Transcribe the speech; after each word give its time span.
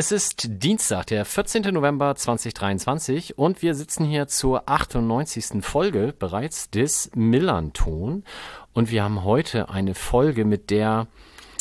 es 0.00 0.12
ist 0.12 0.46
Dienstag, 0.48 1.08
der 1.08 1.26
14. 1.26 1.74
November 1.74 2.14
2023 2.14 3.36
und 3.36 3.60
wir 3.60 3.74
sitzen 3.74 4.06
hier 4.06 4.28
zur 4.28 4.66
98. 4.66 5.62
Folge 5.62 6.14
bereits 6.18 6.70
des 6.70 7.10
Millanton 7.14 8.24
und 8.72 8.90
wir 8.90 9.04
haben 9.04 9.24
heute 9.24 9.68
eine 9.68 9.94
Folge, 9.94 10.46
mit 10.46 10.70
der, 10.70 11.06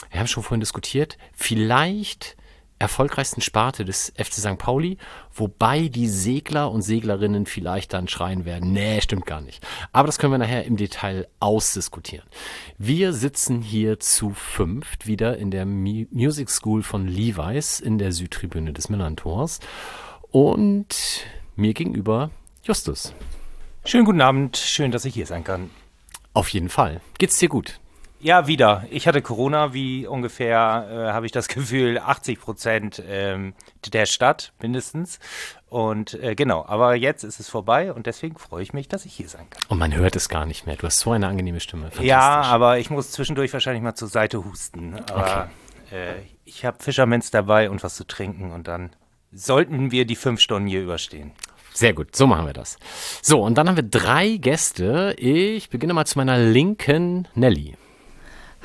wir 0.09 0.21
haben 0.21 0.27
schon 0.27 0.43
vorhin 0.43 0.61
diskutiert, 0.61 1.17
vielleicht 1.33 2.37
erfolgreichsten 2.79 3.41
Sparte 3.41 3.85
des 3.85 4.13
FC 4.15 4.35
St. 4.35 4.57
Pauli, 4.57 4.97
wobei 5.33 5.89
die 5.89 6.07
Segler 6.07 6.71
und 6.71 6.81
Seglerinnen 6.81 7.45
vielleicht 7.45 7.93
dann 7.93 8.07
schreien 8.07 8.45
werden, 8.45 8.71
nee, 8.71 9.01
stimmt 9.01 9.25
gar 9.25 9.41
nicht. 9.41 9.65
Aber 9.91 10.07
das 10.07 10.17
können 10.17 10.33
wir 10.33 10.37
nachher 10.37 10.65
im 10.65 10.77
Detail 10.77 11.27
ausdiskutieren. 11.39 12.25
Wir 12.77 13.13
sitzen 13.13 13.61
hier 13.61 13.99
zu 13.99 14.31
fünft 14.31 15.07
wieder 15.07 15.37
in 15.37 15.51
der 15.51 15.65
Music 15.65 16.49
School 16.49 16.81
von 16.81 17.07
Levi's 17.07 17.79
in 17.79 17.97
der 17.97 18.13
Südtribüne 18.13 18.73
des 18.73 18.89
Millantors 18.89 19.59
und 20.31 21.25
mir 21.55 21.73
gegenüber 21.73 22.31
Justus. 22.63 23.13
Schönen 23.85 24.05
guten 24.05 24.21
Abend, 24.21 24.57
schön, 24.57 24.91
dass 24.91 25.05
ich 25.05 25.13
hier 25.13 25.25
sein 25.25 25.43
kann. 25.43 25.69
Auf 26.33 26.49
jeden 26.49 26.69
Fall. 26.69 27.01
Geht's 27.17 27.37
dir 27.37 27.49
gut? 27.49 27.79
Ja, 28.21 28.47
wieder. 28.47 28.83
Ich 28.89 29.07
hatte 29.07 29.21
Corona, 29.21 29.73
wie 29.73 30.05
ungefähr, 30.05 30.87
äh, 30.91 31.13
habe 31.13 31.25
ich 31.25 31.31
das 31.31 31.47
Gefühl, 31.49 31.99
80 31.99 32.39
Prozent 32.39 33.03
ähm, 33.07 33.53
der 33.93 34.05
Stadt 34.05 34.51
mindestens. 34.61 35.19
Und 35.69 36.15
äh, 36.15 36.35
genau, 36.35 36.65
aber 36.65 36.95
jetzt 36.95 37.23
ist 37.23 37.39
es 37.39 37.47
vorbei 37.47 37.93
und 37.93 38.07
deswegen 38.07 38.37
freue 38.37 38.63
ich 38.63 38.73
mich, 38.73 38.87
dass 38.87 39.05
ich 39.05 39.13
hier 39.13 39.29
sein 39.29 39.49
kann. 39.49 39.61
Und 39.69 39.77
man 39.77 39.95
hört 39.95 40.15
es 40.15 40.27
gar 40.27 40.45
nicht 40.45 40.65
mehr. 40.65 40.75
Du 40.75 40.87
hast 40.87 40.99
so 40.99 41.11
eine 41.11 41.27
angenehme 41.27 41.59
Stimme. 41.59 41.91
Ja, 42.01 42.41
aber 42.41 42.79
ich 42.79 42.89
muss 42.89 43.11
zwischendurch 43.11 43.53
wahrscheinlich 43.53 43.83
mal 43.83 43.95
zur 43.95 44.07
Seite 44.07 44.43
husten. 44.43 44.95
Aber 45.11 45.49
okay. 45.85 45.95
äh, 45.95 46.15
ich 46.43 46.65
habe 46.65 46.83
Fischermens 46.83 47.31
dabei 47.31 47.69
und 47.69 47.83
was 47.83 47.95
zu 47.95 48.05
trinken 48.05 48.51
und 48.51 48.67
dann 48.67 48.89
sollten 49.31 49.91
wir 49.91 50.05
die 50.05 50.15
fünf 50.15 50.41
Stunden 50.41 50.67
hier 50.67 50.81
überstehen. 50.81 51.31
Sehr 51.71 51.93
gut, 51.93 52.15
so 52.15 52.25
machen 52.27 52.47
wir 52.47 52.53
das. 52.53 52.77
So, 53.21 53.41
und 53.41 53.57
dann 53.57 53.69
haben 53.69 53.75
wir 53.75 53.83
drei 53.83 54.37
Gäste. 54.37 55.15
Ich 55.17 55.69
beginne 55.69 55.93
mal 55.93 56.05
zu 56.05 56.17
meiner 56.17 56.37
linken 56.37 57.27
Nelly. 57.35 57.77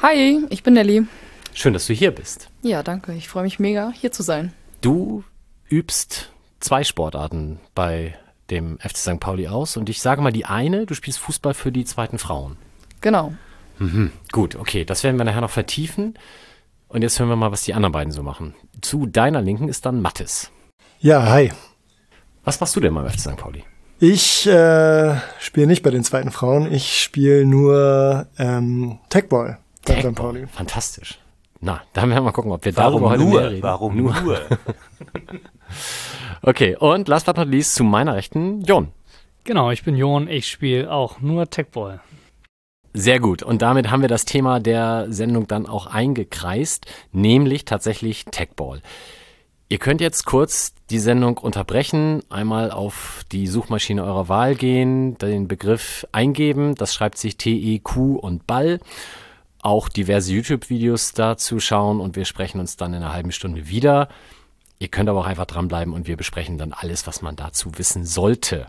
Hi, 0.06 0.44
ich 0.50 0.62
bin 0.62 0.74
Nelly. 0.74 1.06
Schön, 1.54 1.72
dass 1.72 1.86
du 1.86 1.94
hier 1.94 2.10
bist. 2.10 2.50
Ja, 2.60 2.82
danke. 2.82 3.14
Ich 3.14 3.26
freue 3.26 3.44
mich 3.44 3.58
mega, 3.58 3.90
hier 3.90 4.12
zu 4.12 4.22
sein. 4.22 4.52
Du 4.82 5.24
übst 5.70 6.30
zwei 6.60 6.84
Sportarten 6.84 7.58
bei 7.74 8.14
dem 8.50 8.78
FC 8.80 8.98
St. 8.98 9.18
Pauli 9.18 9.48
aus 9.48 9.78
und 9.78 9.88
ich 9.88 10.02
sage 10.02 10.20
mal 10.20 10.30
die 10.30 10.44
eine, 10.44 10.84
du 10.84 10.92
spielst 10.92 11.20
Fußball 11.20 11.54
für 11.54 11.72
die 11.72 11.86
zweiten 11.86 12.18
Frauen. 12.18 12.58
Genau. 13.00 13.32
Mhm, 13.78 14.12
gut, 14.30 14.56
okay, 14.56 14.84
das 14.84 15.04
werden 15.04 15.16
wir 15.16 15.24
nachher 15.24 15.40
noch 15.40 15.48
vertiefen. 15.48 16.18
Und 16.88 17.00
jetzt 17.00 17.18
hören 17.18 17.30
wir 17.30 17.36
mal, 17.36 17.50
was 17.50 17.62
die 17.62 17.72
anderen 17.72 17.92
beiden 17.92 18.12
so 18.12 18.22
machen. 18.22 18.54
Zu 18.82 19.06
deiner 19.06 19.40
Linken 19.40 19.70
ist 19.70 19.86
dann 19.86 20.02
Mattes. 20.02 20.50
Ja, 21.00 21.30
hi. 21.30 21.50
Was 22.44 22.60
machst 22.60 22.76
du 22.76 22.80
denn 22.80 22.92
mal 22.92 23.04
beim 23.04 23.12
FC 23.12 23.20
St. 23.20 23.36
Pauli? 23.38 23.64
Ich 24.00 24.46
äh, 24.46 25.16
spiele 25.40 25.66
nicht 25.66 25.82
bei 25.82 25.88
den 25.88 26.04
zweiten 26.04 26.30
Frauen, 26.30 26.70
ich 26.70 27.02
spiele 27.02 27.46
nur 27.46 28.26
ähm, 28.36 28.98
Techball. 29.08 29.60
St. 29.88 30.14
Pauli. 30.14 30.46
Fantastisch. 30.46 31.18
Na, 31.60 31.82
da 31.92 32.02
werden 32.02 32.14
wir 32.14 32.20
mal 32.20 32.32
gucken, 32.32 32.52
ob 32.52 32.64
wir 32.64 32.76
Warum 32.76 33.02
darüber 33.02 33.16
nur? 33.16 33.40
heute 33.40 33.50
reden. 33.50 33.62
Warum 33.62 33.96
nur? 33.96 34.20
nur? 34.20 34.40
okay, 36.42 36.76
und 36.76 37.08
last 37.08 37.26
but 37.26 37.36
not 37.36 37.48
least 37.48 37.74
zu 37.74 37.84
meiner 37.84 38.14
Rechten, 38.14 38.62
Jon. 38.62 38.88
Genau, 39.44 39.70
ich 39.70 39.82
bin 39.82 39.96
Jon, 39.96 40.28
ich 40.28 40.46
spiele 40.46 40.92
auch 40.92 41.20
nur 41.20 41.48
Techball. 41.48 42.00
Sehr 42.92 43.18
gut. 43.18 43.42
Und 43.42 43.60
damit 43.60 43.90
haben 43.90 44.02
wir 44.02 44.08
das 44.08 44.24
Thema 44.24 44.60
der 44.60 45.06
Sendung 45.08 45.48
dann 45.48 45.66
auch 45.66 45.86
eingekreist, 45.86 46.86
nämlich 47.12 47.64
tatsächlich 47.64 48.26
Techball. 48.26 48.82
Ihr 49.68 49.78
könnt 49.78 50.00
jetzt 50.00 50.26
kurz 50.26 50.74
die 50.90 50.98
Sendung 50.98 51.38
unterbrechen, 51.38 52.22
einmal 52.28 52.70
auf 52.70 53.24
die 53.32 53.46
Suchmaschine 53.46 54.04
eurer 54.04 54.28
Wahl 54.28 54.54
gehen, 54.54 55.16
den 55.18 55.48
Begriff 55.48 56.06
eingeben, 56.12 56.74
das 56.74 56.94
schreibt 56.94 57.18
sich 57.18 57.38
T-E-Q 57.38 58.16
und 58.16 58.46
Ball 58.46 58.80
auch 59.64 59.88
diverse 59.88 60.32
YouTube-Videos 60.32 61.12
dazu 61.12 61.58
schauen 61.60 62.00
und 62.00 62.16
wir 62.16 62.24
sprechen 62.24 62.60
uns 62.60 62.76
dann 62.76 62.94
in 62.94 63.02
einer 63.02 63.12
halben 63.12 63.32
Stunde 63.32 63.68
wieder. 63.68 64.08
Ihr 64.78 64.88
könnt 64.88 65.08
aber 65.08 65.20
auch 65.20 65.26
einfach 65.26 65.46
dranbleiben 65.46 65.94
und 65.94 66.06
wir 66.06 66.16
besprechen 66.16 66.58
dann 66.58 66.72
alles, 66.72 67.06
was 67.06 67.22
man 67.22 67.36
dazu 67.36 67.78
wissen 67.78 68.04
sollte. 68.04 68.66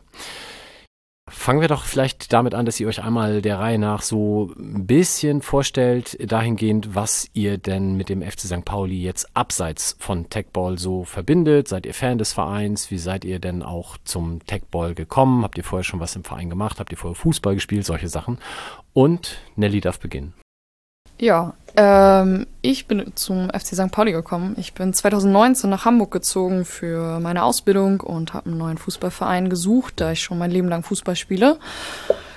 Fangen 1.28 1.60
wir 1.60 1.68
doch 1.68 1.86
vielleicht 1.86 2.32
damit 2.34 2.54
an, 2.54 2.68
dass 2.68 2.80
ihr 2.80 2.88
euch 2.88 3.04
einmal 3.04 3.42
der 3.42 3.58
Reihe 3.58 3.80
nach 3.80 4.04
so 4.04 4.54
ein 4.60 4.86
bisschen 4.86 5.42
vorstellt, 5.42 6.16
dahingehend, 6.32 6.94
was 6.94 7.28
ihr 7.34 7.58
denn 7.58 7.98
mit 7.98 8.10
dem 8.10 8.22
FC 8.22 8.42
St. 8.42 8.64
Pauli 8.64 9.02
jetzt 9.02 9.36
abseits 9.36 9.96
von 10.00 10.30
Techball 10.30 10.78
so 10.78 11.04
verbindet. 11.04 11.68
Seid 11.68 11.88
ihr 11.88 11.96
Fan 11.96 12.20
des 12.20 12.32
Vereins? 12.32 12.92
Wie 12.92 13.00
seid 13.00 13.26
ihr 13.26 13.40
denn 13.40 13.64
auch 13.64 13.98
zum 14.04 14.46
Techball 14.46 14.94
gekommen? 14.94 15.44
Habt 15.44 15.58
ihr 15.58 15.64
vorher 15.64 15.84
schon 15.84 16.00
was 16.00 16.16
im 16.16 16.24
Verein 16.24 16.52
gemacht? 16.52 16.80
Habt 16.80 16.92
ihr 16.92 16.98
vorher 16.98 17.16
Fußball 17.16 17.56
gespielt? 17.56 17.86
Solche 17.86 18.08
Sachen. 18.08 18.38
Und 18.94 19.40
Nelly 19.56 19.82
darf 19.82 20.00
beginnen. 20.00 20.36
Ja, 21.18 21.54
ähm, 21.78 22.46
ich 22.62 22.88
bin 22.88 23.12
zum 23.16 23.50
FC 23.50 23.76
St. 23.76 23.92
Pauli 23.92 24.12
gekommen. 24.12 24.56
Ich 24.58 24.74
bin 24.74 24.94
2019 24.94 25.70
nach 25.70 25.86
Hamburg 25.86 26.12
gezogen 26.12 26.66
für 26.66 27.20
meine 27.20 27.44
Ausbildung 27.44 28.00
und 28.02 28.34
habe 28.34 28.50
einen 28.50 28.58
neuen 28.58 28.78
Fußballverein 28.78 29.50
gesucht, 29.50 29.96
da 29.98 30.12
ich 30.12 30.22
schon 30.22 30.38
mein 30.38 30.52
Leben 30.52 30.70
lang 30.70 30.84
Fußball 30.84 31.16
spiele. 31.16 31.58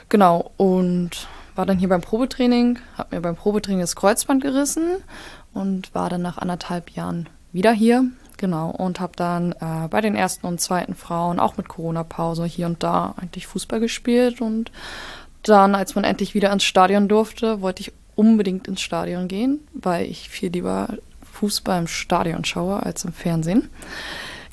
Genau, 0.08 0.52
und 0.56 1.28
war 1.54 1.66
dann 1.66 1.78
hier 1.78 1.88
beim 1.88 2.00
Probetraining, 2.00 2.78
habe 2.96 3.16
mir 3.16 3.22
beim 3.22 3.36
Probetraining 3.36 3.80
das 3.80 3.96
Kreuzband 3.96 4.42
gerissen 4.42 4.98
und 5.52 5.94
war 5.94 6.08
dann 6.08 6.22
nach 6.22 6.38
anderthalb 6.38 6.90
Jahren 6.90 7.28
wieder 7.52 7.72
hier. 7.72 8.04
Genau, 8.36 8.70
und 8.70 9.00
habe 9.00 9.14
dann 9.16 9.52
äh, 9.52 9.88
bei 9.90 10.00
den 10.00 10.14
ersten 10.14 10.46
und 10.46 10.60
zweiten 10.60 10.94
Frauen, 10.94 11.40
auch 11.40 11.56
mit 11.56 11.68
Corona-Pause, 11.68 12.44
hier 12.44 12.66
und 12.66 12.84
da 12.84 13.14
eigentlich 13.20 13.48
Fußball 13.48 13.80
gespielt. 13.80 14.40
Und 14.40 14.70
dann, 15.42 15.74
als 15.74 15.96
man 15.96 16.04
endlich 16.04 16.34
wieder 16.34 16.52
ins 16.52 16.62
Stadion 16.62 17.08
durfte, 17.08 17.60
wollte 17.60 17.80
ich 17.80 17.92
unbedingt 18.18 18.66
ins 18.66 18.80
Stadion 18.80 19.28
gehen, 19.28 19.60
weil 19.72 20.06
ich 20.06 20.28
viel 20.28 20.50
lieber 20.50 20.98
Fußball 21.34 21.78
im 21.78 21.86
Stadion 21.86 22.44
schaue 22.44 22.82
als 22.82 23.04
im 23.04 23.12
Fernsehen. 23.12 23.70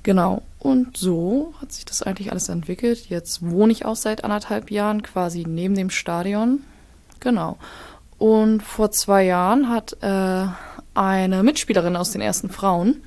Genau. 0.03 0.43
Und 0.59 0.97
so 0.97 1.53
hat 1.59 1.71
sich 1.71 1.83
das 1.83 2.03
eigentlich 2.03 2.31
alles 2.31 2.47
entwickelt. 2.49 3.09
Jetzt 3.09 3.41
wohne 3.41 3.71
ich 3.71 3.85
auch 3.85 3.95
seit 3.95 4.23
anderthalb 4.23 4.69
Jahren 4.69 5.01
quasi 5.01 5.45
neben 5.47 5.73
dem 5.73 5.89
Stadion. 5.89 6.61
Genau. 7.19 7.57
Und 8.19 8.61
vor 8.61 8.91
zwei 8.91 9.23
Jahren 9.23 9.67
hat 9.67 9.97
äh, 10.01 10.45
eine 10.93 11.43
Mitspielerin 11.43 11.95
aus 11.95 12.11
den 12.11 12.21
ersten 12.21 12.49
Frauen 12.49 13.01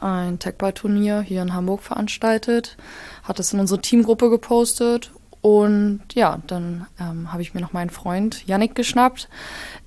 ein 0.00 0.40
Tagball-Turnier 0.40 1.20
hier 1.20 1.42
in 1.42 1.54
Hamburg 1.54 1.82
veranstaltet, 1.82 2.76
hat 3.22 3.38
es 3.40 3.52
in 3.52 3.60
unsere 3.60 3.80
Teamgruppe 3.80 4.28
gepostet 4.30 5.10
und 5.46 6.02
ja, 6.14 6.40
dann 6.48 6.88
ähm, 6.98 7.32
habe 7.32 7.40
ich 7.40 7.54
mir 7.54 7.60
noch 7.60 7.72
meinen 7.72 7.90
Freund 7.90 8.44
Yannick 8.48 8.74
geschnappt 8.74 9.28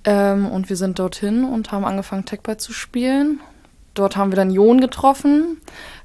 ähm, 0.06 0.48
und 0.48 0.70
wir 0.70 0.76
sind 0.76 1.00
dorthin 1.00 1.44
und 1.44 1.72
haben 1.72 1.86
angefangen, 1.86 2.26
Techball 2.26 2.58
zu 2.58 2.74
spielen. 2.74 3.40
Dort 3.94 4.16
haben 4.16 4.32
wir 4.32 4.38
dann 4.38 4.52
Jon 4.52 4.80
getroffen. 4.80 5.58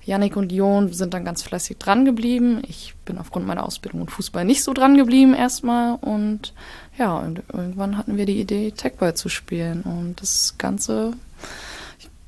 Yannick 0.04 0.36
und 0.36 0.52
Jon 0.52 0.92
sind 0.92 1.14
dann 1.14 1.24
ganz 1.24 1.42
fleißig 1.42 1.78
dran 1.78 2.04
geblieben. 2.04 2.62
Ich 2.66 2.94
bin 3.04 3.18
aufgrund 3.18 3.46
meiner 3.46 3.64
Ausbildung 3.64 4.02
und 4.02 4.10
Fußball 4.10 4.44
nicht 4.44 4.62
so 4.62 4.72
dran 4.72 4.96
geblieben 4.96 5.34
erstmal. 5.34 5.96
Und 6.00 6.54
ja, 6.98 7.16
und 7.16 7.42
irgendwann 7.52 7.96
hatten 7.96 8.16
wir 8.16 8.26
die 8.26 8.40
Idee, 8.40 8.72
Techball 8.72 9.14
zu 9.14 9.28
spielen. 9.28 9.82
Und 9.82 10.20
das 10.20 10.56
Ganze, 10.58 11.12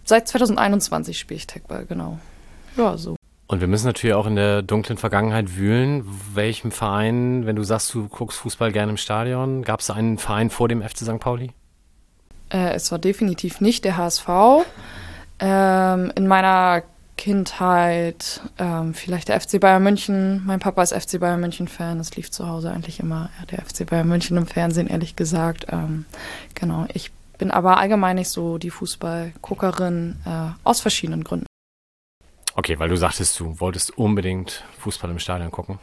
seit 0.05 0.29
2021 0.29 1.19
spiele 1.19 1.38
ich 1.38 1.46
Techball, 1.46 1.85
genau. 1.87 2.19
Ja, 2.76 2.96
so. 2.96 3.17
Und 3.49 3.61
wir 3.61 3.69
müssen 3.69 3.87
natürlich 3.87 4.14
auch 4.14 4.26
in 4.26 4.37
der 4.37 4.62
dunklen 4.62 4.99
Vergangenheit 4.99 5.56
wühlen. 5.56 6.05
Welchem 6.35 6.73
Verein, 6.73 7.46
wenn 7.46 7.56
du 7.56 7.62
sagst, 7.62 7.94
du 7.94 8.08
guckst 8.08 8.38
Fußball 8.38 8.73
gerne 8.73 8.90
im 8.90 8.96
Stadion, 8.96 9.62
gab 9.62 9.81
es 9.81 9.90
einen 9.90 10.19
Verein 10.19 10.50
vor 10.50 10.69
dem 10.69 10.82
FC 10.82 10.99
St. 10.99 11.20
Pauli? 11.20 11.52
Äh, 12.50 12.75
es 12.75 12.90
war 12.93 12.98
definitiv 12.98 13.60
nicht 13.60 13.84
der 13.84 13.96
HSV. 13.96 14.28
Ähm, 15.38 16.12
in 16.14 16.26
meiner 16.26 16.82
Kindheit 17.16 18.43
ähm, 18.58 18.94
vielleicht 18.94 19.28
der 19.28 19.40
FC 19.40 19.58
Bayern 19.58 19.82
München. 19.82 20.43
Mein 20.44 20.60
Papa 20.60 20.82
ist 20.82 20.93
FC 20.93 21.19
Bayern 21.19 21.40
München-Fan. 21.40 21.98
Es 21.98 22.14
lief 22.14 22.31
zu 22.31 22.46
Hause 22.46 22.70
eigentlich 22.70 23.00
immer 23.00 23.31
der 23.50 23.62
FC 23.64 23.87
Bayern 23.87 24.08
München 24.08 24.37
im 24.37 24.46
Fernsehen, 24.46 24.87
ehrlich 24.87 25.16
gesagt. 25.16 25.66
Ähm, 25.70 26.04
genau, 26.54 26.87
ich 26.93 27.10
bin 27.38 27.50
aber 27.50 27.78
allgemein 27.78 28.16
nicht 28.16 28.28
so 28.28 28.58
die 28.58 28.70
Fußballguckerin 28.70 30.16
äh, 30.25 30.50
aus 30.64 30.81
verschiedenen 30.81 31.25
Gründen. 31.25 31.46
Okay, 32.54 32.78
weil 32.78 32.88
du 32.88 32.96
sagtest, 32.96 33.38
du 33.40 33.60
wolltest 33.60 33.96
unbedingt 33.99 34.64
Fußball 34.78 35.10
im 35.10 35.19
Stadion 35.19 35.50
gucken. 35.50 35.78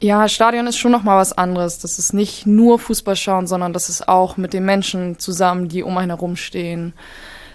Ja, 0.00 0.28
Stadion 0.28 0.66
ist 0.66 0.76
schon 0.76 0.92
noch 0.92 1.04
mal 1.04 1.16
was 1.16 1.32
anderes. 1.32 1.78
Das 1.78 1.98
ist 1.98 2.12
nicht 2.12 2.46
nur 2.46 2.78
Fußball 2.78 3.16
schauen, 3.16 3.46
sondern 3.46 3.72
das 3.72 3.88
ist 3.88 4.08
auch 4.08 4.36
mit 4.36 4.52
den 4.52 4.64
Menschen 4.64 5.18
zusammen, 5.18 5.68
die 5.68 5.82
um 5.82 5.96
einen 5.96 6.10
herum 6.10 6.36
stehen, 6.36 6.92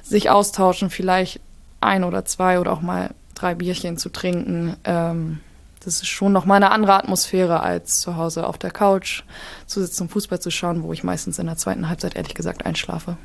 sich 0.02 0.30
austauschen, 0.30 0.90
vielleicht 0.90 1.40
ein 1.82 2.04
oder 2.04 2.26
zwei 2.26 2.60
oder 2.60 2.74
auch 2.74 2.82
mal 2.82 3.12
drei 3.36 3.54
Bierchen 3.56 3.98
zu 3.98 4.10
trinken. 4.10 4.76
Ähm, 4.86 5.40
das 5.84 5.96
ist 5.96 6.08
schon 6.08 6.32
noch 6.32 6.46
mal 6.46 6.56
eine 6.56 6.72
andere 6.72 6.94
Atmosphäre, 6.94 7.62
als 7.62 8.00
zu 8.00 8.16
Hause 8.16 8.48
auf 8.48 8.58
der 8.58 8.72
Couch 8.72 9.24
zu 9.66 9.82
sitzen 9.82 10.04
und 10.04 10.10
Fußball 10.10 10.40
zu 10.40 10.52
schauen, 10.52 10.84
wo 10.84 10.94
ich 10.94 11.04
meistens 11.04 11.40
in 11.40 11.48
der 11.48 11.58
zweiten 11.58 11.90
Halbzeit 11.90 12.16
ehrlich 12.16 12.36
gesagt 12.36 12.66
einschlafe. 12.66 13.18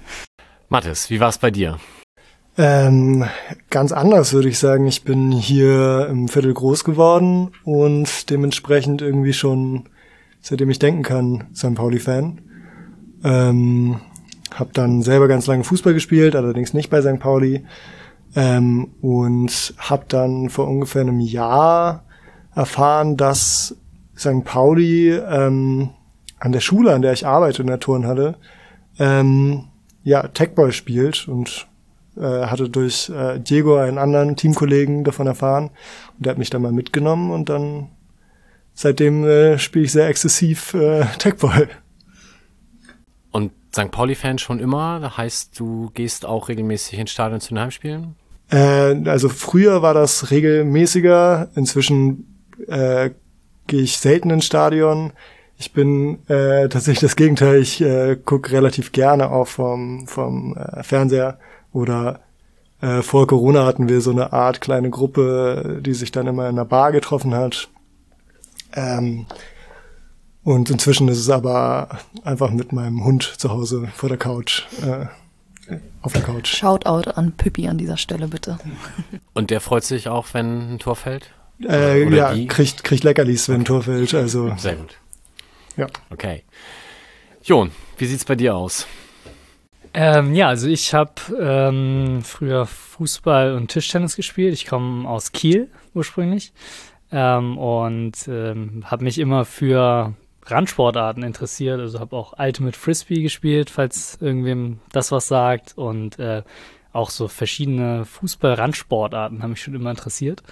Mathis, 0.68 1.10
wie 1.10 1.20
war 1.20 1.28
es 1.28 1.38
bei 1.38 1.50
dir? 1.50 1.78
Ähm, 2.58 3.24
ganz 3.68 3.92
anders 3.92 4.32
würde 4.32 4.48
ich 4.48 4.58
sagen. 4.58 4.86
Ich 4.86 5.04
bin 5.04 5.30
hier 5.30 6.08
im 6.10 6.28
Viertel 6.28 6.54
groß 6.54 6.84
geworden 6.84 7.50
und 7.64 8.30
dementsprechend 8.30 9.02
irgendwie 9.02 9.34
schon, 9.34 9.88
seitdem 10.40 10.70
ich 10.70 10.78
denken 10.78 11.02
kann, 11.02 11.44
St. 11.54 11.74
Pauli-Fan. 11.74 12.40
Ähm, 13.24 14.00
hab 14.54 14.72
dann 14.72 15.02
selber 15.02 15.28
ganz 15.28 15.46
lange 15.46 15.64
Fußball 15.64 15.92
gespielt, 15.92 16.34
allerdings 16.34 16.72
nicht 16.72 16.88
bei 16.88 17.02
St. 17.02 17.18
Pauli. 17.20 17.66
Ähm, 18.34 18.88
und 19.02 19.74
hab 19.78 20.08
dann 20.08 20.48
vor 20.48 20.66
ungefähr 20.66 21.02
einem 21.02 21.20
Jahr 21.20 22.04
erfahren, 22.54 23.16
dass 23.16 23.76
St. 24.16 24.44
Pauli 24.44 25.10
ähm, 25.10 25.90
an 26.38 26.52
der 26.52 26.60
Schule, 26.60 26.94
an 26.94 27.02
der 27.02 27.12
ich 27.12 27.26
arbeite 27.26 27.62
in 27.62 27.68
der 27.68 27.80
Turnhalle, 27.80 28.36
ähm, 28.98 29.64
ja, 30.04 30.28
Techball 30.28 30.72
spielt 30.72 31.28
und 31.28 31.66
äh, 32.16 32.46
hatte 32.46 32.68
durch 32.68 33.10
äh, 33.10 33.38
Diego, 33.38 33.76
einen 33.76 33.98
anderen 33.98 34.36
Teamkollegen, 34.36 35.04
davon 35.04 35.26
erfahren. 35.26 35.70
Und 36.16 36.26
der 36.26 36.30
hat 36.32 36.38
mich 36.38 36.50
dann 36.50 36.62
mal 36.62 36.72
mitgenommen 36.72 37.30
und 37.30 37.48
dann 37.48 37.88
seitdem 38.74 39.24
äh, 39.24 39.58
spiele 39.58 39.84
ich 39.84 39.92
sehr 39.92 40.08
exzessiv 40.08 40.74
äh, 40.74 41.04
Techball. 41.18 41.68
Und 43.32 43.52
St. 43.74 43.90
Pauli-Fan 43.90 44.38
schon 44.38 44.60
immer? 44.60 45.00
Das 45.00 45.16
heißt, 45.16 45.58
du 45.58 45.90
gehst 45.94 46.24
auch 46.24 46.48
regelmäßig 46.48 46.98
ins 46.98 47.10
Stadion 47.10 47.40
zu 47.40 47.50
den 47.50 47.60
Heimspielen? 47.60 48.14
Äh, 48.50 49.08
also 49.08 49.28
früher 49.28 49.82
war 49.82 49.94
das 49.94 50.30
regelmäßiger. 50.30 51.50
Inzwischen 51.54 52.40
äh, 52.68 53.10
gehe 53.66 53.82
ich 53.82 53.98
selten 53.98 54.30
ins 54.30 54.46
Stadion. 54.46 55.12
Ich 55.58 55.72
bin 55.72 56.26
äh, 56.28 56.68
tatsächlich 56.68 57.00
das 57.00 57.16
Gegenteil. 57.16 57.60
Ich 57.60 57.80
äh, 57.80 58.16
gucke 58.16 58.52
relativ 58.52 58.92
gerne 58.92 59.30
auch 59.30 59.48
vom, 59.48 60.06
vom 60.06 60.56
äh, 60.56 60.82
Fernseher 60.82 61.38
oder 61.76 62.20
äh, 62.80 63.02
vor 63.02 63.26
Corona 63.26 63.66
hatten 63.66 63.88
wir 63.88 64.00
so 64.00 64.10
eine 64.10 64.32
Art 64.32 64.62
kleine 64.62 64.88
Gruppe, 64.88 65.80
die 65.84 65.92
sich 65.92 66.10
dann 66.10 66.26
immer 66.26 66.44
in 66.44 66.56
einer 66.56 66.64
Bar 66.64 66.90
getroffen 66.90 67.34
hat. 67.34 67.68
Ähm, 68.72 69.26
und 70.42 70.70
inzwischen 70.70 71.08
ist 71.08 71.18
es 71.18 71.28
aber 71.28 71.98
einfach 72.24 72.50
mit 72.50 72.72
meinem 72.72 73.04
Hund 73.04 73.24
zu 73.36 73.50
Hause 73.50 73.88
vor 73.94 74.08
der 74.08 74.16
Couch, 74.16 74.62
äh, 74.82 75.06
auf 76.00 76.14
der 76.14 76.22
Couch. 76.22 76.46
Shoutout 76.56 77.10
an 77.10 77.32
Pippi 77.32 77.68
an 77.68 77.76
dieser 77.76 77.98
Stelle 77.98 78.28
bitte. 78.28 78.58
Und 79.34 79.50
der 79.50 79.60
freut 79.60 79.84
sich 79.84 80.08
auch, 80.08 80.28
wenn 80.32 80.74
ein 80.74 80.78
Tor 80.78 80.96
fällt? 80.96 81.30
Äh, 81.60 82.06
Oder 82.06 82.16
ja, 82.16 82.34
die? 82.34 82.46
kriegt, 82.46 82.84
kriegt 82.84 83.04
Leckerlis, 83.04 83.50
wenn 83.50 83.62
ein 83.62 83.64
Tor 83.66 83.82
fällt. 83.82 84.14
Also, 84.14 84.54
Sehr 84.56 84.76
gut. 84.76 84.94
ja. 85.76 85.88
Okay. 86.08 86.42
Jon, 87.42 87.70
wie 87.98 88.06
sieht's 88.06 88.24
bei 88.24 88.34
dir 88.34 88.56
aus? 88.56 88.86
Ähm, 89.98 90.34
ja, 90.34 90.48
also 90.48 90.68
ich 90.68 90.92
habe 90.92 91.14
ähm, 91.40 92.20
früher 92.22 92.66
Fußball 92.66 93.54
und 93.54 93.68
Tischtennis 93.68 94.14
gespielt. 94.14 94.52
Ich 94.52 94.66
komme 94.66 95.08
aus 95.08 95.32
Kiel 95.32 95.70
ursprünglich 95.94 96.52
ähm, 97.10 97.56
und 97.56 98.28
ähm, 98.28 98.84
habe 98.84 99.04
mich 99.04 99.18
immer 99.18 99.46
für 99.46 100.12
Randsportarten 100.44 101.22
interessiert. 101.22 101.80
Also 101.80 101.98
habe 101.98 102.14
auch 102.14 102.34
Ultimate 102.38 102.78
Frisbee 102.78 103.22
gespielt, 103.22 103.70
falls 103.70 104.18
irgendwem 104.20 104.80
das 104.92 105.12
was 105.12 105.28
sagt. 105.28 105.78
Und 105.78 106.18
äh, 106.18 106.42
auch 106.92 107.08
so 107.08 107.26
verschiedene 107.26 108.04
Fußball-Randsportarten 108.04 109.42
haben 109.42 109.50
mich 109.52 109.62
schon 109.62 109.74
immer 109.74 109.92
interessiert. 109.92 110.42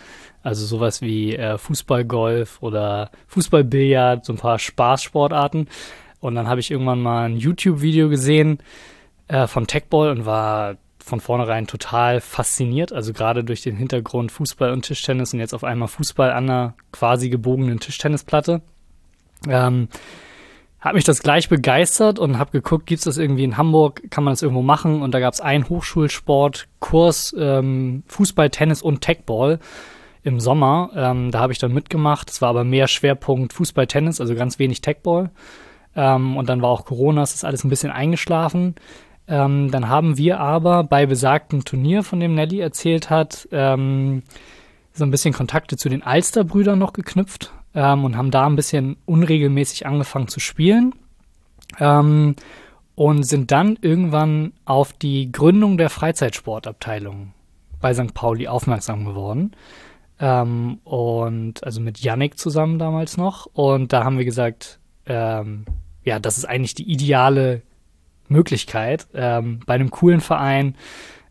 Also 0.42 0.64
sowas 0.64 1.02
wie 1.02 1.36
äh, 1.36 1.58
Fußballgolf 1.58 2.62
oder 2.62 3.10
Fußballbillard, 3.26 4.24
so 4.24 4.32
ein 4.32 4.38
paar 4.38 4.58
Spaßsportarten. 4.58 5.68
Und 6.20 6.34
dann 6.34 6.48
habe 6.48 6.60
ich 6.60 6.70
irgendwann 6.70 7.02
mal 7.02 7.26
ein 7.26 7.36
YouTube-Video 7.36 8.08
gesehen 8.08 8.60
äh, 9.28 9.46
von 9.46 9.66
Techball 9.66 10.10
und 10.10 10.26
war 10.26 10.76
von 10.98 11.20
vornherein 11.20 11.66
total 11.66 12.20
fasziniert. 12.20 12.92
Also 12.92 13.12
gerade 13.12 13.44
durch 13.44 13.62
den 13.62 13.76
Hintergrund 13.76 14.32
Fußball 14.32 14.72
und 14.72 14.82
Tischtennis 14.82 15.34
und 15.34 15.40
jetzt 15.40 15.54
auf 15.54 15.64
einmal 15.64 15.88
Fußball 15.88 16.32
an 16.32 16.48
einer 16.48 16.74
quasi 16.92 17.28
gebogenen 17.28 17.78
Tischtennisplatte. 17.78 18.62
Ähm, 19.48 19.88
hat 20.80 20.94
mich 20.94 21.04
das 21.04 21.22
gleich 21.22 21.48
begeistert 21.48 22.18
und 22.18 22.38
habe 22.38 22.50
geguckt, 22.50 22.86
gibt's 22.86 23.04
das 23.04 23.16
irgendwie 23.16 23.44
in 23.44 23.56
Hamburg, 23.56 24.10
kann 24.10 24.24
man 24.24 24.32
das 24.32 24.42
irgendwo 24.42 24.62
machen? 24.62 25.02
Und 25.02 25.12
da 25.12 25.20
gab's 25.20 25.40
einen 25.40 25.68
Hochschulsportkurs 25.68 27.34
ähm, 27.38 28.02
Fußball, 28.06 28.50
Tennis 28.50 28.82
und 28.82 29.00
Techball 29.00 29.60
im 30.22 30.40
Sommer. 30.40 30.90
Ähm, 30.94 31.30
da 31.30 31.40
habe 31.40 31.52
ich 31.52 31.58
dann 31.58 31.72
mitgemacht. 31.72 32.30
Es 32.30 32.42
war 32.42 32.50
aber 32.50 32.64
mehr 32.64 32.88
Schwerpunkt 32.88 33.52
Fußball, 33.52 33.86
Tennis, 33.86 34.20
also 34.20 34.34
ganz 34.34 34.58
wenig 34.58 34.80
Techball. 34.80 35.30
Ähm, 35.96 36.36
und 36.36 36.48
dann 36.48 36.60
war 36.60 36.70
auch 36.70 36.84
Corona, 36.84 37.22
es 37.22 37.34
ist 37.34 37.44
alles 37.44 37.64
ein 37.64 37.70
bisschen 37.70 37.90
eingeschlafen. 37.90 38.74
Ähm, 39.26 39.70
dann 39.70 39.88
haben 39.88 40.18
wir 40.18 40.40
aber 40.40 40.84
bei 40.84 41.06
besagtem 41.06 41.64
Turnier, 41.64 42.02
von 42.02 42.20
dem 42.20 42.34
Nelly 42.34 42.60
erzählt 42.60 43.10
hat, 43.10 43.48
ähm, 43.52 44.22
so 44.92 45.04
ein 45.04 45.10
bisschen 45.10 45.34
Kontakte 45.34 45.76
zu 45.76 45.88
den 45.88 46.02
Alster-Brüdern 46.02 46.78
noch 46.78 46.92
geknüpft 46.92 47.52
ähm, 47.74 48.04
und 48.04 48.16
haben 48.16 48.30
da 48.30 48.46
ein 48.46 48.56
bisschen 48.56 48.96
unregelmäßig 49.06 49.86
angefangen 49.86 50.28
zu 50.28 50.40
spielen. 50.40 50.94
Ähm, 51.80 52.36
und 52.94 53.24
sind 53.24 53.50
dann 53.50 53.76
irgendwann 53.80 54.52
auf 54.64 54.92
die 54.92 55.32
Gründung 55.32 55.78
der 55.78 55.90
Freizeitsportabteilung 55.90 57.32
bei 57.80 57.92
St. 57.92 58.14
Pauli 58.14 58.46
aufmerksam 58.46 59.04
geworden. 59.04 59.52
Ähm, 60.20 60.78
und 60.84 61.64
also 61.64 61.80
mit 61.80 61.98
Yannick 61.98 62.38
zusammen 62.38 62.78
damals 62.78 63.16
noch. 63.16 63.46
Und 63.52 63.92
da 63.92 64.04
haben 64.04 64.18
wir 64.18 64.24
gesagt, 64.24 64.78
ähm, 65.06 65.64
ja, 66.04 66.20
das 66.20 66.38
ist 66.38 66.44
eigentlich 66.44 66.74
die 66.74 66.90
ideale 66.90 67.62
Möglichkeit, 68.34 69.06
ähm, 69.14 69.60
bei 69.66 69.74
einem 69.74 69.90
coolen 69.90 70.20
Verein 70.20 70.74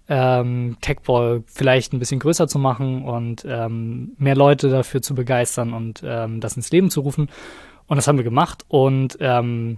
ähm, 0.10 0.78
Techball 0.82 1.44
vielleicht 1.46 1.94
ein 1.94 2.00
bisschen 2.00 2.20
größer 2.20 2.48
zu 2.48 2.60
machen 2.60 3.04
und 3.04 3.46
ähm, 3.48 4.14
mehr 4.18 4.36
Leute 4.36 4.70
dafür 4.70 5.02
zu 5.02 5.16
begeistern 5.16 5.74
und 5.74 6.02
ähm, 6.06 6.40
das 6.40 6.56
ins 6.56 6.72
Leben 6.72 6.90
zu 6.90 7.02
rufen. 7.02 7.30
Und 7.88 7.98
das 7.98 8.08
haben 8.08 8.18
wir 8.18 8.24
gemacht. 8.24 8.66
Und 8.68 9.18
ähm, 9.20 9.78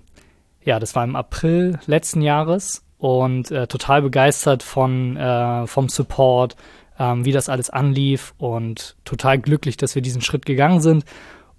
ja, 0.64 0.80
das 0.80 0.96
war 0.96 1.04
im 1.04 1.16
April 1.16 1.80
letzten 1.86 2.22
Jahres 2.22 2.84
und 2.98 3.52
äh, 3.52 3.68
total 3.68 4.02
begeistert 4.02 4.64
von 4.64 5.16
äh, 5.18 5.68
vom 5.68 5.90
Support, 5.90 6.56
ähm, 6.98 7.26
wie 7.26 7.32
das 7.32 7.50
alles 7.50 7.70
anlief 7.70 8.34
und 8.38 8.96
total 9.06 9.38
glücklich, 9.38 9.78
dass 9.78 9.96
wir 9.96 10.02
diesen 10.02 10.22
Schritt 10.22 10.46
gegangen 10.46 10.82
sind 10.82 11.06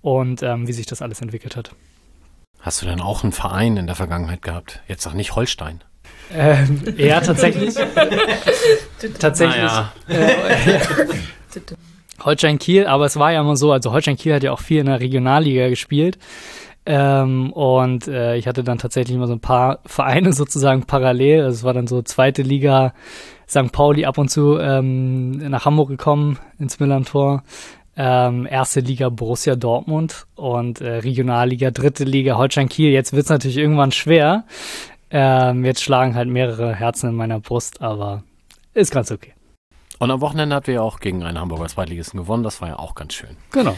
und 0.03 0.43
ähm, 0.43 0.67
wie 0.67 0.73
sich 0.73 0.87
das 0.87 1.03
alles 1.03 1.21
entwickelt 1.21 1.57
hat. 1.57 1.73
Hast 2.61 2.83
du 2.83 2.87
denn 2.87 3.01
auch 3.01 3.23
einen 3.23 3.33
Verein 3.33 3.77
in 3.77 3.87
der 3.87 3.95
Vergangenheit 3.95 4.43
gehabt? 4.43 4.81
Jetzt 4.89 5.03
sag 5.03 5.15
nicht 5.15 5.37
Holstein. 5.37 5.83
Ähm, 6.35 6.83
ja, 6.97 7.21
tatsächlich. 7.21 7.75
tatsächlich. 9.19 9.63
Naja. 9.63 9.93
Holstein 12.25 12.59
Kiel, 12.59 12.87
aber 12.87 13.07
es 13.07 13.17
war 13.19 13.33
ja 13.33 13.41
immer 13.41 13.57
so, 13.57 13.73
also 13.73 13.93
Holstein 13.93 14.17
Kiel 14.17 14.35
hat 14.35 14.43
ja 14.43 14.53
auch 14.53 14.61
viel 14.61 14.81
in 14.81 14.87
der 14.87 15.01
Regionalliga 15.01 15.69
gespielt. 15.69 16.19
Ähm, 16.89 17.53
und 17.53 18.07
äh, 18.07 18.37
ich 18.37 18.47
hatte 18.47 18.63
dann 18.63 18.79
tatsächlich 18.79 19.17
immer 19.17 19.27
so 19.27 19.33
ein 19.33 19.41
paar 19.41 19.81
Vereine 19.87 20.33
sozusagen 20.33 20.85
parallel. 20.85 21.43
Also 21.43 21.57
es 21.57 21.65
war 21.65 21.75
dann 21.75 21.89
so 21.89 22.03
zweite 22.03 22.43
Liga 22.43 22.95
St. 23.49 23.73
Pauli 23.73 24.05
ab 24.05 24.19
und 24.19 24.29
zu 24.29 24.59
ähm, 24.59 25.33
nach 25.51 25.65
Hamburg 25.65 25.89
gekommen 25.89 26.39
ins 26.59 26.81
Millantor. 26.81 27.43
Ähm, 27.97 28.47
erste 28.51 28.81
Liga 28.81 29.09
Borussia 29.09 29.57
Dortmund 29.57 30.27
und 30.35 30.81
äh, 30.81 30.97
Regionalliga, 30.99 31.71
dritte 31.71 32.05
Liga 32.05 32.37
Holstein 32.37 32.69
Kiel. 32.69 32.91
Jetzt 32.91 33.13
wird's 33.13 33.31
natürlich 33.31 33.57
irgendwann 33.57 33.93
schwer. 33.93 34.45
Ähm, 35.11 35.65
jetzt 35.65 35.83
schlagen 35.83 36.15
halt 36.15 36.29
mehrere 36.29 36.75
Herzen 36.75 37.11
in 37.11 37.17
meiner 37.17 37.41
Brust, 37.41 37.81
aber 37.81 38.23
ist 38.75 38.93
ganz 38.93 39.11
okay. 39.11 39.33
Und 39.99 40.11
am 40.11 40.21
Wochenende 40.21 40.55
habt 40.55 40.69
ihr 40.69 40.75
ja 40.75 40.83
auch 40.83 41.01
gegen 41.01 41.23
einen 41.23 41.41
Hamburger 41.41 41.67
Zweitligisten 41.67 42.21
gewonnen. 42.21 42.43
Das 42.43 42.61
war 42.61 42.69
ja 42.69 42.79
auch 42.79 42.95
ganz 42.95 43.15
schön. 43.15 43.37
Genau. 43.53 43.77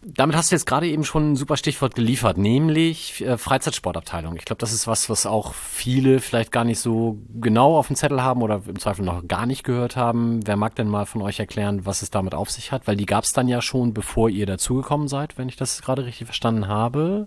Damit 0.00 0.36
hast 0.36 0.50
du 0.50 0.54
jetzt 0.54 0.66
gerade 0.66 0.86
eben 0.86 1.04
schon 1.04 1.32
ein 1.32 1.36
super 1.36 1.56
Stichwort 1.56 1.96
geliefert, 1.96 2.38
nämlich 2.38 3.20
äh, 3.24 3.36
Freizeitsportabteilung. 3.36 4.36
Ich 4.36 4.44
glaube, 4.44 4.60
das 4.60 4.72
ist 4.72 4.86
was, 4.86 5.10
was 5.10 5.26
auch 5.26 5.54
viele 5.54 6.20
vielleicht 6.20 6.52
gar 6.52 6.64
nicht 6.64 6.78
so 6.78 7.18
genau 7.34 7.76
auf 7.76 7.88
dem 7.88 7.96
Zettel 7.96 8.22
haben 8.22 8.42
oder 8.42 8.62
im 8.68 8.78
Zweifel 8.78 9.04
noch 9.04 9.26
gar 9.26 9.44
nicht 9.44 9.64
gehört 9.64 9.96
haben. 9.96 10.46
Wer 10.46 10.56
mag 10.56 10.76
denn 10.76 10.88
mal 10.88 11.04
von 11.04 11.20
euch 11.20 11.40
erklären, 11.40 11.84
was 11.84 12.02
es 12.02 12.10
damit 12.10 12.34
auf 12.34 12.48
sich 12.48 12.70
hat? 12.70 12.86
Weil 12.86 12.96
die 12.96 13.06
gab 13.06 13.24
es 13.24 13.32
dann 13.32 13.48
ja 13.48 13.60
schon, 13.60 13.92
bevor 13.92 14.30
ihr 14.30 14.46
dazugekommen 14.46 15.08
seid, 15.08 15.36
wenn 15.36 15.48
ich 15.48 15.56
das 15.56 15.82
gerade 15.82 16.04
richtig 16.04 16.26
verstanden 16.26 16.68
habe. 16.68 17.26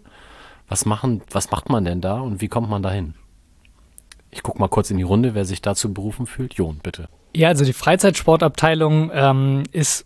Was 0.69 0.85
machen, 0.85 1.21
was 1.29 1.51
macht 1.51 1.69
man 1.69 1.83
denn 1.83 1.99
da 1.99 2.21
und 2.21 2.39
wie 2.39 2.47
kommt 2.47 2.69
man 2.69 2.81
dahin? 2.81 3.15
Ich 4.29 4.43
guck 4.43 4.59
mal 4.59 4.69
kurz 4.69 4.89
in 4.89 4.97
die 4.97 5.03
Runde, 5.03 5.35
wer 5.35 5.43
sich 5.43 5.61
dazu 5.61 5.93
berufen 5.93 6.25
fühlt. 6.25 6.53
Jon, 6.53 6.79
bitte. 6.81 7.09
Ja, 7.35 7.49
also 7.49 7.65
die 7.65 7.73
Freizeitsportabteilung 7.73 9.11
ähm, 9.13 9.63
ist 9.71 10.05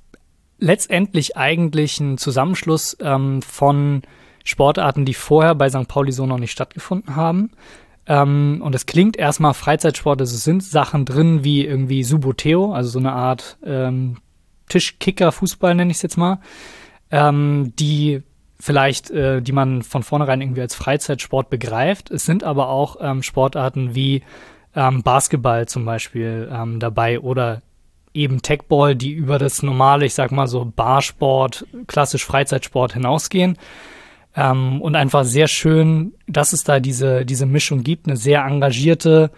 letztendlich 0.57 1.37
eigentlich 1.37 1.99
ein 1.99 2.17
Zusammenschluss 2.17 2.97
ähm, 3.01 3.41
von 3.41 4.03
Sportarten, 4.43 5.05
die 5.05 5.13
vorher 5.13 5.55
bei 5.55 5.69
St. 5.69 5.87
Pauli 5.87 6.11
so 6.11 6.25
noch 6.25 6.37
nicht 6.37 6.51
stattgefunden 6.51 7.15
haben. 7.15 7.51
Ähm, 8.07 8.61
und 8.63 8.75
es 8.75 8.85
klingt 8.85 9.17
erstmal 9.17 9.53
Freizeitsport, 9.53 10.21
also 10.21 10.35
es 10.35 10.43
sind 10.43 10.63
Sachen 10.63 11.05
drin 11.05 11.43
wie 11.43 11.65
irgendwie 11.65 12.03
Suboteo, 12.03 12.71
also 12.73 12.89
so 12.89 12.99
eine 12.99 13.13
Art 13.13 13.57
ähm, 13.65 14.17
Tischkicker-Fußball, 14.69 15.73
nenne 15.73 15.91
ich 15.91 15.97
es 15.97 16.03
jetzt 16.03 16.17
mal, 16.17 16.39
ähm, 17.09 17.73
die 17.79 18.21
vielleicht, 18.59 19.09
äh, 19.11 19.41
die 19.41 19.51
man 19.51 19.81
von 19.81 20.03
vornherein 20.03 20.41
irgendwie 20.41 20.61
als 20.61 20.75
Freizeitsport 20.75 21.49
begreift. 21.49 22.11
Es 22.11 22.25
sind 22.25 22.43
aber 22.43 22.69
auch 22.69 22.97
ähm, 23.01 23.23
Sportarten 23.23 23.95
wie 23.95 24.23
ähm, 24.75 25.01
Basketball 25.03 25.67
zum 25.67 25.85
Beispiel 25.85 26.49
ähm, 26.51 26.79
dabei 26.79 27.19
oder 27.19 27.61
eben 28.15 28.41
Techball, 28.41 28.95
die 28.95 29.11
über 29.11 29.37
das 29.37 29.61
normale, 29.61 30.05
ich 30.05 30.13
sag 30.13 30.31
mal 30.31 30.47
so 30.47 30.65
Barsport, 30.65 31.65
klassisch 31.87 32.25
Freizeitsport 32.25 32.93
hinausgehen. 32.93 33.57
Ähm, 34.35 34.81
und 34.81 34.95
einfach 34.95 35.23
sehr 35.23 35.47
schön, 35.47 36.13
dass 36.27 36.53
es 36.53 36.63
da 36.63 36.79
diese, 36.79 37.25
diese 37.25 37.45
Mischung 37.45 37.83
gibt, 37.83 38.07
eine 38.07 38.17
sehr 38.17 38.43
engagierte 38.43 39.31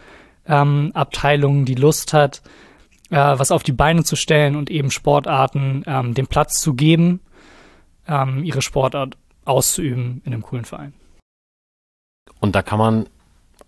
ähm, 0.48 0.92
Abteilung, 0.94 1.66
die 1.66 1.76
Lust 1.76 2.14
hat, 2.14 2.42
äh, 3.10 3.16
was 3.16 3.52
auf 3.52 3.64
die 3.64 3.74
Beine 3.74 4.04
zu 4.04 4.16
stellen 4.16 4.56
und 4.56 4.70
eben 4.70 4.92
Sportarten 4.92 5.84
ähm, 5.86 6.14
den 6.14 6.28
Platz 6.28 6.60
zu 6.60 6.74
geben, 6.74 7.20
ähm, 8.08 8.44
ihre 8.44 8.62
Sportart 8.62 9.18
auszuüben 9.46 10.22
in 10.26 10.34
einem 10.34 10.42
coolen 10.42 10.66
Verein. 10.66 10.94
Und 12.40 12.56
da 12.56 12.62
kann 12.62 12.80
man 12.80 13.08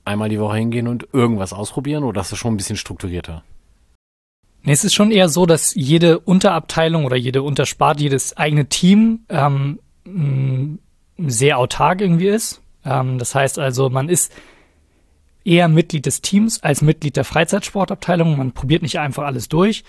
einmal 0.06 0.30
die 0.30 0.40
Woche 0.40 0.58
hingehen 0.58 0.88
und 0.88 1.08
irgendwas 1.14 1.54
ausprobieren 1.54 2.04
oder 2.04 2.22
ist 2.22 2.32
das 2.32 2.40
schon 2.40 2.54
ein 2.54 2.58
bisschen 2.58 2.78
strukturierter? 2.78 3.44
Nee, 4.64 4.74
es 4.74 4.84
ist 4.84 4.94
schon 4.94 5.12
eher 5.12 5.30
so, 5.30 5.46
dass 5.46 5.74
jede 5.74 6.20
Unterabteilung 6.20 7.06
oder 7.06 7.16
jede 7.16 7.44
Unterspart, 7.44 8.02
jedes 8.02 8.36
eigene 8.36 8.68
Team 8.68 9.22
ähm, 9.30 9.80
sehr 11.18 11.58
autark 11.58 12.02
irgendwie 12.02 12.28
ist. 12.28 12.62
Ähm, 12.86 13.18
das 13.18 13.36
heißt 13.36 13.60
also, 13.60 13.90
man 13.90 14.10
ist 14.10 14.34
eher 15.44 15.68
Mitglied 15.68 16.06
des 16.06 16.22
Teams 16.22 16.62
als 16.62 16.82
Mitglied 16.82 17.16
der 17.16 17.24
Freizeitsportabteilung. 17.24 18.38
Man 18.38 18.52
probiert 18.52 18.82
nicht 18.82 19.00
einfach 19.00 19.24
alles 19.24 19.50
durch. 19.50 19.84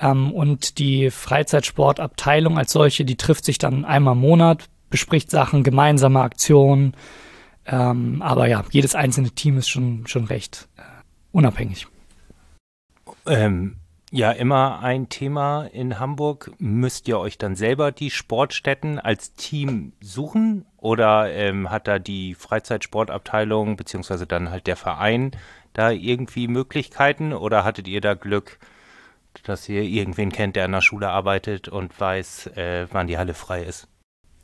Ähm, 0.00 0.32
und 0.32 0.78
die 0.78 1.10
Freizeitsportabteilung 1.10 2.58
als 2.58 2.72
solche, 2.72 3.04
die 3.04 3.16
trifft 3.16 3.44
sich 3.44 3.58
dann 3.58 3.84
einmal 3.84 4.14
im 4.14 4.20
Monat, 4.20 4.68
bespricht 4.90 5.30
Sachen, 5.30 5.62
gemeinsame 5.62 6.20
Aktionen. 6.20 6.94
Ähm, 7.66 8.20
aber 8.22 8.48
ja, 8.48 8.64
jedes 8.70 8.94
einzelne 8.94 9.30
Team 9.30 9.58
ist 9.58 9.68
schon, 9.68 10.06
schon 10.06 10.24
recht 10.24 10.68
äh, 10.76 10.82
unabhängig. 11.32 11.86
Ähm, 13.26 13.76
ja, 14.14 14.30
immer 14.30 14.78
ein 14.78 15.08
Thema 15.08 15.64
in 15.72 15.98
Hamburg. 15.98 16.52
Müsst 16.58 17.08
ihr 17.08 17.18
euch 17.18 17.36
dann 17.36 17.56
selber 17.56 17.90
die 17.90 18.12
Sportstätten 18.12 19.00
als 19.00 19.34
Team 19.34 19.92
suchen 20.00 20.66
oder 20.76 21.32
ähm, 21.32 21.68
hat 21.68 21.88
da 21.88 21.98
die 21.98 22.36
Freizeitsportabteilung 22.36 23.74
beziehungsweise 23.74 24.24
dann 24.24 24.52
halt 24.52 24.68
der 24.68 24.76
Verein 24.76 25.32
da 25.72 25.90
irgendwie 25.90 26.46
Möglichkeiten 26.46 27.32
oder 27.32 27.64
hattet 27.64 27.88
ihr 27.88 28.00
da 28.00 28.14
Glück, 28.14 28.60
dass 29.42 29.68
ihr 29.68 29.82
irgendwen 29.82 30.30
kennt, 30.30 30.54
der 30.54 30.66
an 30.66 30.72
der 30.72 30.80
Schule 30.80 31.08
arbeitet 31.08 31.66
und 31.66 31.98
weiß, 31.98 32.52
äh, 32.54 32.86
wann 32.92 33.08
die 33.08 33.18
Halle 33.18 33.34
frei 33.34 33.64
ist? 33.64 33.88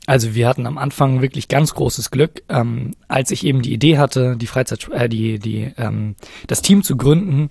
Also 0.05 0.35
wir 0.35 0.49
hatten 0.49 0.67
am 0.67 0.77
Anfang 0.77 1.21
wirklich 1.21 1.47
ganz 1.47 1.73
großes 1.73 2.11
Glück, 2.11 2.43
ähm, 2.49 2.93
als 3.07 3.31
ich 3.31 3.45
eben 3.45 3.61
die 3.61 3.71
Idee 3.71 3.99
hatte, 3.99 4.35
die 4.35 4.47
Freizeit, 4.47 4.89
äh, 4.89 5.07
die, 5.07 5.39
die, 5.39 5.71
ähm, 5.77 6.17
das 6.47 6.61
Team 6.61 6.83
zu 6.83 6.97
gründen, 6.97 7.47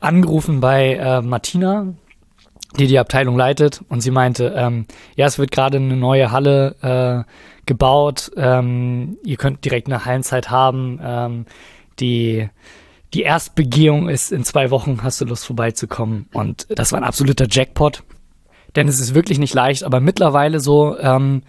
angerufen 0.00 0.60
bei 0.60 0.94
äh, 0.94 1.22
Martina, 1.22 1.94
die 2.78 2.86
die 2.86 2.98
Abteilung 2.98 3.36
leitet, 3.36 3.82
und 3.88 4.00
sie 4.00 4.10
meinte, 4.10 4.54
ähm, 4.56 4.86
ja, 5.16 5.26
es 5.26 5.38
wird 5.38 5.50
gerade 5.50 5.78
eine 5.78 5.96
neue 5.96 6.30
Halle 6.30 7.24
äh, 7.26 7.30
gebaut, 7.66 8.30
ähm, 8.36 9.18
ihr 9.24 9.36
könnt 9.36 9.64
direkt 9.64 9.88
eine 9.88 10.04
Hallenzeit 10.04 10.50
haben, 10.50 11.00
ähm, 11.02 11.46
die 11.98 12.48
die 13.14 13.22
Erstbegehung 13.22 14.08
ist 14.08 14.32
in 14.32 14.44
zwei 14.44 14.70
Wochen, 14.70 14.98
hast 15.02 15.20
du 15.20 15.24
Lust 15.24 15.46
vorbeizukommen. 15.46 16.28
Und 16.32 16.66
das 16.68 16.92
war 16.92 17.00
ein 17.00 17.04
absoluter 17.04 17.46
Jackpot. 17.48 18.02
Denn 18.74 18.88
es 18.88 19.00
ist 19.00 19.14
wirklich 19.14 19.38
nicht 19.38 19.54
leicht, 19.54 19.84
aber 19.84 20.00
mittlerweile 20.00 20.60
so, 20.60 20.98
ähm, 20.98 21.42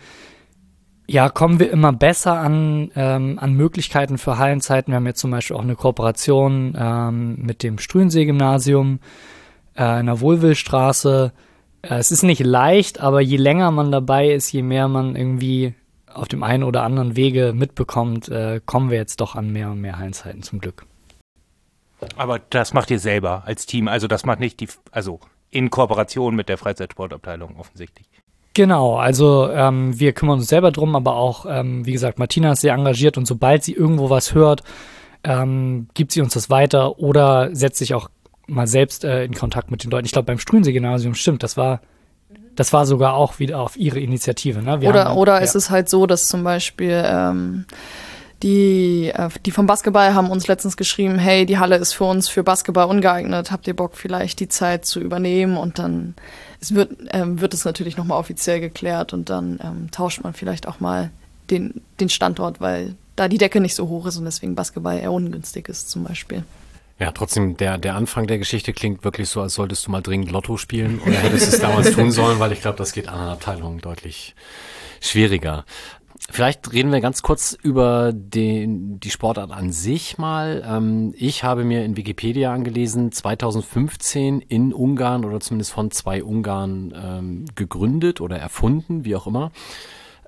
ja, 1.10 1.30
kommen 1.30 1.60
wir 1.60 1.72
immer 1.72 1.94
besser 1.94 2.38
an, 2.38 2.92
ähm, 2.96 3.40
an 3.40 3.54
Möglichkeiten 3.54 4.18
für 4.18 4.38
Hallenzeiten. 4.38 4.92
Wir 4.92 4.98
haben 4.98 5.06
jetzt 5.06 5.22
zum 5.22 5.32
Beispiel 5.32 5.56
auch 5.56 5.62
eine 5.62 5.76
Kooperation 5.76 6.76
ähm, 6.78 7.38
mit 7.38 7.64
dem 7.64 7.80
Strühensee-Gymnasium 7.80 9.00
äh, 9.78 10.00
in 10.02 10.08
der 10.08 10.20
Wohlwillstraße. 10.20 11.32
Äh, 11.82 11.96
es 11.96 12.12
ist 12.12 12.24
nicht 12.24 12.44
leicht, 12.44 13.00
aber 13.00 13.22
je 13.22 13.38
länger 13.38 13.72
man 13.72 13.90
dabei 13.90 14.32
ist, 14.32 14.52
je 14.52 14.64
mehr 14.64 14.90
man 14.90 15.16
irgendwie 15.16 15.76
auf 16.14 16.28
dem 16.28 16.44
einen 16.44 16.64
oder 16.64 16.84
anderen 16.84 17.16
Wege 17.16 17.54
mitbekommt, 17.56 18.28
äh, 18.28 18.60
kommen 18.66 18.90
wir 18.90 18.98
jetzt 18.98 19.22
doch 19.22 19.36
an 19.36 19.50
mehr 19.52 19.72
und 19.72 19.80
mehr 19.80 19.98
Hallenzeiten 19.98 20.44
zum 20.44 20.60
Glück. 20.60 20.86
Aber 22.18 22.40
das 22.40 22.74
macht 22.74 22.92
ihr 22.92 23.00
selber 23.00 23.44
als 23.46 23.66
Team. 23.66 23.88
Also 23.88 24.08
das 24.08 24.26
macht 24.26 24.40
nicht 24.40 24.60
die, 24.60 24.68
also 24.92 25.22
in 25.52 25.70
Kooperation 25.70 26.36
mit 26.36 26.50
der 26.50 26.58
Freizeitsportabteilung 26.58 27.56
offensichtlich. 27.58 28.08
Genau, 28.58 28.96
also 28.96 29.52
ähm, 29.52 30.00
wir 30.00 30.14
kümmern 30.14 30.40
uns 30.40 30.48
selber 30.48 30.72
drum, 30.72 30.96
aber 30.96 31.16
auch, 31.16 31.46
ähm, 31.48 31.86
wie 31.86 31.92
gesagt, 31.92 32.18
Martina 32.18 32.54
ist 32.54 32.62
sehr 32.62 32.74
engagiert 32.74 33.16
und 33.16 33.28
sobald 33.28 33.64
sie 33.64 33.74
irgendwo 33.74 34.10
was 34.10 34.34
hört, 34.34 34.64
ähm, 35.24 35.90
gibt 35.94 36.12
sie 36.12 36.22
uns 36.22 36.34
das 36.34 36.50
weiter 36.50 36.98
oder 36.98 37.56
setzt 37.56 37.78
sich 37.78 37.94
auch 37.94 38.10
mal 38.48 38.66
selbst 38.66 39.04
äh, 39.04 39.26
in 39.26 39.36
Kontakt 39.36 39.70
mit 39.70 39.84
den 39.84 39.92
Leuten. 39.92 40.08
Ich 40.08 40.12
glaube, 40.12 40.26
beim 40.26 40.40
Struensee-Gymnasium 40.40 41.14
stimmt, 41.14 41.44
das 41.44 41.56
war, 41.56 41.82
das 42.56 42.74
war 42.74 42.88
sogar 42.88 43.14
auch 43.14 43.38
wieder 43.38 43.60
auf 43.60 43.78
ihre 43.78 44.00
Initiative. 44.00 44.64
Ne? 44.64 44.82
Wir 44.82 44.90
oder 44.90 45.06
haben, 45.06 45.18
oder 45.18 45.34
ja. 45.34 45.38
ist 45.42 45.54
es 45.54 45.70
halt 45.70 45.88
so, 45.88 46.08
dass 46.08 46.28
zum 46.28 46.44
Beispiel 46.44 47.04
ähm, 47.06 47.66
die, 48.42 49.12
äh, 49.14 49.30
die 49.46 49.52
vom 49.52 49.68
Basketball 49.68 50.16
haben 50.16 50.32
uns 50.32 50.48
letztens 50.48 50.78
geschrieben, 50.78 51.20
hey, 51.20 51.46
die 51.46 51.60
Halle 51.60 51.76
ist 51.76 51.94
für 51.94 52.06
uns 52.06 52.28
für 52.28 52.42
Basketball 52.42 52.88
ungeeignet, 52.88 53.52
habt 53.52 53.68
ihr 53.68 53.76
Bock 53.76 53.96
vielleicht 53.96 54.40
die 54.40 54.48
Zeit 54.48 54.84
zu 54.84 55.00
übernehmen 55.00 55.58
und 55.58 55.78
dann 55.78 56.16
es 56.60 56.74
wird, 56.74 56.92
ähm, 57.12 57.40
wird 57.40 57.54
es 57.54 57.66
natürlich 57.66 57.98
nochmal 57.98 58.20
offiziell 58.20 58.60
geklärt 58.60 59.14
und 59.14 59.30
dann 59.30 59.60
ähm, 59.64 59.92
tauscht 59.92 60.24
man 60.24 60.34
vielleicht 60.34 60.68
auch 60.68 60.80
mal 60.80 61.12
den, 61.50 61.82
den 62.00 62.10
Standort, 62.10 62.60
weil 62.60 62.96
da 63.16 63.28
die 63.28 63.38
Decke 63.38 63.62
nicht 63.62 63.76
so 63.76 63.88
hoch 63.88 64.06
ist 64.06 64.18
und 64.18 64.26
deswegen 64.26 64.56
Basketball 64.56 64.98
eher 65.00 65.12
ungünstig 65.12 65.70
ist 65.70 65.90
zum 65.90 66.04
Beispiel. 66.04 66.44
Ja, 67.00 67.12
trotzdem, 67.12 67.58
der, 67.58 67.78
der 67.78 67.96
Anfang 67.96 68.26
der 68.26 68.40
Geschichte 68.40 68.74
klingt 68.74 69.04
wirklich 69.04 69.30
so, 69.30 69.42
als 69.42 69.54
solltest 69.54 69.86
du 69.86 69.92
mal 69.92 70.02
dringend 70.02 70.32
Lotto 70.32 70.58
spielen 70.58 71.00
oder 71.00 71.14
hättest 71.14 71.54
es 71.54 71.60
damals 71.60 71.92
tun 71.94 72.12
sollen, 72.12 72.40
weil 72.40 72.52
ich 72.52 72.62
glaube, 72.62 72.78
das 72.78 72.92
geht 72.92 73.08
anderen 73.08 73.30
Abteilungen 73.30 73.80
deutlich 73.80 74.36
schwieriger. 75.00 75.64
Vielleicht 76.30 76.74
reden 76.74 76.92
wir 76.92 77.00
ganz 77.00 77.22
kurz 77.22 77.58
über 77.62 78.12
den, 78.14 79.00
die 79.00 79.12
Sportart 79.12 79.52
an 79.52 79.72
sich 79.72 80.18
mal. 80.18 80.64
Ähm, 80.68 81.14
ich 81.16 81.44
habe 81.44 81.64
mir 81.64 81.86
in 81.86 81.96
Wikipedia 81.96 82.54
angelesen, 82.54 83.12
2015 83.12 84.42
in 84.42 84.74
Ungarn 84.74 85.24
oder 85.24 85.40
zumindest 85.40 85.72
von 85.72 85.90
zwei 85.90 86.24
Ungarn 86.24 86.94
ähm, 86.96 87.46
gegründet 87.56 88.20
oder 88.20 88.38
erfunden, 88.38 89.06
wie 89.06 89.16
auch 89.16 89.26
immer. 89.26 89.52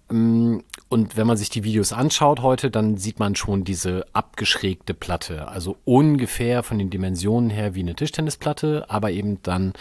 Ähm, 0.09 0.63
und 0.87 1.17
wenn 1.17 1.27
man 1.27 1.37
sich 1.37 1.49
die 1.49 1.63
Videos 1.63 1.93
anschaut 1.93 2.41
heute, 2.41 2.71
dann 2.71 2.97
sieht 2.97 3.19
man 3.19 3.35
schon 3.35 3.63
diese 3.63 4.05
abgeschrägte 4.13 4.93
Platte. 4.93 5.47
Also 5.47 5.77
ungefähr 5.85 6.63
von 6.63 6.79
den 6.79 6.89
Dimensionen 6.89 7.49
her 7.49 7.75
wie 7.75 7.81
eine 7.81 7.95
Tischtennisplatte, 7.95 8.85
aber 8.87 9.11
eben 9.11 9.41
dann 9.43 9.73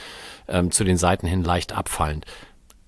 ähm, 0.49 0.71
zu 0.71 0.85
den 0.85 0.97
Seiten 0.97 1.27
hin 1.27 1.45
leicht 1.45 1.73
abfallend. 1.73 2.27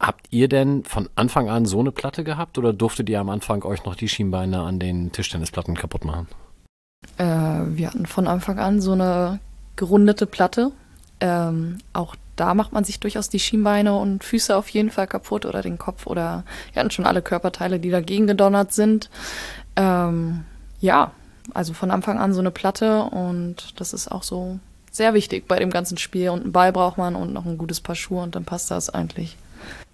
Habt 0.00 0.28
ihr 0.30 0.48
denn 0.48 0.82
von 0.84 1.10
Anfang 1.14 1.50
an 1.50 1.66
so 1.66 1.78
eine 1.78 1.92
Platte 1.92 2.24
gehabt 2.24 2.56
oder 2.56 2.72
durftet 2.72 3.10
ihr 3.10 3.20
am 3.20 3.28
Anfang 3.28 3.62
euch 3.64 3.84
noch 3.84 3.94
die 3.94 4.08
Schienbeine 4.08 4.62
an 4.62 4.78
den 4.78 5.12
Tischtennisplatten 5.12 5.76
kaputt 5.76 6.06
machen? 6.06 6.26
Äh, 7.18 7.24
wir 7.24 7.88
hatten 7.88 8.06
von 8.06 8.26
Anfang 8.26 8.58
an 8.58 8.80
so 8.80 8.92
eine 8.92 9.40
gerundete 9.76 10.26
Platte. 10.26 10.72
Ähm, 11.20 11.78
auch 11.92 12.16
da 12.36 12.54
macht 12.54 12.72
man 12.72 12.84
sich 12.84 12.98
durchaus 12.98 13.28
die 13.28 13.38
Schienbeine 13.38 13.94
und 13.94 14.24
Füße 14.24 14.56
auf 14.56 14.70
jeden 14.70 14.90
Fall 14.90 15.06
kaputt 15.06 15.44
oder 15.44 15.60
den 15.60 15.76
Kopf 15.76 16.06
oder 16.06 16.44
wir 16.72 16.80
hatten 16.80 16.90
schon 16.90 17.04
alle 17.04 17.20
Körperteile, 17.20 17.78
die 17.78 17.90
dagegen 17.90 18.26
gedonnert 18.26 18.72
sind. 18.72 19.10
Ähm, 19.76 20.44
ja, 20.80 21.12
also 21.52 21.74
von 21.74 21.90
Anfang 21.90 22.18
an 22.18 22.32
so 22.32 22.40
eine 22.40 22.50
Platte 22.50 23.02
und 23.02 23.78
das 23.78 23.92
ist 23.92 24.10
auch 24.10 24.22
so 24.22 24.58
sehr 24.90 25.12
wichtig 25.12 25.46
bei 25.46 25.58
dem 25.58 25.68
ganzen 25.68 25.98
Spiel. 25.98 26.30
Und 26.30 26.42
einen 26.42 26.52
Ball 26.52 26.72
braucht 26.72 26.96
man 26.96 27.14
und 27.14 27.34
noch 27.34 27.44
ein 27.44 27.58
gutes 27.58 27.82
Paar 27.82 27.94
Schuhe 27.94 28.22
und 28.22 28.34
dann 28.34 28.46
passt 28.46 28.70
das 28.70 28.88
eigentlich. 28.88 29.36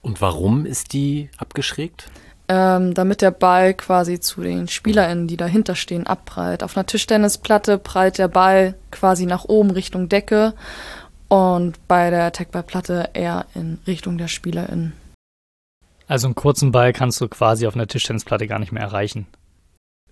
Und 0.07 0.21
warum 0.21 0.67
ist 0.67 0.93
die 0.93 1.31
abgeschrägt? 1.37 2.09
Ähm, 2.47 2.95
damit 2.95 3.23
der 3.23 3.33
Ball 3.33 3.75
quasi 3.75 4.21
zu 4.21 4.41
den 4.41 4.69
SpielerInnen, 4.69 5.27
die 5.27 5.37
dahinter 5.37 5.75
stehen, 5.75 6.07
abprallt. 6.07 6.63
Auf 6.63 6.77
einer 6.77 6.87
Tischtennisplatte 6.87 7.77
prallt 7.77 8.19
der 8.19 8.29
Ball 8.29 8.77
quasi 8.93 9.27
nach 9.27 9.47
oben 9.47 9.73
Richtung 9.73 10.09
Decke 10.09 10.55
und 11.27 11.89
bei 11.89 12.11
der 12.11 12.31
Techballplatte 12.31 13.11
eher 13.15 13.47
in 13.57 13.81
Richtung 13.89 14.17
der 14.17 14.29
SpielerInnen. 14.29 14.93
Also 16.07 16.29
einen 16.29 16.37
kurzen 16.37 16.71
Ball 16.71 16.93
kannst 16.93 17.21
du 17.21 17.27
quasi 17.27 17.67
auf 17.67 17.75
einer 17.75 17.89
Tischtennisplatte 17.89 18.47
gar 18.47 18.61
nicht 18.61 18.71
mehr 18.71 18.85
erreichen. 18.85 19.27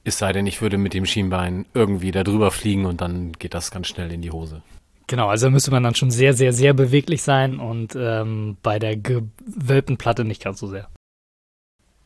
Es 0.02 0.18
sei 0.18 0.32
denn, 0.32 0.48
ich 0.48 0.60
würde 0.60 0.76
mit 0.76 0.92
dem 0.92 1.06
Schienbein 1.06 1.66
irgendwie 1.72 2.10
da 2.10 2.24
drüber 2.24 2.50
fliegen 2.50 2.84
und 2.86 3.00
dann 3.00 3.30
geht 3.34 3.54
das 3.54 3.70
ganz 3.70 3.86
schnell 3.86 4.10
in 4.10 4.22
die 4.22 4.32
Hose. 4.32 4.60
Genau, 5.06 5.28
also 5.28 5.50
müsste 5.50 5.70
man 5.70 5.82
dann 5.82 5.94
schon 5.94 6.11
sehr, 6.11 6.34
sehr, 6.34 6.52
sehr 6.52 6.73
beweglich 6.73 7.23
sein 7.23 7.61
und 7.61 7.94
ähm, 7.94 8.56
bei 8.62 8.78
der 8.78 8.96
gewölbten 8.96 9.99
Platte 9.99 10.25
nicht 10.25 10.42
ganz 10.42 10.61
so 10.61 10.66
sehr. 10.66 10.88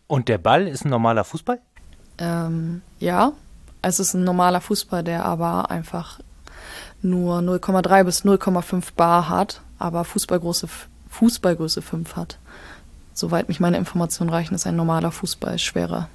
Und 0.09 0.29
der 0.29 0.39
Ball 0.39 0.67
ist 0.67 0.85
ein 0.85 0.91
normaler 0.91 1.25
Fußball? 1.25 1.61
Ähm, 2.19 2.83
ja, 2.99 3.33
es 3.83 4.01
ist 4.01 4.15
ein 4.15 4.25
normaler 4.25 4.61
Fußball, 4.61 5.05
der 5.05 5.25
aber 5.25 5.71
einfach 5.71 6.19
nur 7.03 7.39
0,3 7.39 8.05
bis 8.05 8.25
0,5 8.25 8.95
Bar 8.97 9.29
hat, 9.29 9.61
aber 9.79 10.05
fußballgroße 10.05 10.69
Fußballgröße 11.11 11.83
5 11.83 12.17
hat. 12.17 12.39
Soweit 13.15 13.49
mich 13.49 13.61
meine 13.61 13.77
Informationen 13.77 14.31
reichen, 14.31 14.55
ist 14.55 14.67
ein 14.67 14.77
normaler 14.77 15.13
Fußball 15.13 15.59
schwerer. 15.59 16.09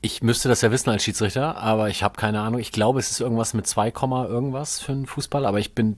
Ich 0.00 0.22
müsste 0.22 0.48
das 0.48 0.60
ja 0.60 0.70
wissen 0.70 0.90
als 0.90 1.02
Schiedsrichter, 1.02 1.56
aber 1.56 1.88
ich 1.88 2.04
habe 2.04 2.16
keine 2.16 2.40
Ahnung. 2.40 2.60
Ich 2.60 2.70
glaube, 2.70 3.00
es 3.00 3.10
ist 3.10 3.20
irgendwas 3.20 3.54
mit 3.54 3.66
2, 3.66 3.92
irgendwas 4.28 4.78
für 4.78 4.92
einen 4.92 5.06
Fußball, 5.06 5.44
aber 5.44 5.58
ich 5.58 5.74
bin 5.74 5.96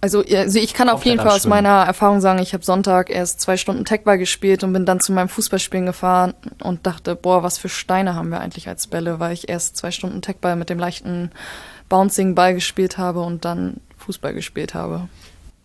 also, 0.00 0.22
also 0.22 0.58
ich 0.58 0.72
kann 0.72 0.88
auf 0.88 1.04
jeden 1.04 1.18
Fall 1.18 1.28
aus 1.28 1.46
meiner 1.46 1.84
Erfahrung 1.84 2.20
sagen, 2.20 2.40
ich 2.40 2.54
habe 2.54 2.64
Sonntag 2.64 3.10
erst 3.10 3.40
zwei 3.40 3.56
Stunden 3.56 3.84
Techball 3.84 4.16
gespielt 4.16 4.64
und 4.64 4.72
bin 4.72 4.86
dann 4.86 5.00
zu 5.00 5.12
meinem 5.12 5.28
Fußballspielen 5.28 5.86
gefahren 5.86 6.34
und 6.62 6.86
dachte, 6.86 7.14
boah, 7.16 7.42
was 7.42 7.58
für 7.58 7.68
Steine 7.68 8.14
haben 8.14 8.30
wir 8.30 8.40
eigentlich 8.40 8.68
als 8.68 8.86
Bälle, 8.86 9.20
weil 9.20 9.34
ich 9.34 9.48
erst 9.48 9.76
zwei 9.76 9.90
Stunden 9.90 10.22
Techball 10.22 10.56
mit 10.56 10.70
dem 10.70 10.78
leichten 10.78 11.30
Bouncing 11.88 12.34
Ball 12.34 12.54
gespielt 12.54 12.96
habe 12.96 13.20
und 13.20 13.44
dann 13.44 13.80
Fußball 13.98 14.32
gespielt 14.32 14.74
habe. 14.74 15.08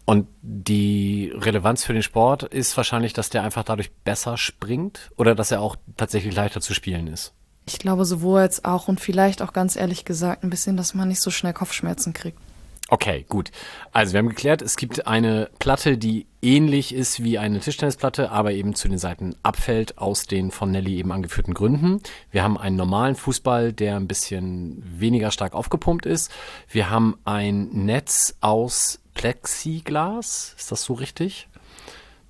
Und 0.04 0.28
die 0.42 1.32
Relevanz 1.34 1.84
für 1.84 1.94
den 1.94 2.04
Sport 2.04 2.44
ist 2.44 2.78
wahrscheinlich, 2.78 3.14
dass 3.14 3.30
der 3.30 3.44
einfach 3.44 3.64
dadurch 3.64 3.92
besser 4.04 4.38
springt 4.38 5.12
oder 5.16 5.34
dass 5.34 5.52
er 5.52 5.62
auch 5.62 5.78
tatsächlich 5.98 6.36
leichter 6.36 6.62
zu 6.62 6.74
spielen 6.74 7.08
ist. 7.08 7.34
Ich 7.66 7.80
glaube 7.80 8.06
sowohl 8.06 8.42
als 8.42 8.64
auch 8.66 8.88
und 8.88 9.00
vielleicht 9.00 9.42
auch 9.42 9.52
ganz 9.52 9.76
ehrlich 9.76 10.06
gesagt 10.06 10.44
ein 10.44 10.52
bisschen, 10.52 10.78
dass 10.78 10.94
man 10.94 11.08
nicht 11.08 11.22
so 11.22 11.32
schnell 11.32 11.54
Kopfschmerzen 11.54 12.14
kriegt. 12.14 12.38
Okay, 12.88 13.26
gut. 13.28 13.50
Also 13.94 14.14
wir 14.14 14.20
haben 14.20 14.30
geklärt, 14.30 14.62
es 14.62 14.78
gibt 14.78 15.08
eine 15.08 15.50
Platte, 15.58 15.98
die 15.98 16.28
ähnlich 16.44 16.94
ist 16.94 17.24
wie 17.24 17.40
eine 17.40 17.60
Tischtennisplatte, 17.60 18.30
aber 18.30 18.52
eben 18.52 18.76
zu 18.76 18.88
den 18.88 19.00
Seiten 19.00 19.36
abfällt 19.42 19.98
aus 19.98 20.28
den 20.28 20.52
von 20.52 20.70
Nelly 20.70 20.98
eben 20.98 21.12
angeführten 21.12 21.56
Gründen. 21.56 22.00
Wir 22.30 22.44
haben 22.44 22.60
einen 22.60 22.76
normalen 22.76 23.16
Fußball, 23.16 23.74
der 23.74 23.96
ein 23.96 24.08
bisschen 24.08 24.84
weniger 24.86 25.32
stark 25.32 25.56
aufgepumpt 25.56 26.06
ist. 26.06 26.32
Wir 26.70 26.92
haben 26.92 27.18
ein 27.26 27.70
Netz 27.72 28.36
aus 28.42 29.00
Plexiglas. 29.16 30.54
Ist 30.56 30.72
das 30.72 30.84
so 30.84 30.94
richtig? 30.94 31.48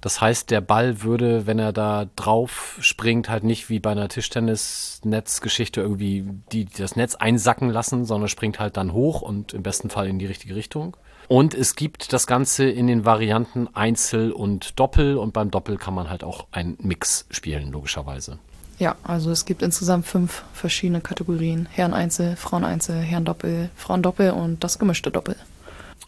Das 0.05 0.21
heißt, 0.21 0.51
der 0.51 0.62
Ball 0.62 1.01
würde, 1.01 1.47
wenn 1.47 1.57
er 1.57 1.74
da 1.74 2.05
drauf 2.15 2.77
springt, 2.79 3.27
halt 3.27 3.43
nicht 3.43 3.71
wie 3.71 3.79
bei 3.79 3.89
einer 3.89 4.07
Tischtennis-Netzgeschichte 4.07 5.81
irgendwie 5.81 6.25
die, 6.51 6.65
das 6.65 6.95
Netz 6.95 7.15
einsacken 7.15 7.71
lassen, 7.71 8.05
sondern 8.05 8.29
springt 8.29 8.59
halt 8.59 8.77
dann 8.77 8.93
hoch 8.93 9.24
und 9.24 9.53
im 9.53 9.63
besten 9.63 9.89
Fall 9.89 10.05
in 10.05 10.19
die 10.19 10.27
richtige 10.27 10.55
Richtung. 10.55 10.95
Und 11.27 11.55
es 11.55 11.75
gibt 11.75 12.13
das 12.13 12.27
Ganze 12.27 12.69
in 12.69 12.85
den 12.85 13.03
Varianten 13.03 13.67
Einzel 13.74 14.31
und 14.31 14.79
Doppel 14.79 15.17
und 15.17 15.33
beim 15.33 15.50
Doppel 15.50 15.77
kann 15.77 15.95
man 15.95 16.07
halt 16.07 16.24
auch 16.24 16.45
einen 16.51 16.77
Mix 16.79 17.25
spielen, 17.31 17.71
logischerweise. 17.71 18.38
Ja, 18.77 18.97
also 19.01 19.31
es 19.31 19.45
gibt 19.45 19.63
insgesamt 19.63 20.05
fünf 20.05 20.43
verschiedene 20.53 21.01
Kategorien. 21.01 21.67
Herren 21.71 21.95
Einzel, 21.95 22.35
Frauen 22.35 22.63
Einzel, 22.63 23.00
Herren 23.00 23.25
Doppel, 23.25 23.71
Frauen 23.75 24.03
Doppel 24.03 24.29
und 24.33 24.63
das 24.63 24.77
gemischte 24.77 25.09
Doppel. 25.09 25.35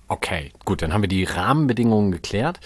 Okay, 0.07 0.51
gut, 0.65 0.83
dann 0.83 0.93
haben 0.93 1.01
wir 1.01 1.09
die 1.09 1.23
Rahmenbedingungen 1.23 2.11
geklärt. 2.11 2.59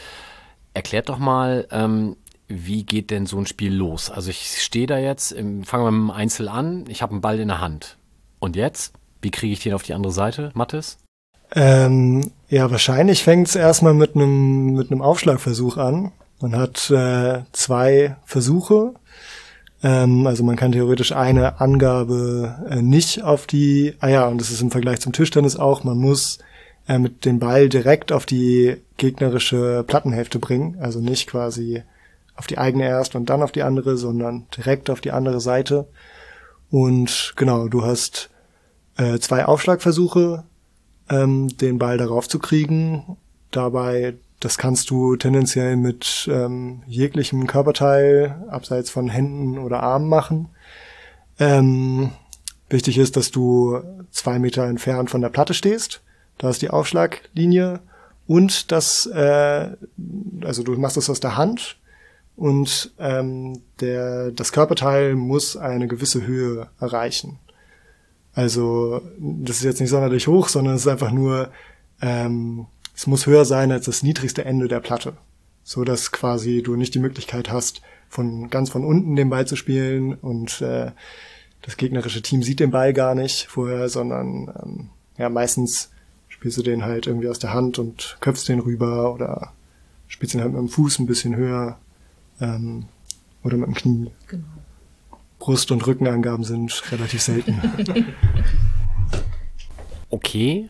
Erklärt 0.73 1.09
doch 1.09 1.17
mal, 1.17 1.67
ähm, 1.71 2.15
wie 2.47 2.83
geht 2.83 3.11
denn 3.11 3.25
so 3.25 3.37
ein 3.37 3.45
Spiel 3.45 3.73
los? 3.73 4.09
Also 4.09 4.29
ich 4.29 4.61
stehe 4.61 4.87
da 4.87 4.97
jetzt, 4.97 5.31
im, 5.31 5.63
fangen 5.63 5.85
wir 5.85 5.91
mit 5.91 6.09
dem 6.09 6.11
Einzel 6.11 6.49
an, 6.49 6.85
ich 6.87 7.01
habe 7.01 7.13
einen 7.13 7.21
Ball 7.21 7.39
in 7.39 7.47
der 7.47 7.61
Hand. 7.61 7.97
Und 8.39 8.55
jetzt? 8.55 8.93
Wie 9.21 9.31
kriege 9.31 9.53
ich 9.53 9.61
den 9.61 9.73
auf 9.73 9.83
die 9.83 9.93
andere 9.93 10.11
Seite, 10.11 10.51
Mathis? 10.53 10.97
Ähm, 11.53 12.31
ja, 12.49 12.71
wahrscheinlich 12.71 13.23
fängt 13.23 13.49
es 13.49 13.55
erstmal 13.55 13.93
mit 13.93 14.15
einem 14.15 14.73
mit 14.73 14.91
einem 14.91 15.01
Aufschlagversuch 15.01 15.77
an. 15.77 16.11
Man 16.39 16.55
hat 16.55 16.89
äh, 16.89 17.43
zwei 17.51 18.15
Versuche. 18.25 18.93
Ähm, 19.83 20.25
also 20.27 20.43
man 20.43 20.55
kann 20.55 20.71
theoretisch 20.71 21.11
eine 21.11 21.59
Angabe 21.59 22.67
äh, 22.69 22.81
nicht 22.81 23.23
auf 23.23 23.47
die, 23.47 23.95
ah 23.99 24.07
ja, 24.07 24.27
und 24.27 24.39
das 24.39 24.51
ist 24.51 24.61
im 24.61 24.71
Vergleich 24.71 25.01
zum 25.01 25.13
Tischtennis 25.13 25.55
auch, 25.55 25.83
man 25.83 25.97
muss 25.97 26.39
äh, 26.91 26.99
mit 26.99 27.23
dem 27.23 27.39
Ball 27.39 27.69
direkt 27.69 28.11
auf 28.11 28.25
die 28.25 28.75
gegnerische 28.97 29.85
Plattenhälfte 29.87 30.39
bringen. 30.39 30.77
Also 30.81 30.99
nicht 30.99 31.25
quasi 31.25 31.83
auf 32.35 32.47
die 32.47 32.57
eigene 32.57 32.85
erst 32.85 33.15
und 33.15 33.29
dann 33.29 33.43
auf 33.43 33.53
die 33.53 33.63
andere, 33.63 33.95
sondern 33.95 34.47
direkt 34.57 34.89
auf 34.89 34.99
die 34.99 35.11
andere 35.11 35.39
Seite. 35.39 35.87
Und 36.69 37.33
genau, 37.37 37.69
du 37.69 37.85
hast 37.85 38.29
äh, 38.97 39.19
zwei 39.19 39.45
Aufschlagversuche, 39.45 40.43
ähm, 41.09 41.47
den 41.59 41.77
Ball 41.79 41.97
darauf 41.97 42.27
zu 42.27 42.39
kriegen. 42.39 43.15
Dabei, 43.51 44.15
das 44.41 44.57
kannst 44.57 44.89
du 44.89 45.15
tendenziell 45.15 45.77
mit 45.77 46.29
ähm, 46.29 46.83
jeglichem 46.87 47.47
Körperteil, 47.47 48.43
abseits 48.49 48.89
von 48.89 49.07
Händen 49.07 49.59
oder 49.59 49.81
Armen 49.81 50.09
machen. 50.09 50.49
Ähm, 51.39 52.11
wichtig 52.69 52.97
ist, 52.97 53.15
dass 53.15 53.31
du 53.31 53.79
zwei 54.09 54.39
Meter 54.39 54.65
entfernt 54.65 55.09
von 55.09 55.21
der 55.21 55.29
Platte 55.29 55.53
stehst 55.53 56.01
da 56.41 56.49
ist 56.49 56.63
die 56.63 56.71
Aufschlaglinie 56.71 57.81
und 58.25 58.71
das, 58.71 59.05
äh, 59.05 59.69
also 60.41 60.63
du 60.63 60.73
machst 60.73 60.97
das 60.97 61.09
aus 61.09 61.19
der 61.19 61.37
Hand 61.37 61.77
und 62.35 62.91
ähm, 62.97 63.61
der, 63.79 64.31
das 64.31 64.51
Körperteil 64.51 65.13
muss 65.13 65.55
eine 65.55 65.87
gewisse 65.87 66.25
Höhe 66.25 66.67
erreichen. 66.79 67.37
Also 68.33 69.01
das 69.19 69.57
ist 69.57 69.65
jetzt 69.65 69.81
nicht 69.81 69.91
sonderlich 69.91 70.27
hoch, 70.27 70.47
sondern 70.47 70.73
es 70.73 70.81
ist 70.81 70.87
einfach 70.87 71.11
nur, 71.11 71.51
ähm, 72.01 72.65
es 72.95 73.05
muss 73.05 73.27
höher 73.27 73.45
sein 73.45 73.71
als 73.71 73.85
das 73.85 74.01
niedrigste 74.01 74.43
Ende 74.43 74.67
der 74.67 74.79
Platte, 74.79 75.13
so 75.63 75.83
dass 75.83 76.11
quasi 76.11 76.63
du 76.63 76.75
nicht 76.75 76.95
die 76.95 76.99
Möglichkeit 76.99 77.51
hast, 77.51 77.83
von 78.09 78.49
ganz 78.49 78.71
von 78.71 78.83
unten 78.83 79.15
den 79.15 79.29
Ball 79.29 79.45
zu 79.45 79.55
spielen 79.55 80.15
und 80.15 80.59
äh, 80.61 80.89
das 81.61 81.77
gegnerische 81.77 82.23
Team 82.23 82.41
sieht 82.41 82.59
den 82.59 82.71
Ball 82.71 82.93
gar 82.93 83.13
nicht 83.13 83.45
vorher, 83.45 83.89
sondern 83.89 84.51
ähm, 84.59 84.89
ja 85.19 85.29
meistens 85.29 85.90
spielst 86.41 86.57
du 86.57 86.63
den 86.63 86.83
halt 86.83 87.05
irgendwie 87.05 87.29
aus 87.29 87.37
der 87.37 87.53
Hand 87.53 87.77
und 87.77 88.17
köpfst 88.19 88.45
den 88.47 88.61
rüber 88.61 89.13
oder 89.13 89.53
spielst 90.07 90.33
ihn 90.33 90.41
halt 90.41 90.53
mit 90.53 90.59
dem 90.59 90.69
Fuß 90.69 90.97
ein 90.97 91.05
bisschen 91.05 91.35
höher 91.35 91.77
ähm, 92.39 92.85
oder 93.43 93.57
mit 93.57 93.67
dem 93.67 93.75
Knie. 93.75 94.11
Genau. 94.25 94.43
Brust- 95.37 95.71
und 95.71 95.85
Rückenangaben 95.85 96.43
sind 96.43 96.81
relativ 96.91 97.21
selten. 97.21 97.61
okay. 100.09 100.67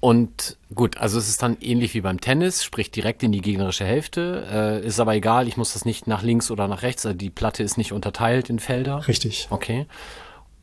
Und 0.00 0.56
gut, 0.74 0.96
also 0.96 1.20
es 1.20 1.28
ist 1.28 1.40
dann 1.40 1.56
ähnlich 1.60 1.94
wie 1.94 2.00
beim 2.00 2.20
Tennis, 2.20 2.64
sprich 2.64 2.90
direkt 2.90 3.22
in 3.22 3.30
die 3.30 3.42
gegnerische 3.42 3.84
Hälfte. 3.84 4.44
Äh, 4.82 4.86
ist 4.88 4.98
aber 4.98 5.14
egal, 5.14 5.46
ich 5.46 5.56
muss 5.56 5.74
das 5.74 5.84
nicht 5.84 6.08
nach 6.08 6.24
links 6.24 6.50
oder 6.50 6.66
nach 6.66 6.82
rechts, 6.82 7.06
also 7.06 7.16
die 7.16 7.30
Platte 7.30 7.62
ist 7.62 7.78
nicht 7.78 7.92
unterteilt 7.92 8.50
in 8.50 8.58
Felder. 8.58 9.06
Richtig. 9.06 9.46
Okay. 9.50 9.86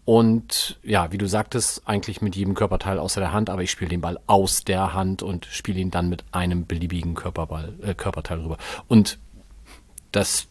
Und 0.05 0.79
ja, 0.83 1.11
wie 1.13 1.17
du 1.17 1.27
sagtest, 1.27 1.83
eigentlich 1.85 2.21
mit 2.21 2.35
jedem 2.35 2.55
Körperteil 2.55 2.99
außer 2.99 3.21
der 3.21 3.31
Hand, 3.31 3.49
aber 3.49 3.63
ich 3.63 3.71
spiele 3.71 3.89
den 3.89 4.01
Ball 4.01 4.19
aus 4.27 4.65
der 4.65 4.93
Hand 4.93 5.23
und 5.23 5.45
spiele 5.45 5.79
ihn 5.79 5.91
dann 5.91 6.09
mit 6.09 6.25
einem 6.31 6.65
beliebigen 6.65 7.13
Körperball, 7.13 7.73
äh, 7.81 7.93
Körperteil 7.93 8.39
rüber. 8.41 8.57
Und 8.87 9.19
das, 10.11 10.47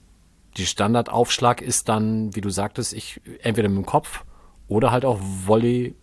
die 0.56 0.64
Standardaufschlag 0.64 1.60
ist 1.60 1.90
dann, 1.90 2.34
wie 2.34 2.40
du 2.40 2.48
sagtest, 2.48 2.94
ich 2.94 3.20
entweder 3.42 3.68
mit 3.68 3.76
dem 3.78 3.86
Kopf 3.86 4.24
oder 4.68 4.90
halt 4.90 5.04
auch 5.04 5.20
Volley 5.20 5.94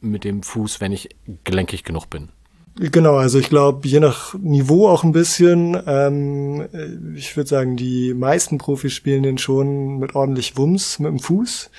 mit 0.00 0.24
dem 0.24 0.42
Fuß, 0.42 0.80
wenn 0.80 0.92
ich 0.92 1.10
gelenkig 1.44 1.84
genug 1.84 2.08
bin. 2.08 2.30
Genau, 2.76 3.16
also 3.16 3.38
ich 3.38 3.50
glaube, 3.50 3.86
je 3.86 4.00
nach 4.00 4.34
Niveau 4.34 4.88
auch 4.88 5.04
ein 5.04 5.12
bisschen. 5.12 5.80
Ähm, 5.86 7.14
ich 7.14 7.36
würde 7.36 7.48
sagen, 7.48 7.76
die 7.76 8.14
meisten 8.14 8.58
Profis 8.58 8.92
spielen 8.94 9.22
den 9.22 9.38
schon 9.38 9.98
mit 9.98 10.16
ordentlich 10.16 10.56
Wumms 10.56 10.98
mit 10.98 11.10
dem 11.10 11.20
Fuß 11.20 11.70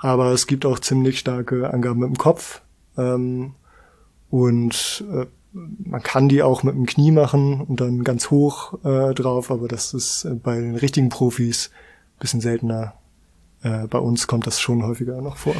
aber 0.00 0.32
es 0.32 0.46
gibt 0.46 0.66
auch 0.66 0.78
ziemlich 0.78 1.18
starke 1.18 1.72
Angaben 1.72 2.00
mit 2.00 2.08
dem 2.08 2.18
Kopf. 2.18 2.62
Ähm, 2.96 3.54
und 4.30 5.04
äh, 5.12 5.26
man 5.52 6.02
kann 6.02 6.28
die 6.28 6.42
auch 6.42 6.62
mit 6.62 6.74
dem 6.74 6.86
Knie 6.86 7.10
machen 7.10 7.60
und 7.62 7.80
dann 7.80 8.04
ganz 8.04 8.30
hoch 8.30 8.74
äh, 8.84 9.14
drauf, 9.14 9.50
aber 9.50 9.68
das 9.68 9.94
ist 9.94 10.24
äh, 10.24 10.34
bei 10.34 10.60
den 10.60 10.76
richtigen 10.76 11.08
Profis 11.08 11.70
bisschen 12.20 12.40
seltener. 12.40 12.94
Äh, 13.62 13.88
bei 13.88 13.98
uns 13.98 14.26
kommt 14.26 14.46
das 14.46 14.58
schon 14.58 14.82
häufiger 14.82 15.20
noch 15.20 15.36
vor. 15.36 15.54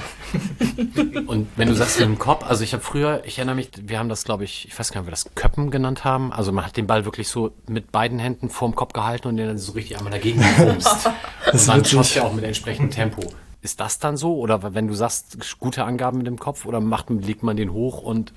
Und 1.26 1.48
wenn 1.56 1.68
du 1.68 1.74
sagst 1.74 1.98
mit 1.98 2.08
dem 2.08 2.18
Kopf, 2.18 2.44
also 2.46 2.64
ich 2.64 2.72
habe 2.72 2.82
früher, 2.82 3.22
ich 3.26 3.36
erinnere 3.36 3.56
mich, 3.56 3.70
wir 3.82 3.98
haben 3.98 4.08
das, 4.08 4.24
glaube 4.24 4.44
ich, 4.44 4.66
ich 4.68 4.78
weiß 4.78 4.90
gar 4.90 5.00
nicht, 5.00 5.02
ob 5.02 5.06
wir 5.08 5.10
das 5.10 5.34
Köppen 5.34 5.70
genannt 5.70 6.02
haben. 6.02 6.32
Also 6.32 6.50
man 6.50 6.64
hat 6.64 6.78
den 6.78 6.86
Ball 6.86 7.04
wirklich 7.04 7.28
so 7.28 7.52
mit 7.68 7.92
beiden 7.92 8.18
Händen 8.18 8.48
vorm 8.48 8.74
Kopf 8.74 8.94
gehalten 8.94 9.28
und 9.28 9.36
den 9.36 9.48
dann 9.48 9.58
so 9.58 9.72
richtig 9.72 9.98
einmal 9.98 10.12
dagegen 10.12 10.42
gebumst. 10.56 11.10
und 11.52 11.68
dann 11.68 11.84
schoss 11.84 12.14
ja 12.14 12.22
auch 12.22 12.32
mit 12.32 12.44
entsprechendem 12.44 12.90
Tempo. 12.90 13.22
Ist 13.62 13.80
das 13.80 13.98
dann 13.98 14.16
so? 14.16 14.36
Oder 14.36 14.74
wenn 14.74 14.88
du 14.88 14.94
sagst, 14.94 15.36
gute 15.58 15.84
Angaben 15.84 16.18
mit 16.18 16.26
dem 16.26 16.38
Kopf 16.38 16.64
oder 16.64 16.80
macht, 16.80 17.10
legt 17.10 17.42
man 17.42 17.56
den 17.56 17.72
hoch 17.72 18.02
und 18.02 18.32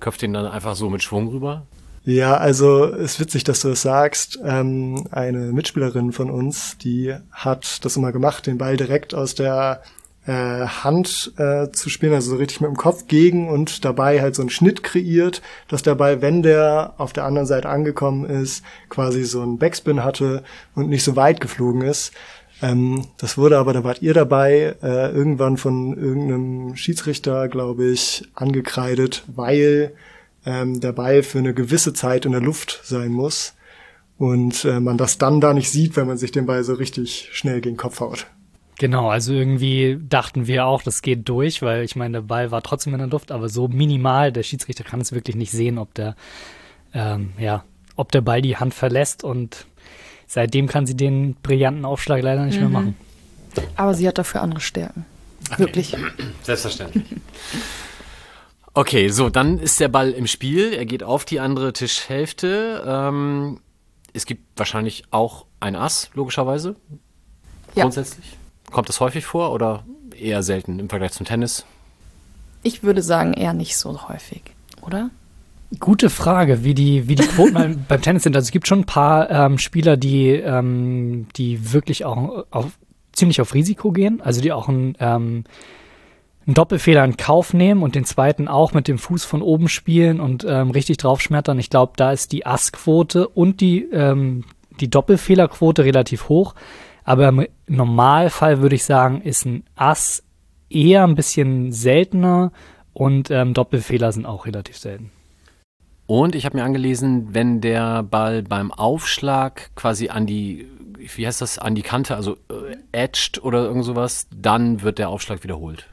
köpft 0.00 0.22
den 0.22 0.32
dann 0.32 0.46
einfach 0.46 0.74
so 0.74 0.90
mit 0.90 1.02
Schwung 1.02 1.28
rüber? 1.28 1.66
Ja, 2.04 2.36
also 2.36 2.84
ist 2.84 3.18
witzig, 3.18 3.44
dass 3.44 3.60
du 3.60 3.68
das 3.68 3.82
sagst. 3.82 4.38
Ähm, 4.44 5.06
eine 5.10 5.52
Mitspielerin 5.52 6.12
von 6.12 6.30
uns, 6.30 6.76
die 6.76 7.14
hat 7.32 7.84
das 7.84 7.96
immer 7.96 8.12
gemacht, 8.12 8.46
den 8.46 8.58
Ball 8.58 8.76
direkt 8.76 9.14
aus 9.14 9.34
der 9.34 9.82
äh, 10.26 10.66
Hand 10.66 11.32
äh, 11.38 11.70
zu 11.70 11.88
spielen, 11.88 12.12
also 12.12 12.30
so 12.30 12.36
richtig 12.36 12.60
mit 12.60 12.68
dem 12.68 12.76
Kopf 12.76 13.06
gegen 13.06 13.48
und 13.48 13.84
dabei 13.84 14.20
halt 14.20 14.34
so 14.34 14.42
einen 14.42 14.50
Schnitt 14.50 14.82
kreiert, 14.82 15.40
dass 15.68 15.82
der 15.82 15.94
Ball, 15.94 16.20
wenn 16.20 16.42
der 16.42 16.94
auf 16.98 17.12
der 17.12 17.24
anderen 17.24 17.46
Seite 17.46 17.68
angekommen 17.68 18.24
ist, 18.24 18.62
quasi 18.88 19.24
so 19.24 19.40
einen 19.40 19.58
Backspin 19.58 20.04
hatte 20.04 20.44
und 20.74 20.88
nicht 20.88 21.04
so 21.04 21.16
weit 21.16 21.40
geflogen 21.40 21.82
ist. 21.82 22.12
Ähm, 22.62 23.06
das 23.18 23.36
wurde 23.36 23.58
aber, 23.58 23.72
da 23.72 23.84
wart 23.84 24.02
ihr 24.02 24.14
dabei, 24.14 24.76
äh, 24.82 25.10
irgendwann 25.10 25.56
von 25.56 25.96
irgendeinem 25.96 26.76
Schiedsrichter, 26.76 27.48
glaube 27.48 27.86
ich, 27.86 28.28
angekreidet, 28.34 29.24
weil 29.26 29.92
ähm, 30.46 30.80
der 30.80 30.92
Ball 30.92 31.22
für 31.22 31.38
eine 31.38 31.54
gewisse 31.54 31.92
Zeit 31.92 32.26
in 32.26 32.32
der 32.32 32.40
Luft 32.40 32.80
sein 32.84 33.12
muss. 33.12 33.54
und 34.18 34.64
äh, 34.64 34.80
man 34.80 34.96
das 34.96 35.18
dann 35.18 35.40
da 35.40 35.52
nicht 35.52 35.70
sieht, 35.70 35.96
wenn 35.96 36.06
man 36.06 36.18
sich 36.18 36.30
den 36.30 36.46
Ball 36.46 36.62
so 36.64 36.74
richtig 36.74 37.30
schnell 37.32 37.60
gegen 37.60 37.74
den 37.74 37.78
Kopf 37.78 38.00
haut. 38.00 38.26
Genau, 38.78 39.08
also 39.08 39.32
irgendwie 39.32 39.98
dachten 40.08 40.46
wir 40.46 40.66
auch, 40.66 40.82
das 40.82 41.02
geht 41.02 41.28
durch, 41.28 41.62
weil 41.62 41.84
ich 41.84 41.94
meine, 41.94 42.18
der 42.18 42.22
Ball 42.22 42.50
war 42.50 42.62
trotzdem 42.62 42.92
in 42.92 42.98
der 42.98 43.08
Luft, 43.08 43.30
aber 43.30 43.48
so 43.48 43.68
minimal, 43.68 44.32
der 44.32 44.42
Schiedsrichter 44.42 44.84
kann 44.84 45.00
es 45.00 45.12
wirklich 45.12 45.36
nicht 45.36 45.52
sehen, 45.52 45.78
ob 45.78 45.94
der, 45.94 46.16
ähm, 46.92 47.32
ja, 47.38 47.64
ob 47.96 48.10
der 48.10 48.20
Ball 48.20 48.42
die 48.42 48.56
Hand 48.56 48.74
verlässt 48.74 49.22
und 49.22 49.66
seitdem 50.34 50.66
kann 50.66 50.84
sie 50.84 50.96
den 50.96 51.36
brillanten 51.36 51.84
Aufschlag 51.84 52.20
leider 52.20 52.44
nicht 52.44 52.56
mhm. 52.56 52.60
mehr 52.60 52.70
machen. 52.70 52.96
Aber 53.76 53.94
sie 53.94 54.08
hat 54.08 54.18
dafür 54.18 54.42
andere 54.42 54.60
Stärken. 54.60 55.06
Wirklich. 55.58 55.96
Selbstverständlich. 56.42 57.04
Okay, 58.76 59.08
so, 59.08 59.30
dann 59.30 59.60
ist 59.60 59.78
der 59.78 59.86
Ball 59.86 60.10
im 60.10 60.26
Spiel. 60.26 60.72
Er 60.72 60.84
geht 60.84 61.04
auf 61.04 61.24
die 61.24 61.38
andere 61.38 61.72
Tischhälfte. 61.72 62.82
Ähm, 62.84 63.60
es 64.12 64.26
gibt 64.26 64.58
wahrscheinlich 64.58 65.04
auch 65.12 65.46
ein 65.60 65.76
Ass, 65.76 66.10
logischerweise. 66.14 66.74
Ja. 67.76 67.84
Grundsätzlich. 67.84 68.36
Kommt 68.72 68.88
das 68.88 68.98
häufig 68.98 69.26
vor 69.26 69.52
oder 69.52 69.84
eher 70.18 70.42
selten 70.42 70.80
im 70.80 70.88
Vergleich 70.88 71.12
zum 71.12 71.24
Tennis? 71.24 71.64
Ich 72.64 72.82
würde 72.82 73.02
sagen, 73.02 73.32
eher 73.34 73.52
nicht 73.52 73.76
so 73.76 74.08
häufig, 74.08 74.42
oder? 74.82 75.10
Gute 75.78 76.10
Frage, 76.10 76.64
wie 76.64 76.74
die, 76.74 77.08
wie 77.08 77.14
die 77.14 77.26
Quoten 77.26 77.84
beim 77.88 78.02
Tennis 78.02 78.22
sind. 78.22 78.36
Also 78.36 78.46
es 78.46 78.52
gibt 78.52 78.66
schon 78.66 78.80
ein 78.80 78.86
paar 78.86 79.30
ähm, 79.30 79.58
Spieler, 79.58 79.96
die, 79.96 80.30
ähm, 80.30 81.26
die 81.36 81.72
wirklich 81.72 82.04
auch 82.04 82.44
auf, 82.50 82.78
ziemlich 83.12 83.40
auf 83.40 83.54
Risiko 83.54 83.92
gehen, 83.92 84.20
also 84.20 84.40
die 84.40 84.52
auch 84.52 84.68
ein, 84.68 84.96
ähm, 85.00 85.44
einen 86.46 86.54
Doppelfehler 86.54 87.04
in 87.04 87.16
Kauf 87.16 87.54
nehmen 87.54 87.82
und 87.82 87.94
den 87.94 88.04
zweiten 88.04 88.48
auch 88.48 88.74
mit 88.74 88.88
dem 88.88 88.98
Fuß 88.98 89.24
von 89.24 89.42
oben 89.42 89.68
spielen 89.68 90.20
und 90.20 90.44
ähm, 90.46 90.70
richtig 90.70 90.98
draufschmettern. 90.98 91.58
Ich 91.58 91.70
glaube, 91.70 91.94
da 91.96 92.12
ist 92.12 92.32
die 92.32 92.44
Assquote 92.44 93.28
und 93.28 93.60
die, 93.60 93.84
ähm, 93.84 94.44
die 94.80 94.90
Doppelfehlerquote 94.90 95.84
relativ 95.84 96.28
hoch. 96.28 96.54
Aber 97.04 97.28
im 97.28 97.46
Normalfall 97.66 98.62
würde 98.62 98.76
ich 98.76 98.84
sagen, 98.84 99.20
ist 99.22 99.44
ein 99.44 99.64
Ass 99.76 100.22
eher 100.68 101.04
ein 101.04 101.14
bisschen 101.14 101.72
seltener 101.72 102.52
und 102.92 103.30
ähm, 103.30 103.54
Doppelfehler 103.54 104.12
sind 104.12 104.26
auch 104.26 104.46
relativ 104.46 104.78
selten. 104.78 105.10
Und 106.06 106.34
ich 106.34 106.44
habe 106.44 106.56
mir 106.56 106.64
angelesen, 106.64 107.28
wenn 107.32 107.60
der 107.60 108.02
Ball 108.02 108.42
beim 108.42 108.70
Aufschlag 108.70 109.70
quasi 109.74 110.08
an 110.08 110.26
die, 110.26 110.68
wie 110.98 111.26
heißt 111.26 111.40
das, 111.40 111.58
an 111.58 111.74
die 111.74 111.82
Kante, 111.82 112.14
also 112.14 112.36
äh, 112.50 112.76
edged 112.92 113.42
oder 113.42 113.64
irgend 113.64 113.84
sowas, 113.84 114.26
dann 114.34 114.82
wird 114.82 114.98
der 114.98 115.08
Aufschlag 115.08 115.42
wiederholt. 115.44 115.88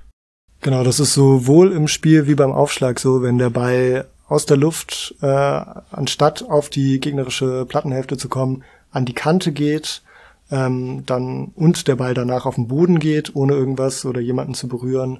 Genau, 0.60 0.84
das 0.84 1.00
ist 1.00 1.14
sowohl 1.14 1.72
im 1.72 1.88
Spiel 1.88 2.28
wie 2.28 2.36
beim 2.36 2.52
Aufschlag 2.52 3.00
so, 3.00 3.22
wenn 3.22 3.38
der 3.38 3.50
Ball 3.50 4.08
aus 4.28 4.46
der 4.46 4.58
Luft, 4.58 5.16
äh, 5.22 5.26
anstatt 5.26 6.44
auf 6.48 6.70
die 6.70 7.00
gegnerische 7.00 7.66
Plattenhälfte 7.66 8.18
zu 8.18 8.30
kommen, 8.30 8.64
an 8.92 9.06
die 9.06 9.14
Kante 9.14 9.52
geht, 9.52 10.04
ähm, 10.52 11.04
dann 11.06 11.52
und 11.56 11.88
der 11.88 11.96
Ball 11.96 12.14
danach 12.14 12.46
auf 12.46 12.56
den 12.56 12.68
Boden 12.68 13.00
geht, 13.00 13.36
ohne 13.36 13.54
irgendwas 13.54 14.06
oder 14.06 14.22
jemanden 14.22 14.54
zu 14.54 14.68
berühren, 14.68 15.20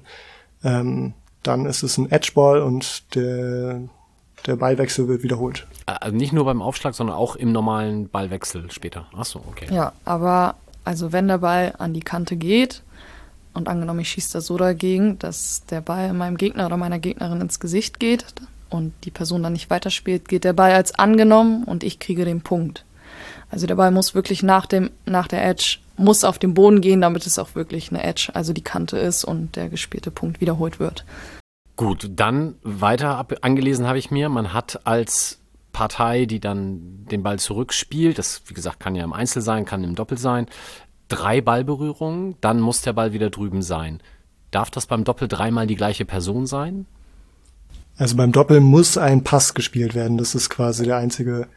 ähm, 0.62 1.14
dann 1.42 1.66
ist 1.66 1.82
es 1.82 1.98
ein 1.98 2.10
Edgeball 2.10 2.60
und 2.60 3.14
der, 3.14 3.82
der 4.46 4.56
Ballwechsel 4.56 5.08
wird 5.08 5.22
wiederholt. 5.22 5.66
Also 5.86 6.16
nicht 6.16 6.32
nur 6.32 6.44
beim 6.44 6.62
Aufschlag, 6.62 6.94
sondern 6.94 7.16
auch 7.16 7.36
im 7.36 7.52
normalen 7.52 8.08
Ballwechsel 8.08 8.70
später. 8.70 9.06
Ach 9.16 9.24
so, 9.24 9.42
okay. 9.48 9.66
Ja, 9.72 9.92
aber 10.04 10.56
also 10.84 11.12
wenn 11.12 11.28
der 11.28 11.38
Ball 11.38 11.74
an 11.78 11.94
die 11.94 12.00
Kante 12.00 12.36
geht 12.36 12.82
und 13.54 13.68
angenommen 13.68 14.00
ich 14.00 14.10
schieße 14.10 14.34
da 14.34 14.40
so 14.40 14.56
dagegen, 14.56 15.18
dass 15.18 15.64
der 15.66 15.80
Ball 15.80 16.12
meinem 16.12 16.36
Gegner 16.36 16.66
oder 16.66 16.76
meiner 16.76 16.98
Gegnerin 16.98 17.40
ins 17.40 17.60
Gesicht 17.60 18.00
geht 18.00 18.24
und 18.70 18.92
die 19.04 19.10
Person 19.10 19.42
dann 19.42 19.52
nicht 19.52 19.70
weiterspielt, 19.70 20.28
geht 20.28 20.44
der 20.44 20.54
Ball 20.54 20.72
als 20.72 20.94
angenommen 20.98 21.64
und 21.64 21.84
ich 21.84 21.98
kriege 21.98 22.24
den 22.24 22.40
Punkt. 22.40 22.84
Also 23.50 23.66
der 23.66 23.74
Ball 23.74 23.90
muss 23.90 24.14
wirklich 24.14 24.42
nach 24.42 24.66
dem, 24.66 24.90
nach 25.04 25.28
der 25.28 25.46
Edge, 25.46 25.78
muss 25.98 26.24
auf 26.24 26.38
den 26.38 26.54
Boden 26.54 26.80
gehen, 26.80 27.02
damit 27.02 27.26
es 27.26 27.38
auch 27.38 27.54
wirklich 27.54 27.90
eine 27.90 28.02
Edge, 28.02 28.30
also 28.32 28.52
die 28.52 28.62
Kante 28.64 28.98
ist 28.98 29.24
und 29.24 29.56
der 29.56 29.68
gespielte 29.68 30.10
Punkt 30.10 30.40
wiederholt 30.40 30.80
wird. 30.80 31.04
Gut, 31.82 32.08
dann 32.14 32.54
weiter 32.62 33.16
ab, 33.16 33.34
angelesen 33.40 33.88
habe 33.88 33.98
ich 33.98 34.12
mir, 34.12 34.28
man 34.28 34.52
hat 34.52 34.86
als 34.86 35.40
Partei, 35.72 36.26
die 36.26 36.38
dann 36.38 37.06
den 37.10 37.24
Ball 37.24 37.40
zurückspielt, 37.40 38.18
das 38.18 38.42
wie 38.46 38.54
gesagt 38.54 38.78
kann 38.78 38.94
ja 38.94 39.02
im 39.02 39.12
Einzel 39.12 39.42
sein, 39.42 39.64
kann 39.64 39.82
im 39.82 39.96
Doppel 39.96 40.16
sein, 40.16 40.46
drei 41.08 41.40
Ballberührungen, 41.40 42.36
dann 42.40 42.60
muss 42.60 42.82
der 42.82 42.92
Ball 42.92 43.12
wieder 43.12 43.30
drüben 43.30 43.62
sein. 43.62 44.00
Darf 44.52 44.70
das 44.70 44.86
beim 44.86 45.02
Doppel 45.02 45.26
dreimal 45.26 45.66
die 45.66 45.74
gleiche 45.74 46.04
Person 46.04 46.46
sein? 46.46 46.86
Also 47.96 48.16
beim 48.16 48.30
Doppel 48.30 48.60
muss 48.60 48.96
ein 48.96 49.24
Pass 49.24 49.52
gespielt 49.52 49.96
werden. 49.96 50.18
Das 50.18 50.36
ist 50.36 50.50
quasi 50.50 50.84
der 50.84 50.98
einzige 50.98 51.48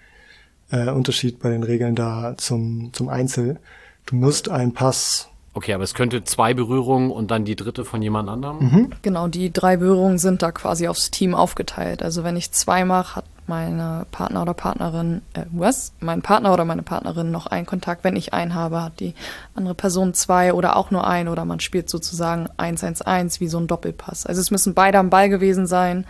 äh, 0.71 0.89
Unterschied 0.89 1.37
bei 1.37 1.51
den 1.51 1.61
Regeln 1.61 1.93
da 1.93 2.33
zum, 2.35 2.91
zum 2.93 3.09
Einzel. 3.09 3.59
Du 4.07 4.15
musst 4.15 4.49
einen 4.49 4.73
Pass. 4.73 5.29
Okay, 5.55 5.73
aber 5.73 5.85
es 5.85 5.93
könnte 5.93 6.25
zwei 6.25 6.53
Berührungen 6.53 7.11
und 7.11 7.31
dann 7.31 7.45
die 7.45 7.55
dritte 7.55 7.85
von 7.85 8.01
jemand 8.01 8.27
anderem? 8.27 8.57
Mhm. 8.59 8.89
Genau, 9.01 9.29
die 9.29 9.53
drei 9.53 9.77
Berührungen 9.77 10.17
sind 10.17 10.41
da 10.41 10.51
quasi 10.51 10.89
aufs 10.89 11.11
Team 11.11 11.33
aufgeteilt. 11.33 12.03
Also 12.03 12.25
wenn 12.25 12.35
ich 12.35 12.51
zwei 12.51 12.83
mache, 12.83 13.15
hat 13.15 13.25
meine 13.47 14.05
Partner 14.11 14.41
oder 14.41 14.53
Partnerin, 14.53 15.21
äh, 15.33 15.45
was? 15.51 15.93
Mein 16.01 16.21
Partner 16.21 16.53
oder 16.53 16.65
meine 16.65 16.81
Partnerin 16.81 17.31
noch 17.31 17.47
einen 17.47 17.65
Kontakt. 17.65 18.03
Wenn 18.03 18.17
ich 18.17 18.33
einen 18.33 18.53
habe, 18.53 18.83
hat 18.83 18.99
die 18.99 19.13
andere 19.55 19.75
Person 19.75 20.13
zwei 20.13 20.51
oder 20.53 20.75
auch 20.75 20.91
nur 20.91 21.07
einen 21.07 21.29
oder 21.29 21.45
man 21.45 21.61
spielt 21.61 21.89
sozusagen 21.89 22.47
1-1-1 22.57 23.39
wie 23.39 23.47
so 23.47 23.57
ein 23.57 23.67
Doppelpass. 23.67 24.25
Also 24.25 24.41
es 24.41 24.51
müssen 24.51 24.73
beide 24.73 24.97
am 24.97 25.09
Ball 25.09 25.29
gewesen 25.29 25.67
sein. 25.67 26.05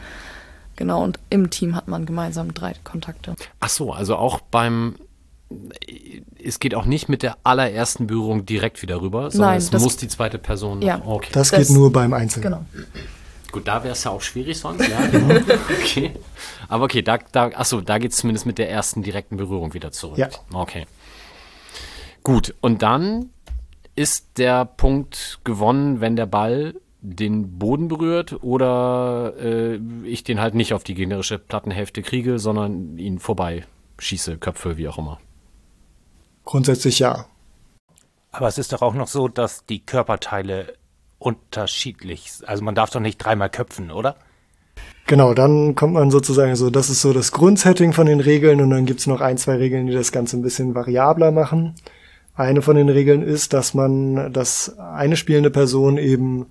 Genau, 0.76 1.04
und 1.04 1.20
im 1.30 1.52
Team 1.52 1.76
hat 1.76 1.88
man 1.88 2.08
gemeinsam 2.08 2.54
drei 2.56 2.74
Kontakte. 2.84 3.36
Ach 3.60 3.70
so, 3.70 3.94
also 3.94 4.16
auch 4.16 4.40
beim 4.40 4.96
es 6.44 6.60
geht 6.60 6.76
auch 6.76 6.86
nicht 6.86 7.10
mit 7.10 7.24
der 7.24 7.38
allerersten 7.44 8.08
Berührung 8.08 8.46
direkt 8.46 8.82
wieder 8.82 9.02
rüber, 9.02 9.32
sondern 9.32 9.52
Nein, 9.52 9.58
es 9.58 9.72
muss 9.72 9.98
die 9.98 10.08
zweite 10.08 10.38
Person. 10.38 10.82
Ja, 10.82 11.02
okay. 11.06 11.30
Das, 11.32 11.52
das 11.52 11.68
geht 11.68 11.76
nur 11.76 11.92
beim 11.92 12.14
Einzel. 12.14 12.42
Genau. 12.42 12.66
Gut, 13.52 13.68
da 13.68 13.84
wäre 13.84 13.94
es 13.94 14.04
ja 14.04 14.12
auch 14.12 14.22
schwierig 14.22 14.60
sonst, 14.60 14.88
ja. 14.88 15.06
Genau. 15.12 15.36
okay. 15.82 16.12
Aber 16.68 16.86
okay, 16.86 17.02
da, 17.02 17.20
da, 17.32 17.46
achso, 17.48 17.82
da 17.82 17.98
geht 17.98 18.12
es 18.12 18.18
zumindest 18.18 18.46
mit 18.46 18.58
der 18.58 18.70
ersten 18.70 19.02
direkten 19.02 19.38
Berührung 19.38 19.74
wieder 19.74 19.92
zurück. 19.92 20.18
Ja. 20.18 20.30
Okay. 20.52 20.86
Gut, 22.24 22.54
und 22.62 22.82
dann 22.82 23.30
ist 23.96 24.38
der 24.38 24.66
Punkt 24.66 25.40
gewonnen, 25.44 26.02
wenn 26.02 26.16
der 26.16 26.26
Ball 26.26 26.76
den 27.02 27.58
Boden 27.60 27.88
berührt 27.88 28.44
oder 28.44 29.34
äh, 29.40 29.80
ich 30.04 30.24
den 30.24 30.42
halt 30.42 30.56
nicht 30.56 30.74
auf 30.74 30.84
die 30.84 30.96
gegnerische 30.96 31.38
Plattenhälfte 31.38 32.02
kriege, 32.02 32.40
sondern 32.40 32.98
ihn 32.98 33.20
vorbei 33.20 33.64
schieße, 34.00 34.38
Köpfe, 34.38 34.78
wie 34.78 34.88
auch 34.88 34.98
immer. 34.98 35.20
Grundsätzlich 36.46 37.00
ja. 37.00 37.26
Aber 38.32 38.48
es 38.48 38.58
ist 38.58 38.74
doch 38.74 38.82
auch 38.82 38.94
noch 38.94 39.08
so, 39.08 39.28
dass 39.28 39.66
die 39.66 39.80
Körperteile 39.80 40.74
unterschiedlich, 41.20 42.32
also 42.46 42.64
man 42.64 42.76
darf 42.76 42.92
doch 42.92 43.00
nicht 43.00 43.18
dreimal 43.18 43.50
köpfen, 43.50 43.92
oder? 43.92 44.16
Genau, 45.08 45.34
dann 45.34 45.76
kommt 45.76 45.94
man 45.94 46.12
sozusagen 46.12 46.56
so, 46.56 46.70
das 46.70 46.90
ist 46.90 47.02
so 47.02 47.14
das 47.14 47.32
Grundsetting 47.32 47.94
von 47.94 48.08
den 48.08 48.20
Regeln 48.20 48.60
und 48.62 48.72
dann 48.72 48.86
gibt's 48.86 49.08
noch 49.08 49.22
ein, 49.22 49.38
zwei 49.38 49.56
Regeln, 49.56 49.88
die 49.88 49.94
das 49.94 50.12
Ganze 50.12 50.38
ein 50.38 50.42
bisschen 50.42 50.76
variabler 50.76 51.32
machen. 51.32 51.76
Eine 52.36 52.62
von 52.62 52.76
den 52.76 52.90
Regeln 52.90 53.22
ist, 53.22 53.54
dass 53.54 53.74
man, 53.74 54.34
dass 54.34 54.78
eine 54.78 55.16
spielende 55.16 55.52
Person 55.52 55.98
eben 55.98 56.48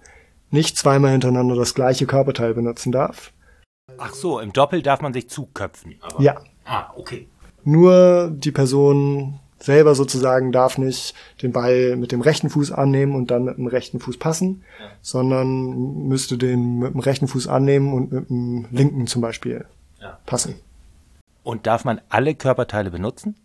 nicht 0.50 0.78
zweimal 0.78 1.10
hintereinander 1.10 1.56
das 1.56 1.74
gleiche 1.74 2.06
Körperteil 2.06 2.54
benutzen 2.54 2.92
darf. 2.92 3.32
Ach 3.98 4.14
so, 4.14 4.40
im 4.40 4.52
Doppel 4.52 4.82
darf 4.82 5.02
man 5.02 5.12
sich 5.12 5.28
zuköpfen. 5.28 5.96
Aber 6.00 6.22
ja. 6.22 6.40
Ah, 6.64 6.86
okay. 6.96 7.28
Nur 7.64 8.30
die 8.32 8.52
Person 8.52 9.40
selber 9.64 9.94
sozusagen 9.94 10.52
darf 10.52 10.78
nicht 10.78 11.14
den 11.42 11.52
Ball 11.52 11.96
mit 11.96 12.12
dem 12.12 12.20
rechten 12.20 12.50
Fuß 12.50 12.72
annehmen 12.72 13.14
und 13.14 13.30
dann 13.30 13.44
mit 13.44 13.56
dem 13.56 13.66
rechten 13.66 14.00
Fuß 14.00 14.18
passen, 14.18 14.62
ja. 14.78 14.86
sondern 15.00 16.06
müsste 16.08 16.36
den 16.38 16.78
mit 16.78 16.94
dem 16.94 17.00
rechten 17.00 17.28
Fuß 17.28 17.48
annehmen 17.48 17.92
und 17.92 18.12
mit 18.12 18.30
dem 18.30 18.66
linken 18.70 19.06
zum 19.06 19.22
Beispiel 19.22 19.64
ja. 20.00 20.18
passen. 20.26 20.56
Und 21.42 21.66
darf 21.66 21.84
man 21.84 22.00
alle 22.08 22.34
Körperteile 22.34 22.90
benutzen? 22.90 23.36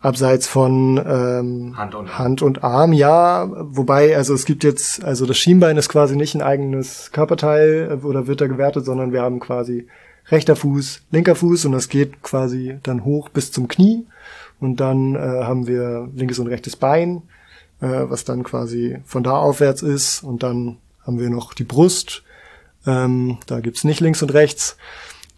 abseits 0.00 0.46
von 0.46 0.96
ähm, 0.96 1.74
Hand, 1.76 1.94
und 1.94 2.18
Hand 2.18 2.42
und 2.42 2.64
Arm, 2.64 2.92
ja. 2.92 3.48
Wobei, 3.50 4.16
also 4.16 4.34
es 4.34 4.46
gibt 4.46 4.64
jetzt, 4.64 5.04
also 5.04 5.26
das 5.26 5.36
Schienbein 5.36 5.76
ist 5.76 5.88
quasi 5.88 6.16
nicht 6.16 6.34
ein 6.34 6.42
eigenes 6.42 7.12
Körperteil 7.12 8.00
äh, 8.02 8.06
oder 8.06 8.26
wird 8.26 8.40
da 8.40 8.46
gewertet, 8.46 8.84
sondern 8.84 9.12
wir 9.12 9.22
haben 9.22 9.40
quasi 9.40 9.86
rechter 10.30 10.56
Fuß, 10.56 11.02
linker 11.10 11.34
Fuß 11.34 11.66
und 11.66 11.72
das 11.72 11.88
geht 11.88 12.22
quasi 12.22 12.78
dann 12.82 13.04
hoch 13.04 13.28
bis 13.28 13.52
zum 13.52 13.68
Knie. 13.68 14.06
Und 14.60 14.76
dann 14.76 15.14
äh, 15.14 15.18
haben 15.18 15.66
wir 15.66 16.08
linkes 16.14 16.38
und 16.38 16.46
rechtes 16.46 16.76
Bein, 16.76 17.22
äh, 17.80 17.86
was 17.86 18.24
dann 18.24 18.42
quasi 18.42 18.98
von 19.04 19.22
da 19.22 19.36
aufwärts 19.36 19.82
ist. 19.82 20.22
Und 20.22 20.42
dann 20.42 20.76
haben 21.06 21.18
wir 21.18 21.30
noch 21.30 21.54
die 21.54 21.64
Brust. 21.64 22.22
Ähm, 22.86 23.38
da 23.46 23.60
gibt's 23.60 23.84
nicht 23.84 24.00
links 24.00 24.22
und 24.22 24.34
rechts. 24.34 24.76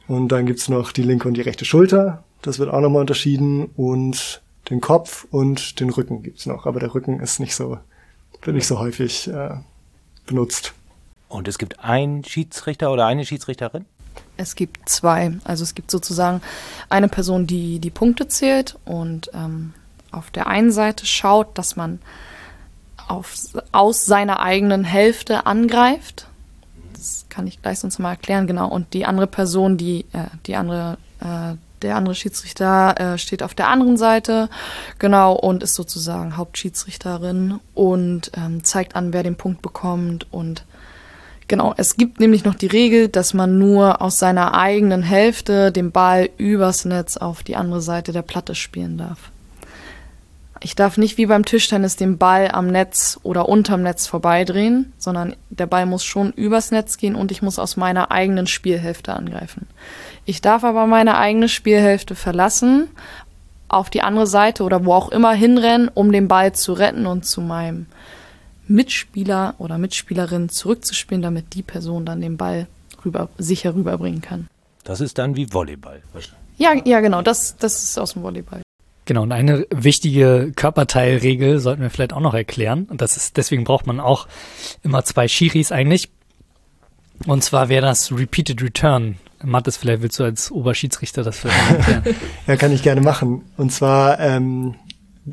Und 0.09 0.29
dann 0.29 0.47
gibt's 0.47 0.69
noch 0.69 0.93
die 0.93 1.03
linke 1.03 1.29
und 1.29 1.35
die 1.35 1.43
rechte 1.43 1.65
Schulter. 1.65 2.25
Das 2.43 2.59
wird 2.59 2.71
auch 2.71 2.81
nochmal 2.81 3.03
unterschieden. 3.03 3.67
Und 3.77 4.43
den 4.71 4.81
Kopf 4.81 5.27
und 5.31 5.81
den 5.81 5.91
Rücken 5.91 6.23
gibt's 6.23 6.47
noch, 6.47 6.67
aber 6.67 6.81
der 6.81 6.95
Rücken 6.95 7.21
ist 7.21 7.41
nicht 7.41 7.55
so, 7.55 7.79
wird 8.43 8.57
nicht 8.57 8.67
so 8.67 8.79
häufig 8.79 9.29
äh, 9.29 9.57
benutzt. 10.27 10.75
Und 11.29 11.49
es 11.49 11.59
gibt 11.59 11.81
einen 11.81 12.25
Schiedsrichter 12.25 12.93
oder 12.93 13.07
eine 13.07 13.25
Schiedsrichterin? 13.25 13.87
Es 14.37 14.57
gibt 14.57 14.89
zwei. 14.89 15.33
Also 15.45 15.63
es 15.63 15.75
gibt 15.75 15.91
sozusagen 15.91 16.41
eine 16.89 17.09
Person, 17.09 17.47
die 17.47 17.79
die 17.79 17.91
Punkte 17.91 18.29
zählt 18.29 18.77
und 18.85 19.31
ähm, 19.35 19.75
auf 20.11 20.31
der 20.31 20.47
einen 20.47 20.73
Seite 20.73 21.07
schaut, 21.07 21.57
dass 21.59 21.77
man 21.77 22.01
auf, 23.09 23.35
aus 23.73 24.05
seiner 24.05 24.41
eigenen 24.41 24.85
Hälfte 24.85 25.47
angreift. 25.47 26.27
Das 26.93 27.27
kann 27.29 27.47
ich 27.47 27.61
gleich 27.61 27.81
sonst 27.81 27.99
mal 27.99 28.11
erklären, 28.11 28.47
genau. 28.47 28.69
Und 28.69 28.95
die 28.95 29.07
andere 29.07 29.27
Person, 29.27 29.77
die, 29.77 30.07
äh, 30.13 30.27
die 30.47 30.57
andere, 30.57 30.99
äh, 31.21 31.57
der 31.83 31.97
andere 31.97 32.15
Schiedsrichter 32.15 33.01
äh, 33.15 33.19
steht 33.19 33.43
auf 33.43 33.55
der 33.55 33.69
anderen 33.69 33.97
Seite, 33.97 34.49
genau, 34.99 35.35
und 35.35 35.63
ist 35.63 35.75
sozusagen 35.75 36.37
Hauptschiedsrichterin 36.37 37.59
und 37.75 38.31
ähm, 38.37 38.63
zeigt 38.63 38.95
an, 38.95 39.13
wer 39.13 39.25
den 39.25 39.37
Punkt 39.37 39.63
bekommt 39.63 40.27
und 40.33 40.65
Genau, 41.53 41.75
es 41.77 41.99
gibt 41.99 42.19
nämlich 42.19 42.47
noch 42.47 42.55
die 42.55 42.67
Regel, 42.67 43.09
dass 43.09 43.35
man 43.35 43.59
nur 43.59 44.01
aus 44.01 44.17
seiner 44.17 44.55
eigenen 44.55 45.03
Hälfte 45.03 45.71
den 45.71 45.93
Ball 45.93 46.31
übers 46.39 46.87
Netz 46.87 47.19
auf 47.19 47.43
die 47.43 47.57
andere 47.57 47.83
Seite 47.83 48.13
der 48.13 48.23
Platte 48.23 48.55
spielen 48.55 48.97
darf. 48.97 49.31
Ich 50.63 50.77
darf 50.77 50.97
nicht 50.97 51.19
wie 51.19 51.27
beim 51.27 51.45
Tischtennis 51.45 51.97
den 51.97 52.17
Ball 52.17 52.51
am 52.51 52.69
Netz 52.69 53.21
oder 53.23 53.51
unterm 53.51 53.83
Netz 53.83 54.07
vorbeidrehen, 54.07 54.95
sondern 54.97 55.37
der 55.51 55.67
Ball 55.67 55.85
muss 55.85 56.05
schon 56.05 56.33
übers 56.33 56.71
Netz 56.71 56.97
gehen 56.97 57.15
und 57.15 57.31
ich 57.31 57.43
muss 57.43 57.59
aus 57.59 57.77
meiner 57.77 58.11
eigenen 58.11 58.47
Spielhälfte 58.47 59.13
angreifen. 59.13 59.67
Ich 60.25 60.41
darf 60.41 60.65
aber 60.65 60.87
meine 60.87 61.19
eigene 61.19 61.51
Spielhälfte 61.51 62.15
verlassen, 62.15 62.89
auf 63.69 63.91
die 63.91 64.01
andere 64.01 64.27
Seite 64.27 64.63
oder 64.63 64.87
wo 64.87 64.95
auch 64.95 65.11
immer 65.11 65.35
hinrennen, 65.35 65.91
um 65.93 66.13
den 66.13 66.29
Ball 66.29 66.55
zu 66.55 66.73
retten 66.73 67.05
und 67.05 67.27
zu 67.27 67.43
meinem 67.43 67.89
Mitspieler 68.73 69.55
oder 69.59 69.79
Mitspielerin 69.79 70.49
zurückzuspielen, 70.49 71.23
damit 71.23 71.55
die 71.55 71.63
Person 71.63 72.05
dann 72.05 72.21
den 72.21 72.37
Ball 72.37 72.67
rüber, 73.05 73.29
sicher 73.39 73.75
rüberbringen 73.75 74.23
kann. 74.23 74.49
Das 74.85 75.01
ist 75.01 75.19
dann 75.19 75.37
wie 75.37 75.53
Volleyball. 75.53 76.03
Ja, 76.57 76.73
ja, 76.85 77.01
genau, 77.01 77.23
das, 77.23 77.57
das 77.57 77.83
ist 77.83 77.99
aus 77.99 78.15
dem 78.15 78.23
Volleyball. 78.23 78.63
Genau, 79.05 79.23
und 79.23 79.33
eine 79.33 79.67
wichtige 79.71 80.53
Körperteilregel 80.55 81.59
sollten 81.59 81.83
wir 81.83 81.91
vielleicht 81.91 82.13
auch 82.13 82.21
noch 82.21 82.35
erklären. 82.35 82.87
Und 82.89 83.01
das 83.01 83.17
ist, 83.17 83.37
deswegen 83.37 83.65
braucht 83.65 83.87
man 83.87 84.01
auch 84.01 84.29
immer 84.83 85.05
zwei 85.05 85.27
Schiris 85.29 85.73
eigentlich. 85.73 86.09
Und 87.27 87.43
zwar 87.43 87.69
wäre 87.69 87.83
das 87.83 88.13
Repeated 88.13 88.63
Return. 88.63 89.17
Mathis, 89.43 89.77
vielleicht 89.77 90.03
willst 90.03 90.21
du 90.21 90.25
als 90.25 90.53
Oberschiedsrichter 90.53 91.25
das 91.25 91.39
vielleicht 91.39 91.71
erklären. 91.71 92.17
ja, 92.47 92.57
kann 92.57 92.73
ich 92.73 92.83
gerne 92.83 93.01
machen. 93.01 93.43
Und 93.57 93.73
zwar, 93.73 94.21
ähm, 94.21 94.77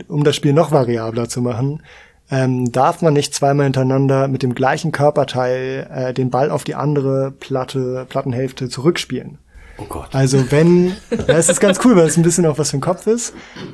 um 0.07 0.23
das 0.23 0.35
Spiel 0.35 0.53
noch 0.53 0.71
variabler 0.71 1.29
zu 1.29 1.41
machen, 1.41 1.83
ähm, 2.31 2.71
darf 2.71 3.01
man 3.01 3.13
nicht 3.13 3.33
zweimal 3.33 3.65
hintereinander 3.65 4.27
mit 4.27 4.43
dem 4.43 4.53
gleichen 4.55 4.91
Körperteil 4.91 5.87
äh, 5.91 6.13
den 6.13 6.29
Ball 6.29 6.51
auf 6.51 6.63
die 6.63 6.75
andere 6.75 7.31
Platte, 7.31 8.05
Plattenhälfte 8.07 8.69
zurückspielen. 8.69 9.39
Oh 9.77 9.85
Gott. 9.87 10.09
Also 10.13 10.51
wenn, 10.51 10.89
ja, 11.09 11.37
es 11.37 11.49
ist 11.49 11.61
ganz 11.61 11.79
cool, 11.85 11.95
weil 11.95 12.07
es 12.07 12.17
ein 12.17 12.23
bisschen 12.23 12.45
auch 12.45 12.57
was 12.57 12.71
für 12.71 12.77
den 12.77 12.81
Kopf 12.81 13.07
ist, 13.07 13.33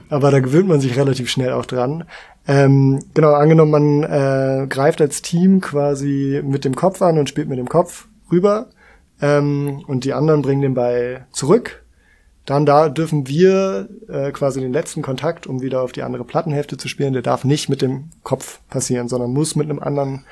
aber 0.10 0.30
da 0.30 0.39
gewöhnt 0.39 0.68
man 0.68 0.80
sich 0.80 0.96
relativ 0.98 1.30
schnell 1.30 1.52
auch 1.54 1.65
dran. 1.65 2.06
Ähm, 2.48 3.00
genau, 3.13 3.34
angenommen, 3.34 3.72
man 3.72 4.04
äh, 4.04 4.68
greift 4.68 5.02
als 5.02 5.24
Team 5.24 5.62
quasi 5.62 6.41
mit 6.46 6.63
dem 6.63 6.76
Kopf 6.76 7.02
an 7.02 7.18
und 7.18 7.28
spielt 7.28 7.50
mit 7.50 7.58
dem 7.58 7.70
Kopf 7.70 8.08
rüber 8.32 8.68
ähm, 9.20 9.84
und 9.88 10.04
die 10.04 10.13
anderen 10.13 10.44
bringen 10.44 10.62
den 10.62 10.76
Ball 10.76 11.26
zurück. 11.32 11.85
Dann 12.46 12.66
da 12.66 12.90
dürfen 12.90 13.28
wir 13.28 13.90
äh, 14.08 14.32
quasi 14.32 14.62
den 14.62 14.72
letzten 14.72 15.02
Kontakt, 15.02 15.48
um 15.48 15.62
wieder 15.62 15.82
auf 15.82 15.92
die 15.92 16.04
andere 16.04 16.24
Plattenhälfte 16.24 16.78
zu 16.78 16.88
spielen, 16.88 17.14
der 17.14 17.24
darf 17.24 17.44
nicht 17.44 17.70
mit 17.70 17.82
dem 17.82 18.12
Kopf 18.24 18.60
passieren, 18.70 19.08
sondern 19.10 19.34
muss 19.34 19.56
mit 19.56 19.68
einem 19.68 19.80
anderen 19.80 20.26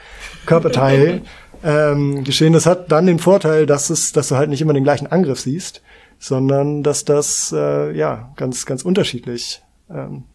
Körperteil 0.45 1.23
ähm, 1.63 2.23
geschehen. 2.23 2.53
Das 2.53 2.67
hat 2.67 2.91
dann 2.91 3.07
den 3.07 3.17
Vorteil, 3.17 3.65
dass 3.65 3.89
es, 3.89 4.11
dass 4.11 4.27
du 4.27 4.35
halt 4.35 4.49
nicht 4.49 4.61
immer 4.61 4.73
den 4.73 4.83
gleichen 4.83 5.07
Angriff 5.07 5.39
siehst, 5.39 5.81
sondern 6.19 6.83
dass 6.83 7.03
das 7.03 7.51
äh, 7.51 7.91
ja 7.97 8.31
ganz, 8.35 8.67
ganz 8.67 8.83
unterschiedlich 8.83 9.63
ähm, 9.89 10.25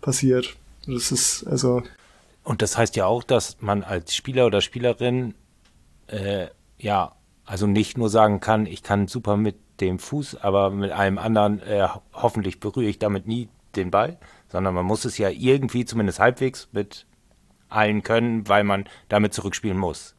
passiert. 0.00 0.56
Das 0.86 1.12
ist 1.12 1.46
also. 1.46 1.82
Und 2.42 2.62
das 2.62 2.76
heißt 2.76 2.96
ja 2.96 3.06
auch, 3.06 3.22
dass 3.22 3.58
man 3.60 3.84
als 3.84 4.14
Spieler 4.14 4.46
oder 4.46 4.60
Spielerin 4.60 5.34
äh, 6.08 6.48
ja 6.78 7.12
also 7.48 7.66
nicht 7.66 7.96
nur 7.96 8.10
sagen 8.10 8.40
kann, 8.40 8.66
ich 8.66 8.82
kann 8.82 9.08
super 9.08 9.36
mit 9.36 9.56
dem 9.80 9.98
Fuß, 9.98 10.36
aber 10.42 10.70
mit 10.70 10.92
einem 10.92 11.16
anderen 11.18 11.60
äh, 11.60 11.88
hoffentlich 12.12 12.60
berühre 12.60 12.88
ich 12.88 12.98
damit 12.98 13.26
nie 13.26 13.48
den 13.74 13.90
Ball, 13.90 14.18
sondern 14.48 14.74
man 14.74 14.84
muss 14.84 15.06
es 15.06 15.16
ja 15.16 15.30
irgendwie 15.30 15.86
zumindest 15.86 16.20
halbwegs 16.20 16.68
mit 16.72 17.06
allen 17.70 18.02
können, 18.02 18.48
weil 18.48 18.64
man 18.64 18.84
damit 19.08 19.32
zurückspielen 19.32 19.78
muss. 19.78 20.14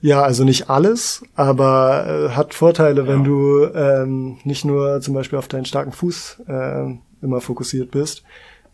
Ja, 0.00 0.22
also 0.22 0.44
nicht 0.44 0.70
alles, 0.70 1.22
aber 1.34 2.06
äh, 2.06 2.28
hat 2.30 2.54
Vorteile, 2.54 3.02
ja. 3.02 3.06
wenn 3.06 3.22
du 3.22 3.66
ähm, 3.66 4.38
nicht 4.44 4.64
nur 4.64 5.00
zum 5.02 5.14
Beispiel 5.14 5.38
auf 5.38 5.48
deinen 5.48 5.66
starken 5.66 5.92
Fuß 5.92 6.42
äh, 6.48 6.94
immer 7.20 7.40
fokussiert 7.40 7.90
bist, 7.90 8.22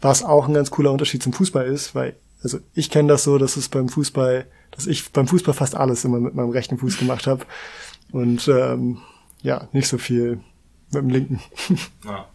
was 0.01 0.23
auch 0.23 0.47
ein 0.47 0.55
ganz 0.55 0.71
cooler 0.71 0.93
Unterschied 0.93 1.23
zum 1.23 1.33
Fußball 1.33 1.67
ist, 1.67 1.97
weil 1.97 2.17
also 2.43 2.59
ich 2.75 2.91
kenne 2.91 3.09
das 3.09 3.25
so, 3.25 3.37
dass 3.37 3.57
es 3.57 3.69
beim 3.69 3.89
Fußball, 3.89 4.47
dass 4.71 4.87
ich 4.87 5.11
beim 5.11 5.27
Fußball 5.27 5.55
fast 5.55 5.75
alles 5.75 6.05
immer 6.05 6.21
mit 6.21 6.35
meinem 6.35 6.51
rechten 6.51 6.79
Fuß 6.79 6.99
gemacht 6.99 7.27
habe 7.27 7.45
und 8.13 8.49
ähm, 8.49 8.99
ja, 9.43 9.69
nicht 9.73 9.89
so 9.89 9.99
viel 9.99 10.41
mit 10.91 11.03
dem 11.03 11.11
linken. 11.11 11.41
Ja. 12.05 12.27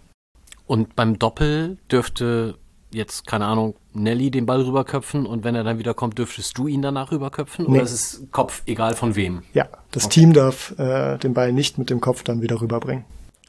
Und 0.66 0.96
beim 0.96 1.20
Doppel 1.20 1.78
dürfte 1.92 2.58
jetzt, 2.94 3.28
keine 3.28 3.46
Ahnung, 3.46 3.76
Nelly 3.94 4.32
den 4.32 4.46
Ball 4.46 4.62
rüberköpfen 4.62 5.26
und 5.26 5.44
wenn 5.44 5.56
er 5.56 5.64
dann 5.64 5.78
wieder 5.78 5.94
kommt, 5.94 6.18
dürftest 6.18 6.58
du 6.58 6.68
ihn 6.68 6.82
danach 6.82 7.12
rüberköpfen? 7.12 7.66
Nee. 7.66 7.78
Oder 7.78 7.84
ist 7.84 7.92
es 7.92 8.24
Kopf 8.32 8.64
egal 8.66 8.96
von 8.96 9.16
wem? 9.16 9.44
Ja, 9.54 9.68
das 9.92 10.06
okay. 10.06 10.22
Team 10.22 10.34
darf 10.34 10.78
äh, 10.80 11.18
den 11.18 11.34
Ball 11.34 11.52
nicht 11.52 11.78
mit 11.78 11.90
dem 11.90 12.00
Kopf 12.02 12.24
dann 12.24 12.42
wieder 12.42 12.62
rüberbringen. 12.62 13.06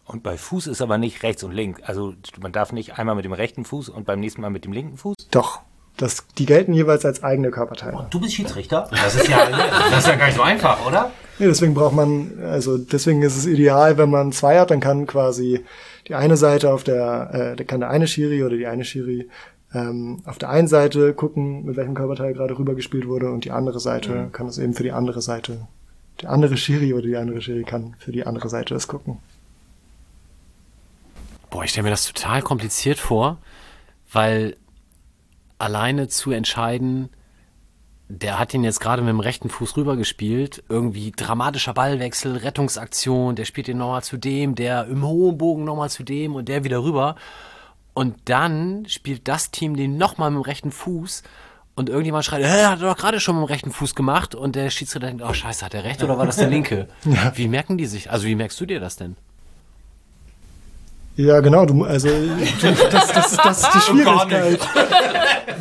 Und 0.06 0.22
bei 0.22 0.36
Fuß 0.36 0.66
ist 0.66 0.82
aber 0.82 0.98
nicht 0.98 1.22
rechts 1.22 1.44
und 1.44 1.52
links. 1.52 1.82
Also 1.82 2.14
man 2.40 2.52
darf 2.52 2.72
nicht 2.72 2.98
einmal 2.98 3.14
mit 3.14 3.24
dem 3.24 3.32
rechten 3.32 3.64
Fuß 3.64 3.88
und 3.88 4.04
beim 4.04 4.20
nächsten 4.20 4.42
Mal 4.42 4.50
mit 4.50 4.64
dem 4.64 4.72
linken 4.72 4.98
Fuß? 4.98 5.16
Doch. 5.30 5.60
Das, 5.96 6.26
die 6.36 6.44
gelten 6.44 6.74
jeweils 6.74 7.04
als 7.04 7.22
eigene 7.22 7.50
Körperteile. 7.50 7.96
Und 7.96 8.12
du 8.12 8.20
bist 8.20 8.34
Schiedsrichter? 8.34 8.88
Das 8.90 9.14
ist 9.14 9.28
ja, 9.28 9.48
das 9.90 10.00
ist 10.00 10.08
ja 10.08 10.16
gar 10.16 10.26
nicht 10.26 10.36
so 10.36 10.42
einfach, 10.42 10.84
oder? 10.84 11.12
Nee, 11.38 11.46
deswegen 11.46 11.74
braucht 11.74 11.94
man, 11.94 12.38
also 12.42 12.78
deswegen 12.78 13.22
ist 13.22 13.36
es 13.36 13.46
ideal, 13.46 13.98
wenn 13.98 14.10
man 14.10 14.32
zwei 14.32 14.58
hat, 14.58 14.70
dann 14.70 14.80
kann 14.80 15.06
quasi 15.06 15.64
die 16.06 16.14
eine 16.14 16.36
Seite 16.36 16.72
auf 16.72 16.84
der, 16.84 17.56
äh, 17.58 17.64
kann 17.64 17.80
der 17.80 17.90
eine 17.90 18.06
Schiri 18.06 18.44
oder 18.44 18.56
die 18.56 18.66
eine 18.66 18.84
Schiri 18.84 19.28
ähm, 19.74 20.22
auf 20.24 20.38
der 20.38 20.50
einen 20.50 20.68
Seite 20.68 21.12
gucken, 21.12 21.64
mit 21.64 21.76
welchem 21.76 21.94
Körperteil 21.94 22.32
gerade 22.32 22.56
rübergespielt 22.56 23.08
wurde 23.08 23.30
und 23.30 23.44
die 23.44 23.50
andere 23.50 23.80
Seite 23.80 24.14
mhm. 24.14 24.32
kann 24.32 24.46
es 24.46 24.58
eben 24.58 24.74
für 24.74 24.84
die 24.84 24.92
andere 24.92 25.20
Seite, 25.20 25.66
der 26.22 26.30
andere 26.30 26.56
Schiri 26.56 26.94
oder 26.94 27.06
die 27.06 27.16
andere 27.16 27.42
Schiri 27.42 27.64
kann 27.64 27.96
für 27.98 28.12
die 28.12 28.24
andere 28.24 28.48
Seite 28.48 28.74
das 28.74 28.86
gucken. 28.86 29.18
Boah, 31.50 31.64
ich 31.64 31.70
stelle 31.70 31.84
mir 31.84 31.90
das 31.90 32.06
total 32.06 32.42
kompliziert 32.42 32.98
vor, 32.98 33.38
weil 34.12 34.56
alleine 35.58 36.08
zu 36.08 36.30
entscheiden, 36.30 37.10
der 38.14 38.38
hat 38.38 38.54
ihn 38.54 38.64
jetzt 38.64 38.80
gerade 38.80 39.02
mit 39.02 39.10
dem 39.10 39.20
rechten 39.20 39.48
Fuß 39.50 39.76
rübergespielt. 39.76 40.64
Irgendwie 40.68 41.12
dramatischer 41.12 41.74
Ballwechsel, 41.74 42.36
Rettungsaktion, 42.36 43.36
der 43.36 43.44
spielt 43.44 43.66
den 43.66 43.78
nochmal 43.78 44.02
zu 44.02 44.16
dem, 44.16 44.54
der 44.54 44.86
im 44.86 45.06
hohen 45.06 45.38
Bogen 45.38 45.64
nochmal 45.64 45.90
zu 45.90 46.02
dem 46.02 46.34
und 46.34 46.48
der 46.48 46.64
wieder 46.64 46.82
rüber. 46.82 47.16
Und 47.92 48.16
dann 48.24 48.86
spielt 48.88 49.28
das 49.28 49.50
Team 49.50 49.76
den 49.76 49.96
nochmal 49.96 50.30
mit 50.30 50.38
dem 50.38 50.46
rechten 50.46 50.72
Fuß 50.72 51.22
und 51.76 51.88
irgendjemand 51.88 52.24
schreit, 52.24 52.42
er 52.42 52.70
hat 52.70 52.80
er 52.80 52.88
doch 52.88 52.96
gerade 52.96 53.20
schon 53.20 53.36
mit 53.36 53.44
dem 53.44 53.52
rechten 53.52 53.72
Fuß 53.72 53.94
gemacht 53.94 54.34
und 54.34 54.54
der 54.54 54.70
Schiedsrichter 54.70 55.06
denkt, 55.08 55.22
oh 55.22 55.32
scheiße, 55.32 55.64
hat 55.64 55.74
er 55.74 55.84
recht 55.84 56.02
oder 56.02 56.16
war 56.18 56.26
das 56.26 56.36
der 56.36 56.48
linke? 56.50 56.88
ja. 57.04 57.32
Wie 57.36 57.48
merken 57.48 57.78
die 57.78 57.86
sich? 57.86 58.10
Also 58.10 58.26
wie 58.26 58.34
merkst 58.34 58.60
du 58.60 58.66
dir 58.66 58.80
das 58.80 58.96
denn? 58.96 59.16
Ja, 61.16 61.40
genau, 61.40 61.64
du, 61.64 61.84
also 61.84 62.08
du, 62.08 62.74
das, 62.90 63.12
das, 63.12 63.36
das 63.36 63.62
ist 63.62 63.74
die 63.74 63.80
Schwierigkeit. 63.90 64.58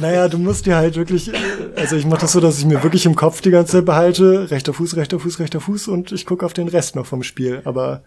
naja, 0.02 0.28
du 0.28 0.40
musst 0.40 0.66
dir 0.66 0.76
halt 0.76 0.96
wirklich, 0.96 1.32
also 1.76 1.96
ich 1.96 2.06
mache 2.06 2.22
das 2.22 2.32
so, 2.32 2.40
dass 2.40 2.58
ich 2.58 2.66
mir 2.66 2.82
wirklich 2.82 3.06
im 3.06 3.16
Kopf 3.16 3.42
die 3.42 3.52
ganze 3.52 3.74
Zeit 3.74 3.86
behalte, 3.86 4.50
rechter 4.50 4.74
Fuß, 4.74 4.96
rechter 4.96 5.20
Fuß, 5.20 5.40
rechter 5.40 5.62
Fuß 5.62 5.90
und 5.90 6.12
ich 6.12 6.26
gucke 6.26 6.44
auf 6.44 6.54
den 6.54 6.68
Rest 6.68 6.96
noch 6.96 7.06
vom 7.06 7.22
Spiel. 7.22 7.62
Aber 7.66 8.02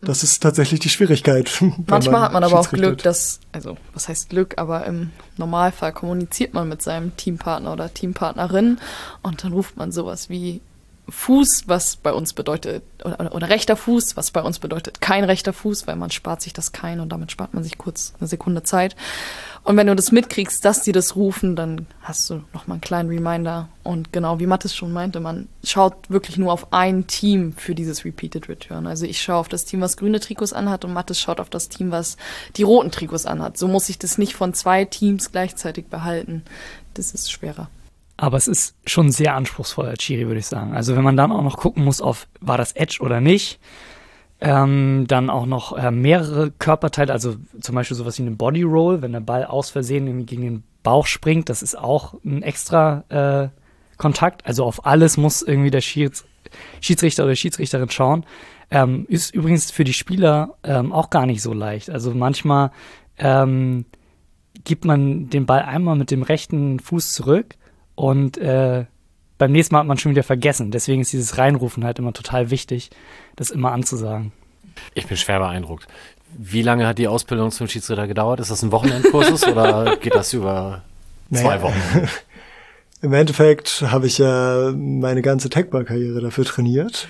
das 0.00 0.22
ist 0.22 0.42
tatsächlich 0.42 0.78
die 0.78 0.90
Schwierigkeit. 0.90 1.50
Manchmal 1.86 2.22
hat 2.22 2.32
man 2.32 2.44
aber 2.44 2.60
auch 2.60 2.70
Glück, 2.70 2.98
dass, 3.02 3.40
also 3.50 3.76
was 3.94 4.08
heißt 4.08 4.30
Glück, 4.30 4.54
aber 4.58 4.84
im 4.86 5.10
Normalfall 5.36 5.92
kommuniziert 5.92 6.54
man 6.54 6.68
mit 6.68 6.82
seinem 6.82 7.16
Teampartner 7.16 7.72
oder 7.72 7.92
Teampartnerin 7.92 8.78
und 9.22 9.42
dann 9.42 9.52
ruft 9.52 9.76
man 9.76 9.90
sowas 9.90 10.28
wie 10.28 10.60
Fuß, 11.12 11.64
was 11.66 11.96
bei 11.96 12.12
uns 12.12 12.32
bedeutet, 12.32 12.82
oder, 13.04 13.34
oder, 13.34 13.48
rechter 13.50 13.76
Fuß, 13.76 14.16
was 14.16 14.30
bei 14.30 14.40
uns 14.40 14.58
bedeutet 14.58 15.02
kein 15.02 15.24
rechter 15.24 15.52
Fuß, 15.52 15.86
weil 15.86 15.96
man 15.96 16.10
spart 16.10 16.40
sich 16.40 16.54
das 16.54 16.72
kein 16.72 17.00
und 17.00 17.10
damit 17.10 17.30
spart 17.30 17.52
man 17.52 17.62
sich 17.62 17.76
kurz 17.76 18.14
eine 18.18 18.28
Sekunde 18.28 18.62
Zeit. 18.62 18.96
Und 19.62 19.76
wenn 19.76 19.86
du 19.86 19.94
das 19.94 20.10
mitkriegst, 20.10 20.64
dass 20.64 20.82
die 20.82 20.90
das 20.90 21.14
rufen, 21.14 21.54
dann 21.54 21.86
hast 22.00 22.28
du 22.30 22.42
nochmal 22.54 22.76
einen 22.76 22.80
kleinen 22.80 23.08
Reminder. 23.10 23.68
Und 23.82 24.12
genau, 24.12 24.40
wie 24.40 24.46
Mattes 24.46 24.74
schon 24.74 24.92
meinte, 24.92 25.20
man 25.20 25.48
schaut 25.62 26.08
wirklich 26.08 26.38
nur 26.38 26.50
auf 26.50 26.72
ein 26.72 27.06
Team 27.06 27.52
für 27.52 27.74
dieses 27.74 28.04
Repeated 28.04 28.48
Return. 28.48 28.86
Also 28.86 29.04
ich 29.04 29.20
schaue 29.20 29.36
auf 29.36 29.48
das 29.48 29.66
Team, 29.66 29.82
was 29.82 29.98
grüne 29.98 30.18
Trikots 30.18 30.54
anhat 30.54 30.84
und 30.84 30.94
Mattes 30.94 31.20
schaut 31.20 31.40
auf 31.40 31.50
das 31.50 31.68
Team, 31.68 31.90
was 31.90 32.16
die 32.56 32.62
roten 32.62 32.90
Trikots 32.90 33.26
anhat. 33.26 33.58
So 33.58 33.68
muss 33.68 33.88
ich 33.90 33.98
das 33.98 34.16
nicht 34.18 34.34
von 34.34 34.54
zwei 34.54 34.86
Teams 34.86 35.30
gleichzeitig 35.30 35.86
behalten. 35.86 36.42
Das 36.94 37.12
ist 37.12 37.30
schwerer. 37.30 37.68
Aber 38.22 38.36
es 38.36 38.46
ist 38.46 38.76
schon 38.86 39.10
sehr 39.10 39.34
anspruchsvoll 39.34 39.86
als 39.86 39.98
Chiri, 39.98 40.28
würde 40.28 40.38
ich 40.38 40.46
sagen. 40.46 40.74
Also 40.74 40.94
wenn 40.94 41.02
man 41.02 41.16
dann 41.16 41.32
auch 41.32 41.42
noch 41.42 41.56
gucken 41.56 41.84
muss 41.84 42.00
auf, 42.00 42.28
war 42.40 42.56
das 42.56 42.70
Edge 42.72 42.98
oder 43.00 43.20
nicht, 43.20 43.58
Ähm, 44.40 45.06
dann 45.08 45.30
auch 45.30 45.46
noch 45.46 45.76
äh, 45.76 45.90
mehrere 45.90 46.50
Körperteile, 46.50 47.12
also 47.12 47.36
zum 47.60 47.74
Beispiel 47.74 47.96
sowas 47.96 48.18
wie 48.18 48.22
eine 48.22 48.32
Body 48.32 48.62
Roll, 48.62 49.00
wenn 49.00 49.12
der 49.12 49.20
Ball 49.20 49.44
aus 49.44 49.70
Versehen 49.70 50.06
irgendwie 50.06 50.26
gegen 50.26 50.42
den 50.42 50.62
Bauch 50.82 51.06
springt, 51.06 51.48
das 51.48 51.62
ist 51.62 51.76
auch 51.78 52.14
ein 52.24 52.42
extra 52.42 53.04
äh, 53.08 53.48
Kontakt. 53.98 54.46
Also 54.46 54.64
auf 54.64 54.86
alles 54.86 55.16
muss 55.16 55.42
irgendwie 55.42 55.70
der 55.70 55.80
Schieds 55.80 56.24
Schiedsrichter 56.80 57.24
oder 57.24 57.36
Schiedsrichterin 57.36 57.90
schauen. 57.90 58.24
Ähm, 58.70 59.06
ist 59.08 59.34
übrigens 59.34 59.70
für 59.70 59.84
die 59.84 59.92
Spieler 59.92 60.54
ähm, 60.62 60.92
auch 60.92 61.10
gar 61.10 61.26
nicht 61.26 61.42
so 61.42 61.52
leicht. 61.52 61.90
Also 61.90 62.12
manchmal 62.12 62.70
ähm, 63.18 63.84
gibt 64.64 64.84
man 64.84 65.28
den 65.28 65.46
Ball 65.46 65.62
einmal 65.62 65.96
mit 65.96 66.10
dem 66.10 66.22
rechten 66.22 66.78
Fuß 66.80 67.12
zurück 67.12 67.56
und 68.02 68.36
äh, 68.38 68.86
beim 69.38 69.52
nächsten 69.52 69.76
Mal 69.76 69.78
hat 69.78 69.86
man 69.86 69.96
schon 69.96 70.10
wieder 70.10 70.24
vergessen. 70.24 70.72
Deswegen 70.72 71.02
ist 71.02 71.12
dieses 71.12 71.38
Reinrufen 71.38 71.84
halt 71.84 72.00
immer 72.00 72.12
total 72.12 72.50
wichtig, 72.50 72.90
das 73.36 73.52
immer 73.52 73.70
anzusagen. 73.70 74.32
Ich 74.94 75.06
bin 75.06 75.16
schwer 75.16 75.38
beeindruckt. 75.38 75.86
Wie 76.36 76.62
lange 76.62 76.84
hat 76.84 76.98
die 76.98 77.06
Ausbildung 77.06 77.52
zum 77.52 77.68
Schiedsrichter 77.68 78.08
gedauert? 78.08 78.40
Ist 78.40 78.50
das 78.50 78.64
ein 78.64 78.72
Wochenendkursus 78.72 79.46
oder 79.46 79.96
geht 79.98 80.16
das 80.16 80.32
über 80.32 80.82
zwei 81.32 81.58
naja. 81.58 81.62
Wochen? 81.62 82.08
Im 83.02 83.12
Endeffekt 83.12 83.84
habe 83.86 84.08
ich 84.08 84.18
ja 84.18 84.72
meine 84.74 85.22
ganze 85.22 85.48
Techball-Karriere 85.48 86.20
dafür 86.20 86.44
trainiert. 86.44 87.06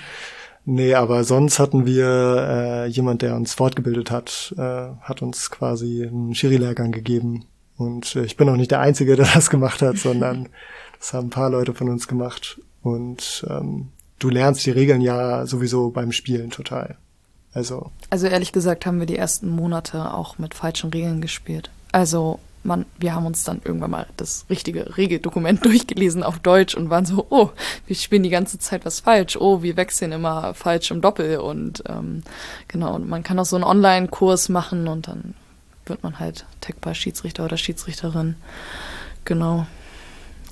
Nee, 0.67 0.93
aber 0.93 1.25
sonst 1.25 1.59
hatten 1.59 1.87
wir 1.87 2.05
äh, 2.07 2.87
jemand, 2.89 3.23
der 3.23 3.35
uns 3.35 3.55
fortgebildet 3.55 4.11
hat, 4.11 4.55
äh, 4.59 4.89
hat 5.01 5.23
uns 5.23 5.51
quasi 5.51 6.07
einen 6.07 6.35
Schiri-Lehrgang 6.35 6.93
gegeben. 6.93 7.47
Und 7.79 8.15
äh, 8.15 8.25
ich 8.25 8.37
bin 8.37 8.51
auch 8.51 8.57
nicht 8.57 8.71
der 8.71 8.81
Einzige, 8.81 9.17
der 9.17 9.27
das 9.35 9.49
gemacht 9.49 9.81
hat, 9.81 9.97
sondern 9.97 10.51
das 11.03 11.15
haben 11.15 11.27
ein 11.27 11.31
paar 11.31 11.51
Leute 11.51 11.75
von 11.75 11.89
uns 11.89 12.07
gemacht. 12.07 12.61
Und 12.81 13.45
ähm, 13.51 13.89
du 14.21 14.29
lernst 14.29 14.65
die 14.65 14.71
Regeln 14.71 15.01
ja 15.01 15.47
sowieso 15.47 15.91
beim 15.91 16.13
Spielen 16.13 16.51
total. 16.51 16.97
Also. 17.53 17.91
Also 18.09 18.29
ehrlich 18.29 18.53
gesagt 18.53 18.87
haben 18.87 19.01
wir 19.01 19.07
die 19.07 19.19
ersten 19.19 19.49
Monate 19.49 20.15
auch 20.15 20.39
mit 20.39 20.55
falschen 20.55 20.91
Regeln 20.91 21.21
gespielt. 21.21 21.71
Also 21.91 22.39
man, 22.63 22.87
wir 23.01 23.17
haben 23.17 23.27
uns 23.27 23.43
dann 23.43 23.61
irgendwann 23.65 23.91
mal 23.91 24.07
das 24.17 24.47
richtige 24.49 24.97
Regeldokument 24.97 25.65
durchgelesen 25.65 26.23
auf 26.23 26.39
Deutsch 26.39 26.77
und 26.77 26.89
waren 26.89 27.05
so, 27.05 27.27
oh, 27.31 27.51
wir 27.89 27.97
spielen 27.97 28.23
die 28.23 28.31
ganze 28.31 28.61
Zeit 28.61 28.85
was 28.85 29.01
falsch, 29.01 29.37
oh, 29.37 29.61
wir 29.63 29.77
wechseln 29.77 30.13
immer 30.13 30.55
falsch 30.55 30.93
im 30.93 31.01
Doppel 31.01 31.39
und 31.39 31.83
ähm, 31.89 32.23
genau, 32.69 32.95
und 32.95 33.09
man 33.09 33.25
kann 33.25 33.41
auch 33.41 33.45
so 33.45 33.57
einen 33.57 33.65
Online-Kurs 33.65 34.51
machen 34.51 34.87
und 34.87 35.09
dann 35.09 35.35
wird 35.85 36.05
man 36.05 36.21
halt 36.21 36.47
Techball-Schiedsrichter 36.61 37.45
oder 37.45 37.57
Schiedsrichterin. 37.57 38.37
Genau. 39.25 39.67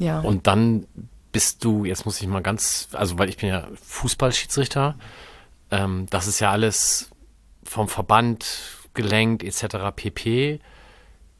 Ja. 0.00 0.20
Und 0.20 0.46
dann 0.46 0.86
bist 1.32 1.64
du, 1.64 1.84
jetzt 1.84 2.04
muss 2.04 2.20
ich 2.20 2.26
mal 2.26 2.42
ganz, 2.42 2.88
also 2.92 3.18
weil 3.18 3.28
ich 3.28 3.36
bin 3.36 3.48
ja 3.48 3.68
Fußballschiedsrichter, 3.82 4.96
ähm, 5.70 6.06
das 6.10 6.26
ist 6.26 6.40
ja 6.40 6.50
alles 6.50 7.10
vom 7.62 7.88
Verband 7.88 8.44
gelenkt 8.94 9.44
etc. 9.44 9.76
pp 9.94 10.60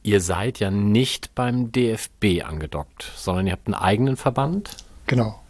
ihr 0.03 0.21
seid 0.21 0.59
ja 0.61 0.71
nicht 0.71 1.35
beim 1.35 1.73
DFB 1.73 2.45
angedockt, 2.45 3.11
sondern 3.17 3.47
ihr 3.47 3.53
habt 3.53 3.67
einen 3.67 3.75
eigenen 3.75 4.17
Verband. 4.17 4.77
Genau. 5.07 5.41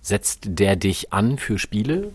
Setzt 0.00 0.40
der 0.44 0.76
dich 0.76 1.12
an 1.12 1.38
für 1.38 1.58
Spiele? 1.58 2.12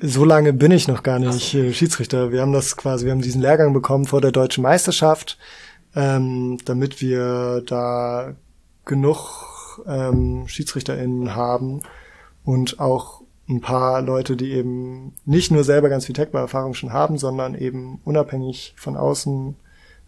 So 0.00 0.24
lange 0.24 0.52
bin 0.52 0.72
ich 0.72 0.88
noch 0.88 1.02
gar 1.02 1.18
nicht 1.18 1.54
äh, 1.54 1.72
Schiedsrichter. 1.72 2.32
Wir 2.32 2.40
haben 2.42 2.52
das 2.52 2.76
quasi, 2.76 3.04
wir 3.04 3.12
haben 3.12 3.22
diesen 3.22 3.40
Lehrgang 3.40 3.72
bekommen 3.72 4.06
vor 4.06 4.20
der 4.20 4.32
deutschen 4.32 4.62
Meisterschaft, 4.62 5.38
ähm, 5.94 6.58
damit 6.64 7.00
wir 7.00 7.62
da 7.66 8.34
genug 8.84 9.53
ähm, 9.86 10.46
SchiedsrichterInnen 10.46 11.34
haben 11.34 11.82
und 12.44 12.80
auch 12.80 13.22
ein 13.48 13.60
paar 13.60 14.00
Leute, 14.00 14.36
die 14.36 14.52
eben 14.52 15.12
nicht 15.24 15.50
nur 15.50 15.64
selber 15.64 15.88
ganz 15.88 16.06
viel 16.06 16.14
Techball-Erfahrung 16.14 16.74
schon 16.74 16.92
haben, 16.92 17.18
sondern 17.18 17.54
eben 17.54 18.00
unabhängig 18.04 18.74
von 18.76 18.96
außen 18.96 19.54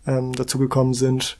ähm, 0.07 0.33
dazugekommen 0.33 0.95
sind. 0.95 1.39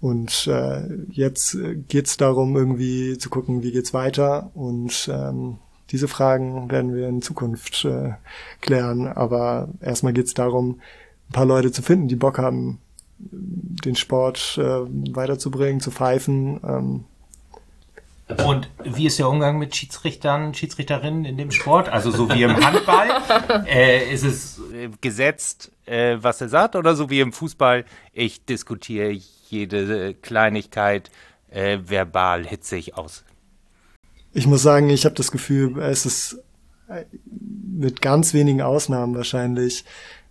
Und 0.00 0.46
äh, 0.46 0.82
jetzt 1.10 1.56
geht's 1.88 2.16
darum, 2.18 2.56
irgendwie 2.56 3.18
zu 3.18 3.30
gucken, 3.30 3.62
wie 3.62 3.72
geht's 3.72 3.94
weiter. 3.94 4.50
Und 4.54 5.10
ähm, 5.12 5.58
diese 5.90 6.08
Fragen 6.08 6.70
werden 6.70 6.94
wir 6.94 7.08
in 7.08 7.22
Zukunft 7.22 7.84
äh, 7.84 8.12
klären. 8.60 9.08
Aber 9.08 9.68
erstmal 9.80 10.12
geht's 10.12 10.34
darum, 10.34 10.80
ein 11.28 11.32
paar 11.32 11.46
Leute 11.46 11.72
zu 11.72 11.82
finden, 11.82 12.08
die 12.08 12.16
Bock 12.16 12.38
haben, 12.38 12.78
den 13.18 13.96
Sport 13.96 14.58
äh, 14.58 14.62
weiterzubringen, 14.62 15.80
zu 15.80 15.90
pfeifen. 15.90 16.60
Ähm, 16.62 17.04
und 18.46 18.68
wie 18.84 19.06
ist 19.06 19.18
der 19.18 19.28
Umgang 19.28 19.58
mit 19.58 19.74
Schiedsrichtern, 19.74 20.52
Schiedsrichterinnen 20.52 21.24
in 21.24 21.38
dem 21.38 21.50
Sport? 21.50 21.88
Also 21.88 22.10
so 22.10 22.28
wie 22.28 22.42
im 22.42 22.56
Handball? 22.56 23.08
äh, 23.66 24.12
ist 24.12 24.24
es 24.24 24.60
äh, 24.72 24.90
gesetzt, 25.00 25.72
äh, 25.86 26.18
was 26.20 26.40
er 26.40 26.50
sagt? 26.50 26.76
Oder 26.76 26.94
so 26.94 27.08
wie 27.08 27.20
im 27.20 27.32
Fußball, 27.32 27.86
ich 28.12 28.44
diskutiere 28.44 29.16
jede 29.48 30.14
Kleinigkeit 30.14 31.10
äh, 31.50 31.78
verbal 31.86 32.46
hitzig 32.46 32.96
aus? 32.96 33.24
Ich 34.34 34.46
muss 34.46 34.62
sagen, 34.62 34.90
ich 34.90 35.06
habe 35.06 35.14
das 35.14 35.32
Gefühl, 35.32 35.80
es 35.80 36.04
ist 36.04 36.42
äh, 36.88 37.04
mit 37.24 38.02
ganz 38.02 38.34
wenigen 38.34 38.60
Ausnahmen 38.60 39.14
wahrscheinlich 39.14 39.84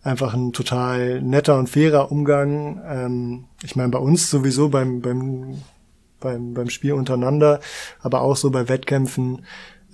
einfach 0.03 0.35
ein 0.35 0.53
total 0.53 1.21
netter 1.21 1.57
und 1.57 1.67
fairer 1.67 2.11
Umgang. 2.11 2.79
Ähm, 2.85 3.45
ich 3.63 3.75
meine, 3.75 3.89
bei 3.89 3.99
uns 3.99 4.29
sowieso 4.29 4.69
beim, 4.69 5.01
beim 5.01 5.63
beim, 6.19 6.53
beim 6.53 6.69
Spiel 6.69 6.93
untereinander, 6.93 7.59
aber 8.01 8.21
auch 8.21 8.35
so 8.35 8.49
bei 8.51 8.69
Wettkämpfen 8.69 9.43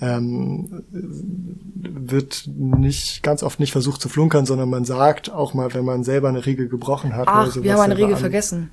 ähm, 0.02 0.84
wird 0.92 2.46
nicht 2.48 3.24
ganz 3.24 3.44
oft 3.44 3.60
nicht 3.60 3.72
versucht 3.72 4.02
zu 4.02 4.10
flunkern, 4.10 4.46
sondern 4.46 4.70
man 4.70 4.86
sagt 4.86 5.32
auch 5.32 5.54
mal, 5.54 5.74
wenn 5.74 5.86
man 5.86 6.04
selber 6.04 6.30
eine 6.30 6.46
Regel 6.46 6.68
gebrochen 6.68 7.16
hat. 7.16 7.28
Ach, 7.28 7.56
wir 7.56 7.74
haben 7.74 7.82
eine 7.82 7.98
Regel 7.98 8.16
an. 8.16 8.20
vergessen. 8.20 8.72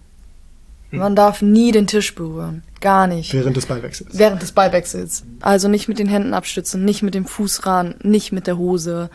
Man 0.92 1.14
darf 1.14 1.40
nie 1.40 1.70
den 1.70 1.86
Tisch 1.86 2.16
berühren. 2.16 2.64
Gar 2.80 3.06
nicht. 3.06 3.32
Während 3.32 3.56
des 3.56 3.66
Ballwechsels. 3.66 4.18
Während 4.18 4.42
des 4.42 4.50
Ballwechsels. 4.50 5.24
Also 5.40 5.68
nicht 5.68 5.86
mit 5.86 6.00
den 6.00 6.08
Händen 6.08 6.34
abstützen, 6.34 6.84
nicht 6.84 7.02
mit 7.02 7.14
dem 7.14 7.26
Fußrahmen, 7.26 7.94
nicht 8.02 8.32
mit 8.32 8.48
der 8.48 8.58
Hose, 8.58 9.08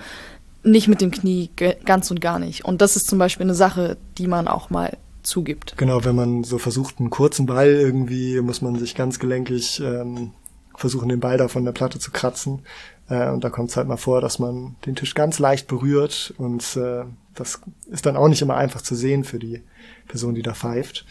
nicht 0.63 0.87
mit 0.87 1.01
dem 1.01 1.11
Knie, 1.11 1.49
ganz 1.83 2.09
und 2.11 2.21
gar 2.21 2.39
nicht. 2.39 2.63
Und 2.63 2.81
das 2.81 2.95
ist 2.95 3.07
zum 3.07 3.19
Beispiel 3.19 3.45
eine 3.45 3.55
Sache, 3.55 3.97
die 4.17 4.27
man 4.27 4.47
auch 4.47 4.69
mal 4.69 4.97
zugibt. 5.25 5.77
Genau, 5.77 6.05
wenn 6.05 6.15
man 6.15 6.43
so 6.43 6.57
versucht, 6.57 6.99
einen 6.99 7.09
kurzen 7.09 7.45
Ball 7.45 7.69
irgendwie, 7.69 8.39
muss 8.41 8.61
man 8.61 8.77
sich 8.77 8.95
ganz 8.95 9.19
gelenkig 9.19 9.79
ähm, 9.79 10.31
versuchen, 10.75 11.09
den 11.09 11.19
Ball 11.19 11.37
da 11.37 11.47
von 11.47 11.65
der 11.65 11.71
Platte 11.71 11.99
zu 11.99 12.11
kratzen. 12.11 12.61
Äh, 13.09 13.29
und 13.29 13.43
da 13.43 13.49
kommt 13.49 13.69
es 13.69 13.77
halt 13.77 13.87
mal 13.87 13.97
vor, 13.97 14.21
dass 14.21 14.39
man 14.39 14.75
den 14.85 14.95
Tisch 14.95 15.13
ganz 15.15 15.39
leicht 15.39 15.67
berührt 15.67 16.33
und 16.37 16.75
äh, 16.77 17.05
das 17.33 17.61
ist 17.89 18.05
dann 18.05 18.17
auch 18.17 18.27
nicht 18.27 18.41
immer 18.41 18.55
einfach 18.55 18.81
zu 18.81 18.95
sehen 18.95 19.23
für 19.23 19.39
die 19.39 19.61
Person, 20.07 20.35
die 20.35 20.41
da 20.41 20.53
pfeift. 20.53 21.05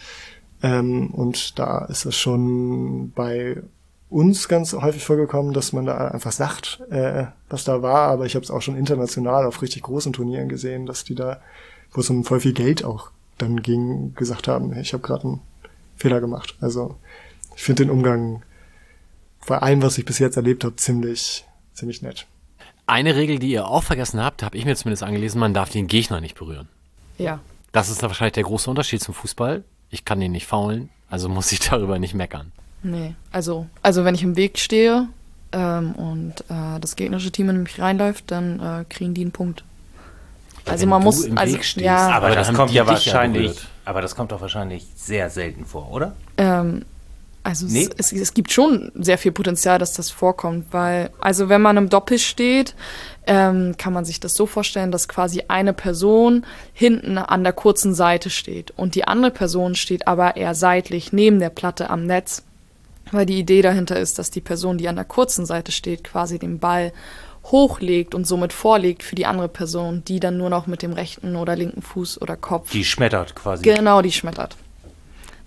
Ähm, 0.63 1.11
und 1.11 1.59
da 1.59 1.85
ist 1.85 2.05
es 2.05 2.17
schon 2.17 3.11
bei 3.11 3.61
uns 4.09 4.47
ganz 4.47 4.73
häufig 4.73 5.03
vorgekommen, 5.03 5.53
dass 5.53 5.73
man 5.73 5.85
da 5.85 6.07
einfach 6.09 6.31
sagt, 6.31 6.81
äh, 6.89 7.25
was 7.49 7.63
da 7.63 7.81
war, 7.81 8.09
aber 8.09 8.25
ich 8.25 8.35
habe 8.35 8.43
es 8.43 8.51
auch 8.51 8.61
schon 8.61 8.77
international 8.77 9.45
auf 9.45 9.61
richtig 9.61 9.83
großen 9.83 10.13
Turnieren 10.13 10.49
gesehen, 10.49 10.85
dass 10.85 11.03
die 11.03 11.15
da, 11.15 11.41
wo 11.91 12.01
es 12.01 12.09
um 12.09 12.23
voll 12.23 12.39
viel 12.39 12.53
Geld 12.53 12.83
auch 12.83 13.11
dann 13.37 13.61
ging, 13.61 14.13
gesagt 14.15 14.47
haben, 14.47 14.77
ich 14.77 14.93
habe 14.93 15.03
gerade 15.03 15.23
einen 15.23 15.41
Fehler 15.95 16.21
gemacht. 16.21 16.55
Also 16.61 16.95
ich 17.55 17.63
finde 17.63 17.83
den 17.83 17.89
Umgang 17.89 18.43
bei 19.47 19.57
allem, 19.59 19.81
was 19.81 19.97
ich 19.97 20.05
bis 20.05 20.19
jetzt 20.19 20.37
erlebt 20.37 20.63
habe, 20.63 20.75
ziemlich, 20.75 21.45
ziemlich 21.73 22.01
nett. 22.01 22.27
Eine 22.87 23.15
Regel, 23.15 23.39
die 23.39 23.51
ihr 23.51 23.67
auch 23.67 23.83
vergessen 23.83 24.21
habt, 24.21 24.43
habe 24.43 24.57
ich 24.57 24.65
mir 24.65 24.75
zumindest 24.75 25.03
angelesen, 25.03 25.39
man 25.39 25.53
darf 25.53 25.69
den 25.69 25.87
Gegner 25.87 26.21
nicht 26.21 26.37
berühren. 26.37 26.67
Ja. 27.17 27.39
Das 27.71 27.89
ist 27.89 28.01
wahrscheinlich 28.03 28.33
der 28.33 28.43
große 28.43 28.69
Unterschied 28.69 29.01
zum 29.01 29.13
Fußball. 29.13 29.63
Ich 29.89 30.05
kann 30.05 30.19
den 30.19 30.31
nicht 30.31 30.45
faulen, 30.45 30.89
also 31.09 31.29
muss 31.29 31.51
ich 31.51 31.59
darüber 31.69 31.99
nicht 31.99 32.13
meckern. 32.13 32.51
Nee, 32.83 33.15
also, 33.31 33.65
also 33.81 34.05
wenn 34.05 34.13
ich 34.13 34.21
im 34.21 34.35
Weg 34.35 34.59
stehe 34.59 35.07
ähm, 35.51 35.93
und 35.93 36.41
äh, 36.49 36.79
das 36.79 36.95
gegnerische 36.95 37.31
Team 37.31 37.49
in 37.49 37.63
mich 37.63 37.79
reinläuft, 37.79 38.29
dann 38.29 38.59
äh, 38.59 38.85
kriegen 38.87 39.15
die 39.15 39.21
einen 39.21 39.31
Punkt. 39.31 39.63
Also 40.65 40.87
man 40.87 41.03
muss 41.03 41.25
im 41.25 41.37
also 41.37 41.53
Weg 41.53 41.63
stehst, 41.63 41.85
ja, 41.85 42.09
aber 42.09 42.31
das 42.31 42.53
kommt 42.53 42.71
ja 42.71 42.87
wahrscheinlich, 42.87 43.59
aber 43.85 44.01
das 44.01 44.15
kommt 44.15 44.31
doch 44.31 44.41
wahrscheinlich 44.41 44.87
sehr 44.95 45.29
selten 45.29 45.65
vor, 45.65 45.91
oder? 45.91 46.15
Ähm, 46.37 46.85
also 47.45 47.67
nee? 47.67 47.87
es, 47.97 48.11
es, 48.11 48.21
es, 48.21 48.33
gibt 48.33 48.51
schon 48.51 48.91
sehr 48.95 49.19
viel 49.19 49.31
Potenzial, 49.31 49.77
dass 49.77 49.93
das 49.93 50.09
vorkommt, 50.09 50.65
weil 50.71 51.11
also 51.19 51.47
wenn 51.47 51.61
man 51.61 51.77
im 51.77 51.89
Doppel 51.89 52.17
steht, 52.17 52.73
ähm, 53.27 53.75
kann 53.77 53.93
man 53.93 54.03
sich 54.03 54.19
das 54.19 54.33
so 54.33 54.47
vorstellen, 54.47 54.91
dass 54.91 55.07
quasi 55.07 55.43
eine 55.47 55.73
Person 55.73 56.43
hinten 56.73 57.19
an 57.19 57.43
der 57.43 57.53
kurzen 57.53 57.93
Seite 57.93 58.31
steht 58.31 58.71
und 58.71 58.95
die 58.95 59.07
andere 59.07 59.29
Person 59.29 59.75
steht 59.75 60.07
aber 60.07 60.37
eher 60.37 60.55
seitlich 60.55 61.13
neben 61.13 61.37
der 61.37 61.51
Platte 61.51 61.91
am 61.91 62.07
Netz, 62.07 62.41
weil 63.11 63.27
die 63.27 63.37
Idee 63.37 63.61
dahinter 63.61 63.99
ist, 63.99 64.17
dass 64.17 64.31
die 64.31 64.41
Person, 64.41 64.79
die 64.79 64.87
an 64.87 64.95
der 64.95 65.05
kurzen 65.05 65.45
Seite 65.45 65.71
steht, 65.71 66.03
quasi 66.03 66.39
den 66.39 66.57
Ball 66.57 66.93
hochlegt 67.45 68.15
und 68.15 68.25
somit 68.25 68.53
vorlegt 68.53 69.03
für 69.03 69.15
die 69.15 69.25
andere 69.25 69.47
Person, 69.47 70.03
die 70.05 70.19
dann 70.19 70.37
nur 70.37 70.49
noch 70.49 70.67
mit 70.67 70.81
dem 70.81 70.93
rechten 70.93 71.35
oder 71.35 71.55
linken 71.55 71.81
Fuß 71.81 72.21
oder 72.21 72.35
Kopf. 72.35 72.71
Die 72.71 72.85
schmettert 72.85 73.35
quasi. 73.35 73.63
Genau, 73.63 74.01
die 74.01 74.11
schmettert. 74.11 74.55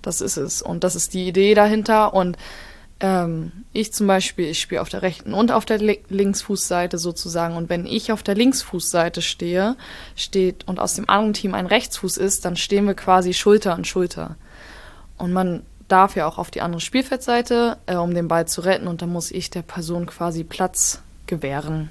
Das 0.02 0.20
ist 0.20 0.36
es. 0.36 0.62
Und 0.62 0.84
das 0.84 0.94
ist 0.96 1.14
die 1.14 1.26
Idee 1.28 1.54
dahinter. 1.54 2.14
Und 2.14 2.36
Ähm, 3.00 3.52
ich 3.72 3.92
zum 3.92 4.08
Beispiel, 4.08 4.46
ich 4.46 4.58
spiele 4.60 4.82
auf 4.82 4.88
der 4.88 5.02
rechten 5.02 5.32
und 5.32 5.52
auf 5.52 5.64
der 5.64 5.78
Linksfußseite 5.78 6.98
sozusagen. 6.98 7.54
Und 7.54 7.68
wenn 7.70 7.86
ich 7.86 8.10
auf 8.10 8.24
der 8.24 8.34
Linksfußseite 8.34 9.22
stehe, 9.22 9.76
steht 10.16 10.66
und 10.66 10.80
aus 10.80 10.94
dem 10.94 11.08
anderen 11.08 11.32
Team 11.32 11.54
ein 11.54 11.66
Rechtsfuß 11.66 12.16
ist, 12.16 12.44
dann 12.44 12.56
stehen 12.56 12.86
wir 12.86 12.94
quasi 12.94 13.34
Schulter 13.34 13.74
an 13.74 13.84
Schulter. 13.84 14.34
Und 15.16 15.32
man 15.32 15.62
darf 15.86 16.16
ja 16.16 16.26
auch 16.26 16.38
auf 16.38 16.50
die 16.50 16.60
andere 16.60 16.80
Spielfeldseite, 16.80 17.76
äh, 17.86 17.94
um 17.94 18.14
den 18.14 18.26
Ball 18.26 18.48
zu 18.48 18.62
retten. 18.62 18.88
Und 18.88 19.00
dann 19.00 19.12
muss 19.12 19.30
ich 19.30 19.48
der 19.48 19.62
Person 19.62 20.06
quasi 20.06 20.42
Platz 20.42 21.00
gewähren. 21.28 21.90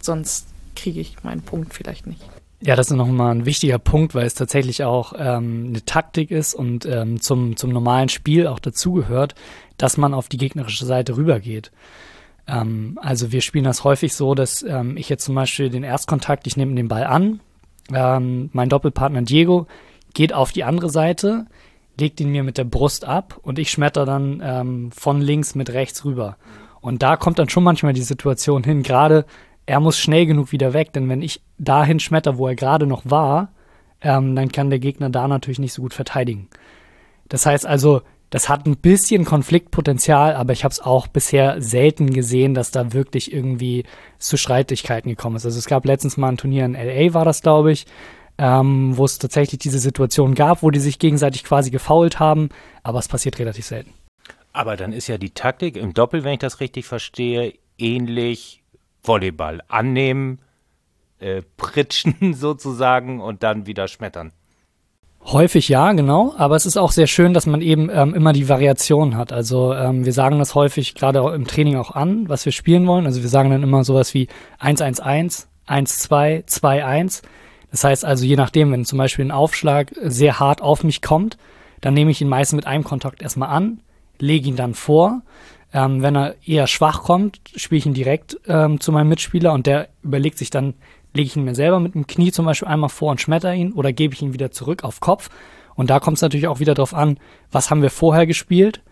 Sonst 0.00 0.46
kriege 0.74 1.00
ich 1.00 1.22
meinen 1.22 1.42
Punkt 1.42 1.74
vielleicht 1.74 2.06
nicht. 2.06 2.22
Ja, 2.62 2.76
das 2.76 2.90
ist 2.90 2.96
nochmal 2.96 3.34
ein 3.34 3.46
wichtiger 3.46 3.78
Punkt, 3.78 4.14
weil 4.14 4.26
es 4.26 4.34
tatsächlich 4.34 4.84
auch 4.84 5.14
ähm, 5.16 5.68
eine 5.68 5.84
Taktik 5.84 6.30
ist 6.30 6.54
und 6.54 6.84
ähm, 6.84 7.20
zum, 7.20 7.56
zum 7.56 7.70
normalen 7.70 8.10
Spiel 8.10 8.46
auch 8.46 8.58
dazugehört, 8.58 9.34
dass 9.78 9.96
man 9.96 10.12
auf 10.12 10.28
die 10.28 10.36
gegnerische 10.36 10.84
Seite 10.84 11.16
rübergeht. 11.16 11.70
Ähm, 12.46 12.98
also 13.00 13.32
wir 13.32 13.40
spielen 13.40 13.64
das 13.64 13.84
häufig 13.84 14.14
so, 14.14 14.34
dass 14.34 14.62
ähm, 14.62 14.98
ich 14.98 15.08
jetzt 15.08 15.24
zum 15.24 15.34
Beispiel 15.34 15.70
den 15.70 15.84
Erstkontakt, 15.84 16.46
ich 16.46 16.58
nehme 16.58 16.74
den 16.74 16.88
Ball 16.88 17.04
an, 17.04 17.40
ähm, 17.94 18.50
mein 18.52 18.68
Doppelpartner 18.68 19.22
Diego 19.22 19.66
geht 20.12 20.34
auf 20.34 20.52
die 20.52 20.64
andere 20.64 20.90
Seite, 20.90 21.46
legt 21.98 22.20
ihn 22.20 22.30
mir 22.30 22.42
mit 22.42 22.58
der 22.58 22.64
Brust 22.64 23.06
ab 23.06 23.38
und 23.42 23.58
ich 23.58 23.70
schmetter 23.70 24.04
dann 24.04 24.42
ähm, 24.44 24.92
von 24.92 25.20
links 25.20 25.54
mit 25.54 25.70
rechts 25.70 26.04
rüber. 26.04 26.36
Und 26.80 27.02
da 27.02 27.16
kommt 27.16 27.38
dann 27.38 27.48
schon 27.48 27.64
manchmal 27.64 27.92
die 27.92 28.02
Situation 28.02 28.64
hin, 28.64 28.82
gerade 28.82 29.26
er 29.66 29.80
muss 29.80 29.98
schnell 29.98 30.26
genug 30.26 30.52
wieder 30.52 30.72
weg, 30.72 30.92
denn 30.92 31.08
wenn 31.08 31.22
ich 31.22 31.42
dahin 31.58 32.00
schmetter, 32.00 32.38
wo 32.38 32.48
er 32.48 32.56
gerade 32.56 32.86
noch 32.86 33.02
war, 33.04 33.52
ähm, 34.00 34.34
dann 34.34 34.50
kann 34.50 34.70
der 34.70 34.78
Gegner 34.78 35.10
da 35.10 35.28
natürlich 35.28 35.58
nicht 35.58 35.72
so 35.72 35.82
gut 35.82 35.94
verteidigen. 35.94 36.48
Das 37.28 37.46
heißt 37.46 37.66
also, 37.66 38.02
das 38.30 38.48
hat 38.48 38.66
ein 38.66 38.76
bisschen 38.76 39.24
Konfliktpotenzial, 39.24 40.34
aber 40.34 40.52
ich 40.52 40.64
habe 40.64 40.72
es 40.72 40.80
auch 40.80 41.08
bisher 41.08 41.60
selten 41.60 42.12
gesehen, 42.12 42.54
dass 42.54 42.70
da 42.70 42.92
wirklich 42.92 43.32
irgendwie 43.32 43.84
zu 44.18 44.36
Streitigkeiten 44.36 45.10
gekommen 45.10 45.36
ist. 45.36 45.44
Also 45.44 45.58
es 45.58 45.66
gab 45.66 45.84
letztens 45.84 46.16
mal 46.16 46.28
ein 46.28 46.36
Turnier 46.36 46.64
in 46.64 46.74
LA, 46.74 47.12
war 47.12 47.24
das, 47.24 47.42
glaube 47.42 47.72
ich, 47.72 47.86
ähm, 48.38 48.96
wo 48.96 49.04
es 49.04 49.18
tatsächlich 49.18 49.58
diese 49.58 49.80
Situation 49.80 50.34
gab, 50.34 50.62
wo 50.62 50.70
die 50.70 50.80
sich 50.80 50.98
gegenseitig 50.98 51.44
quasi 51.44 51.70
gefault 51.70 52.20
haben, 52.20 52.48
aber 52.82 53.00
es 53.00 53.08
passiert 53.08 53.38
relativ 53.38 53.66
selten. 53.66 53.92
Aber 54.52 54.76
dann 54.76 54.92
ist 54.92 55.06
ja 55.06 55.18
die 55.18 55.30
Taktik 55.30 55.76
im 55.76 55.94
Doppel, 55.94 56.24
wenn 56.24 56.34
ich 56.34 56.38
das 56.40 56.60
richtig 56.60 56.86
verstehe, 56.86 57.54
ähnlich 57.78 58.62
Volleyball. 59.02 59.62
Annehmen, 59.68 60.40
äh, 61.18 61.42
pritschen 61.56 62.34
sozusagen 62.34 63.20
und 63.20 63.42
dann 63.42 63.66
wieder 63.66 63.88
schmettern. 63.88 64.32
Häufig 65.22 65.68
ja, 65.68 65.92
genau. 65.92 66.34
Aber 66.38 66.56
es 66.56 66.64
ist 66.64 66.78
auch 66.78 66.92
sehr 66.92 67.06
schön, 67.06 67.34
dass 67.34 67.46
man 67.46 67.60
eben 67.60 67.90
ähm, 67.92 68.14
immer 68.14 68.32
die 68.32 68.48
Variation 68.48 69.16
hat. 69.16 69.32
Also 69.32 69.74
ähm, 69.74 70.06
wir 70.06 70.14
sagen 70.14 70.38
das 70.38 70.54
häufig 70.54 70.94
gerade 70.94 71.18
im 71.34 71.46
Training 71.46 71.76
auch 71.76 71.90
an, 71.90 72.28
was 72.28 72.46
wir 72.46 72.52
spielen 72.52 72.86
wollen. 72.86 73.06
Also 73.06 73.22
wir 73.22 73.28
sagen 73.28 73.50
dann 73.50 73.62
immer 73.62 73.84
sowas 73.84 74.14
wie 74.14 74.28
1-1-1, 74.60 75.46
1-2, 75.68 76.46
2-1. 76.46 77.22
Das 77.70 77.84
heißt 77.84 78.04
also, 78.04 78.24
je 78.24 78.36
nachdem, 78.36 78.72
wenn 78.72 78.84
zum 78.84 78.98
Beispiel 78.98 79.26
ein 79.26 79.30
Aufschlag 79.30 79.92
sehr 80.02 80.40
hart 80.40 80.62
auf 80.62 80.82
mich 80.82 81.02
kommt, 81.02 81.36
dann 81.80 81.94
nehme 81.94 82.10
ich 82.10 82.20
ihn 82.20 82.28
meist 82.28 82.52
mit 82.54 82.66
einem 82.66 82.84
Kontakt 82.84 83.22
erstmal 83.22 83.50
an, 83.50 83.80
lege 84.20 84.48
ihn 84.48 84.56
dann 84.56 84.74
vor. 84.74 85.22
Ähm, 85.72 86.02
wenn 86.02 86.16
er 86.16 86.34
eher 86.44 86.66
schwach 86.66 87.02
kommt, 87.02 87.40
spiele 87.54 87.78
ich 87.78 87.86
ihn 87.86 87.94
direkt 87.94 88.38
ähm, 88.46 88.80
zu 88.80 88.90
meinem 88.92 89.08
Mitspieler 89.08 89.52
und 89.52 89.66
der 89.66 89.88
überlegt 90.02 90.38
sich 90.38 90.50
dann, 90.50 90.74
lege 91.14 91.26
ich 91.26 91.36
ihn 91.36 91.44
mir 91.44 91.54
selber 91.54 91.80
mit 91.80 91.94
dem 91.94 92.06
Knie 92.06 92.32
zum 92.32 92.44
Beispiel 92.46 92.68
einmal 92.68 92.90
vor 92.90 93.10
und 93.10 93.20
schmetter 93.20 93.54
ihn 93.54 93.72
oder 93.72 93.92
gebe 93.92 94.14
ich 94.14 94.22
ihn 94.22 94.32
wieder 94.32 94.50
zurück 94.50 94.84
auf 94.84 95.00
Kopf. 95.00 95.30
Und 95.74 95.90
da 95.90 96.00
kommt 96.00 96.16
es 96.16 96.22
natürlich 96.22 96.48
auch 96.48 96.60
wieder 96.60 96.74
darauf 96.74 96.94
an, 96.94 97.18
was 97.50 97.70
haben 97.70 97.82
wir 97.82 97.90
vorher 97.90 98.26
gespielt. 98.26 98.82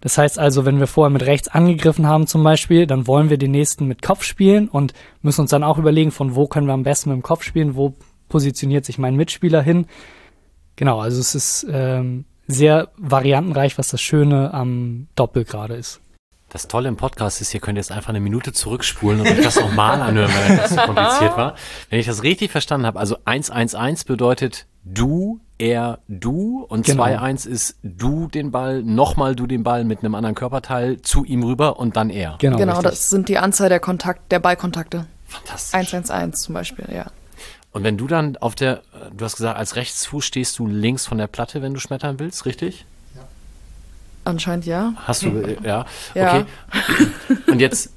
Das 0.00 0.18
heißt 0.18 0.38
also, 0.38 0.64
wenn 0.66 0.78
wir 0.78 0.86
vorher 0.86 1.10
mit 1.10 1.24
rechts 1.24 1.48
angegriffen 1.48 2.06
haben 2.06 2.26
zum 2.26 2.42
Beispiel, 2.42 2.86
dann 2.86 3.06
wollen 3.06 3.30
wir 3.30 3.38
den 3.38 3.52
nächsten 3.52 3.86
mit 3.86 4.02
Kopf 4.02 4.22
spielen 4.22 4.68
und 4.68 4.92
müssen 5.22 5.42
uns 5.42 5.50
dann 5.50 5.64
auch 5.64 5.78
überlegen, 5.78 6.10
von 6.10 6.34
wo 6.34 6.46
können 6.46 6.66
wir 6.66 6.74
am 6.74 6.82
besten 6.82 7.10
mit 7.10 7.16
dem 7.16 7.22
Kopf 7.22 7.42
spielen, 7.42 7.76
wo 7.76 7.94
positioniert 8.28 8.84
sich 8.84 8.98
mein 8.98 9.16
Mitspieler 9.16 9.62
hin. 9.62 9.86
Genau, 10.76 11.00
also 11.00 11.18
es 11.18 11.34
ist 11.34 11.66
ähm, 11.70 12.26
sehr 12.46 12.88
variantenreich, 12.96 13.78
was 13.78 13.88
das 13.88 14.00
Schöne 14.00 14.52
am 14.54 15.08
Doppel 15.14 15.44
gerade 15.44 15.74
ist. 15.74 16.00
Das 16.48 16.68
Tolle 16.68 16.88
im 16.88 16.96
Podcast 16.96 17.40
ist, 17.40 17.52
ihr 17.54 17.60
könnt 17.60 17.76
jetzt 17.76 17.90
einfach 17.90 18.10
eine 18.10 18.20
Minute 18.20 18.52
zurückspulen 18.52 19.20
und 19.20 19.26
euch 19.26 19.42
das 19.42 19.56
nochmal 19.56 20.00
anhören, 20.00 20.30
weil 20.32 20.56
das 20.56 20.70
so 20.70 20.76
kompliziert 20.76 21.36
war. 21.36 21.56
Wenn 21.90 21.98
ich 21.98 22.06
das 22.06 22.22
richtig 22.22 22.52
verstanden 22.52 22.86
habe, 22.86 23.00
also 23.00 23.16
111 23.24 24.06
bedeutet 24.06 24.66
du, 24.84 25.40
er, 25.58 25.98
du 26.06 26.64
und 26.68 26.86
genau. 26.86 27.04
2-1 27.04 27.48
ist 27.48 27.76
du 27.82 28.28
den 28.28 28.52
Ball, 28.52 28.82
nochmal 28.82 29.34
du 29.34 29.46
den 29.46 29.64
Ball 29.64 29.84
mit 29.84 30.00
einem 30.00 30.14
anderen 30.14 30.36
Körperteil 30.36 31.02
zu 31.02 31.24
ihm 31.24 31.42
rüber 31.42 31.80
und 31.80 31.96
dann 31.96 32.10
er. 32.10 32.36
Genau, 32.38 32.58
genau 32.58 32.80
das 32.80 33.10
sind 33.10 33.28
die 33.28 33.38
Anzahl 33.38 33.68
der 33.68 33.80
Kontakt, 33.80 34.30
der 34.30 34.38
Ballkontakte. 34.38 35.06
Fantastisch. 35.26 35.74
111 35.74 36.36
zum 36.36 36.54
Beispiel, 36.54 36.86
ja. 36.94 37.06
Und 37.76 37.84
wenn 37.84 37.98
du 37.98 38.06
dann 38.06 38.38
auf 38.38 38.54
der, 38.54 38.80
du 39.14 39.22
hast 39.22 39.36
gesagt, 39.36 39.58
als 39.58 39.76
Rechtsfuß 39.76 40.24
stehst 40.24 40.58
du 40.58 40.66
links 40.66 41.04
von 41.04 41.18
der 41.18 41.26
Platte, 41.26 41.60
wenn 41.60 41.74
du 41.74 41.78
schmettern 41.78 42.18
willst, 42.18 42.46
richtig? 42.46 42.86
Anscheinend 44.24 44.64
ja. 44.64 44.94
Hast 44.96 45.24
du, 45.24 45.28
äh, 45.28 45.58
ja. 45.62 45.84
Okay. 46.14 46.46
Und 47.46 47.60
jetzt 47.60 47.92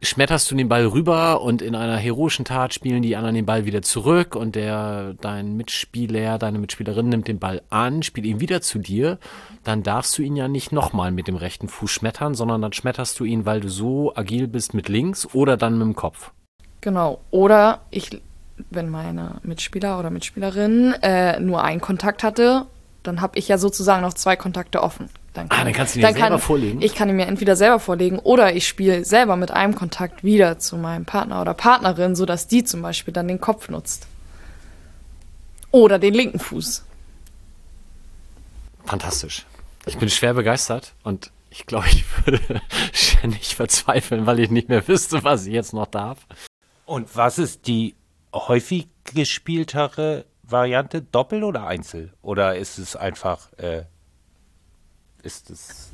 schmetterst 0.00 0.50
du 0.50 0.54
den 0.54 0.70
Ball 0.70 0.86
rüber 0.86 1.42
und 1.42 1.60
in 1.60 1.74
einer 1.74 1.98
heroischen 1.98 2.46
Tat 2.46 2.72
spielen 2.72 3.02
die 3.02 3.14
anderen 3.14 3.34
den 3.34 3.44
Ball 3.44 3.66
wieder 3.66 3.82
zurück 3.82 4.34
und 4.34 4.54
der, 4.54 5.12
dein 5.20 5.58
Mitspieler, 5.58 6.38
deine 6.38 6.58
Mitspielerin 6.58 7.10
nimmt 7.10 7.28
den 7.28 7.38
Ball 7.38 7.60
an, 7.68 8.02
spielt 8.02 8.26
ihn 8.26 8.40
wieder 8.40 8.62
zu 8.62 8.78
dir, 8.78 9.18
dann 9.62 9.82
darfst 9.82 10.16
du 10.16 10.22
ihn 10.22 10.36
ja 10.36 10.48
nicht 10.48 10.72
nochmal 10.72 11.12
mit 11.12 11.28
dem 11.28 11.36
rechten 11.36 11.68
Fuß 11.68 11.90
schmettern, 11.90 12.34
sondern 12.34 12.62
dann 12.62 12.72
schmetterst 12.72 13.20
du 13.20 13.24
ihn, 13.24 13.44
weil 13.44 13.60
du 13.60 13.68
so 13.68 14.16
agil 14.16 14.48
bist 14.48 14.72
mit 14.72 14.88
links 14.88 15.28
oder 15.34 15.58
dann 15.58 15.74
mit 15.76 15.86
dem 15.86 15.96
Kopf. 15.96 16.32
Genau. 16.80 17.20
Oder 17.30 17.82
ich, 17.90 18.22
wenn 18.70 18.88
meine 18.88 19.36
Mitspieler 19.42 19.98
oder 19.98 20.10
Mitspielerin 20.10 20.94
äh, 21.02 21.40
nur 21.40 21.62
einen 21.64 21.80
Kontakt 21.80 22.22
hatte, 22.22 22.66
dann 23.02 23.20
habe 23.20 23.38
ich 23.38 23.48
ja 23.48 23.58
sozusagen 23.58 24.02
noch 24.02 24.14
zwei 24.14 24.36
Kontakte 24.36 24.82
offen. 24.82 25.08
Dann 25.34 25.48
kann, 25.48 25.60
ah, 25.60 25.64
dann 25.64 25.72
kannst 25.72 25.94
du 25.94 25.98
ihn 25.98 26.02
dann 26.02 26.12
selber 26.12 26.28
kann, 26.28 26.38
vorlegen. 26.38 26.82
Ich 26.82 26.94
kann 26.94 27.08
ihn 27.08 27.16
mir 27.16 27.26
entweder 27.26 27.56
selber 27.56 27.80
vorlegen 27.80 28.18
oder 28.18 28.54
ich 28.54 28.68
spiele 28.68 29.04
selber 29.04 29.36
mit 29.36 29.50
einem 29.50 29.74
Kontakt 29.74 30.24
wieder 30.24 30.58
zu 30.58 30.76
meinem 30.76 31.06
Partner 31.06 31.40
oder 31.40 31.54
Partnerin, 31.54 32.14
sodass 32.14 32.48
die 32.48 32.64
zum 32.64 32.82
Beispiel 32.82 33.14
dann 33.14 33.28
den 33.28 33.40
Kopf 33.40 33.68
nutzt. 33.68 34.06
Oder 35.70 35.98
den 35.98 36.12
linken 36.12 36.38
Fuß. 36.38 36.84
Fantastisch. 38.84 39.46
Ich 39.86 39.96
bin 39.96 40.10
schwer 40.10 40.34
begeistert 40.34 40.92
und 41.02 41.30
ich 41.50 41.66
glaube, 41.66 41.86
ich 41.88 42.04
würde 42.24 42.40
ständig 42.92 43.56
verzweifeln, 43.56 44.26
weil 44.26 44.38
ich 44.38 44.50
nicht 44.50 44.68
mehr 44.68 44.86
wüsste, 44.86 45.24
was 45.24 45.46
ich 45.46 45.52
jetzt 45.54 45.72
noch 45.72 45.86
darf. 45.86 46.18
Und 46.84 47.16
was 47.16 47.38
ist 47.38 47.66
die 47.66 47.94
häufig 48.32 48.88
gespieltere 49.04 50.24
Variante? 50.42 51.02
Doppel 51.02 51.44
oder 51.44 51.66
Einzel? 51.66 52.12
Oder 52.22 52.56
ist 52.56 52.78
es 52.78 52.96
einfach 52.96 53.52
äh, 53.58 53.84
ist 55.22 55.50
es. 55.50 55.92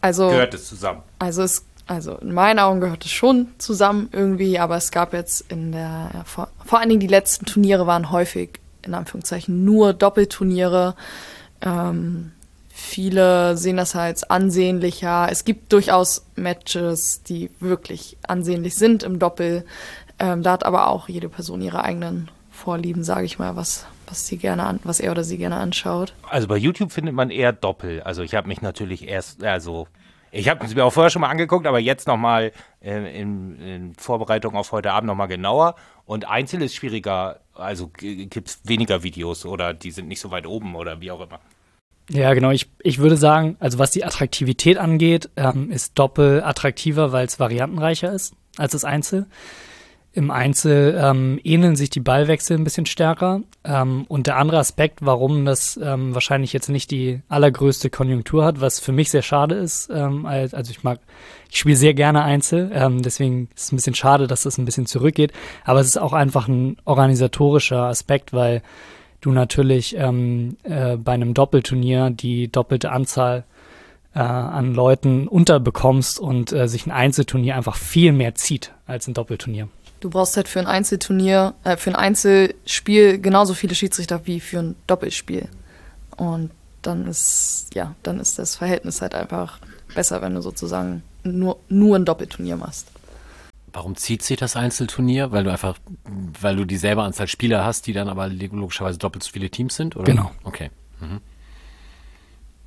Also, 0.00 0.28
gehört 0.28 0.54
es 0.54 0.66
zusammen? 0.66 1.02
Also 1.18 1.42
es 1.42 1.64
also 1.86 2.14
in 2.14 2.32
meinen 2.32 2.58
Augen 2.58 2.80
gehört 2.80 3.04
es 3.04 3.10
schon 3.10 3.48
zusammen 3.58 4.08
irgendwie, 4.12 4.58
aber 4.58 4.76
es 4.76 4.92
gab 4.92 5.12
jetzt 5.12 5.44
in 5.50 5.72
der, 5.72 6.10
ja, 6.14 6.24
vor, 6.24 6.48
vor 6.64 6.78
allen 6.78 6.88
Dingen 6.88 7.00
die 7.00 7.08
letzten 7.08 7.44
Turniere 7.44 7.86
waren 7.86 8.10
häufig 8.10 8.60
in 8.82 8.94
Anführungszeichen 8.94 9.64
nur 9.64 9.92
Doppelturniere. 9.92 10.94
Ähm, 11.60 12.32
viele 12.68 13.56
sehen 13.56 13.76
das 13.76 13.94
halt 13.94 14.12
als 14.12 14.24
ansehnlicher. 14.24 15.28
Es 15.30 15.44
gibt 15.44 15.72
durchaus 15.72 16.24
Matches, 16.36 17.22
die 17.24 17.50
wirklich 17.60 18.16
ansehnlich 18.26 18.76
sind 18.76 19.02
im 19.02 19.18
Doppel. 19.18 19.64
Ähm, 20.22 20.44
da 20.44 20.52
hat 20.52 20.64
aber 20.64 20.86
auch 20.86 21.08
jede 21.08 21.28
Person 21.28 21.60
ihre 21.60 21.82
eigenen 21.82 22.30
Vorlieben, 22.48 23.02
sage 23.02 23.24
ich 23.24 23.40
mal, 23.40 23.56
was, 23.56 23.86
was 24.06 24.28
sie 24.28 24.36
gerne 24.36 24.64
an, 24.64 24.78
was 24.84 25.00
er 25.00 25.10
oder 25.10 25.24
sie 25.24 25.36
gerne 25.36 25.56
anschaut. 25.56 26.14
Also 26.30 26.46
bei 26.46 26.56
YouTube 26.56 26.92
findet 26.92 27.12
man 27.12 27.30
eher 27.30 27.52
Doppel. 27.52 28.02
Also 28.02 28.22
ich 28.22 28.36
habe 28.36 28.46
mich 28.46 28.62
natürlich 28.62 29.08
erst, 29.08 29.42
also 29.42 29.88
ich 30.30 30.48
habe 30.48 30.64
es 30.64 30.76
mir 30.76 30.84
auch 30.84 30.92
vorher 30.92 31.10
schon 31.10 31.22
mal 31.22 31.28
angeguckt, 31.28 31.66
aber 31.66 31.80
jetzt 31.80 32.06
nochmal 32.06 32.52
äh, 32.80 33.20
in, 33.20 33.58
in 33.60 33.94
Vorbereitung 33.94 34.54
auf 34.54 34.70
heute 34.70 34.92
Abend 34.92 35.08
nochmal 35.08 35.26
genauer. 35.26 35.74
Und 36.06 36.28
Einzel 36.28 36.62
ist 36.62 36.76
schwieriger, 36.76 37.40
also 37.52 37.90
gibt 37.92 38.48
es 38.48 38.60
weniger 38.62 39.02
Videos 39.02 39.44
oder 39.44 39.74
die 39.74 39.90
sind 39.90 40.06
nicht 40.06 40.20
so 40.20 40.30
weit 40.30 40.46
oben 40.46 40.76
oder 40.76 41.00
wie 41.00 41.10
auch 41.10 41.20
immer. 41.20 41.40
Ja, 42.10 42.32
genau. 42.34 42.50
Ich, 42.50 42.70
ich 42.80 42.98
würde 42.98 43.16
sagen, 43.16 43.56
also 43.58 43.80
was 43.80 43.90
die 43.90 44.04
Attraktivität 44.04 44.78
angeht, 44.78 45.30
ähm, 45.36 45.72
ist 45.72 45.98
Doppel 45.98 46.44
attraktiver, 46.44 47.10
weil 47.10 47.26
es 47.26 47.40
variantenreicher 47.40 48.12
ist 48.12 48.36
als 48.56 48.70
das 48.70 48.84
Einzel. 48.84 49.26
Im 50.14 50.30
Einzel 50.30 51.00
ähm, 51.02 51.40
ähneln 51.42 51.74
sich 51.74 51.88
die 51.88 52.00
Ballwechsel 52.00 52.58
ein 52.58 52.64
bisschen 52.64 52.84
stärker. 52.84 53.40
Ähm, 53.64 54.04
und 54.08 54.26
der 54.26 54.36
andere 54.36 54.58
Aspekt, 54.58 54.98
warum 55.00 55.46
das 55.46 55.80
ähm, 55.82 56.14
wahrscheinlich 56.14 56.52
jetzt 56.52 56.68
nicht 56.68 56.90
die 56.90 57.22
allergrößte 57.28 57.88
Konjunktur 57.88 58.44
hat, 58.44 58.60
was 58.60 58.78
für 58.78 58.92
mich 58.92 59.10
sehr 59.10 59.22
schade 59.22 59.54
ist, 59.54 59.88
ähm, 59.90 60.26
also 60.26 60.70
ich 60.70 60.82
mag, 60.82 61.00
ich 61.50 61.58
spiele 61.58 61.76
sehr 61.76 61.94
gerne 61.94 62.24
Einzel, 62.24 62.70
ähm, 62.74 63.02
deswegen 63.02 63.48
ist 63.54 63.64
es 63.64 63.72
ein 63.72 63.76
bisschen 63.76 63.94
schade, 63.94 64.26
dass 64.26 64.42
das 64.42 64.58
ein 64.58 64.66
bisschen 64.66 64.84
zurückgeht. 64.84 65.32
Aber 65.64 65.80
es 65.80 65.86
ist 65.86 65.98
auch 65.98 66.12
einfach 66.12 66.46
ein 66.46 66.76
organisatorischer 66.84 67.84
Aspekt, 67.84 68.34
weil 68.34 68.62
du 69.22 69.32
natürlich 69.32 69.96
ähm, 69.96 70.56
äh, 70.64 70.96
bei 70.96 71.12
einem 71.12 71.32
Doppelturnier 71.32 72.10
die 72.10 72.52
doppelte 72.52 72.92
Anzahl 72.92 73.44
äh, 74.14 74.18
an 74.18 74.74
Leuten 74.74 75.26
unterbekommst 75.26 76.20
und 76.20 76.52
äh, 76.52 76.68
sich 76.68 76.86
ein 76.86 76.90
Einzelturnier 76.90 77.56
einfach 77.56 77.76
viel 77.76 78.12
mehr 78.12 78.34
zieht 78.34 78.74
als 78.86 79.08
ein 79.08 79.14
Doppelturnier. 79.14 79.68
Du 80.02 80.10
brauchst 80.10 80.36
halt 80.36 80.48
für 80.48 80.58
ein 80.58 80.66
Einzelturnier, 80.66 81.54
äh, 81.62 81.76
für 81.76 81.90
ein 81.90 81.96
Einzelspiel 81.96 83.20
genauso 83.20 83.54
viele 83.54 83.76
Schiedsrichter 83.76 84.26
wie 84.26 84.40
für 84.40 84.58
ein 84.58 84.74
Doppelspiel. 84.88 85.48
Und 86.16 86.50
dann 86.82 87.06
ist, 87.06 87.68
ja, 87.74 87.94
dann 88.02 88.18
ist 88.18 88.36
das 88.40 88.56
Verhältnis 88.56 89.00
halt 89.00 89.14
einfach 89.14 89.60
besser, 89.94 90.20
wenn 90.20 90.34
du 90.34 90.42
sozusagen 90.42 91.04
nur, 91.22 91.60
nur 91.68 91.94
ein 91.94 92.04
Doppelturnier 92.04 92.56
machst. 92.56 92.88
Warum 93.72 93.94
zieht 93.94 94.24
sich 94.24 94.36
das 94.36 94.56
Einzelturnier? 94.56 95.30
Weil 95.30 95.44
du 95.44 95.52
einfach, 95.52 95.78
weil 96.40 96.56
du 96.56 96.64
dieselbe 96.64 97.04
Anzahl 97.04 97.28
Spieler 97.28 97.64
hast, 97.64 97.86
die 97.86 97.92
dann 97.92 98.08
aber 98.08 98.26
logischerweise 98.26 98.98
doppelt 98.98 99.22
so 99.22 99.30
viele 99.30 99.50
Teams 99.50 99.76
sind, 99.76 99.94
oder? 99.94 100.06
Genau. 100.06 100.32
Okay. 100.42 100.72
Mhm. 100.98 101.20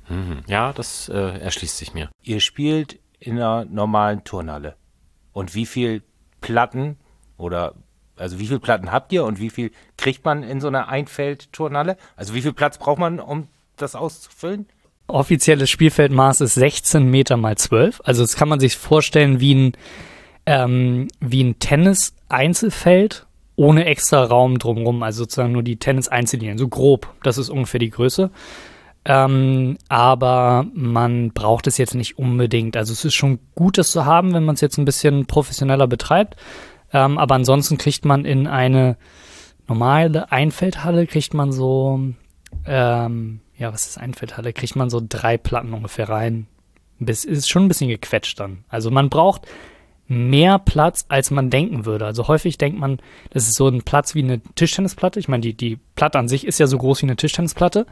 Mhm. 0.08 0.38
Ja, 0.46 0.72
das 0.72 1.10
äh, 1.10 1.38
erschließt 1.38 1.76
sich 1.76 1.92
mir. 1.92 2.08
Ihr 2.22 2.40
spielt 2.40 2.98
in 3.20 3.36
einer 3.36 3.66
normalen 3.66 4.24
Turnhalle. 4.24 4.76
Und 5.34 5.54
wie 5.54 5.66
viel 5.66 6.02
Platten 6.40 6.96
oder 7.38 7.74
also 8.16 8.38
wie 8.38 8.46
viel 8.46 8.58
Platten 8.58 8.92
habt 8.92 9.12
ihr 9.12 9.24
und 9.24 9.40
wie 9.40 9.50
viel 9.50 9.70
kriegt 9.96 10.24
man 10.24 10.42
in 10.42 10.60
so 10.60 10.68
einer 10.68 10.88
Einfeld-Turnhalle? 10.88 11.96
Also 12.16 12.34
wie 12.34 12.42
viel 12.42 12.52
Platz 12.52 12.78
braucht 12.78 12.98
man, 12.98 13.20
um 13.20 13.48
das 13.76 13.94
auszufüllen? 13.94 14.66
Offizielles 15.06 15.70
Spielfeldmaß 15.70 16.40
ist 16.40 16.54
16 16.54 17.08
Meter 17.08 17.36
mal 17.36 17.56
12. 17.56 18.00
Also 18.04 18.22
das 18.22 18.36
kann 18.36 18.48
man 18.48 18.58
sich 18.58 18.76
vorstellen 18.76 19.38
wie 19.38 19.54
ein, 19.54 19.72
ähm, 20.46 21.08
wie 21.20 21.44
ein 21.44 21.58
Tennis-Einzelfeld 21.58 23.26
ohne 23.54 23.84
extra 23.84 24.24
Raum 24.24 24.58
drumherum. 24.58 25.02
Also 25.02 25.24
sozusagen 25.24 25.52
nur 25.52 25.62
die 25.62 25.76
Tennis-Einzellinien. 25.76 26.58
So 26.58 26.68
grob. 26.68 27.14
Das 27.22 27.38
ist 27.38 27.50
ungefähr 27.50 27.80
die 27.80 27.90
Größe. 27.90 28.30
Ähm, 29.04 29.76
aber 29.88 30.66
man 30.74 31.30
braucht 31.32 31.68
es 31.68 31.78
jetzt 31.78 31.94
nicht 31.94 32.18
unbedingt. 32.18 32.76
Also 32.76 32.92
es 32.92 33.04
ist 33.04 33.14
schon 33.14 33.38
gut, 33.54 33.78
das 33.78 33.92
zu 33.92 34.04
haben, 34.04 34.34
wenn 34.34 34.44
man 34.44 34.56
es 34.56 34.60
jetzt 34.60 34.78
ein 34.78 34.84
bisschen 34.84 35.26
professioneller 35.26 35.86
betreibt. 35.86 36.34
Ähm, 36.96 37.18
aber 37.18 37.34
ansonsten 37.34 37.76
kriegt 37.76 38.06
man 38.06 38.24
in 38.24 38.46
eine 38.46 38.96
normale 39.68 40.32
Einfeldhalle 40.32 41.06
kriegt 41.06 41.34
man 41.34 41.52
so, 41.52 42.00
ähm, 42.64 43.40
ja, 43.58 43.72
was 43.72 43.86
ist 43.86 43.98
Einfeldhalle? 43.98 44.54
Kriegt 44.54 44.76
man 44.76 44.88
so 44.88 45.02
drei 45.06 45.36
Platten 45.36 45.74
ungefähr 45.74 46.08
rein. 46.08 46.46
Bis, 46.98 47.24
ist 47.24 47.50
schon 47.50 47.66
ein 47.66 47.68
bisschen 47.68 47.90
gequetscht 47.90 48.40
dann. 48.40 48.64
Also 48.70 48.90
man 48.90 49.10
braucht 49.10 49.46
mehr 50.08 50.58
Platz, 50.58 51.04
als 51.08 51.30
man 51.30 51.50
denken 51.50 51.84
würde. 51.84 52.06
Also 52.06 52.28
häufig 52.28 52.56
denkt 52.56 52.78
man, 52.78 52.98
das 53.30 53.46
ist 53.46 53.56
so 53.56 53.68
ein 53.68 53.82
Platz 53.82 54.14
wie 54.14 54.22
eine 54.22 54.40
Tischtennisplatte. 54.54 55.20
Ich 55.20 55.28
meine, 55.28 55.42
die, 55.42 55.52
die 55.52 55.78
Platte 55.96 56.18
an 56.18 56.28
sich 56.28 56.46
ist 56.46 56.58
ja 56.60 56.66
so 56.66 56.78
groß 56.78 57.02
wie 57.02 57.06
eine 57.06 57.16
Tischtennisplatte. 57.16 57.86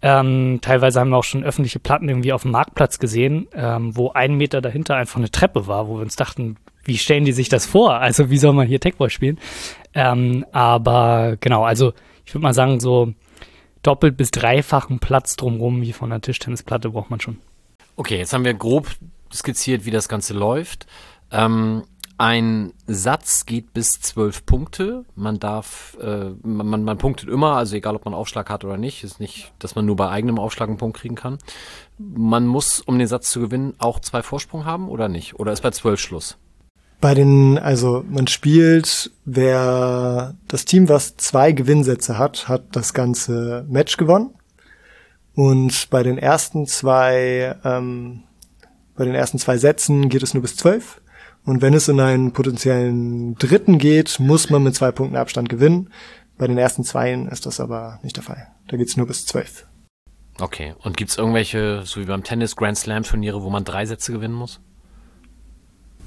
Ähm, 0.00 0.60
teilweise 0.62 1.00
haben 1.00 1.08
wir 1.08 1.16
auch 1.16 1.24
schon 1.24 1.42
öffentliche 1.42 1.80
Platten 1.80 2.08
irgendwie 2.08 2.32
auf 2.32 2.42
dem 2.42 2.52
Marktplatz 2.52 3.00
gesehen, 3.00 3.48
ähm, 3.52 3.96
wo 3.96 4.10
ein 4.10 4.34
Meter 4.34 4.60
dahinter 4.60 4.94
einfach 4.94 5.16
eine 5.16 5.30
Treppe 5.30 5.66
war, 5.66 5.88
wo 5.88 5.96
wir 5.96 6.02
uns 6.02 6.14
dachten, 6.14 6.56
wie 6.88 6.98
stellen 6.98 7.24
die 7.24 7.32
sich 7.32 7.48
das 7.48 7.66
vor? 7.66 7.94
Also 7.94 8.30
wie 8.30 8.38
soll 8.38 8.52
man 8.52 8.66
hier 8.66 8.80
Techball 8.80 9.10
spielen? 9.10 9.38
Ähm, 9.94 10.44
aber 10.52 11.36
genau, 11.40 11.64
also 11.64 11.92
ich 12.24 12.34
würde 12.34 12.42
mal 12.42 12.54
sagen, 12.54 12.80
so 12.80 13.12
doppelt 13.82 14.16
bis 14.16 14.30
dreifachen 14.30 14.98
Platz 14.98 15.36
drumherum 15.36 15.82
wie 15.82 15.92
von 15.92 16.10
einer 16.10 16.20
Tischtennisplatte 16.20 16.90
braucht 16.90 17.10
man 17.10 17.20
schon. 17.20 17.38
Okay, 17.96 18.18
jetzt 18.18 18.32
haben 18.32 18.44
wir 18.44 18.54
grob 18.54 18.88
skizziert, 19.32 19.84
wie 19.84 19.90
das 19.90 20.08
Ganze 20.08 20.34
läuft. 20.34 20.86
Ähm, 21.30 21.84
ein 22.16 22.72
Satz 22.86 23.46
geht 23.46 23.72
bis 23.72 24.00
zwölf 24.00 24.44
Punkte. 24.44 25.04
Man 25.14 25.38
darf, 25.38 25.96
äh, 26.00 26.30
man, 26.42 26.82
man 26.82 26.98
punktet 26.98 27.28
immer, 27.28 27.54
also 27.54 27.76
egal 27.76 27.94
ob 27.94 28.04
man 28.04 28.14
Aufschlag 28.14 28.50
hat 28.50 28.64
oder 28.64 28.76
nicht. 28.76 29.04
Ist 29.04 29.20
nicht, 29.20 29.52
dass 29.60 29.76
man 29.76 29.86
nur 29.86 29.94
bei 29.94 30.08
eigenem 30.08 30.38
Aufschlag 30.38 30.68
einen 30.68 30.78
Punkt 30.78 30.96
kriegen 30.96 31.14
kann. 31.14 31.38
Man 31.98 32.46
muss, 32.46 32.80
um 32.80 32.98
den 32.98 33.06
Satz 33.06 33.30
zu 33.30 33.40
gewinnen, 33.40 33.74
auch 33.78 34.00
zwei 34.00 34.22
Vorsprung 34.22 34.64
haben 34.64 34.88
oder 34.88 35.08
nicht? 35.08 35.38
Oder 35.38 35.52
ist 35.52 35.60
bei 35.60 35.70
zwölf 35.70 36.00
Schluss? 36.00 36.38
Bei 37.00 37.14
den, 37.14 37.58
also 37.58 38.04
man 38.08 38.26
spielt, 38.26 39.12
wer 39.24 40.34
das 40.48 40.64
Team, 40.64 40.88
was 40.88 41.16
zwei 41.16 41.52
Gewinnsätze 41.52 42.18
hat, 42.18 42.48
hat 42.48 42.64
das 42.72 42.92
ganze 42.92 43.64
Match 43.68 43.96
gewonnen. 43.96 44.34
Und 45.34 45.90
bei 45.90 46.02
den 46.02 46.18
ersten 46.18 46.66
zwei, 46.66 47.54
ähm, 47.64 48.24
bei 48.96 49.04
den 49.04 49.14
ersten 49.14 49.38
zwei 49.38 49.58
Sätzen 49.58 50.08
geht 50.08 50.24
es 50.24 50.34
nur 50.34 50.42
bis 50.42 50.56
zwölf. 50.56 51.00
Und 51.44 51.62
wenn 51.62 51.72
es 51.72 51.88
in 51.88 52.00
einen 52.00 52.32
potenziellen 52.32 53.36
Dritten 53.36 53.78
geht, 53.78 54.18
muss 54.18 54.50
man 54.50 54.64
mit 54.64 54.74
zwei 54.74 54.90
Punkten 54.90 55.16
Abstand 55.16 55.48
gewinnen. 55.48 55.90
Bei 56.36 56.46
den 56.46 56.58
ersten 56.58 56.84
Zweien 56.84 57.28
ist 57.28 57.46
das 57.46 57.60
aber 57.60 58.00
nicht 58.02 58.16
der 58.16 58.22
Fall. 58.24 58.48
Da 58.68 58.76
geht's 58.76 58.96
nur 58.96 59.06
bis 59.06 59.24
zwölf. 59.24 59.66
Okay. 60.40 60.74
Und 60.82 60.96
gibt's 60.96 61.16
irgendwelche, 61.16 61.82
so 61.84 62.00
wie 62.00 62.04
beim 62.04 62.22
Tennis, 62.22 62.54
Grand 62.54 62.76
Slam 62.76 63.02
Turniere, 63.02 63.42
wo 63.42 63.50
man 63.50 63.64
drei 63.64 63.86
Sätze 63.86 64.12
gewinnen 64.12 64.34
muss? 64.34 64.60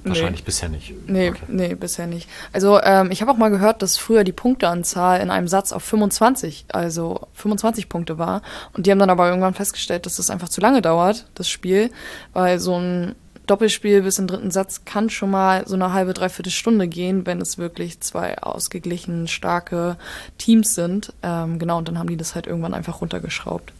Wahrscheinlich 0.03 0.41
nee. 0.41 0.45
bisher 0.45 0.69
nicht. 0.69 0.93
Nee, 1.07 1.29
okay. 1.29 1.43
nee, 1.47 1.75
bisher 1.75 2.07
nicht. 2.07 2.27
Also 2.53 2.81
ähm, 2.81 3.11
ich 3.11 3.21
habe 3.21 3.31
auch 3.31 3.37
mal 3.37 3.49
gehört, 3.49 3.81
dass 3.81 3.97
früher 3.97 4.23
die 4.23 4.31
Punkteanzahl 4.31 5.21
in 5.21 5.29
einem 5.29 5.47
Satz 5.47 5.71
auf 5.71 5.83
25, 5.83 6.65
also 6.71 7.27
25 7.33 7.87
Punkte 7.87 8.17
war. 8.17 8.41
Und 8.73 8.85
die 8.85 8.91
haben 8.91 8.99
dann 8.99 9.09
aber 9.09 9.27
irgendwann 9.27 9.53
festgestellt, 9.53 10.05
dass 10.05 10.15
das 10.15 10.29
einfach 10.29 10.49
zu 10.49 10.59
lange 10.59 10.81
dauert, 10.81 11.27
das 11.35 11.49
Spiel, 11.49 11.91
weil 12.33 12.59
so 12.59 12.77
ein 12.77 13.15
Doppelspiel 13.45 14.01
bis 14.01 14.17
im 14.17 14.27
dritten 14.27 14.49
Satz 14.49 14.85
kann 14.85 15.09
schon 15.09 15.29
mal 15.29 15.67
so 15.67 15.75
eine 15.75 15.93
halbe, 15.93 16.13
dreiviertel 16.13 16.51
Stunde 16.51 16.87
gehen, 16.87 17.25
wenn 17.25 17.41
es 17.41 17.57
wirklich 17.57 17.99
zwei 17.99 18.37
ausgeglichen 18.37 19.27
starke 19.27 19.97
Teams 20.37 20.73
sind. 20.73 21.13
Ähm, 21.21 21.59
genau, 21.59 21.77
und 21.77 21.87
dann 21.87 21.99
haben 21.99 22.07
die 22.07 22.17
das 22.17 22.33
halt 22.33 22.47
irgendwann 22.47 22.73
einfach 22.73 23.01
runtergeschraubt. 23.01 23.73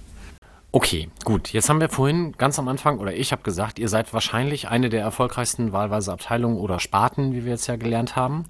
Okay, 0.74 1.10
gut. 1.26 1.52
Jetzt 1.52 1.68
haben 1.70 1.82
wir 1.82 1.90
vorhin 1.90 2.32
ganz 2.38 2.58
am 2.58 2.68
Anfang, 2.70 3.00
oder 3.00 3.14
ich 3.14 3.34
habe 3.34 3.44
gesagt, 3.44 3.78
ihr 3.78 3.90
seid 3.90 4.14
wahrscheinlich 4.14 4.70
eine 4.70 4.90
der 4.90 5.02
erfolgreichsten 5.02 5.74
wahlweise 5.74 6.14
Abteilungen 6.14 6.58
oder 6.58 6.80
Sparten, 6.80 7.34
wie 7.34 7.44
wir 7.44 7.52
jetzt 7.52 7.68
ja 7.68 7.76
gelernt 7.76 8.16
haben. 8.16 8.46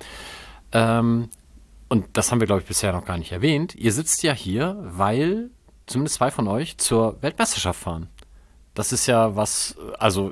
Ähm, 0.71 1.29
und 1.89 2.05
das 2.13 2.31
haben 2.31 2.39
wir, 2.39 2.47
glaube 2.47 2.61
ich, 2.61 2.67
bisher 2.67 2.93
noch 2.93 3.05
gar 3.05 3.17
nicht 3.17 3.31
erwähnt. 3.31 3.73
Ihr 3.75 3.91
sitzt 3.91 4.21
ja 4.21 4.33
hier, 4.33 4.77
weil 4.81 5.49
zumindest 5.87 6.15
zwei 6.15 6.29
von 6.29 6.47
euch 6.47 6.77
zur 6.77 7.21
Weltmeisterschaft 7.21 7.79
fahren. 7.79 8.07
Das 8.75 8.93
ist 8.93 9.07
ja 9.07 9.35
was, 9.35 9.75
also 9.99 10.31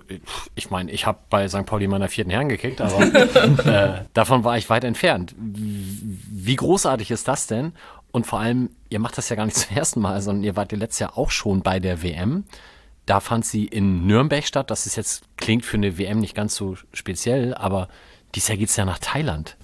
ich 0.56 0.70
meine, 0.70 0.92
ich 0.92 1.06
habe 1.06 1.20
bei 1.30 1.50
St. 1.50 1.66
Pauli 1.66 1.88
meiner 1.88 2.08
vierten 2.08 2.32
Herren 2.32 2.48
gekickt, 2.48 2.80
aber 2.80 3.02
äh, 3.66 4.06
davon 4.14 4.46
war 4.46 4.58
ich 4.58 4.70
weit 4.70 4.86
entfernt. 4.86 5.36
Wie 5.38 6.56
großartig 6.56 7.12
ist 7.12 7.28
das 7.28 7.48
denn? 7.48 7.74
Und 8.12 8.26
vor 8.26 8.40
allem, 8.40 8.70
ihr 8.90 9.00
macht 9.00 9.18
das 9.18 9.30
ja 9.30 9.36
gar 9.36 9.46
nicht 9.46 9.58
zum 9.58 9.76
ersten 9.76 10.02
Mal, 10.02 10.22
sondern 10.22 10.44
ihr 10.44 10.56
wart 10.56 10.72
ja 10.72 10.78
letztes 10.78 11.00
Jahr 11.00 11.18
auch 11.18 11.32
schon 11.32 11.62
bei 11.62 11.80
der 11.80 12.04
WM. 12.04 12.44
Da 13.06 13.20
fand 13.20 13.46
sie 13.46 13.66
in 13.66 14.06
Nürnberg 14.06 14.46
statt. 14.46 14.70
Das 14.70 14.86
ist 14.86 14.96
jetzt, 14.96 15.24
klingt 15.38 15.66
für 15.66 15.78
eine 15.78 15.98
WM 15.98 16.20
nicht 16.20 16.36
ganz 16.36 16.56
so 16.56 16.76
speziell, 16.94 17.56
aber 17.56 17.88
dieses 18.36 18.50
Jahr 18.50 18.58
geht 18.58 18.70
es 18.70 18.76
ja 18.76 18.86
nach 18.86 19.00
Thailand. 19.00 19.56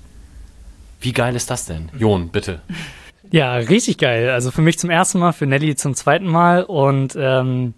Wie 0.99 1.13
geil 1.13 1.35
ist 1.35 1.51
das 1.51 1.65
denn? 1.65 1.89
Jon, 1.97 2.29
bitte. 2.29 2.61
Ja, 3.29 3.55
richtig 3.55 3.99
geil. 3.99 4.29
Also 4.29 4.49
für 4.49 4.61
mich 4.61 4.79
zum 4.79 4.89
ersten 4.89 5.19
Mal, 5.19 5.33
für 5.33 5.45
Nelly 5.45 5.75
zum 5.75 5.93
zweiten 5.93 6.25
Mal. 6.25 6.63
Und 6.63 7.15
ähm, 7.19 7.75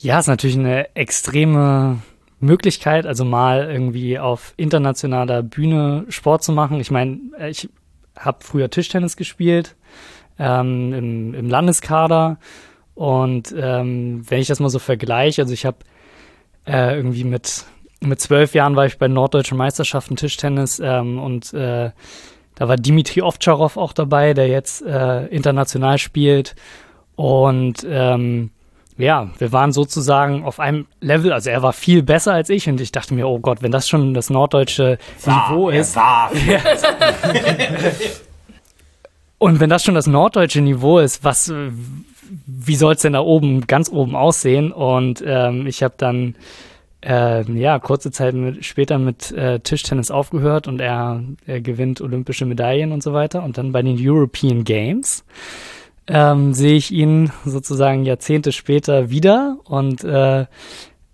ja, 0.00 0.20
ist 0.20 0.28
natürlich 0.28 0.56
eine 0.56 0.94
extreme 0.94 2.00
Möglichkeit, 2.38 3.06
also 3.06 3.24
mal 3.24 3.68
irgendwie 3.68 4.18
auf 4.18 4.54
internationaler 4.56 5.42
Bühne 5.42 6.04
Sport 6.08 6.44
zu 6.44 6.52
machen. 6.52 6.78
Ich 6.78 6.92
meine, 6.92 7.18
ich 7.48 7.68
habe 8.16 8.38
früher 8.44 8.70
Tischtennis 8.70 9.16
gespielt 9.16 9.74
ähm, 10.38 10.92
im, 10.92 11.34
im 11.34 11.48
Landeskader. 11.48 12.38
Und 12.94 13.54
ähm, 13.56 14.22
wenn 14.28 14.40
ich 14.40 14.48
das 14.48 14.60
mal 14.60 14.70
so 14.70 14.78
vergleiche, 14.78 15.42
also 15.42 15.54
ich 15.54 15.64
habe 15.64 15.78
äh, 16.66 16.96
irgendwie 16.96 17.24
mit 17.24 17.64
mit 18.00 18.20
zwölf 18.20 18.54
Jahren 18.54 18.76
war 18.76 18.86
ich 18.86 18.98
bei 18.98 19.08
norddeutschen 19.08 19.58
Meisterschaften 19.58 20.16
Tischtennis 20.16 20.80
ähm, 20.80 21.18
und 21.18 21.52
äh, 21.52 21.90
da 22.54 22.68
war 22.68 22.76
Dimitri 22.76 23.22
Ovtcharov 23.22 23.76
auch 23.76 23.92
dabei, 23.92 24.34
der 24.34 24.48
jetzt 24.48 24.82
äh, 24.82 25.26
international 25.26 25.98
spielt. 25.98 26.56
Und 27.14 27.86
ähm, 27.88 28.50
ja, 28.96 29.30
wir 29.38 29.52
waren 29.52 29.72
sozusagen 29.72 30.44
auf 30.44 30.58
einem 30.58 30.86
Level, 31.00 31.32
also 31.32 31.50
er 31.50 31.62
war 31.62 31.72
viel 31.72 32.02
besser 32.02 32.32
als 32.32 32.50
ich 32.50 32.68
und 32.68 32.80
ich 32.80 32.90
dachte 32.90 33.14
mir, 33.14 33.28
oh 33.28 33.38
Gott, 33.38 33.62
wenn 33.62 33.70
das 33.70 33.88
schon 33.88 34.12
das 34.12 34.28
norddeutsche 34.28 34.98
Niveau 35.24 35.70
ist. 35.70 35.96
Und 39.38 39.60
wenn 39.60 39.70
das 39.70 39.84
schon 39.84 39.94
das 39.94 40.06
norddeutsche 40.06 40.60
Niveau 40.60 40.98
ist, 40.98 41.24
was, 41.24 41.52
wie 42.46 42.76
soll 42.76 42.94
es 42.94 43.02
denn 43.02 43.12
da 43.12 43.20
oben, 43.20 43.66
ganz 43.66 43.88
oben 43.90 44.16
aussehen? 44.16 44.72
Und 44.72 45.22
ähm, 45.24 45.66
ich 45.66 45.82
habe 45.82 45.94
dann 45.96 46.34
äh, 47.04 47.42
ja, 47.52 47.78
kurze 47.78 48.10
Zeit 48.10 48.34
mit, 48.34 48.64
später 48.64 48.98
mit 48.98 49.30
äh, 49.32 49.60
Tischtennis 49.60 50.10
aufgehört 50.10 50.66
und 50.66 50.80
er, 50.80 51.22
er 51.46 51.60
gewinnt 51.60 52.00
olympische 52.00 52.44
Medaillen 52.44 52.92
und 52.92 53.02
so 53.02 53.12
weiter. 53.12 53.42
Und 53.44 53.58
dann 53.58 53.72
bei 53.72 53.82
den 53.82 53.96
European 53.98 54.64
Games 54.64 55.24
ähm, 56.08 56.54
sehe 56.54 56.76
ich 56.76 56.90
ihn 56.90 57.30
sozusagen 57.44 58.04
Jahrzehnte 58.04 58.50
später 58.52 59.10
wieder 59.10 59.58
und 59.64 60.02
äh, 60.04 60.46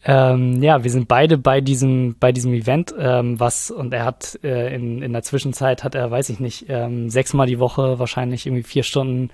Ähm, 0.06 0.62
ja, 0.62 0.84
wir 0.84 0.90
sind 0.90 1.08
beide 1.08 1.38
bei 1.38 1.62
diesem, 1.62 2.16
bei 2.20 2.30
diesem 2.30 2.52
Event, 2.52 2.94
ähm, 2.98 3.40
was, 3.40 3.70
und 3.70 3.94
er 3.94 4.04
hat 4.04 4.38
äh, 4.44 4.74
in, 4.74 5.00
in 5.00 5.14
der 5.14 5.22
Zwischenzeit 5.22 5.82
hat 5.82 5.94
er, 5.94 6.10
weiß 6.10 6.28
ich 6.28 6.40
nicht, 6.40 6.66
ähm, 6.68 7.08
sechsmal 7.08 7.46
die 7.46 7.58
Woche 7.58 7.98
wahrscheinlich 7.98 8.46
irgendwie 8.46 8.64
vier 8.64 8.82
Stunden 8.82 9.30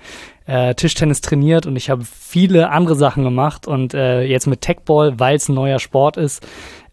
äh, 0.46 0.76
Tischtennis 0.76 1.22
trainiert 1.22 1.66
und 1.66 1.74
ich 1.74 1.90
habe 1.90 2.04
viele 2.04 2.70
andere 2.70 2.94
Sachen 2.94 3.24
gemacht 3.24 3.66
und 3.66 3.94
äh, 3.94 4.22
jetzt 4.22 4.46
mit 4.46 4.60
Techball, 4.60 5.18
weil 5.18 5.36
es 5.36 5.48
ein 5.48 5.54
neuer 5.54 5.80
Sport 5.80 6.16
ist, 6.16 6.46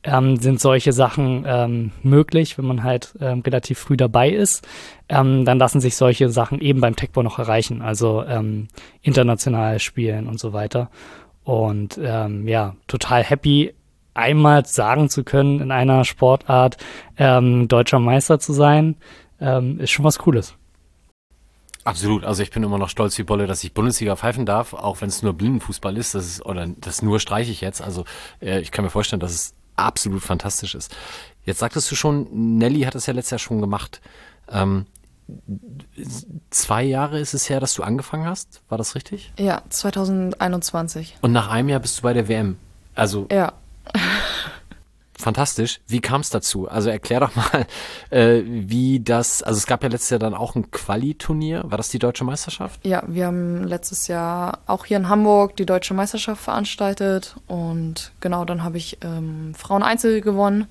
ähm, 0.03 0.37
sind 0.37 0.59
solche 0.59 0.91
Sachen 0.91 1.45
ähm, 1.47 1.91
möglich, 2.01 2.57
wenn 2.57 2.65
man 2.65 2.83
halt 2.83 3.13
ähm, 3.21 3.41
relativ 3.41 3.77
früh 3.77 3.97
dabei 3.97 4.29
ist. 4.29 4.67
Ähm, 5.07 5.45
dann 5.45 5.59
lassen 5.59 5.81
sich 5.81 5.95
solche 5.95 6.29
Sachen 6.29 6.61
eben 6.61 6.81
beim 6.81 6.95
Techball 6.95 7.23
noch 7.23 7.37
erreichen, 7.37 7.83
also 7.83 8.23
ähm, 8.23 8.69
international 9.01 9.79
spielen 9.79 10.27
und 10.27 10.39
so 10.39 10.53
weiter. 10.53 10.89
Und 11.47 11.97
ähm, 12.03 12.45
ja, 12.45 12.75
total 12.87 13.23
happy, 13.23 13.73
einmal 14.13 14.65
sagen 14.65 15.09
zu 15.09 15.23
können, 15.23 15.61
in 15.61 15.71
einer 15.71 16.03
Sportart 16.03 16.75
ähm, 17.17 17.69
deutscher 17.69 17.99
Meister 17.99 18.37
zu 18.37 18.51
sein, 18.51 18.97
ähm, 19.39 19.79
ist 19.79 19.91
schon 19.91 20.03
was 20.03 20.19
Cooles. 20.19 20.55
Absolut. 21.85 22.25
Also 22.25 22.43
ich 22.43 22.51
bin 22.51 22.63
immer 22.63 22.77
noch 22.77 22.89
stolz 22.89 23.17
wie 23.17 23.23
Bolle, 23.23 23.47
dass 23.47 23.63
ich 23.63 23.73
Bundesliga 23.73 24.17
pfeifen 24.17 24.45
darf, 24.45 24.73
auch 24.73 24.99
wenn 24.99 25.07
es 25.07 25.23
nur 25.23 25.31
Blindenfußball 25.31 25.95
ist. 25.95 26.15
Das 26.15 26.25
ist 26.25 26.45
oder 26.45 26.67
das 26.81 27.01
nur 27.01 27.21
streiche 27.21 27.53
ich 27.53 27.61
jetzt. 27.61 27.81
Also 27.81 28.03
äh, 28.41 28.59
ich 28.59 28.71
kann 28.73 28.83
mir 28.83 28.91
vorstellen, 28.91 29.21
dass 29.21 29.31
es 29.31 29.55
absolut 29.77 30.23
fantastisch 30.23 30.75
ist. 30.75 30.93
Jetzt 31.45 31.59
sagtest 31.59 31.89
du 31.89 31.95
schon, 31.95 32.57
Nelly 32.57 32.81
hat 32.81 32.95
es 32.95 33.05
ja 33.05 33.13
letztes 33.13 33.31
Jahr 33.31 33.39
schon 33.39 33.61
gemacht. 33.61 34.01
Ähm, 34.51 34.85
zwei 36.49 36.83
Jahre 36.83 37.19
ist 37.19 37.33
es 37.33 37.49
her, 37.49 37.59
dass 37.59 37.73
du 37.73 37.83
angefangen 37.83 38.25
hast. 38.25 38.61
War 38.69 38.77
das 38.77 38.95
richtig? 38.95 39.33
Ja, 39.37 39.61
2021. 39.69 41.17
Und 41.21 41.31
nach 41.31 41.49
einem 41.49 41.69
Jahr 41.69 41.79
bist 41.79 41.99
du 41.99 42.01
bei 42.03 42.13
der 42.13 42.27
WM. 42.27 42.57
Also 42.95 43.27
Ja. 43.31 43.53
fantastisch. 45.17 45.81
Wie 45.87 45.99
kam 45.99 46.21
es 46.21 46.29
dazu? 46.29 46.69
Also 46.69 46.89
erklär 46.89 47.19
doch 47.19 47.35
mal, 47.35 47.65
äh, 48.09 48.41
wie 48.45 48.99
das. 48.99 49.43
Also 49.43 49.57
es 49.57 49.65
gab 49.65 49.83
ja 49.83 49.89
letztes 49.89 50.11
Jahr 50.11 50.19
dann 50.19 50.33
auch 50.33 50.55
ein 50.55 50.71
Quali-Turnier. 50.71 51.63
War 51.65 51.77
das 51.77 51.89
die 51.89 51.99
deutsche 51.99 52.23
Meisterschaft? 52.23 52.85
Ja, 52.85 53.03
wir 53.07 53.25
haben 53.25 53.63
letztes 53.63 54.07
Jahr 54.07 54.59
auch 54.67 54.85
hier 54.85 54.97
in 54.97 55.09
Hamburg 55.09 55.55
die 55.57 55.65
deutsche 55.65 55.93
Meisterschaft 55.93 56.41
veranstaltet 56.43 57.35
und 57.47 58.11
genau 58.19 58.45
dann 58.45 58.63
habe 58.63 58.77
ich 58.77 58.99
ähm, 59.01 59.53
Frauen-Einzel 59.55 60.21
gewonnen 60.21 60.67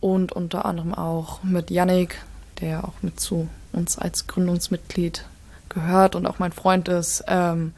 und 0.00 0.32
unter 0.32 0.64
anderem 0.64 0.94
auch 0.94 1.42
mit 1.42 1.70
Yannick, 1.70 2.22
der 2.60 2.84
auch 2.84 2.94
mit 3.02 3.18
zu 3.18 3.48
uns 3.72 3.98
als 3.98 4.26
Gründungsmitglied 4.26 5.24
gehört 5.68 6.14
und 6.14 6.26
auch 6.26 6.38
mein 6.38 6.52
Freund 6.52 6.88
ist. 6.88 7.24
Ähm, 7.28 7.72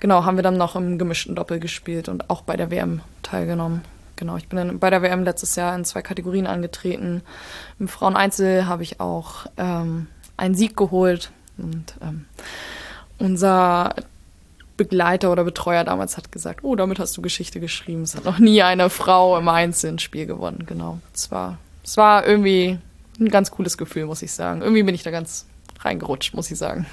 genau, 0.00 0.24
haben 0.24 0.36
wir 0.36 0.42
dann 0.42 0.56
noch 0.56 0.76
im 0.76 0.98
gemischten 0.98 1.34
Doppel 1.34 1.60
gespielt 1.60 2.08
und 2.08 2.30
auch 2.30 2.42
bei 2.42 2.56
der 2.56 2.70
WM 2.70 3.00
teilgenommen. 3.22 3.82
Genau, 4.16 4.36
ich 4.36 4.48
bin 4.48 4.56
dann 4.56 4.78
bei 4.78 4.90
der 4.90 5.02
WM 5.02 5.24
letztes 5.24 5.56
Jahr 5.56 5.74
in 5.74 5.84
zwei 5.84 6.02
Kategorien 6.02 6.46
angetreten. 6.46 7.22
Im 7.80 7.88
Frauen-Einzel 7.88 8.66
habe 8.66 8.82
ich 8.82 9.00
auch 9.00 9.46
ähm, 9.56 10.06
einen 10.36 10.54
Sieg 10.54 10.76
geholt 10.76 11.32
und 11.58 11.94
ähm, 12.00 12.26
unser 13.18 13.94
Begleiter 14.76 15.30
oder 15.30 15.44
Betreuer 15.44 15.84
damals 15.84 16.16
hat 16.16 16.32
gesagt, 16.32 16.64
oh, 16.64 16.76
damit 16.76 16.98
hast 16.98 17.16
du 17.16 17.22
Geschichte 17.22 17.60
geschrieben. 17.60 18.02
Es 18.02 18.16
hat 18.16 18.24
noch 18.24 18.38
nie 18.38 18.62
eine 18.62 18.90
Frau 18.90 19.38
im 19.38 19.48
Einzel 19.48 19.92
ein 19.92 19.98
Spiel 19.98 20.26
gewonnen. 20.26 20.64
Genau. 20.66 20.98
Es 21.14 21.30
war, 21.30 21.58
es 21.84 21.96
war 21.96 22.26
irgendwie 22.26 22.78
ein 23.18 23.28
ganz 23.28 23.50
cooles 23.50 23.76
Gefühl, 23.78 24.06
muss 24.06 24.22
ich 24.22 24.32
sagen. 24.32 24.62
Irgendwie 24.62 24.82
bin 24.82 24.94
ich 24.94 25.02
da 25.02 25.10
ganz 25.10 25.46
reingerutscht, 25.80 26.34
muss 26.34 26.50
ich 26.50 26.58
sagen. 26.58 26.86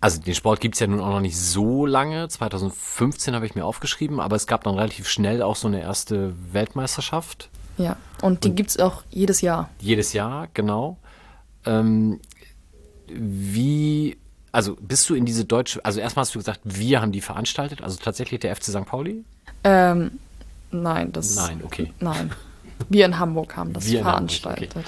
Also 0.00 0.20
den 0.20 0.34
Sport 0.34 0.60
gibt's 0.60 0.78
ja 0.78 0.86
nun 0.86 1.00
auch 1.00 1.10
noch 1.10 1.20
nicht 1.20 1.36
so 1.38 1.86
lange. 1.86 2.28
2015 2.28 3.34
habe 3.34 3.46
ich 3.46 3.54
mir 3.54 3.64
aufgeschrieben, 3.64 4.20
aber 4.20 4.36
es 4.36 4.46
gab 4.46 4.64
dann 4.64 4.74
relativ 4.74 5.08
schnell 5.08 5.42
auch 5.42 5.56
so 5.56 5.68
eine 5.68 5.80
erste 5.80 6.34
Weltmeisterschaft. 6.52 7.48
Ja, 7.78 7.96
und 8.22 8.44
die 8.44 8.54
gibt's 8.54 8.78
auch 8.78 9.02
jedes 9.10 9.40
Jahr. 9.40 9.70
Jedes 9.80 10.12
Jahr, 10.12 10.48
genau. 10.54 10.98
Ähm, 11.64 12.20
wie, 13.08 14.16
also 14.52 14.76
bist 14.80 15.08
du 15.10 15.14
in 15.14 15.24
diese 15.24 15.44
deutsche, 15.44 15.84
also 15.84 16.00
erstmal 16.00 16.22
hast 16.24 16.34
du 16.34 16.38
gesagt, 16.38 16.60
wir 16.64 17.00
haben 17.00 17.12
die 17.12 17.20
veranstaltet, 17.20 17.82
also 17.82 17.98
tatsächlich 18.02 18.40
der 18.40 18.54
FC 18.54 18.64
St. 18.64 18.86
Pauli? 18.86 19.24
Ähm, 19.64 20.12
nein, 20.70 21.12
das. 21.12 21.36
Nein, 21.36 21.60
okay. 21.64 21.92
Nein. 22.00 22.32
Wir 22.88 23.06
in 23.06 23.18
Hamburg 23.18 23.56
haben 23.56 23.72
das 23.72 23.86
Wir 23.86 24.00
in 24.00 24.04
Hamburg, 24.04 24.30
veranstaltet. 24.32 24.70
okay. 24.76 24.86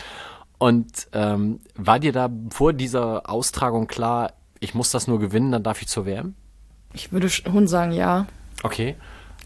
Und 0.59 1.07
ähm, 1.13 1.61
war 1.77 1.99
dir 2.01 2.13
da 2.13 2.29
vor 2.51 2.73
dieser 2.73 3.31
Austragung 3.31 3.87
klar, 3.87 4.33
ich 4.61 4.75
muss 4.75 4.91
das 4.91 5.07
nur 5.07 5.21
gewinnen, 5.21 5.53
dann 5.53 5.63
darf 5.63 5.81
ich 5.81 5.89
zur 5.89 6.05
WM? 6.05 6.35
Ich 6.93 7.13
würde 7.13 7.29
schon 7.31 7.69
sagen, 7.69 7.93
ja. 7.93 8.27
Okay. 8.65 8.97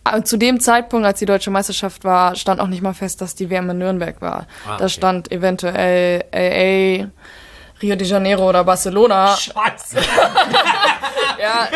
Aber 0.05 0.25
zu 0.25 0.37
dem 0.37 0.59
Zeitpunkt, 0.59 1.07
als 1.07 1.19
die 1.19 1.27
deutsche 1.27 1.51
Meisterschaft 1.51 2.03
war, 2.05 2.35
stand 2.35 2.61
auch 2.61 2.67
nicht 2.67 2.83
mal 2.83 2.95
fest, 2.95 3.21
dass 3.21 3.35
die 3.35 3.51
WM 3.51 3.69
in 3.71 3.79
Nürnberg 3.79 4.21
war. 4.21 4.47
Ah, 4.67 4.77
Da 4.79 4.85
okay. 4.85 4.89
stand 4.89 5.31
eventuell 5.31 6.25
LA, 6.33 7.09
Rio 7.83 7.97
de 7.97 8.07
Janeiro 8.07 8.49
oder 8.49 8.65
Barcelona. 8.65 9.37
Scheiße. 9.37 9.99
Ja, 11.41 11.67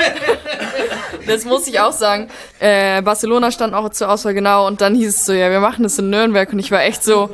das 1.27 1.45
muss 1.45 1.67
ich 1.67 1.81
auch 1.81 1.91
sagen. 1.93 2.29
Äh, 2.61 3.03
Barcelona 3.03 3.51
stand 3.51 3.75
auch 3.75 3.89
zur 3.89 4.09
Auswahl 4.09 4.33
genau 4.33 4.67
und 4.69 4.81
dann 4.81 4.95
hieß 4.95 5.09
es 5.09 5.27
so, 5.27 5.33
ja, 5.33 5.51
wir 5.51 5.59
machen 5.59 5.83
das 5.83 5.99
in 5.99 6.09
Nürnberg 6.09 6.53
und 6.53 6.61
ich 6.61 6.71
war 6.71 6.83
echt 6.85 7.03
so, 7.03 7.31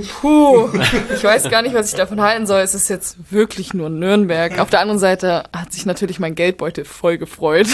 puh, 0.00 0.68
ich 1.14 1.22
weiß 1.22 1.50
gar 1.50 1.62
nicht, 1.62 1.74
was 1.74 1.90
ich 1.90 1.96
davon 1.96 2.20
halten 2.20 2.46
soll. 2.46 2.60
Es 2.60 2.74
ist 2.74 2.88
jetzt 2.88 3.32
wirklich 3.32 3.74
nur 3.74 3.90
Nürnberg. 3.90 4.58
Auf 4.58 4.70
der 4.70 4.80
anderen 4.80 4.98
Seite 4.98 5.44
hat 5.52 5.72
sich 5.72 5.86
natürlich 5.86 6.18
mein 6.18 6.34
Geldbeutel 6.34 6.84
voll 6.84 7.18
gefreut. 7.18 7.68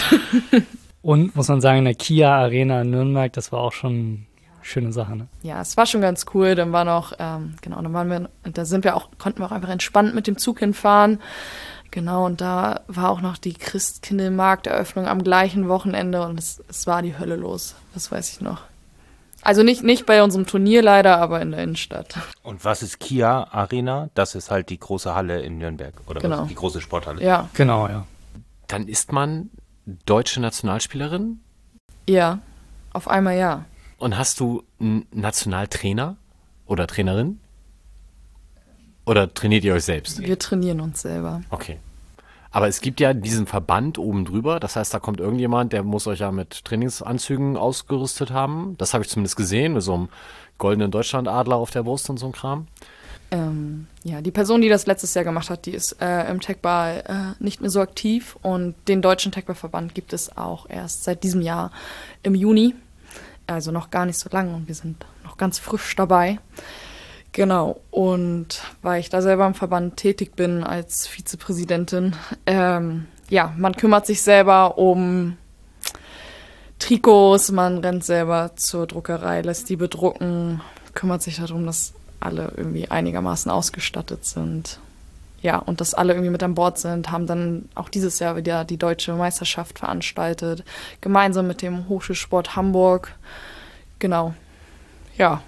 Und 1.02 1.36
muss 1.36 1.48
man 1.48 1.60
sagen, 1.60 1.78
in 1.78 1.84
der 1.84 1.94
Kia 1.94 2.36
Arena 2.36 2.82
in 2.82 2.90
Nürnberg, 2.90 3.32
das 3.32 3.52
war 3.52 3.60
auch 3.60 3.72
schon 3.72 3.92
eine 3.92 4.26
schöne 4.62 4.92
Sache. 4.92 5.16
Ne? 5.16 5.28
Ja, 5.42 5.60
es 5.60 5.76
war 5.76 5.86
schon 5.86 6.00
ganz 6.00 6.26
cool. 6.34 6.54
Dann 6.54 6.72
war 6.72 6.84
noch, 6.84 7.12
ähm, 7.18 7.54
genau, 7.62 7.80
dann 7.80 7.92
waren 7.92 8.10
wir, 8.10 8.28
da 8.42 8.64
sind 8.64 8.84
wir 8.84 8.96
auch, 8.96 9.08
konnten 9.18 9.40
wir 9.40 9.46
auch 9.46 9.52
einfach 9.52 9.70
entspannt 9.70 10.14
mit 10.14 10.26
dem 10.26 10.38
Zug 10.38 10.58
hinfahren. 10.58 11.20
Genau, 11.90 12.26
und 12.26 12.40
da 12.40 12.82
war 12.86 13.10
auch 13.10 13.22
noch 13.22 13.38
die 13.38 13.54
Christkindlmarkteröffnung 13.54 15.06
am 15.06 15.22
gleichen 15.22 15.68
Wochenende 15.68 16.22
und 16.22 16.38
es, 16.38 16.62
es 16.68 16.86
war 16.86 17.00
die 17.00 17.18
Hölle 17.18 17.36
los. 17.36 17.76
Das 17.94 18.12
weiß 18.12 18.32
ich 18.32 18.40
noch. 18.40 18.62
Also 19.42 19.62
nicht, 19.62 19.82
nicht 19.82 20.04
bei 20.04 20.22
unserem 20.22 20.46
Turnier 20.46 20.82
leider, 20.82 21.18
aber 21.18 21.40
in 21.40 21.52
der 21.52 21.62
Innenstadt. 21.62 22.16
Und 22.42 22.64
was 22.64 22.82
ist 22.82 22.98
Kia 22.98 23.48
Arena? 23.52 24.10
Das 24.14 24.34
ist 24.34 24.50
halt 24.50 24.68
die 24.68 24.78
große 24.78 25.14
Halle 25.14 25.40
in 25.42 25.58
Nürnberg. 25.58 25.94
Oder 26.06 26.20
Genau. 26.20 26.40
was? 26.42 26.48
Die 26.48 26.54
große 26.54 26.80
Sporthalle. 26.80 27.22
Ja, 27.22 27.48
Genau, 27.54 27.88
ja. 27.88 28.06
Dann 28.66 28.86
ist 28.88 29.12
man 29.12 29.50
deutsche 30.04 30.40
Nationalspielerin 30.40 31.40
ja, 32.08 32.40
auf 32.92 33.08
einmal 33.08 33.36
ja. 33.36 33.64
und 33.98 34.16
hast 34.18 34.40
du 34.40 34.64
einen 34.80 35.06
Nationaltrainer 35.12 36.16
oder 36.66 36.86
Trainerin? 36.86 37.40
Oder 39.06 39.32
trainiert 39.32 39.64
ihr 39.64 39.72
euch 39.72 39.84
selbst? 39.84 40.20
Wir 40.20 40.38
trainieren 40.38 40.80
uns 40.80 41.00
selber. 41.00 41.40
Okay. 41.48 41.78
Aber 42.50 42.68
es 42.68 42.80
gibt 42.80 43.00
ja 43.00 43.12
diesen 43.12 43.46
Verband 43.46 43.98
oben 43.98 44.24
drüber. 44.24 44.58
Das 44.58 44.76
heißt, 44.76 44.92
da 44.94 44.98
kommt 44.98 45.20
irgendjemand, 45.20 45.72
der 45.72 45.82
muss 45.82 46.06
euch 46.06 46.20
ja 46.20 46.32
mit 46.32 46.64
Trainingsanzügen 46.64 47.56
ausgerüstet 47.56 48.30
haben. 48.30 48.74
Das 48.78 48.94
habe 48.94 49.04
ich 49.04 49.10
zumindest 49.10 49.36
gesehen, 49.36 49.74
mit 49.74 49.82
so 49.82 49.94
einem 49.94 50.08
goldenen 50.56 50.90
Deutschlandadler 50.90 51.56
auf 51.56 51.70
der 51.70 51.82
Brust 51.82 52.08
und 52.10 52.18
so 52.18 52.26
einem 52.26 52.32
Kram. 52.32 52.66
Ähm, 53.30 53.86
ja, 54.04 54.22
die 54.22 54.30
Person, 54.30 54.62
die 54.62 54.70
das 54.70 54.86
letztes 54.86 55.12
Jahr 55.12 55.24
gemacht 55.24 55.50
hat, 55.50 55.66
die 55.66 55.72
ist 55.72 56.00
äh, 56.00 56.30
im 56.30 56.40
Techball 56.40 57.04
äh, 57.06 57.42
nicht 57.42 57.60
mehr 57.60 57.68
so 57.68 57.80
aktiv 57.80 58.38
und 58.40 58.74
den 58.88 59.02
deutschen 59.02 59.32
Techballverband 59.32 59.94
gibt 59.94 60.14
es 60.14 60.34
auch 60.36 60.66
erst 60.68 61.04
seit 61.04 61.22
diesem 61.24 61.42
Jahr 61.42 61.70
im 62.22 62.34
Juni. 62.34 62.74
Also 63.46 63.70
noch 63.70 63.90
gar 63.90 64.06
nicht 64.06 64.18
so 64.18 64.30
lange 64.30 64.54
und 64.54 64.66
wir 64.68 64.74
sind 64.74 65.04
noch 65.24 65.36
ganz 65.36 65.58
frisch 65.58 65.94
dabei. 65.94 66.38
Genau, 67.32 67.80
und 67.90 68.62
weil 68.82 69.00
ich 69.00 69.10
da 69.10 69.22
selber 69.22 69.46
im 69.46 69.54
Verband 69.54 69.96
tätig 69.96 70.34
bin 70.34 70.64
als 70.64 71.06
Vizepräsidentin, 71.06 72.16
ähm, 72.46 73.06
ja, 73.28 73.52
man 73.56 73.76
kümmert 73.76 74.06
sich 74.06 74.22
selber 74.22 74.78
um 74.78 75.36
Trikots, 76.78 77.50
man 77.52 77.78
rennt 77.78 78.04
selber 78.04 78.52
zur 78.56 78.86
Druckerei, 78.86 79.42
lässt 79.42 79.68
die 79.68 79.76
bedrucken, 79.76 80.60
kümmert 80.94 81.22
sich 81.22 81.36
darum, 81.36 81.66
dass 81.66 81.92
alle 82.20 82.52
irgendwie 82.56 82.90
einigermaßen 82.90 83.50
ausgestattet 83.50 84.24
sind. 84.24 84.78
Ja, 85.40 85.58
und 85.58 85.80
dass 85.80 85.94
alle 85.94 86.14
irgendwie 86.14 86.30
mit 86.30 86.42
an 86.42 86.54
Bord 86.54 86.78
sind, 86.78 87.12
haben 87.12 87.26
dann 87.26 87.68
auch 87.76 87.88
dieses 87.88 88.18
Jahr 88.18 88.34
wieder 88.36 88.64
die 88.64 88.76
deutsche 88.76 89.12
Meisterschaft 89.12 89.78
veranstaltet, 89.78 90.64
gemeinsam 91.00 91.46
mit 91.46 91.62
dem 91.62 91.88
Hochschulsport 91.88 92.56
Hamburg. 92.56 93.14
Genau. 94.00 94.34
Ja, 95.16 95.42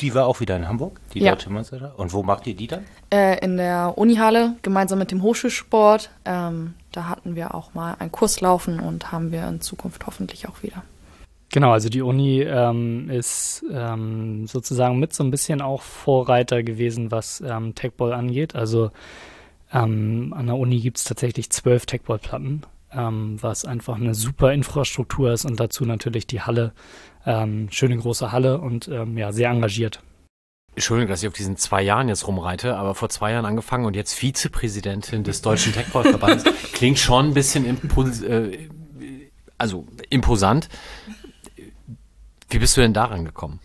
Die 0.00 0.14
war 0.14 0.26
auch 0.26 0.40
wieder 0.40 0.56
in 0.56 0.66
Hamburg, 0.68 1.00
die 1.14 1.20
Ja. 1.20 1.32
deutsche 1.32 1.50
Meisterschaft. 1.50 1.96
Und 1.98 2.12
wo 2.12 2.22
macht 2.22 2.46
ihr 2.46 2.54
die 2.54 2.66
dann? 2.66 2.84
äh, 3.10 3.38
in 3.44 3.56
der 3.56 3.96
Unihalle 3.96 4.56
gemeinsam 4.62 4.98
mit 4.98 5.10
dem 5.12 5.22
Hochschulsport. 5.22 6.10
Ähm, 6.24 6.74
da 6.90 7.08
hatten 7.08 7.36
wir 7.36 7.54
auch 7.54 7.72
mal 7.74 7.94
einen 7.98 8.10
Kurs 8.10 8.40
laufen 8.40 8.80
und 8.80 9.12
haben 9.12 9.30
wir 9.32 9.46
in 9.48 9.60
Zukunft 9.60 10.06
hoffentlich 10.06 10.48
auch 10.48 10.62
wieder. 10.62 10.82
Genau, 11.50 11.70
also 11.72 11.88
die 11.90 12.00
Uni 12.02 12.40
ähm, 12.42 13.10
ist 13.10 13.62
ähm, 13.70 14.46
sozusagen 14.46 14.98
mit 14.98 15.12
so 15.12 15.22
ein 15.22 15.30
bisschen 15.30 15.60
auch 15.60 15.82
Vorreiter 15.82 16.62
gewesen, 16.62 17.10
was 17.10 17.42
ähm, 17.46 17.74
Techball 17.74 18.14
angeht. 18.14 18.56
Also 18.56 18.90
ähm, 19.72 20.34
an 20.36 20.46
der 20.46 20.56
Uni 20.56 20.80
gibt 20.80 20.96
es 20.98 21.04
tatsächlich 21.04 21.50
zwölf 21.50 21.86
Techball-Platten. 21.86 22.62
Ähm, 22.94 23.36
was 23.40 23.64
einfach 23.64 23.96
eine 23.96 24.14
super 24.14 24.52
Infrastruktur 24.52 25.32
ist 25.32 25.44
und 25.44 25.58
dazu 25.58 25.84
natürlich 25.84 26.26
die 26.26 26.40
Halle, 26.40 26.72
ähm, 27.26 27.68
schöne 27.70 27.96
große 27.96 28.32
Halle 28.32 28.60
und 28.60 28.88
ähm, 28.88 29.16
ja, 29.16 29.32
sehr 29.32 29.50
engagiert. 29.50 30.02
Entschuldigung, 30.74 31.10
dass 31.10 31.22
ich 31.22 31.28
auf 31.28 31.34
diesen 31.34 31.56
zwei 31.56 31.82
Jahren 31.82 32.08
jetzt 32.08 32.26
rumreite, 32.26 32.76
aber 32.76 32.94
vor 32.94 33.10
zwei 33.10 33.32
Jahren 33.32 33.44
angefangen 33.44 33.84
und 33.84 33.94
jetzt 33.94 34.14
Vizepräsidentin 34.14 35.22
des 35.22 35.42
Deutschen 35.42 35.72
Techball-Verbandes. 35.74 36.44
Klingt 36.72 36.98
schon 36.98 37.26
ein 37.26 37.34
bisschen 37.34 37.66
impuls, 37.66 38.22
äh, 38.22 38.68
also 39.58 39.86
imposant. 40.08 40.68
Wie 42.48 42.58
bist 42.58 42.76
du 42.76 42.80
denn 42.80 42.94
daran 42.94 43.24
gekommen? 43.24 43.60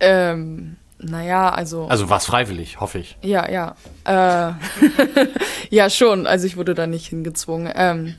Ähm, 0.00 0.76
naja, 1.02 1.50
also. 1.50 1.86
Also 1.88 2.08
war 2.08 2.18
es 2.18 2.26
freiwillig, 2.26 2.80
hoffe 2.80 2.98
ich. 2.98 3.16
Ja, 3.22 3.50
ja. 3.50 3.74
Äh, 4.04 4.54
ja, 5.70 5.90
schon. 5.90 6.26
Also 6.26 6.46
ich 6.46 6.56
wurde 6.56 6.74
da 6.74 6.86
nicht 6.86 7.08
hingezwungen. 7.08 7.72
Ähm, 7.74 8.14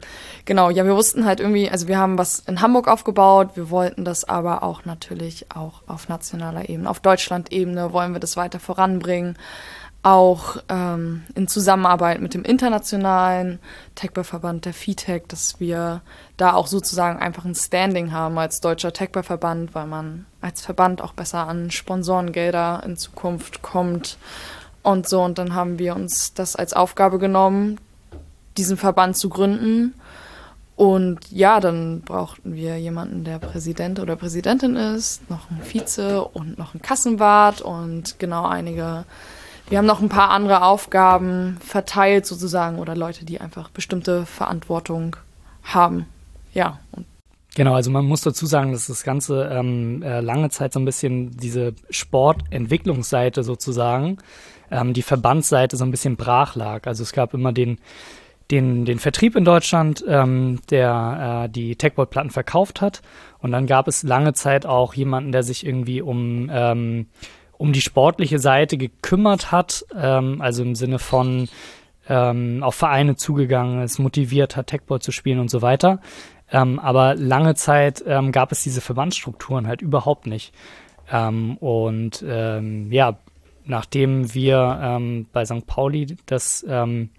genau, 0.46 0.70
ja, 0.70 0.86
wir 0.86 0.96
wussten 0.96 1.26
halt 1.26 1.40
irgendwie, 1.40 1.70
also 1.70 1.88
wir 1.88 1.98
haben 1.98 2.18
was 2.18 2.40
in 2.40 2.62
Hamburg 2.62 2.88
aufgebaut, 2.88 3.52
wir 3.56 3.70
wollten 3.70 4.04
das 4.06 4.26
aber 4.26 4.64
auch 4.64 4.86
natürlich 4.86 5.48
auch 5.56 5.82
auf 5.88 6.10
nationaler 6.10 6.70
Ebene, 6.70 6.90
auf 6.90 7.00
Deutschland-Ebene 7.00 7.94
wollen 7.94 8.14
wir 8.14 8.20
das 8.20 8.38
weiter 8.38 8.60
voranbringen 8.60 9.38
auch 10.04 10.58
ähm, 10.68 11.24
in 11.34 11.48
Zusammenarbeit 11.48 12.20
mit 12.20 12.34
dem 12.34 12.44
internationalen 12.44 13.60
Techball-Verband, 13.96 14.66
der 14.66 14.74
FITEC, 14.74 15.30
dass 15.30 15.62
wir 15.62 16.02
da 16.36 16.54
auch 16.54 16.68
sozusagen 16.68 17.20
einfach 17.20 17.46
ein 17.46 17.56
Standing 17.56 18.12
haben 18.12 18.38
als 18.38 18.60
deutscher 18.60 18.92
Techball-Verband, 18.92 19.74
weil 19.74 19.88
man 19.88 20.26
als 20.42 20.62
Verband 20.62 21.02
auch 21.02 21.14
besser 21.14 21.48
an 21.48 21.72
Sponsorengelder 21.72 22.84
in 22.86 22.98
Zukunft 22.98 23.62
kommt 23.62 24.18
und 24.84 25.08
so. 25.08 25.22
Und 25.24 25.38
dann 25.38 25.56
haben 25.56 25.80
wir 25.80 25.96
uns 25.96 26.34
das 26.34 26.58
als 26.58 26.74
Aufgabe 26.74 27.18
genommen, 27.18 27.80
diesen 28.58 28.76
Verband 28.76 29.16
zu 29.16 29.30
gründen. 29.30 29.94
Und 30.76 31.32
ja, 31.32 31.62
dann 31.62 32.02
brauchten 32.02 32.56
wir 32.56 32.78
jemanden, 32.78 33.24
der 33.24 33.40
Präsident 33.40 34.00
oder 34.00 34.18
Präsidentin 34.18 34.76
ist, 34.76 35.30
noch 35.30 35.50
einen 35.50 35.64
Vize 35.64 36.26
und 36.26 36.58
noch 36.58 36.74
einen 36.74 36.82
Kassenwart 36.82 37.62
und 37.62 38.20
genau 38.20 38.46
einige 38.46 39.06
wir 39.70 39.78
haben 39.78 39.86
noch 39.86 40.02
ein 40.02 40.10
paar 40.10 40.30
andere 40.30 40.64
Aufgaben 40.64 41.58
verteilt 41.66 42.26
sozusagen 42.26 42.80
oder 42.80 42.96
Leute, 42.96 43.26
die 43.26 43.42
einfach 43.42 43.70
bestimmte 43.70 44.26
Verantwortung 44.26 45.16
haben. 45.64 46.06
Ja. 46.54 46.80
Genau, 47.56 47.76
also 47.76 47.92
man 47.92 48.06
muss 48.06 48.22
dazu 48.22 48.46
sagen, 48.46 48.72
dass 48.72 48.88
das 48.88 49.04
Ganze 49.04 49.50
ähm, 49.52 50.02
äh, 50.02 50.22
lange 50.22 50.50
Zeit 50.50 50.74
so 50.74 50.80
ein 50.80 50.86
bisschen 50.86 51.32
diese 51.38 51.74
Sportentwicklungsseite 51.90 53.44
sozusagen, 53.44 54.18
ähm, 54.72 54.94
die 54.94 55.04
Verbandsseite 55.04 55.78
so 55.78 55.86
ein 55.86 55.92
bisschen 55.92 56.16
brach 56.16 56.56
lag. 56.56 56.88
Also 56.88 57.04
es 57.04 57.14
gab 57.14 57.34
immer 57.36 57.54
den, 57.54 57.78
den, 58.50 58.86
den 58.86 58.98
Vertrieb 58.98 59.36
in 59.36 59.46
Deutschland, 59.46 60.04
ähm, 60.08 60.62
der 60.72 61.46
äh, 61.46 61.50
die 61.50 61.76
Techball-Platten 61.76 62.32
verkauft 62.32 62.82
hat. 62.82 63.02
Und 63.40 63.52
dann 63.52 63.68
gab 63.68 63.88
es 63.88 64.02
lange 64.02 64.34
Zeit 64.34 64.66
auch 64.66 64.96
jemanden, 64.96 65.32
der 65.32 65.44
sich 65.44 65.66
irgendwie 65.66 66.02
um 66.02 66.50
ähm, 66.52 67.08
um 67.64 67.72
die 67.72 67.80
sportliche 67.80 68.40
Seite 68.40 68.78
gekümmert 68.78 69.54
hat, 69.54 69.86
ähm, 69.98 70.42
also 70.42 70.64
im 70.64 70.76
Sinne 70.76 71.00
von 71.00 71.48
ähm, 72.10 72.62
auf 72.62 72.76
Vereine 72.76 73.16
zugegangen 73.16 73.82
ist, 73.82 74.00
motiviert 74.00 74.58
hat, 74.58 74.68
Techball 74.68 75.00
zu 75.00 75.14
spielen 75.14 75.40
und 75.40 75.50
so 75.50 75.62
weiter. 75.62 76.02
Ähm, 76.52 76.78
aber 76.78 77.16
lange 77.16 77.56
Zeit 77.56 78.04
ähm, 78.06 78.34
gab 78.34 78.52
es 78.52 78.64
diese 78.64 78.82
Verbandsstrukturen 78.82 79.66
halt 79.66 79.82
überhaupt 79.82 80.28
nicht. 80.28 80.54
Ähm, 81.10 81.56
und 81.56 82.22
ähm, 82.28 82.92
ja, 82.92 83.18
nachdem 83.64 84.34
wir 84.34 84.80
ähm, 84.84 85.28
bei 85.32 85.46
St. 85.46 85.66
Pauli 85.66 86.18
das 86.26 86.66
ähm, 86.68 87.12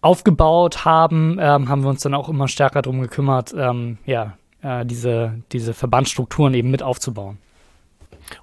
aufgebaut 0.00 0.86
haben, 0.86 1.36
ähm, 1.38 1.68
haben 1.68 1.82
wir 1.82 1.90
uns 1.90 2.00
dann 2.00 2.14
auch 2.14 2.30
immer 2.30 2.48
stärker 2.48 2.80
darum 2.80 3.02
gekümmert, 3.02 3.54
ähm, 3.54 3.98
ja, 4.06 4.38
äh, 4.62 4.86
diese, 4.86 5.42
diese 5.52 5.74
Verbandsstrukturen 5.74 6.54
eben 6.54 6.70
mit 6.70 6.82
aufzubauen. 6.82 7.36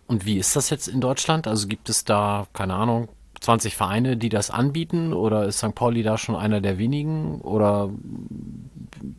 Und 0.08 0.26
wie 0.26 0.38
ist 0.38 0.56
das 0.56 0.70
jetzt 0.70 0.88
in 0.88 1.02
Deutschland? 1.02 1.48
Also 1.48 1.68
gibt 1.68 1.90
es 1.90 2.06
da, 2.06 2.48
keine 2.54 2.76
Ahnung, 2.76 3.10
20 3.42 3.76
Vereine, 3.76 4.18
die 4.18 4.30
das 4.30 4.50
anbieten? 4.50 5.14
Oder 5.14 5.46
ist 5.46 5.60
St. 5.60 5.76
Pauli 5.76 6.04
da 6.04 6.18
schon 6.18 6.36
einer 6.36 6.62
der 6.62 6.78
wenigen? 6.78 7.42
Oder 7.42 7.90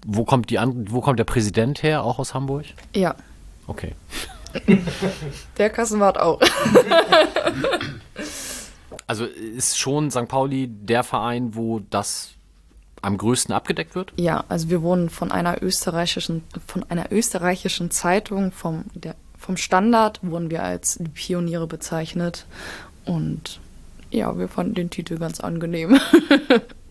wo 0.07 0.25
kommt, 0.25 0.51
die 0.51 0.59
wo 0.59 1.01
kommt 1.01 1.19
der 1.19 1.25
Präsident 1.25 1.83
her? 1.83 2.05
Auch 2.05 2.19
aus 2.19 2.35
Hamburg? 2.35 2.67
Ja. 2.95 3.15
Okay. 3.67 3.93
Der 5.59 5.69
Kassenwart 5.69 6.19
auch. 6.19 6.41
also 9.07 9.25
ist 9.25 9.79
schon 9.79 10.13
St. 10.13 10.29
Pauli 10.29 10.69
der 10.69 11.03
Verein, 11.03 11.57
wo 11.57 11.81
das 11.91 12.31
am 13.03 13.19
größten 13.19 13.55
abgedeckt 13.55 13.95
wird? 13.95 14.13
Ja, 14.17 14.45
also 14.49 14.71
wir 14.71 14.83
wurden 14.83 15.11
von 15.11 15.31
einer 15.31 15.63
österreichischen, 15.63 16.43
von 16.67 16.89
einer 16.89 17.13
österreichischen 17.13 17.91
Zeitung, 17.91 18.51
vom 18.53 18.85
der 18.95 19.15
vom 19.45 19.59
Standard 19.59 20.21
wurden 20.23 20.51
wir 20.51 20.63
als 20.63 20.99
Pioniere 21.13 21.67
bezeichnet. 21.67 22.47
Und 23.05 23.61
ja, 24.11 24.39
wir 24.39 24.49
fanden 24.49 24.75
den 24.75 24.89
Titel 24.89 25.19
ganz 25.19 25.41
angenehm. 25.41 26.01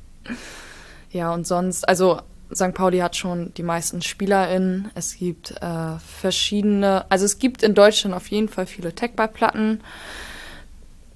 ja, 1.12 1.34
und 1.34 1.48
sonst, 1.48 1.90
also 1.90 2.22
St. 2.54 2.76
Pauli 2.76 3.00
hat 3.00 3.16
schon 3.16 3.52
die 3.56 3.64
meisten 3.64 4.04
SpielerInnen. 4.04 4.92
Es 4.94 5.18
gibt 5.18 5.52
äh, 5.62 5.98
verschiedene, 5.98 7.10
also 7.10 7.26
es 7.26 7.40
gibt 7.40 7.64
in 7.64 7.74
Deutschland 7.74 8.16
auf 8.16 8.28
jeden 8.28 8.50
Fall 8.50 8.68
viele 8.68 8.94
Tech-Ball-Platten, 8.94 9.82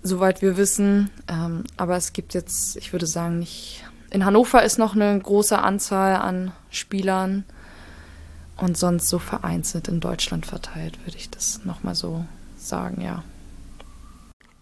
soweit 0.02 0.42
wir 0.42 0.58
wissen. 0.58 1.12
Ähm, 1.28 1.66
aber 1.78 1.98
es 1.98 2.14
gibt 2.14 2.34
jetzt, 2.34 2.78
ich 2.78 2.94
würde 2.94 3.06
sagen, 3.06 3.38
nicht. 3.38 3.84
In 4.10 4.26
Hannover 4.26 4.64
ist 4.64 4.80
noch 4.80 4.96
eine 4.96 5.20
große 5.20 5.60
Anzahl 5.60 6.16
an 6.16 6.52
Spielern 6.72 7.44
und 8.58 8.78
sonst 8.78 9.10
so 9.10 9.20
vereinzelt 9.20 9.88
in 9.88 10.00
Deutschland 10.00 10.46
verteilt, 10.46 10.98
würde 11.06 11.18
ich 11.18 11.30
das 11.30 11.64
nochmal 11.66 11.96
so 11.96 12.26
sagen, 12.58 13.02
ja. 13.02 13.24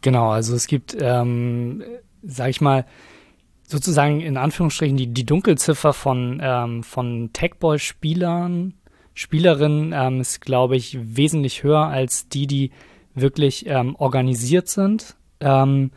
Genau, 0.02 0.30
also 0.30 0.54
es 0.54 0.68
gibt, 0.68 0.96
ähm, 1.00 1.84
sag 2.22 2.50
ich 2.50 2.62
mal, 2.62 2.86
sozusagen 3.68 4.22
in 4.22 4.38
Anführungsstrichen 4.38 4.98
die, 4.98 5.08
die 5.08 5.26
Dunkelziffer 5.26 5.94
von, 5.94 6.40
ähm, 6.44 6.84
von 6.84 7.32
Techball-Spielern, 7.34 8.74
Spielerinnen 9.14 9.94
ähm, 9.94 10.22
ist, 10.22 10.42
glaube 10.42 10.76
ich, 10.76 10.98
wesentlich 11.02 11.64
höher 11.64 11.88
als 11.88 12.28
die, 12.28 12.48
die 12.48 12.72
wirklich 13.16 13.66
ähm, 13.66 13.96
organisiert 13.96 14.68
sind 14.68 15.16
ähm, 15.40 15.92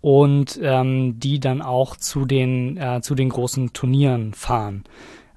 und 0.00 0.58
ähm, 0.60 1.20
die 1.20 1.38
dann 1.38 1.62
auch 1.62 1.96
zu 1.96 2.26
den, 2.26 2.76
äh, 2.76 3.00
zu 3.00 3.14
den 3.14 3.28
großen 3.28 3.72
Turnieren 3.72 4.34
fahren. 4.34 4.84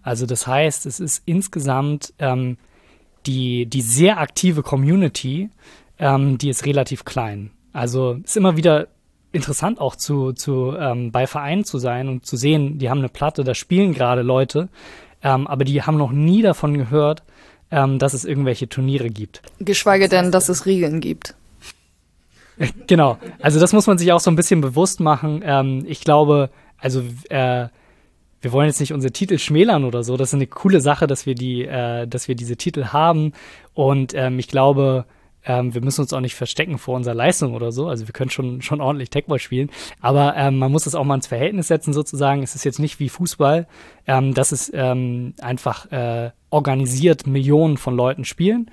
Also 0.08 0.26
das 0.26 0.48
heißt, 0.48 0.86
es 0.86 1.02
ist 1.02 1.22
insgesamt 1.26 2.14
ähm, 2.18 2.56
die, 3.26 3.66
die 3.66 3.82
sehr 3.82 4.20
aktive 4.22 4.64
Community, 4.64 5.50
ähm, 6.00 6.38
die 6.38 6.48
ist 6.48 6.66
relativ 6.66 7.04
klein. 7.04 7.52
Also 7.74 8.14
ist 8.24 8.38
immer 8.38 8.56
wieder 8.56 8.88
interessant 9.34 9.82
auch 9.82 9.98
zu, 9.98 10.32
zu 10.32 10.74
ähm, 10.80 11.12
bei 11.12 11.28
Vereinen 11.28 11.66
zu 11.66 11.78
sein 11.78 12.08
und 12.08 12.26
zu 12.26 12.38
sehen, 12.38 12.80
die 12.80 12.90
haben 12.90 13.00
eine 13.00 13.10
Platte, 13.10 13.44
da 13.44 13.54
spielen 13.54 13.94
gerade 13.94 14.22
Leute, 14.22 14.70
ähm, 15.24 15.46
aber 15.46 15.66
die 15.66 15.84
haben 15.84 15.98
noch 15.98 16.14
nie 16.14 16.42
davon 16.42 16.78
gehört, 16.78 17.24
ähm, 17.70 18.00
dass 18.00 18.14
es 18.14 18.24
irgendwelche 18.24 18.70
Turniere 18.70 19.10
gibt. 19.10 19.42
Geschweige 19.60 20.08
denn, 20.08 20.32
dass 20.32 20.48
es 20.48 20.66
Regeln 20.66 21.02
gibt. 21.02 21.36
Genau, 22.88 23.18
also 23.40 23.60
das 23.60 23.74
muss 23.74 23.88
man 23.88 23.98
sich 23.98 24.14
auch 24.14 24.22
so 24.22 24.32
ein 24.32 24.38
bisschen 24.38 24.62
bewusst 24.62 25.02
machen. 25.02 25.44
Ähm, 25.46 25.84
ich 25.86 26.00
glaube, 26.00 26.50
also 26.80 27.04
äh, 27.30 27.68
wir 28.42 28.52
wollen 28.52 28.68
jetzt 28.68 28.80
nicht 28.80 28.94
unsere 28.94 29.12
Titel 29.12 29.38
schmälern 29.38 29.84
oder 29.84 30.04
so. 30.04 30.18
Das 30.18 30.30
ist 30.30 30.36
eine 30.36 30.48
coole 30.48 30.82
Sache, 30.82 31.08
dass 31.08 31.26
wir 31.26 31.36
die, 31.36 31.66
äh, 31.66 32.08
dass 32.08 32.28
wir 32.28 32.36
diese 32.36 32.58
Titel 32.58 32.86
haben. 32.86 33.34
Und 33.74 34.14
ähm, 34.14 34.40
ich 34.40 34.48
glaube, 34.48 35.06
ähm, 35.46 35.74
wir 35.74 35.82
müssen 35.82 36.02
uns 36.02 36.14
auch 36.14 36.20
nicht 36.20 36.36
verstecken 36.36 36.78
vor 36.78 36.96
unserer 36.96 37.16
Leistung 37.16 37.56
oder 37.56 37.72
so. 37.72 37.88
Also 37.88 38.08
wir 38.08 38.14
können 38.14 38.30
schon, 38.30 38.62
schon 38.62 38.82
ordentlich 38.82 39.10
Techball 39.10 39.40
spielen. 39.40 39.70
Aber 40.02 40.36
ähm, 40.36 40.58
man 40.58 40.72
muss 40.72 40.84
das 40.84 40.96
auch 40.96 41.06
mal 41.06 41.16
ins 41.16 41.28
Verhältnis 41.28 41.68
setzen 41.68 41.94
sozusagen. 41.94 42.44
Es 42.44 42.54
ist 42.54 42.66
jetzt 42.66 42.80
nicht 42.80 43.00
wie 43.00 43.10
Fußball, 43.10 43.68
ähm, 44.06 44.34
dass 44.34 44.52
es 44.52 44.72
ähm, 44.74 45.34
einfach 45.42 45.92
äh, 45.92 46.32
organisiert 46.50 47.28
Millionen 47.28 47.78
von 47.78 47.96
Leuten 47.96 48.26
spielen 48.26 48.70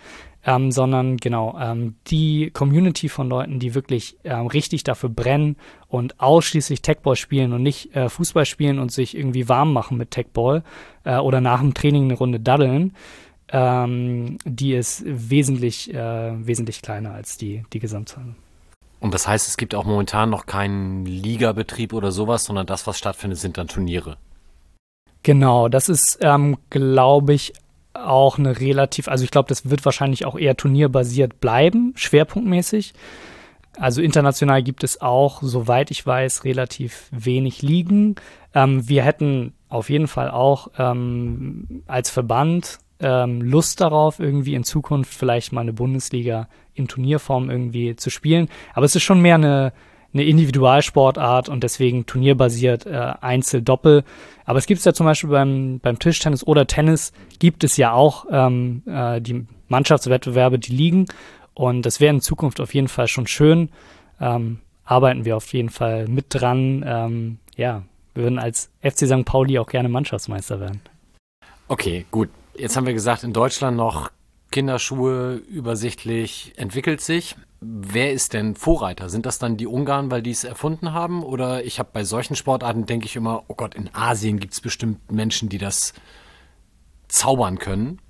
ähm, 0.47 0.71
sondern 0.71 1.17
genau 1.17 1.57
ähm, 1.61 1.97
die 2.07 2.51
Community 2.51 3.09
von 3.09 3.29
Leuten, 3.29 3.59
die 3.59 3.75
wirklich 3.75 4.17
ähm, 4.25 4.47
richtig 4.47 4.85
dafür 4.85 5.09
brennen 5.09 5.57
und 5.89 6.21
ausschließlich 6.21 6.83
Techball 6.83 7.17
spielen 7.17 7.53
und 7.53 7.63
nicht 7.63 7.95
äh, 7.97 8.09
Fußball 8.09 8.45
spielen 8.45 8.79
und 8.79 8.93
sich 8.93 9.17
irgendwie 9.17 9.49
warm 9.49 9.73
machen 9.73 9.97
mit 9.97 10.11
Techball 10.11 10.63
äh, 11.05 11.17
oder 11.17 11.41
nach 11.41 11.61
dem 11.61 11.75
Training 11.75 12.05
eine 12.05 12.15
Runde 12.15 12.41
daddeln, 12.41 12.95
ähm, 13.49 14.39
die 14.45 14.75
ist 14.75 15.03
wesentlich, 15.07 15.93
äh, 15.93 16.47
wesentlich 16.47 16.83
kleiner 16.83 17.13
als 17.13 17.37
die, 17.37 17.65
die 17.73 17.79
Gesamtzahl. 17.79 18.35
Und 19.01 19.13
das 19.13 19.29
heißt, 19.29 19.49
es 19.49 19.57
gibt 19.57 19.75
auch 19.75 19.85
momentan 19.85 20.31
noch 20.31 20.47
keinen 20.47 21.05
Ligabetrieb 21.05 21.93
oder 21.93 22.11
sowas, 22.11 22.45
sondern 22.45 22.67
das, 22.67 22.87
was 22.87 22.97
stattfindet, 22.97 23.39
sind 23.39 23.59
dann 23.59 23.69
Turniere. 23.69 24.17
Genau, 25.23 25.69
das 25.69 25.89
ist, 25.89 26.19
ähm, 26.23 26.57
glaube 26.71 27.35
ich, 27.35 27.53
auch 27.95 28.39
eine 28.39 28.61
relativ, 28.61 29.09
also 29.09 29.25
ich 29.25 29.31
glaube, 29.31 29.49
das 29.49 29.71
wird 29.71 29.85
wahrscheinlich 29.85 30.27
auch 30.27 30.37
eher 30.37 30.57
turnierbasiert 30.57 31.41
bleiben, 31.41 31.93
schwerpunktmäßig. 31.97 32.95
Also 33.79 34.03
international 34.03 34.63
gibt 34.63 34.85
es 34.85 35.01
auch, 35.01 35.43
soweit 35.43 35.91
ich 35.91 36.07
weiß, 36.07 36.45
relativ 36.45 37.09
wenig 37.11 37.63
Ligen. 37.63 38.17
Ähm, 38.55 38.89
wir 38.89 39.03
hätten 39.03 39.53
auf 39.69 39.91
jeden 39.91 40.07
Fall 40.07 40.31
auch 40.31 40.69
ähm, 40.79 41.83
als 41.87 42.11
Verband 42.11 42.79
ähm, 43.01 43.43
Lust 43.43 43.81
darauf, 43.81 44.21
irgendwie 44.21 44.55
in 44.55 44.65
Zukunft 44.65 45.13
vielleicht 45.13 45.53
mal 45.53 45.63
eine 45.63 45.73
Bundesliga 45.73 46.49
in 46.75 46.87
Turnierform 46.89 47.51
irgendwie 47.51 47.97
zu 47.97 48.11
spielen. 48.11 48.49
Aber 48.73 48.87
es 48.87 48.95
ist 48.95 49.03
schon 49.03 49.21
mehr 49.21 49.35
eine, 49.35 49.73
eine 50.15 50.25
Individualsportart 50.25 51.49
und 51.49 51.65
deswegen 51.65 52.07
turnierbasiert 52.07 52.87
äh, 52.87 53.13
Einzel-Doppel. 53.21 54.05
Aber 54.45 54.59
es 54.59 54.67
gibt 54.67 54.79
es 54.79 54.85
ja 54.85 54.95
zum 54.95 55.07
Beispiel 55.07 55.31
beim, 55.31 55.81
beim 55.81 55.99
Tischtennis 55.99 56.47
oder 56.47 56.67
Tennis 56.67 57.13
gibt 57.39 57.65
es 57.65 57.77
ja 57.77 57.93
auch 57.93 58.27
ähm, 58.31 58.83
äh, 58.87 59.21
die 59.21 59.47
Mannschaftswettbewerbe, 59.69 60.59
die 60.59 60.73
liegen. 60.73 61.07
Und 61.55 61.83
das 61.83 62.01
wäre 62.01 62.15
in 62.15 62.21
Zukunft 62.21 62.61
auf 62.61 62.75
jeden 62.75 62.89
Fall 62.89 63.09
schon 63.09 63.27
schön. 63.27 63.71
Ähm, 64.21 64.61
arbeiten 64.85 65.25
wir 65.25 65.37
auf 65.37 65.53
jeden 65.53 65.71
Fall 65.71 66.07
mit 66.07 66.27
dran. 66.29 66.85
Ähm, 66.87 67.39
ja, 67.57 67.83
wir 68.15 68.25
würden 68.25 68.39
als 68.39 68.71
FC 68.83 69.07
St. 69.07 69.25
Pauli 69.25 69.59
auch 69.59 69.67
gerne 69.67 69.89
Mannschaftsmeister 69.89 70.61
werden. 70.61 70.81
Okay, 71.69 72.07
gut. 72.11 72.29
Jetzt 72.57 72.77
haben 72.77 72.87
wir 72.87 72.93
gesagt, 72.93 73.25
in 73.25 73.33
Deutschland 73.33 73.77
noch 73.77 74.11
Kinderschuhe 74.51 75.35
übersichtlich 75.35 76.53
entwickelt 76.57 77.01
sich. 77.01 77.37
Wer 77.61 78.13
ist 78.13 78.35
denn 78.35 78.55
Vorreiter? 78.57 79.09
Sind 79.09 79.27
das 79.27 79.39
dann 79.39 79.57
die 79.57 79.67
Ungarn, 79.67 80.11
weil 80.11 80.23
die 80.23 80.31
es 80.31 80.45
erfunden 80.45 80.93
haben? 80.93 81.23
Oder 81.23 81.65
ich 81.65 81.79
habe 81.79 81.89
bei 81.93 82.05
solchen 82.05 82.37
Sportarten, 82.37 82.87
denke 82.87 83.07
ich 83.07 83.17
immer, 83.17 83.45
oh 83.49 83.55
Gott, 83.55 83.75
in 83.75 83.93
Asien 83.95 84.39
gibt 84.39 84.53
es 84.53 84.61
bestimmt 84.61 85.11
Menschen, 85.11 85.49
die 85.49 85.59
das 85.59 85.95
zaubern 87.09 87.59
können. 87.59 88.01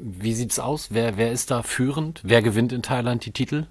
Wie 0.00 0.34
sieht's 0.34 0.58
aus? 0.58 0.88
Wer, 0.92 1.16
wer 1.16 1.32
ist 1.32 1.50
da 1.50 1.62
führend? 1.62 2.20
Wer 2.24 2.42
gewinnt 2.42 2.72
in 2.72 2.82
Thailand 2.82 3.24
die 3.24 3.32
Titel? 3.32 3.66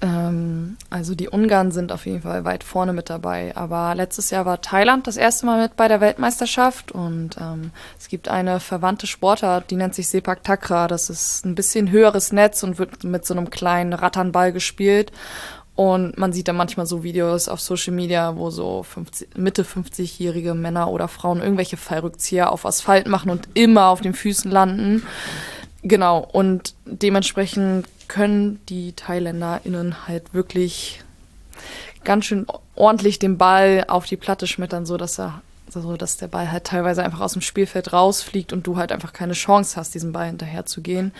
Ähm, 0.00 0.76
also 0.90 1.14
die 1.14 1.28
Ungarn 1.28 1.70
sind 1.70 1.92
auf 1.92 2.06
jeden 2.06 2.22
Fall 2.22 2.44
weit 2.44 2.64
vorne 2.64 2.92
mit 2.92 3.10
dabei. 3.10 3.56
Aber 3.56 3.94
letztes 3.94 4.30
Jahr 4.30 4.46
war 4.46 4.60
Thailand 4.60 5.06
das 5.06 5.16
erste 5.16 5.46
Mal 5.46 5.62
mit 5.62 5.76
bei 5.76 5.88
der 5.88 6.00
Weltmeisterschaft 6.00 6.92
und 6.92 7.36
ähm, 7.40 7.70
es 7.98 8.08
gibt 8.08 8.28
eine 8.28 8.60
verwandte 8.60 9.06
Sportart, 9.06 9.70
die 9.70 9.76
nennt 9.76 9.94
sich 9.94 10.08
Sepak 10.08 10.42
Takra. 10.44 10.88
Das 10.88 11.10
ist 11.10 11.44
ein 11.44 11.54
bisschen 11.54 11.90
höheres 11.90 12.32
Netz 12.32 12.62
und 12.62 12.78
wird 12.78 13.04
mit 13.04 13.24
so 13.24 13.34
einem 13.34 13.50
kleinen 13.50 13.92
Ratternball 13.92 14.52
gespielt. 14.52 15.12
Und 15.76 16.16
man 16.18 16.32
sieht 16.32 16.46
dann 16.46 16.56
manchmal 16.56 16.86
so 16.86 17.02
Videos 17.02 17.48
auf 17.48 17.60
Social 17.60 17.92
Media, 17.92 18.36
wo 18.36 18.50
so 18.50 18.84
50, 18.84 19.36
Mitte 19.36 19.64
50-jährige 19.64 20.54
Männer 20.54 20.88
oder 20.88 21.08
Frauen 21.08 21.42
irgendwelche 21.42 21.76
Fallrückzieher 21.76 22.52
auf 22.52 22.64
Asphalt 22.64 23.08
machen 23.08 23.30
und 23.30 23.48
immer 23.54 23.88
auf 23.88 24.00
den 24.00 24.14
Füßen 24.14 24.50
landen. 24.50 25.04
Genau, 25.82 26.26
und 26.32 26.74
dementsprechend 26.86 27.86
können 28.08 28.60
die 28.68 28.92
ThailänderInnen 28.92 30.06
halt 30.06 30.34
wirklich 30.34 31.02
ganz 32.04 32.26
schön 32.26 32.46
ordentlich 32.74 33.18
den 33.18 33.38
Ball 33.38 33.84
auf 33.88 34.06
die 34.06 34.16
Platte 34.16 34.46
schmettern, 34.46 34.86
so 34.86 34.96
dass 34.96 35.18
er 35.18 35.42
so 35.68 35.96
der 35.96 36.28
Ball 36.28 36.52
halt 36.52 36.64
teilweise 36.64 37.02
einfach 37.02 37.20
aus 37.20 37.32
dem 37.32 37.42
Spielfeld 37.42 37.92
rausfliegt 37.92 38.52
und 38.52 38.66
du 38.66 38.76
halt 38.76 38.92
einfach 38.92 39.12
keine 39.12 39.32
Chance 39.32 39.76
hast, 39.76 39.94
diesem 39.94 40.12
Ball 40.12 40.26
hinterher 40.26 40.66
zu 40.66 40.82
gehen. 40.82 41.12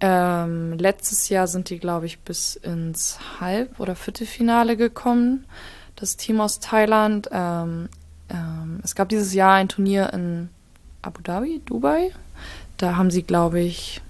Ähm, 0.00 0.78
letztes 0.78 1.28
Jahr 1.28 1.46
sind 1.46 1.68
die, 1.68 1.78
glaube 1.78 2.06
ich, 2.06 2.20
bis 2.20 2.56
ins 2.56 3.18
Halb- 3.40 3.78
oder 3.78 3.94
Viertelfinale 3.96 4.76
gekommen, 4.76 5.44
das 5.96 6.16
Team 6.16 6.40
aus 6.40 6.60
Thailand. 6.60 7.28
Ähm, 7.30 7.90
ähm, 8.30 8.80
es 8.82 8.94
gab 8.94 9.10
dieses 9.10 9.34
Jahr 9.34 9.54
ein 9.54 9.68
Turnier 9.68 10.12
in 10.14 10.48
Abu 11.02 11.20
Dhabi, 11.20 11.60
Dubai. 11.66 12.12
Da 12.78 12.96
haben 12.96 13.10
sie, 13.10 13.22
glaube 13.22 13.60
ich, 13.60 14.00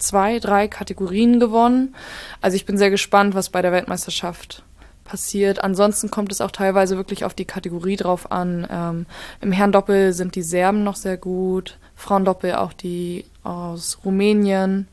zwei, 0.00 0.38
drei 0.38 0.68
Kategorien 0.68 1.40
gewonnen. 1.40 1.94
Also 2.40 2.56
ich 2.56 2.66
bin 2.66 2.78
sehr 2.78 2.90
gespannt, 2.90 3.34
was 3.34 3.50
bei 3.50 3.62
der 3.62 3.72
Weltmeisterschaft 3.72 4.64
passiert. 5.04 5.62
Ansonsten 5.64 6.10
kommt 6.10 6.30
es 6.30 6.40
auch 6.40 6.52
teilweise 6.52 6.96
wirklich 6.96 7.24
auf 7.24 7.34
die 7.34 7.44
Kategorie 7.44 7.96
drauf 7.96 8.30
an. 8.30 8.66
Ähm, 8.70 9.06
Im 9.40 9.52
Herrendoppel 9.52 10.12
sind 10.12 10.36
die 10.36 10.42
Serben 10.42 10.84
noch 10.84 10.96
sehr 10.96 11.16
gut, 11.16 11.78
Frauendoppel 11.96 12.54
auch 12.54 12.72
die 12.72 13.24
aus 13.42 13.98
Rumänien, 14.04 14.86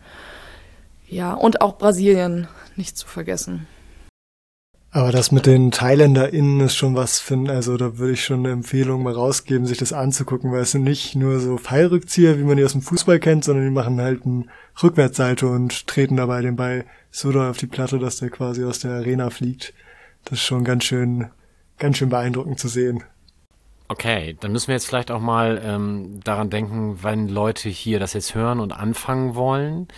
ja, 1.08 1.34
und 1.34 1.62
auch 1.62 1.78
Brasilien 1.78 2.48
nicht 2.76 2.98
zu 2.98 3.08
vergessen. 3.08 3.68
Aber 4.98 5.12
das 5.12 5.32
mit 5.32 5.46
den 5.46 5.70
ThailänderInnen 5.70 6.60
ist 6.62 6.76
schon 6.76 6.96
was 6.96 7.20
finden. 7.20 7.52
Also 7.52 7.78
da 7.78 8.00
würde 8.00 8.14
ich 8.14 8.24
schon 8.24 8.40
eine 8.40 8.50
Empfehlung 8.50 9.04
mal 9.04 9.14
rausgeben, 9.14 9.68
sich 9.68 9.78
das 9.78 9.94
anzugucken, 9.94 10.52
weil 10.52 10.62
es 10.62 10.72
sind 10.72 10.86
nicht 10.86 11.14
nur 11.14 11.40
so 11.40 11.60
Pfeilrückzieher, 11.60 12.40
wie 12.40 12.44
man 12.44 12.58
die 12.58 12.66
aus 12.66 12.72
dem 12.72 12.82
Fußball 12.82 13.20
kennt, 13.20 13.44
sondern 13.44 13.66
die 13.66 13.72
machen 13.72 14.02
halt 14.02 14.26
einen 14.26 14.50
Rückwärtssalto 14.82 15.54
und 15.54 15.86
treten 15.86 16.18
dabei 16.18 16.42
den 16.42 16.56
Ball 16.56 16.84
so 17.12 17.32
doll 17.32 17.48
auf 17.48 17.58
die 17.58 17.68
Platte, 17.68 18.00
dass 18.00 18.18
der 18.18 18.32
quasi 18.32 18.64
aus 18.64 18.80
der 18.80 18.94
Arena 18.94 19.30
fliegt. 19.30 19.76
Das 20.26 20.40
ist 20.40 20.46
schon 20.46 20.64
ganz 20.64 20.86
schön, 20.86 21.28
ganz 21.78 21.98
schön 21.98 22.10
beeindruckend 22.10 22.58
zu 22.58 22.68
sehen. 22.68 23.04
Okay, 23.90 24.36
dann 24.40 24.52
müssen 24.52 24.70
wir 24.70 24.76
jetzt 24.76 24.88
vielleicht 24.88 25.12
auch 25.12 25.22
mal 25.22 25.62
ähm, 25.64 26.22
daran 26.24 26.50
denken, 26.50 27.04
wenn 27.04 27.28
Leute 27.28 27.70
hier 27.70 28.00
das 28.00 28.14
jetzt 28.14 28.34
hören 28.34 28.60
und 28.60 28.72
anfangen 28.72 29.36
wollen. 29.36 29.90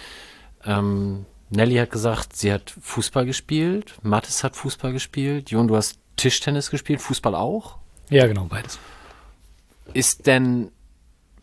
Ähm, 0.66 1.26
Nelly 1.50 1.76
hat 1.76 1.92
gesagt, 1.92 2.36
sie 2.36 2.54
hat 2.54 2.76
Fußball 2.82 3.26
gespielt, 3.26 3.96
Mathis 4.04 4.44
hat 4.44 4.56
Fußball 4.56 4.94
gespielt, 4.94 5.50
Jon, 5.52 5.68
du 5.68 5.76
hast 5.76 6.00
Tischtennis 6.16 6.70
gespielt, 6.70 7.02
Fußball 7.02 7.34
auch? 7.34 7.78
Ja, 8.10 8.28
genau, 8.28 8.46
beides. 8.46 8.80
Ist 9.94 10.28
denn 10.28 10.72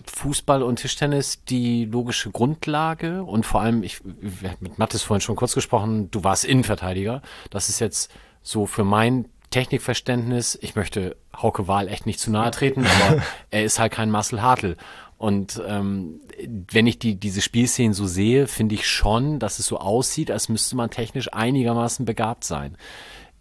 Fußball 0.05 0.63
und 0.63 0.77
Tischtennis 0.77 1.45
die 1.45 1.85
logische 1.85 2.31
Grundlage? 2.31 3.25
Und 3.25 3.45
vor 3.45 3.61
allem, 3.61 3.83
ich, 3.83 4.01
wir 4.05 4.51
hatten 4.51 4.65
mit 4.65 4.79
Mathis 4.79 5.03
vorhin 5.03 5.21
schon 5.21 5.37
kurz 5.37 5.55
gesprochen, 5.55 6.11
du 6.11 6.23
warst 6.23 6.45
Innenverteidiger. 6.45 7.23
Das 7.51 7.69
ist 7.69 7.81
jetzt 7.81 8.11
so 8.43 8.67
für 8.67 8.85
mein 8.85 9.27
Technikverständnis, 9.51 10.59
ich 10.61 10.75
möchte 10.75 11.17
Hauke 11.35 11.69
Wahl 11.69 11.89
echt 11.89 12.07
nicht 12.07 12.21
zu 12.21 12.31
nahe 12.31 12.51
treten, 12.51 12.85
aber 12.87 13.23
er 13.51 13.65
ist 13.65 13.79
halt 13.79 13.93
kein 13.93 14.11
Marcel 14.11 14.43
Hartl. 14.43 14.77
Und 15.19 15.63
ähm, 15.67 16.21
wenn 16.71 16.87
ich 16.87 16.99
die, 16.99 17.15
diese 17.15 17.41
Spielszenen 17.41 17.95
so 17.95 18.07
sehe, 18.07 18.47
finde 18.47 18.75
ich 18.75 18.87
schon, 18.87 19.39
dass 19.39 19.59
es 19.59 19.67
so 19.67 19.79
aussieht, 19.79 20.31
als 20.31 20.49
müsste 20.49 20.77
man 20.77 20.91
technisch 20.91 21.33
einigermaßen 21.33 22.05
begabt 22.05 22.45
sein. 22.45 22.77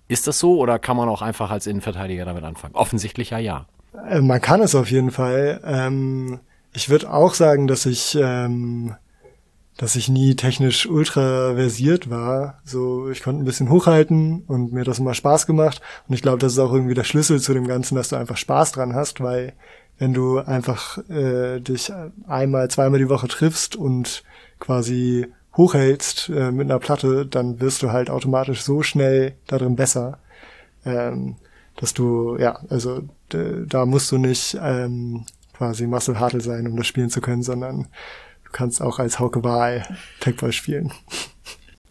Ist 0.08 0.28
das 0.28 0.40
so 0.40 0.58
oder 0.60 0.80
kann 0.80 0.96
man 0.96 1.10
auch 1.10 1.22
einfach 1.22 1.52
als 1.52 1.68
Innenverteidiger 1.68 2.26
damit 2.26 2.44
anfangen? 2.44 2.76
Offensichtlich 2.76 3.32
ja, 3.32 3.40
ja. 3.40 3.66
Äh, 4.10 4.22
man 4.22 4.40
kann 4.40 4.62
es 4.62 4.76
auf 4.76 4.90
jeden 4.90 5.12
Fall. 5.12 5.62
Ähm, 5.66 6.40
ich 6.74 6.90
würde 6.90 7.12
auch 7.12 7.34
sagen, 7.34 7.68
dass 7.68 7.86
ich, 7.86 8.18
ähm, 8.22 8.96
dass 9.78 9.96
ich 9.96 10.08
nie 10.08 10.36
technisch 10.36 10.86
ultra 10.86 11.56
versiert 11.56 12.10
war. 12.10 12.60
So, 12.64 13.10
ich 13.10 13.24
konnte 13.24 13.42
ein 13.42 13.46
bisschen 13.46 13.70
hochhalten 13.70 14.44
und 14.48 14.72
mir 14.72 14.84
das 14.86 15.00
immer 15.00 15.14
Spaß 15.14 15.48
gemacht. 15.48 15.82
Und 16.08 16.16
ich 16.16 16.22
glaube, 16.22 16.38
das 16.38 16.54
ist 16.54 16.60
auch 16.60 16.72
irgendwie 16.72 16.94
der 16.94 17.04
Schlüssel 17.04 17.42
zu 17.42 17.54
dem 17.54 17.68
Ganzen, 17.68 17.96
dass 17.96 18.10
du 18.10 18.16
einfach 18.16 18.38
Spaß 18.38 18.74
dran 18.74 18.94
hast, 18.94 19.22
weil 19.22 19.54
wenn 19.98 20.14
du 20.14 20.40
einfach 20.40 20.98
äh, 21.10 21.60
dich 21.60 21.92
einmal, 22.28 22.70
zweimal 22.70 23.00
die 23.00 23.10
Woche 23.10 23.28
triffst 23.28 23.76
und 23.76 24.24
quasi 24.60 25.28
hochhältst 25.56 26.30
äh, 26.30 26.52
mit 26.52 26.70
einer 26.70 26.80
Platte, 26.80 27.26
dann 27.26 27.60
wirst 27.60 27.82
du 27.82 27.92
halt 27.92 28.10
automatisch 28.10 28.62
so 28.62 28.82
schnell 28.84 29.36
darin 29.48 29.76
besser, 29.76 30.20
ähm, 30.86 31.38
dass 31.78 31.94
du, 31.94 32.38
ja, 32.38 32.60
also 32.70 33.04
da 33.30 33.86
musst 33.86 34.12
du 34.12 34.18
nicht 34.18 34.58
ähm, 34.62 35.26
quasi 35.54 35.88
Muscle 35.88 36.20
Hartle 36.20 36.42
sein, 36.42 36.68
um 36.68 36.76
das 36.76 36.88
spielen 36.88 37.10
zu 37.10 37.22
können, 37.22 37.44
sondern 37.44 37.88
du 38.44 38.52
kannst 38.52 38.82
auch 38.82 39.00
als 39.00 39.20
Hauke 39.20 39.44
Wahl 39.44 39.84
Techball 40.20 40.52
spielen. 40.52 40.92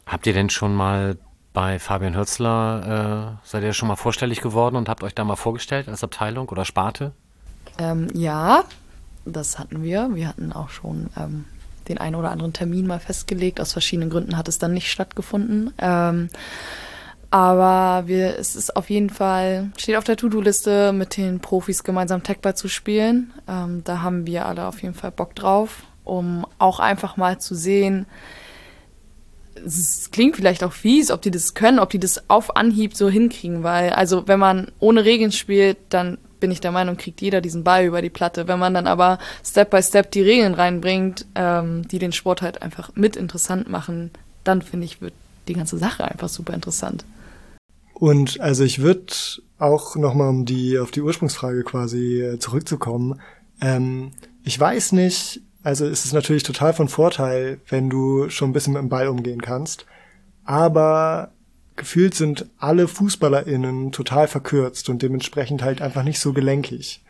Habt 0.07 0.27
ihr 0.27 0.33
denn 0.33 0.51
schon 0.51 0.75
mal 0.75 1.17
bei 1.53 1.79
Fabian 1.79 2.17
Hürzler, 2.17 3.39
äh, 3.43 3.47
seid 3.47 3.63
ihr 3.63 3.73
schon 3.73 3.89
mal 3.89 3.97
vorstellig 3.97 4.41
geworden 4.41 4.77
und 4.77 4.89
habt 4.89 5.03
euch 5.03 5.15
da 5.15 5.25
mal 5.25 5.37
vorgestellt 5.37 5.89
als 5.89 6.05
Abteilung 6.05 6.49
oder 6.49 6.65
Sparte? 6.65 7.13
Ähm, 7.79 8.09
ja, 8.14 8.64
das 9.25 9.59
hatten 9.59 9.83
wir. 9.83 10.11
Wir 10.14 10.29
hatten 10.29 10.53
auch 10.53 10.70
schon 10.70 11.11
ähm, 11.16 11.45
den 11.89 11.99
einen 11.99 12.16
oder 12.16 12.31
anderen 12.31 12.53
Termin 12.53 12.87
mal 12.87 13.01
festgelegt. 13.01 13.61
Aus 13.61 13.72
verschiedenen 13.72 14.11
Gründen 14.11 14.37
hat 14.37 14.49
es 14.49 14.59
dann 14.59 14.72
nicht 14.72 14.91
stattgefunden. 14.91 15.72
Ähm, 15.79 16.29
aber 17.31 18.07
wir, 18.07 18.39
es 18.39 18.55
ist 18.55 18.77
auf 18.77 18.91
jeden 18.91 19.11
Fall, 19.11 19.72
steht 19.77 19.97
auf 19.97 20.05
der 20.05 20.16
To-Do-Liste, 20.16 20.93
mit 20.93 21.16
den 21.16 21.41
Profis 21.41 21.83
gemeinsam 21.83 22.22
Techball 22.22 22.55
zu 22.55 22.68
spielen. 22.68 23.33
Ähm, 23.49 23.83
da 23.83 24.03
haben 24.03 24.27
wir 24.27 24.47
alle 24.47 24.66
auf 24.66 24.83
jeden 24.83 24.95
Fall 24.95 25.11
Bock 25.11 25.35
drauf, 25.35 25.83
um 26.05 26.47
auch 26.59 26.79
einfach 26.79 27.16
mal 27.16 27.41
zu 27.41 27.57
sehen, 27.57 28.07
es 29.66 30.11
klingt 30.11 30.37
vielleicht 30.37 30.64
auch 30.64 30.72
fies, 30.72 31.11
ob 31.11 31.22
die 31.22 31.31
das 31.31 31.55
können, 31.55 31.79
ob 31.79 31.91
die 31.91 31.99
das 31.99 32.29
auf 32.29 32.57
Anhieb 32.57 32.95
so 32.95 33.09
hinkriegen, 33.09 33.62
weil, 33.62 33.91
also 33.91 34.27
wenn 34.27 34.39
man 34.39 34.70
ohne 34.79 35.05
Regeln 35.05 35.33
spielt, 35.33 35.79
dann 35.89 36.18
bin 36.45 36.51
ich 36.51 36.61
der 36.61 36.72
Meinung, 36.72 36.99
kriegt 36.99 37.22
jeder 37.22 37.40
diesen 37.40 37.64
Ball 37.64 37.86
über 37.86 38.03
die 38.03 38.11
Platte. 38.11 38.47
Wenn 38.47 38.59
man 38.59 38.74
dann 38.74 38.86
aber 38.86 39.18
Step 39.42 39.70
by 39.70 39.82
Step 39.82 40.11
die 40.11 40.20
Regeln 40.20 40.53
reinbringt, 40.53 41.24
ähm, 41.34 41.88
die 41.88 41.99
den 41.99 42.12
Sport 42.12 42.42
halt 42.42 42.61
einfach 42.61 42.90
mit 42.95 43.16
interessant 43.16 43.70
machen, 43.70 44.11
dann 44.45 44.61
finde 44.61 44.84
ich, 44.84 45.01
wird 45.01 45.14
die 45.49 45.55
ganze 45.55 45.78
Sache 45.78 46.05
einfach 46.05 46.28
super 46.28 46.53
interessant. 46.53 47.07
Und 47.95 48.42
also 48.42 48.62
ich 48.62 48.82
würde 48.82 49.07
auch 49.59 49.97
nochmal, 49.97 50.28
um 50.28 50.45
die 50.45 50.78
auf 50.78 50.90
die 50.90 51.01
Ursprungsfrage 51.01 51.62
quasi 51.62 52.20
äh, 52.20 52.38
zurückzukommen, 52.38 53.22
ähm, 53.62 54.11
ich 54.42 54.61
weiß 54.61 54.92
nicht, 54.92 55.40
also 55.62 55.86
es 55.86 56.05
ist 56.05 56.12
natürlich 56.12 56.42
total 56.42 56.74
von 56.74 56.88
Vorteil, 56.88 57.59
wenn 57.70 57.88
du 57.88 58.28
schon 58.28 58.51
ein 58.51 58.53
bisschen 58.53 58.74
mit 58.74 58.82
dem 58.82 58.90
Ball 58.90 59.09
umgehen 59.09 59.40
kannst, 59.40 59.86
aber 60.45 61.30
gefühlt 61.77 62.14
sind 62.14 62.47
alle 62.59 62.89
FußballerInnen 62.89 63.93
total 63.93 64.29
verkürzt 64.29 64.89
und 64.89 65.03
dementsprechend 65.03 65.62
halt 65.62 65.83
einfach 65.83 66.03
nicht 66.03 66.20
so 66.20 66.33
gelenkig. 66.33 67.03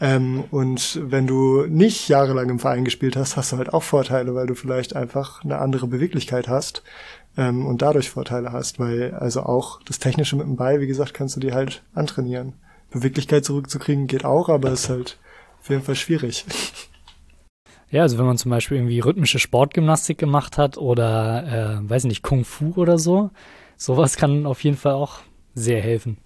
Ähm, 0.00 0.44
und 0.50 1.00
wenn 1.02 1.26
du 1.26 1.66
nicht 1.66 2.08
jahrelang 2.08 2.48
im 2.50 2.58
Verein 2.58 2.84
gespielt 2.84 3.16
hast, 3.16 3.36
hast 3.36 3.52
du 3.52 3.56
halt 3.56 3.72
auch 3.72 3.82
Vorteile, 3.82 4.34
weil 4.34 4.46
du 4.46 4.54
vielleicht 4.54 4.94
einfach 4.94 5.44
eine 5.44 5.58
andere 5.58 5.88
Beweglichkeit 5.88 6.48
hast 6.48 6.82
ähm, 7.36 7.66
und 7.66 7.82
dadurch 7.82 8.10
Vorteile 8.10 8.52
hast, 8.52 8.78
weil 8.78 9.14
also 9.14 9.42
auch 9.42 9.82
das 9.82 9.98
Technische 9.98 10.36
mit 10.36 10.46
dem 10.46 10.56
Ball, 10.56 10.80
wie 10.80 10.86
gesagt, 10.86 11.14
kannst 11.14 11.36
du 11.36 11.40
dir 11.40 11.54
halt 11.54 11.82
antrainieren. 11.94 12.54
Beweglichkeit 12.90 13.44
zurückzukriegen 13.44 14.06
geht 14.06 14.24
auch, 14.24 14.48
aber 14.48 14.70
ist 14.70 14.88
halt 14.88 15.18
auf 15.60 15.68
jeden 15.68 15.82
Fall 15.82 15.96
schwierig. 15.96 16.44
Ja, 17.90 18.02
also 18.02 18.18
wenn 18.18 18.26
man 18.26 18.36
zum 18.36 18.50
Beispiel 18.50 18.76
irgendwie 18.76 19.00
rhythmische 19.00 19.38
Sportgymnastik 19.38 20.18
gemacht 20.18 20.58
hat 20.58 20.76
oder, 20.76 21.80
äh, 21.80 21.88
weiß 21.88 22.04
nicht, 22.04 22.22
Kung 22.22 22.44
Fu 22.44 22.74
oder 22.76 22.98
so, 22.98 23.30
sowas 23.78 24.16
kann 24.16 24.44
auf 24.44 24.62
jeden 24.62 24.76
Fall 24.76 24.92
auch 24.92 25.20
sehr 25.54 25.80
helfen. 25.80 26.18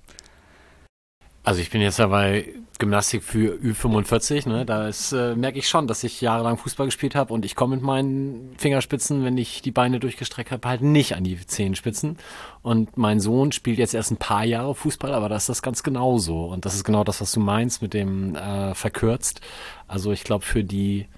Also 1.44 1.60
ich 1.60 1.70
bin 1.70 1.80
jetzt 1.80 1.98
ja 1.98 2.06
bei 2.06 2.54
Gymnastik 2.78 3.24
für 3.24 3.56
Ü45, 3.56 4.48
ne? 4.48 4.64
Da 4.64 4.86
ist, 4.86 5.12
äh, 5.12 5.34
merke 5.34 5.58
ich 5.58 5.68
schon, 5.68 5.88
dass 5.88 6.04
ich 6.04 6.20
jahrelang 6.20 6.56
Fußball 6.56 6.86
gespielt 6.86 7.16
habe 7.16 7.34
und 7.34 7.44
ich 7.44 7.56
komme 7.56 7.76
mit 7.76 7.84
meinen 7.84 8.54
Fingerspitzen, 8.58 9.24
wenn 9.24 9.36
ich 9.36 9.60
die 9.60 9.72
Beine 9.72 9.98
durchgestreckt 9.98 10.52
habe, 10.52 10.68
halt 10.68 10.82
nicht 10.82 11.16
an 11.16 11.24
die 11.24 11.36
Zehenspitzen. 11.44 12.16
Und 12.62 12.96
mein 12.96 13.18
Sohn 13.18 13.50
spielt 13.50 13.78
jetzt 13.78 13.94
erst 13.94 14.12
ein 14.12 14.18
paar 14.18 14.44
Jahre 14.44 14.74
Fußball, 14.74 15.12
aber 15.12 15.28
da 15.28 15.36
ist 15.36 15.48
das 15.48 15.62
ganz 15.62 15.82
genauso. 15.82 16.44
Und 16.44 16.64
das 16.64 16.74
ist 16.74 16.84
genau 16.84 17.02
das, 17.02 17.20
was 17.20 17.32
du 17.32 17.40
meinst 17.40 17.82
mit 17.82 17.92
dem 17.92 18.36
äh, 18.36 18.74
verkürzt. 18.74 19.40
Also 19.88 20.12
ich 20.12 20.22
glaube, 20.22 20.44
für 20.44 20.62
die 20.62 21.08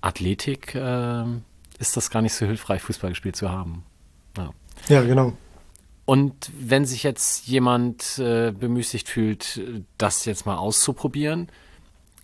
Athletik 0.00 0.76
äh, 0.76 1.24
ist 1.80 1.96
das 1.96 2.10
gar 2.10 2.22
nicht 2.22 2.34
so 2.34 2.46
hilfreich, 2.46 2.82
Fußball 2.82 3.10
gespielt 3.10 3.34
zu 3.34 3.50
haben. 3.50 3.84
Ja, 4.36 4.50
ja 4.88 5.02
genau. 5.02 5.32
Und 6.12 6.50
wenn 6.60 6.84
sich 6.84 7.04
jetzt 7.04 7.46
jemand 7.46 8.18
äh, 8.18 8.52
bemüßigt 8.52 9.08
fühlt, 9.08 9.58
das 9.96 10.26
jetzt 10.26 10.44
mal 10.44 10.58
auszuprobieren, 10.58 11.48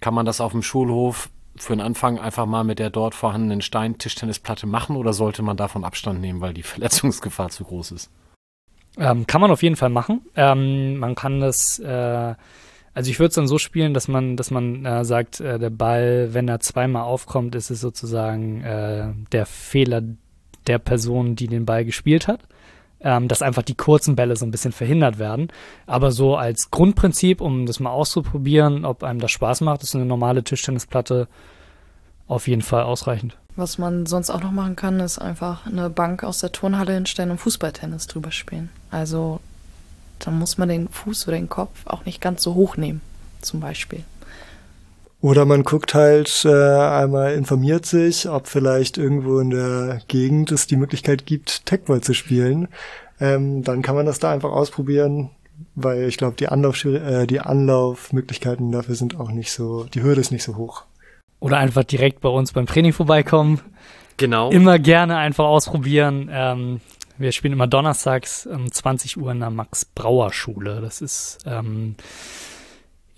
kann 0.03 0.13
man 0.13 0.27
das 0.27 0.43
auf 0.43 0.53
dem 0.53 0.61
Schulhof 0.61 1.31
für 1.57 1.73
den 1.73 1.81
Anfang 1.81 2.19
einfach 2.19 2.45
mal 2.45 2.65
mit 2.65 2.81
der 2.81 2.91
dort 2.91 3.15
vorhandenen 3.15 3.63
Stein-Tischtennisplatte 3.63 4.67
machen 4.67 4.95
oder 4.95 5.15
sollte 5.15 5.41
man 5.41 5.57
davon 5.57 5.85
Abstand 5.85 6.21
nehmen, 6.21 6.43
weil 6.43 6.53
die 6.53 6.63
Verletzungsgefahr 6.65 7.49
zu 7.49 7.65
groß 7.65 7.93
ist? 7.93 8.11
Ähm, 8.99 9.27
kann 9.27 9.41
man 9.41 9.51
auf 9.51 9.63
jeden 9.63 9.77
Fall 9.77 9.89
machen. 9.89 10.21
Ähm, 10.37 10.99
man 10.99 11.15
kann 11.15 11.41
das, 11.41 11.79
äh, 11.79 12.35
also 12.93 13.11
ich 13.11 13.19
würde 13.19 13.29
es 13.29 13.37
dann 13.37 13.49
so 13.49 13.57
spielen, 13.57 13.95
dass 13.95 14.07
man, 14.07 14.37
dass 14.37 14.51
man 14.51 14.85
äh, 14.85 15.07
sagt, 15.07 15.41
äh, 15.41 15.59
der 15.59 15.71
Ball, 15.71 16.35
wenn 16.35 16.47
er 16.47 16.61
zweimal 16.61 17.05
aufkommt, 17.05 17.55
ist 17.55 17.71
es 17.71 17.81
sozusagen 17.81 18.63
äh, 18.65 19.15
der 19.33 19.47
Fehler 19.47 20.03
der 20.67 20.79
Person, 20.79 21.37
die 21.37 21.47
den 21.47 21.65
Ball 21.65 21.87
gespielt 21.87 22.29
hat 22.29 22.43
ähm, 23.01 23.29
dass 23.29 23.43
einfach 23.43 23.63
die 23.63 23.75
kurzen 23.75 24.17
Bälle 24.17 24.37
so 24.37 24.45
ein 24.45 24.51
bisschen 24.51 24.73
verhindert 24.73 25.19
werden. 25.19 25.49
Aber 25.87 26.11
so 26.11 26.37
als 26.37 26.71
Grundprinzip, 26.71 27.41
um 27.41 27.67
das 27.67 27.81
mal 27.81 27.91
auszuprobieren, 27.91 28.85
ob 28.85 29.03
einem 29.03 29.21
das 29.21 29.31
Spaß 29.31 29.61
macht, 29.61 29.83
ist 29.83 29.95
eine 29.95 30.05
normale 30.05 30.43
Tischtennisplatte 30.43 31.29
auf 32.27 32.49
jeden 32.49 32.63
Fall 32.63 32.83
ausreichend. 32.83 33.37
Was 33.57 33.79
man 33.79 34.07
sonst 34.07 34.31
auch 34.31 34.43
noch 34.43 34.53
machen 34.53 34.77
kann, 34.77 35.01
ist 35.01 35.19
einfach 35.19 35.67
eine 35.67 35.91
Bank 35.91 36.23
aus 36.23 36.39
der 36.39 36.53
Turnhalle 36.53 36.95
hinstellen 36.95 37.31
und 37.31 37.39
Fußballtennis 37.39 38.07
drüber 38.07 38.31
spielen. 38.31 38.71
Also 38.91 39.41
dann 40.21 40.39
muss 40.39 40.59
man 40.59 40.69
den 40.69 40.89
Fuß 40.89 41.27
oder 41.27 41.37
den 41.37 41.49
Kopf 41.49 41.87
auch 41.87 42.05
nicht 42.05 42.21
ganz 42.21 42.43
so 42.43 42.55
hoch 42.55 42.77
nehmen, 42.77 43.01
zum 43.41 43.61
Beispiel. 43.61 44.05
Oder 45.21 45.45
man 45.45 45.65
guckt 45.65 45.95
halt 45.95 46.45
äh, 46.45 46.49
einmal, 46.49 47.35
informiert 47.35 47.87
sich, 47.87 48.29
ob 48.29 48.47
vielleicht 48.47 48.99
irgendwo 48.99 49.41
in 49.41 49.51
der 49.51 50.01
Gegend 50.07 50.53
es 50.53 50.69
die 50.69 50.77
Möglichkeit 50.77 51.27
gibt, 51.27 51.67
Techball 51.67 52.01
zu 52.01 52.15
spielen. 52.15 52.69
Ähm, 53.21 53.65
dann 53.65 53.83
kann 53.83 53.97
man 53.97 54.07
das 54.07 54.21
da 54.21 54.33
einfach 54.33 54.53
ausprobieren, 54.53 55.31
weil 55.75 56.05
ich 56.05 56.19
glaube, 56.19 56.37
die, 56.37 56.47
Anlauf, 56.47 56.85
äh, 56.85 57.27
die 57.27 57.41
Anlaufmöglichkeiten 57.41 58.71
dafür 58.71 58.95
sind 58.95 59.19
auch 59.19 59.33
nicht 59.33 59.51
so, 59.51 59.85
die 59.85 60.03
Hürde 60.03 60.21
ist 60.21 60.31
nicht 60.31 60.45
so 60.45 60.57
hoch. 60.57 60.85
Oder 61.41 61.59
einfach 61.59 61.85
direkt 61.85 62.21
bei 62.21 62.29
uns 62.29 62.53
beim 62.53 62.67
Training 62.67 62.93
vorbeikommen. 62.93 63.61
Genau. 64.19 64.51
Immer 64.51 64.79
gerne 64.79 65.17
einfach 65.17 65.45
ausprobieren. 65.45 66.29
Ähm, 66.33 66.81
wir 67.17 67.33
spielen 67.33 67.53
immer 67.53 67.67
donnerstags 67.67 68.47
um 68.47 68.71
20 68.71 69.17
Uhr 69.17 69.33
in 69.33 69.41
der 69.41 69.51
Max-Brauer-Schule. 69.51 70.81
Das 70.81 71.01
ist 71.01 71.39
ähm, 71.47 71.97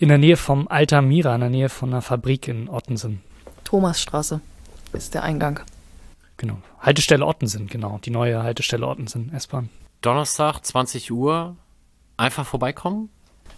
in 0.01 0.09
der 0.09 0.19
Nähe 0.19 0.39
vom 0.39 0.67
Altamira, 0.67 1.35
in 1.35 1.43
der 1.43 1.51
Nähe 1.51 1.69
von 1.69 1.91
einer 1.91 2.01
Fabrik 2.01 2.49
in 2.49 2.71
Ottensen. 2.71 3.21
Thomasstraße 3.65 4.41
ist 4.95 5.13
der 5.13 5.23
Eingang. 5.23 5.61
Genau. 6.39 6.57
Haltestelle 6.81 7.27
Ottensen, 7.27 7.67
genau. 7.67 8.01
Die 8.03 8.11
neue 8.11 8.43
Haltestelle 8.43 8.89
Ottensen, 8.89 9.31
S-Bahn. 9.35 9.69
Donnerstag, 10.01 10.65
20 10.65 11.13
Uhr, 11.13 11.55
einfach 12.17 12.47
vorbeikommen? 12.47 13.11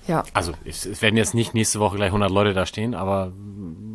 Ja. 0.09 0.25
Also 0.35 0.53
es, 0.65 0.85
es, 0.85 1.01
werden 1.01 1.17
jetzt 1.17 1.33
nicht 1.33 1.55
nächste 1.55 1.79
Woche 1.79 1.95
gleich 1.95 2.09
100 2.09 2.29
Leute 2.29 2.55
da 2.55 2.67
stehen, 2.67 2.97
aber 2.97 3.31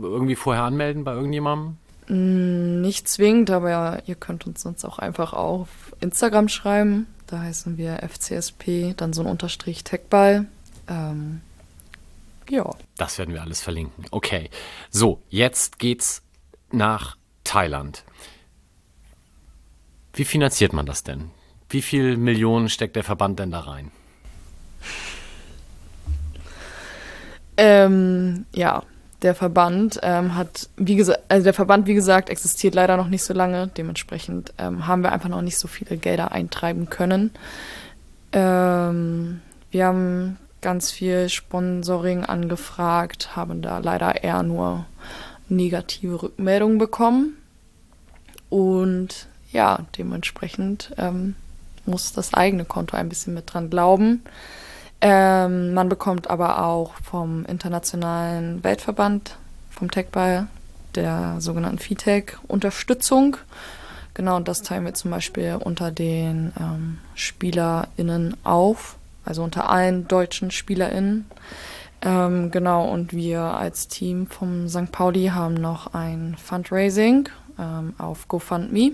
irgendwie 0.02 0.38
vorher 0.38 0.64
anmelden 0.64 1.04
bei 1.04 1.14
irgendjemandem? 1.14 1.76
Mm, 2.08 2.80
nicht 2.80 3.10
zwingend, 3.10 3.50
aber 3.50 4.04
ihr 4.06 4.16
könnt 4.16 4.48
uns 4.48 4.62
sonst 4.62 4.86
auch 4.86 5.00
einfach 5.00 5.34
auf 5.34 5.68
Instagram 6.00 6.48
schreiben. 6.48 7.08
Da 7.28 7.40
heißen 7.40 7.78
wir 7.78 8.00
FCSP, 8.08 8.94
dann 8.96 9.12
so 9.12 9.22
ein 9.22 9.28
Unterstrich 9.28 9.84
Techball. 9.84 10.46
Ähm, 10.88 11.42
ja. 12.50 12.70
Das 12.98 13.18
werden 13.18 13.34
wir 13.34 13.42
alles 13.42 13.62
verlinken. 13.62 14.06
Okay. 14.12 14.50
So, 14.90 15.22
jetzt 15.30 15.80
geht's 15.80 16.22
nach 16.72 17.18
Thailand. 17.44 18.04
Wie 20.14 20.26
finanziert 20.26 20.74
man 20.74 20.86
das 20.86 21.04
denn? 21.04 21.32
Wie 21.70 21.82
viel 21.82 22.18
Millionen 22.18 22.70
steckt 22.70 22.96
der 22.96 23.04
Verband 23.04 23.40
denn 23.40 23.52
da 23.52 23.60
rein? 23.60 23.92
Ähm, 27.58 28.46
ja, 28.54 28.84
der 29.22 29.34
Verband 29.34 30.00
ähm, 30.04 30.36
hat, 30.36 30.70
wie 30.78 30.96
gesagt, 30.96 31.22
also 31.28 31.44
der 31.44 31.54
Verband, 31.54 31.88
wie 31.88 31.96
gesagt, 31.96 32.30
existiert 32.30 32.76
leider 32.76 32.98
noch 32.98 33.08
nicht 33.08 33.24
so 33.24 33.34
lange. 33.34 33.68
Dementsprechend 33.68 34.54
ähm, 34.58 34.88
haben 34.88 35.02
wir 35.02 35.12
einfach 35.12 35.30
noch 35.30 35.42
nicht 35.42 35.58
so 35.58 35.68
viele 35.68 35.98
Gelder 35.98 36.32
eintreiben 36.32 36.90
können. 36.90 37.32
Ähm, 38.32 39.42
wir 39.72 39.86
haben 39.86 40.38
ganz 40.68 40.92
viel 40.92 41.30
Sponsoring 41.30 42.26
angefragt, 42.26 43.38
haben 43.38 43.62
da 43.62 43.78
leider 43.78 44.26
eher 44.26 44.44
nur 44.44 44.86
negative 45.48 46.22
Rückmeldungen 46.22 46.78
bekommen. 46.78 47.38
Und 48.50 49.28
ja, 49.54 49.80
dementsprechend 49.98 50.94
ähm, 50.98 51.36
muss 51.86 52.12
das 52.12 52.34
eigene 52.34 52.66
Konto 52.66 52.98
ein 52.98 53.08
bisschen 53.08 53.34
mit 53.34 53.54
dran 53.54 53.70
glauben. 53.70 54.24
Ähm, 55.00 55.74
man 55.74 55.88
bekommt 55.88 56.30
aber 56.30 56.62
auch 56.66 56.96
vom 57.02 57.46
Internationalen 57.46 58.62
Weltverband, 58.62 59.38
vom 59.70 59.90
Techball, 59.90 60.48
der 60.96 61.40
sogenannten 61.40 61.80
FITEC, 61.80 62.40
Unterstützung. 62.50 63.38
Genau, 64.16 64.36
und 64.36 64.50
das 64.50 64.64
teilen 64.64 64.84
wir 64.84 64.96
zum 64.96 65.12
Beispiel 65.12 65.58
unter 65.58 65.92
den 65.92 66.52
ähm, 66.60 66.98
SpielerInnen 67.16 68.36
auf 68.44 68.97
also 69.28 69.44
unter 69.44 69.70
allen 69.70 70.08
deutschen 70.08 70.52
SpielerInnen. 70.52 71.26
Ähm, 72.02 72.52
genau, 72.52 72.90
und 72.90 73.14
wir 73.14 73.42
als 73.42 73.88
Team 73.88 74.28
vom 74.28 74.68
St. 74.70 74.92
Pauli 74.92 75.28
haben 75.28 75.56
noch 75.56 75.94
ein 75.94 76.36
Fundraising 76.38 77.30
ähm, 77.60 77.94
auf 77.98 78.28
GoFundMe 78.28 78.94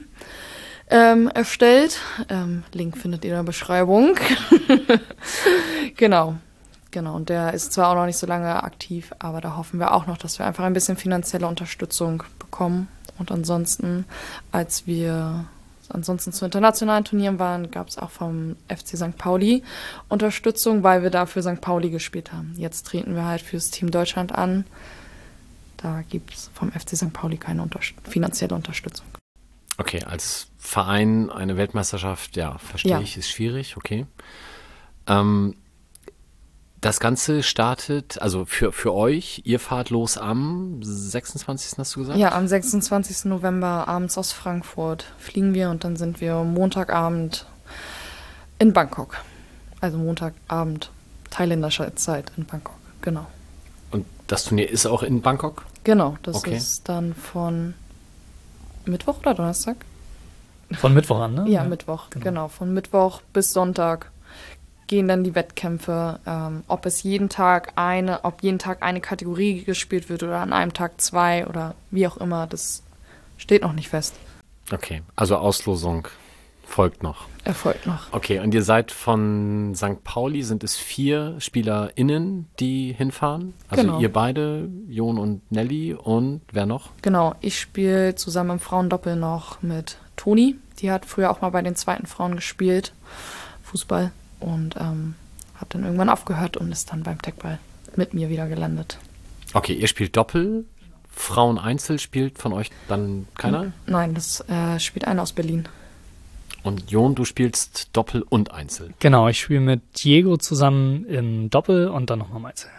ähm, 0.89 1.27
erstellt. 1.27 1.99
Ähm, 2.29 2.63
Link 2.71 2.97
findet 2.97 3.25
ihr 3.25 3.31
in 3.31 3.37
der 3.37 3.43
Beschreibung. 3.43 4.15
genau. 5.97 6.35
Genau, 6.91 7.15
und 7.15 7.29
der 7.29 7.55
ist 7.55 7.73
zwar 7.73 7.89
auch 7.89 7.95
noch 7.95 8.05
nicht 8.05 8.19
so 8.19 8.27
lange 8.27 8.63
aktiv, 8.63 9.13
aber 9.17 9.41
da 9.41 9.57
hoffen 9.57 9.79
wir 9.79 9.95
auch 9.95 10.05
noch, 10.05 10.17
dass 10.17 10.37
wir 10.37 10.45
einfach 10.45 10.63
ein 10.63 10.73
bisschen 10.73 10.95
finanzielle 10.95 11.47
Unterstützung 11.47 12.21
bekommen. 12.37 12.87
Und 13.17 13.31
ansonsten, 13.31 14.05
als 14.51 14.85
wir 14.85 15.45
ansonsten 15.89 16.31
zu 16.31 16.45
internationalen 16.45 17.03
Turnieren 17.03 17.39
waren, 17.39 17.71
gab 17.71 17.89
es 17.89 17.97
auch 17.97 18.09
vom 18.09 18.55
FC 18.67 18.97
St. 18.97 19.17
Pauli 19.17 19.63
Unterstützung, 20.09 20.83
weil 20.83 21.03
wir 21.03 21.09
da 21.09 21.25
für 21.25 21.41
St. 21.41 21.61
Pauli 21.61 21.89
gespielt 21.89 22.31
haben. 22.31 22.53
Jetzt 22.57 22.87
treten 22.87 23.15
wir 23.15 23.25
halt 23.25 23.41
fürs 23.41 23.69
Team 23.69 23.91
Deutschland 23.91 24.33
an. 24.33 24.65
Da 25.77 26.01
gibt 26.09 26.33
es 26.33 26.49
vom 26.53 26.71
FC 26.71 26.95
St. 26.95 27.11
Pauli 27.11 27.37
keine 27.37 27.61
unter 27.61 27.79
finanzielle 28.03 28.55
Unterstützung. 28.55 29.05
Okay, 29.77 30.03
als 30.03 30.47
Verein 30.57 31.29
eine 31.29 31.57
Weltmeisterschaft, 31.57 32.37
ja, 32.37 32.57
verstehe 32.59 32.91
ja. 32.91 33.01
ich, 33.01 33.17
ist 33.17 33.29
schwierig, 33.29 33.75
okay. 33.75 34.05
Ähm, 35.07 35.55
das 36.83 36.99
Ganze 36.99 37.43
startet, 37.43 38.21
also 38.21 38.43
für, 38.45 38.73
für 38.73 38.93
euch, 38.93 39.41
ihr 39.45 39.59
fahrt 39.59 39.89
los 39.89 40.17
am 40.17 40.79
26. 40.81 41.77
hast 41.77 41.95
du 41.95 42.01
gesagt? 42.01 42.19
Ja, 42.19 42.33
am 42.33 42.45
26. 42.45 43.25
November 43.25 43.87
abends 43.87 44.17
aus 44.17 44.33
Frankfurt 44.33 45.05
fliegen 45.17 45.53
wir 45.53 45.69
und 45.69 45.85
dann 45.85 45.95
sind 45.95 46.19
wir 46.19 46.43
Montagabend 46.43 47.45
in 48.59 48.73
Bangkok. 48.73 49.17
Also 49.79 49.97
Montagabend 49.97 50.91
thailändischer 51.29 51.95
Zeit 51.95 52.31
in 52.35 52.45
Bangkok, 52.45 52.75
genau. 53.01 53.27
Und 53.91 54.05
das 54.27 54.43
Turnier 54.43 54.69
ist 54.69 54.85
auch 54.85 55.03
in 55.03 55.21
Bangkok? 55.21 55.65
Genau, 55.85 56.17
das 56.23 56.35
okay. 56.35 56.57
ist 56.57 56.89
dann 56.89 57.15
von 57.15 57.75
Mittwoch 58.85 59.19
oder 59.19 59.33
Donnerstag? 59.33 59.77
Von 60.73 60.93
Mittwoch 60.93 61.19
an, 61.19 61.33
ne? 61.33 61.43
Ja, 61.47 61.63
ja. 61.63 61.63
Mittwoch, 61.63 62.09
genau. 62.09 62.23
genau. 62.23 62.47
Von 62.49 62.73
Mittwoch 62.73 63.21
bis 63.31 63.53
Sonntag 63.53 64.11
gehen 64.93 65.07
dann 65.07 65.23
die 65.23 65.33
Wettkämpfe, 65.33 66.19
ähm, 66.27 66.61
ob 66.67 66.85
es 66.85 67.01
jeden 67.01 67.27
Tag 67.27 67.73
eine, 67.77 68.23
ob 68.25 68.43
jeden 68.43 68.59
Tag 68.59 68.83
eine 68.83 69.01
Kategorie 69.01 69.63
gespielt 69.63 70.07
wird 70.07 70.21
oder 70.21 70.37
an 70.37 70.53
einem 70.53 70.71
Tag 70.71 71.01
zwei 71.01 71.47
oder 71.47 71.73
wie 71.89 72.05
auch 72.05 72.17
immer, 72.17 72.45
das 72.45 72.83
steht 73.37 73.63
noch 73.63 73.73
nicht 73.73 73.89
fest. 73.89 74.13
Okay, 74.71 75.01
also 75.15 75.37
Auslosung 75.37 76.07
folgt 76.67 77.01
noch. 77.01 77.25
Erfolgt 77.43 77.87
noch. 77.87 78.13
Okay, 78.13 78.37
und 78.37 78.53
ihr 78.53 78.61
seid 78.61 78.91
von 78.91 79.73
St. 79.75 80.03
Pauli, 80.03 80.43
sind 80.43 80.63
es 80.63 80.77
vier 80.77 81.37
SpielerInnen, 81.39 82.45
die 82.59 82.93
hinfahren? 82.93 83.55
Also 83.69 83.85
Genau. 83.85 83.99
ihr 83.99 84.13
beide, 84.13 84.69
Jon 84.87 85.17
und 85.17 85.51
Nelly 85.51 85.95
und 85.95 86.41
wer 86.51 86.67
noch? 86.67 86.91
Genau, 87.01 87.33
ich 87.41 87.59
spiele 87.59 88.13
zusammen 88.13 88.51
im 88.51 88.59
Frauendoppel 88.59 89.15
noch 89.15 89.63
mit 89.63 89.97
Toni. 90.17 90.55
Die 90.77 90.91
hat 90.91 91.07
früher 91.07 91.31
auch 91.31 91.41
mal 91.41 91.49
bei 91.49 91.63
den 91.63 91.75
zweiten 91.75 92.05
Frauen 92.05 92.35
gespielt, 92.35 92.93
Fußball, 93.63 94.11
und 94.43 94.75
ähm, 94.77 95.15
hat 95.55 95.73
dann 95.73 95.83
irgendwann 95.83 96.09
aufgehört 96.09 96.57
und 96.57 96.71
ist 96.71 96.91
dann 96.91 97.03
beim 97.03 97.21
Techball 97.21 97.59
mit 97.95 98.13
mir 98.13 98.29
wieder 98.29 98.47
gelandet. 98.47 98.97
Okay, 99.53 99.73
ihr 99.73 99.87
spielt 99.87 100.15
Doppel. 100.17 100.65
Frauen 101.15 101.59
Einzel 101.59 101.99
spielt 101.99 102.39
von 102.39 102.53
euch 102.53 102.71
dann 102.87 103.27
keiner? 103.37 103.71
Nein, 103.85 104.15
das 104.15 104.41
äh, 104.49 104.79
spielt 104.79 105.05
einer 105.05 105.21
aus 105.21 105.33
Berlin. 105.33 105.67
Und 106.63 106.89
Jon, 106.89 107.13
du 107.13 107.25
spielst 107.25 107.89
Doppel 107.93 108.23
und 108.27 108.51
Einzel. 108.51 108.93
Genau, 108.99 109.27
ich 109.27 109.41
spiele 109.41 109.59
mit 109.59 109.81
Diego 110.03 110.37
zusammen 110.37 111.05
im 111.05 111.49
Doppel 111.49 111.89
und 111.89 112.09
dann 112.09 112.19
nochmal 112.19 112.51
Einzel. 112.51 112.69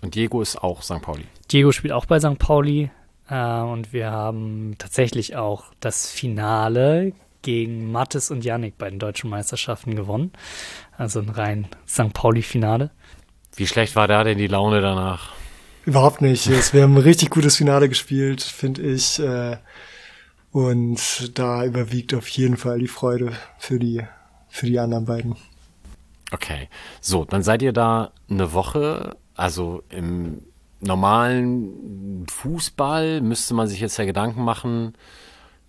Und 0.00 0.14
Diego 0.14 0.40
ist 0.40 0.62
auch 0.62 0.82
St. 0.82 1.02
Pauli. 1.02 1.24
Diego 1.50 1.72
spielt 1.72 1.92
auch 1.92 2.06
bei 2.06 2.18
St. 2.18 2.38
Pauli 2.38 2.90
äh, 3.28 3.60
und 3.60 3.92
wir 3.92 4.10
haben 4.10 4.76
tatsächlich 4.78 5.36
auch 5.36 5.64
das 5.80 6.10
Finale 6.10 7.12
gegen 7.42 7.90
Mattes 7.90 8.30
und 8.30 8.44
Yannick 8.44 8.78
bei 8.78 8.88
den 8.88 9.00
deutschen 9.00 9.28
Meisterschaften 9.28 9.96
gewonnen. 9.96 10.32
Also 11.02 11.18
ein 11.18 11.30
rein 11.30 11.66
St. 11.88 12.12
Pauli-Finale. 12.12 12.92
Wie 13.56 13.66
schlecht 13.66 13.96
war 13.96 14.06
da 14.06 14.22
denn 14.22 14.38
die 14.38 14.46
Laune 14.46 14.80
danach? 14.80 15.32
Überhaupt 15.84 16.22
nicht. 16.22 16.46
Es- 16.46 16.72
Wir 16.72 16.82
haben 16.84 16.94
ein 16.94 17.02
richtig 17.02 17.30
gutes 17.30 17.56
Finale 17.56 17.88
gespielt, 17.88 18.40
finde 18.40 18.82
ich. 18.82 19.18
Äh, 19.18 19.56
und 20.52 21.36
da 21.36 21.64
überwiegt 21.64 22.14
auf 22.14 22.28
jeden 22.28 22.56
Fall 22.56 22.78
die 22.78 22.86
Freude 22.86 23.32
für 23.58 23.80
die, 23.80 24.04
für 24.48 24.66
die 24.66 24.78
anderen 24.78 25.06
beiden. 25.06 25.34
Okay, 26.30 26.68
so, 27.00 27.24
dann 27.24 27.42
seid 27.42 27.62
ihr 27.62 27.72
da 27.72 28.12
eine 28.30 28.52
Woche, 28.52 29.16
also 29.34 29.82
im 29.88 30.42
normalen 30.80 32.26
Fußball 32.30 33.20
müsste 33.22 33.54
man 33.54 33.66
sich 33.66 33.80
jetzt 33.80 33.96
ja 33.96 34.04
Gedanken 34.04 34.44
machen, 34.44 34.94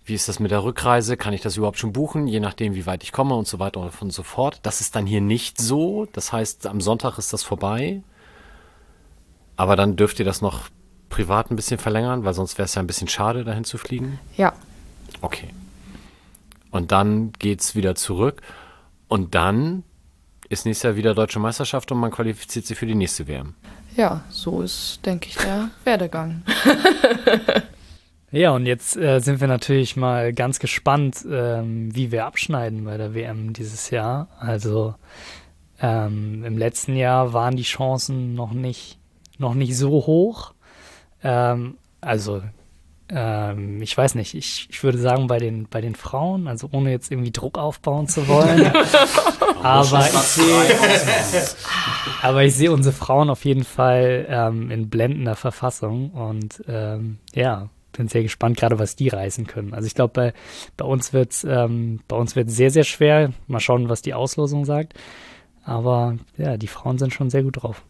wie 0.04 0.14
ist 0.14 0.28
das 0.28 0.38
mit 0.38 0.50
der 0.50 0.62
Rückreise, 0.64 1.16
kann 1.16 1.32
ich 1.32 1.40
das 1.40 1.56
überhaupt 1.56 1.78
schon 1.78 1.92
buchen, 1.92 2.26
je 2.26 2.40
nachdem, 2.40 2.74
wie 2.74 2.86
weit 2.86 3.02
ich 3.02 3.12
komme 3.12 3.34
und 3.34 3.46
so 3.48 3.58
weiter 3.58 3.90
und 4.00 4.12
so 4.12 4.22
fort. 4.22 4.60
Das 4.62 4.80
ist 4.80 4.94
dann 4.96 5.06
hier 5.06 5.20
nicht 5.20 5.60
so, 5.60 6.06
das 6.12 6.32
heißt, 6.32 6.66
am 6.66 6.80
Sonntag 6.80 7.16
ist 7.18 7.32
das 7.32 7.42
vorbei, 7.42 8.02
aber 9.56 9.76
dann 9.76 9.96
dürft 9.96 10.18
ihr 10.18 10.24
das 10.24 10.40
noch 10.42 10.68
privat 11.08 11.50
ein 11.50 11.56
bisschen 11.56 11.78
verlängern, 11.78 12.24
weil 12.24 12.34
sonst 12.34 12.58
wäre 12.58 12.66
es 12.66 12.74
ja 12.74 12.82
ein 12.82 12.86
bisschen 12.86 13.08
schade, 13.08 13.44
dahin 13.44 13.64
zu 13.64 13.78
fliegen. 13.78 14.18
Ja, 14.36 14.52
Okay. 15.20 15.48
Und 16.70 16.90
dann 16.92 17.32
geht's 17.38 17.74
wieder 17.76 17.94
zurück. 17.94 18.42
Und 19.08 19.34
dann 19.34 19.84
ist 20.48 20.66
nächstes 20.66 20.82
Jahr 20.82 20.96
wieder 20.96 21.14
Deutsche 21.14 21.38
Meisterschaft 21.38 21.90
und 21.92 21.98
man 21.98 22.10
qualifiziert 22.10 22.66
sich 22.66 22.76
für 22.76 22.86
die 22.86 22.94
nächste 22.96 23.26
WM. 23.28 23.54
ja, 23.96 24.24
so 24.28 24.60
ist, 24.60 25.00
denke 25.06 25.28
ich, 25.28 25.36
der 25.36 25.70
Werdegang. 25.84 26.42
Ja, 28.34 28.50
und 28.50 28.66
jetzt 28.66 28.96
äh, 28.96 29.20
sind 29.20 29.40
wir 29.40 29.46
natürlich 29.46 29.94
mal 29.94 30.32
ganz 30.32 30.58
gespannt, 30.58 31.24
ähm, 31.30 31.94
wie 31.94 32.10
wir 32.10 32.26
abschneiden 32.26 32.84
bei 32.84 32.96
der 32.96 33.14
WM 33.14 33.52
dieses 33.52 33.90
Jahr. 33.90 34.26
Also 34.40 34.96
ähm, 35.80 36.42
im 36.44 36.58
letzten 36.58 36.96
Jahr 36.96 37.32
waren 37.32 37.54
die 37.54 37.62
Chancen 37.62 38.34
noch 38.34 38.52
nicht, 38.52 38.98
noch 39.38 39.54
nicht 39.54 39.76
so 39.76 39.90
hoch. 39.90 40.52
Ähm, 41.22 41.78
also 42.00 42.42
ähm, 43.08 43.80
ich 43.80 43.96
weiß 43.96 44.16
nicht, 44.16 44.34
ich, 44.34 44.66
ich 44.68 44.82
würde 44.82 44.98
sagen 44.98 45.28
bei 45.28 45.38
den, 45.38 45.68
bei 45.68 45.80
den 45.80 45.94
Frauen, 45.94 46.48
also 46.48 46.68
ohne 46.72 46.90
jetzt 46.90 47.12
irgendwie 47.12 47.30
Druck 47.30 47.56
aufbauen 47.56 48.08
zu 48.08 48.26
wollen. 48.26 48.66
aber 49.62 50.00
ich 50.00 50.18
sehe, 50.18 50.76
aber 52.22 52.42
ich 52.42 52.56
sehe 52.56 52.72
unsere 52.72 52.96
Frauen 52.96 53.30
auf 53.30 53.44
jeden 53.44 53.64
Fall 53.64 54.26
ähm, 54.28 54.72
in 54.72 54.90
blendender 54.90 55.36
Verfassung 55.36 56.10
und 56.10 56.64
ähm, 56.66 57.18
ja, 57.32 57.68
bin 57.96 58.08
sehr 58.08 58.22
gespannt, 58.22 58.56
gerade 58.56 58.78
was 58.78 58.96
die 58.96 59.08
reißen 59.08 59.46
können. 59.46 59.74
Also 59.74 59.86
ich 59.86 59.94
glaube, 59.94 60.12
bei, 60.12 60.34
bei 60.76 60.84
uns 60.84 61.12
wird 61.12 61.34
ähm, 61.46 62.00
bei 62.08 62.16
uns 62.16 62.36
wird 62.36 62.50
sehr, 62.50 62.70
sehr 62.70 62.84
schwer. 62.84 63.32
Mal 63.46 63.60
schauen, 63.60 63.88
was 63.88 64.02
die 64.02 64.14
Auslosung 64.14 64.64
sagt. 64.64 64.94
Aber 65.64 66.16
ja, 66.36 66.56
die 66.56 66.66
Frauen 66.66 66.98
sind 66.98 67.12
schon 67.12 67.30
sehr 67.30 67.42
gut 67.42 67.62
drauf. 67.62 67.82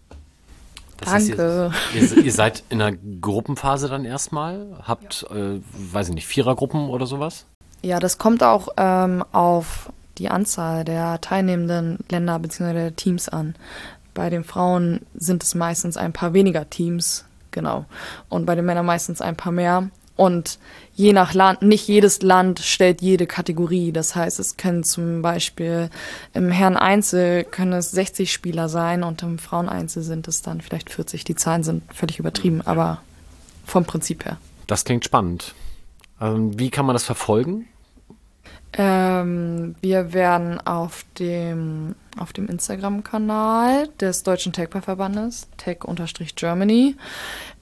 Das 0.99 1.13
heißt, 1.13 1.31
Danke. 1.31 1.73
ihr, 1.95 2.03
ihr, 2.03 2.25
ihr 2.25 2.33
seid 2.33 2.63
in 2.69 2.79
der 2.79 2.93
Gruppenphase 2.93 3.89
dann 3.89 4.05
erstmal, 4.05 4.79
habt, 4.83 5.27
äh, 5.31 5.61
weiß 5.93 6.09
ich 6.09 6.15
nicht, 6.15 6.27
Vierergruppen 6.27 6.89
oder 6.89 7.07
sowas? 7.07 7.47
Ja, 7.83 7.99
das 7.99 8.17
kommt 8.17 8.43
auch 8.43 8.69
ähm, 8.77 9.25
auf 9.33 9.93
die 10.19 10.29
Anzahl 10.29 10.85
der 10.85 11.21
teilnehmenden 11.21 11.99
Länder 12.09 12.39
bzw. 12.39 12.73
der 12.73 12.97
Teams 12.97 13.29
an. 13.29 13.57
Bei 14.15 14.31
den 14.31 14.45
Frauen 14.45 15.01
sind 15.15 15.43
es 15.43 15.57
meistens 15.57 15.97
ein 15.97 16.13
paar 16.13 16.33
weniger 16.33 16.71
Teams, 16.71 17.25
genau. 17.55 17.87
Und 18.29 18.45
bei 18.45 18.55
den 18.55 18.67
Männern 18.67 18.85
meistens 18.85 19.23
ein 19.23 19.37
paar 19.37 19.53
mehr. 19.53 19.89
Und 20.17 20.59
je 20.95 21.13
nach 21.13 21.35
Land, 21.35 21.63
nicht 21.63 21.89
jedes 21.89 22.23
Land 22.23 22.61
stellt 22.61 23.01
jede 23.03 23.27
Kategorie. 23.27 23.91
Das 23.91 24.15
heißt, 24.15 24.39
es 24.39 24.57
können 24.57 24.85
zum 24.85 25.23
Beispiel 25.23 25.91
im 26.35 26.51
Herren 26.51 26.77
Einzel 26.77 27.45
können 27.45 27.73
es 27.73 27.91
60 27.91 28.33
Spieler 28.33 28.69
sein 28.69 29.03
und 29.03 29.23
im 29.23 29.39
Frauen 29.39 29.69
Einzel 29.69 30.03
sind 30.03 30.29
es 30.29 30.43
dann 30.43 30.61
vielleicht 30.61 30.91
40. 30.91 31.25
Die 31.25 31.35
Zahlen 31.35 31.65
sind 31.65 31.83
völlig 31.93 32.19
übertrieben, 32.19 32.61
aber 32.63 33.03
vom 33.67 33.85
Prinzip 33.85 34.25
her. 34.25 34.37
Das 34.67 34.85
klingt 34.85 35.05
spannend. 35.05 35.55
Ähm, 36.21 36.59
wie 36.59 36.71
kann 36.71 36.87
man 36.87 36.95
das 36.95 37.05
verfolgen? 37.05 37.67
Ähm, 38.77 39.77
wir 39.81 40.13
werden 40.13 40.59
auf 40.67 41.05
dem, 41.19 41.95
auf 42.19 42.33
dem 42.33 42.49
Instagram-Kanal 42.49 43.89
des 44.01 44.25
Deutschen 44.25 44.53
Tech-Verbandes, 44.53 45.47
tech-germany, 45.57 46.97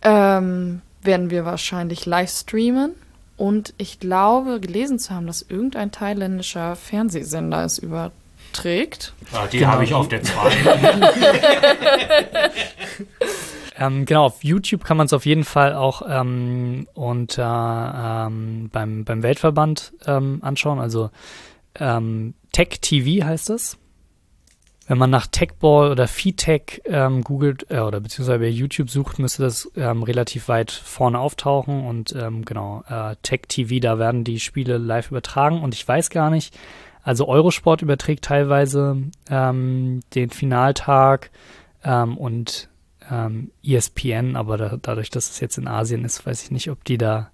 ähm, 0.02 0.80
werden 1.02 1.30
wir 1.30 1.44
wahrscheinlich 1.44 2.06
live 2.06 2.30
streamen. 2.30 2.92
Und 3.36 3.74
ich 3.76 4.00
glaube, 4.00 4.60
gelesen 4.60 4.98
zu 4.98 5.14
haben, 5.14 5.26
dass 5.26 5.42
irgendein 5.42 5.90
thailändischer 5.90 6.76
Fernsehsender 6.76 7.64
es 7.64 7.78
überträgt. 7.78 9.12
Ja, 9.32 9.46
die 9.46 9.66
habe 9.66 9.84
ich 9.84 9.92
auf 9.92 10.08
der 10.08 10.22
2. 10.22 10.32
Ähm, 13.76 14.04
genau, 14.04 14.24
auf 14.26 14.44
YouTube 14.44 14.84
kann 14.84 14.96
man 14.96 15.06
es 15.06 15.12
auf 15.12 15.26
jeden 15.26 15.44
Fall 15.44 15.74
auch 15.74 16.02
ähm, 16.08 16.86
unter 16.94 18.28
ähm, 18.28 18.68
beim, 18.70 19.04
beim 19.04 19.22
Weltverband 19.22 19.94
ähm, 20.06 20.40
anschauen. 20.42 20.78
Also 20.78 21.10
ähm, 21.78 22.34
Tech 22.52 22.80
TV 22.80 23.24
heißt 23.24 23.50
es. 23.50 23.78
Wenn 24.88 24.98
man 24.98 25.11
nach 25.11 25.28
Techball 25.28 25.92
oder 25.92 26.08
VTech 26.08 26.82
ähm, 26.86 27.22
googelt 27.22 27.70
äh, 27.70 27.78
oder 27.78 28.00
beziehungsweise 28.00 28.40
bei 28.40 28.49
YouTube 28.49 28.90
sucht, 28.90 29.20
müsste 29.20 29.44
das 29.44 29.70
ähm, 29.76 30.03
relativ 30.03 30.49
weit 30.49 30.72
vorne 30.72 31.18
auftauchen. 31.18 31.86
Und 31.86 32.14
ähm, 32.14 32.44
genau, 32.44 32.82
äh, 32.88 33.14
Tech 33.22 33.42
TV, 33.49 33.80
da 33.80 33.99
werden 33.99 34.24
die 34.24 34.40
Spiele 34.40 34.78
live 34.78 35.11
übertragen. 35.11 35.62
Und 35.62 35.72
ich 35.74 35.86
weiß 35.86 36.11
gar 36.11 36.30
nicht, 36.30 36.58
also 37.03 37.28
Eurosport 37.28 37.80
überträgt 37.80 38.24
teilweise 38.24 38.96
ähm, 39.30 40.00
den 40.14 40.30
Finaltag 40.30 41.30
ähm, 41.84 42.18
und 42.18 42.68
ähm, 43.13 43.51
ESPN, 43.63 44.37
aber 44.37 44.57
da, 44.57 44.79
dadurch, 44.80 45.11
dass 45.11 45.30
es 45.30 45.41
jetzt 45.41 45.59
in 45.59 45.68
Asien 45.68 46.05
ist, 46.05 46.25
weiß 46.25 46.45
ich 46.45 46.51
nicht, 46.51 46.71
ob 46.71 46.83
die 46.84 46.97
da 46.97 47.30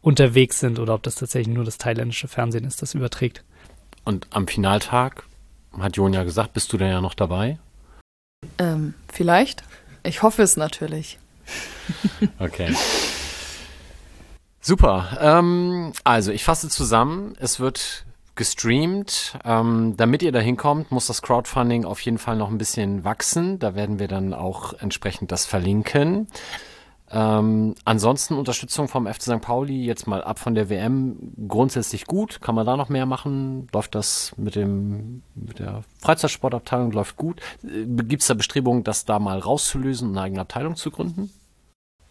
unterwegs 0.00 0.58
sind 0.58 0.78
oder 0.78 0.94
ob 0.94 1.02
das 1.02 1.16
tatsächlich 1.16 1.54
nur 1.54 1.64
das 1.64 1.76
thailändische 1.76 2.28
Fernsehen 2.28 2.64
ist, 2.64 2.80
das 2.80 2.94
überträgt. 2.94 3.44
Und 4.04 4.26
am 4.30 4.48
Finaltag, 4.48 5.24
hat 5.78 5.96
Jon 5.96 6.14
ja 6.14 6.24
gesagt, 6.24 6.54
bist 6.54 6.72
du 6.72 6.78
denn 6.78 6.88
ja 6.88 7.02
noch 7.02 7.12
dabei? 7.12 7.58
Ähm, 8.58 8.94
vielleicht. 9.12 9.64
Ich 10.02 10.22
hoffe 10.22 10.42
es 10.42 10.56
natürlich. 10.56 11.18
Okay. 12.38 12.74
Super. 14.60 15.16
Ähm, 15.20 15.92
also, 16.04 16.30
ich 16.30 16.44
fasse 16.44 16.68
zusammen. 16.68 17.34
Es 17.40 17.58
wird 17.58 18.04
gestreamt. 18.38 19.38
Ähm, 19.44 19.94
damit 19.98 20.22
ihr 20.22 20.32
da 20.32 20.38
hinkommt, 20.38 20.90
muss 20.90 21.08
das 21.08 21.20
Crowdfunding 21.20 21.84
auf 21.84 22.00
jeden 22.00 22.16
Fall 22.16 22.36
noch 22.36 22.48
ein 22.48 22.56
bisschen 22.56 23.04
wachsen. 23.04 23.58
Da 23.58 23.74
werden 23.74 23.98
wir 23.98 24.08
dann 24.08 24.32
auch 24.32 24.72
entsprechend 24.80 25.30
das 25.30 25.44
verlinken. 25.44 26.28
Ähm, 27.10 27.74
ansonsten 27.84 28.34
Unterstützung 28.34 28.86
vom 28.86 29.06
FC 29.06 29.22
St. 29.22 29.40
Pauli, 29.40 29.84
jetzt 29.84 30.06
mal 30.06 30.22
ab 30.22 30.38
von 30.38 30.54
der 30.54 30.68
WM, 30.68 31.32
grundsätzlich 31.48 32.06
gut. 32.06 32.40
Kann 32.40 32.54
man 32.54 32.66
da 32.66 32.76
noch 32.76 32.88
mehr 32.88 33.06
machen? 33.06 33.66
Läuft 33.72 33.94
das 33.94 34.32
mit, 34.36 34.54
dem, 34.54 35.22
mit 35.34 35.58
der 35.58 35.82
Freizeitsportabteilung? 36.00 36.92
Läuft 36.92 37.16
gut? 37.16 37.40
Gibt 37.62 38.22
es 38.22 38.28
da 38.28 38.34
Bestrebungen, 38.34 38.84
das 38.84 39.04
da 39.04 39.18
mal 39.18 39.38
rauszulösen 39.38 40.08
und 40.08 40.16
eine 40.16 40.26
eigene 40.26 40.40
Abteilung 40.42 40.76
zu 40.76 40.90
gründen? 40.90 41.30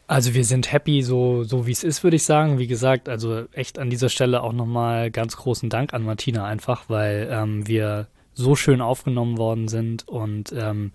Also 0.08 0.34
wir 0.34 0.46
sind 0.46 0.72
happy, 0.72 1.02
so, 1.04 1.44
so 1.44 1.68
wie 1.68 1.72
es 1.74 1.84
ist, 1.84 2.02
würde 2.04 2.16
ich 2.16 2.24
sagen. 2.24 2.58
Wie 2.60 2.68
gesagt, 2.68 3.10
also 3.10 3.44
echt 3.52 3.78
an 3.78 3.90
dieser 3.90 4.08
Stelle 4.10 4.42
auch 4.42 4.54
nochmal 4.54 5.12
ganz 5.12 5.36
großen 5.36 5.70
Dank 5.70 5.94
an 5.94 6.04
Martina 6.04 6.46
einfach, 6.46 6.86
weil 6.88 7.28
ähm, 7.30 7.68
wir 7.68 8.08
so 8.34 8.56
schön 8.56 8.80
aufgenommen 8.82 9.38
worden 9.38 9.68
sind 9.68 10.08
und 10.08 10.54
ähm, 10.54 10.92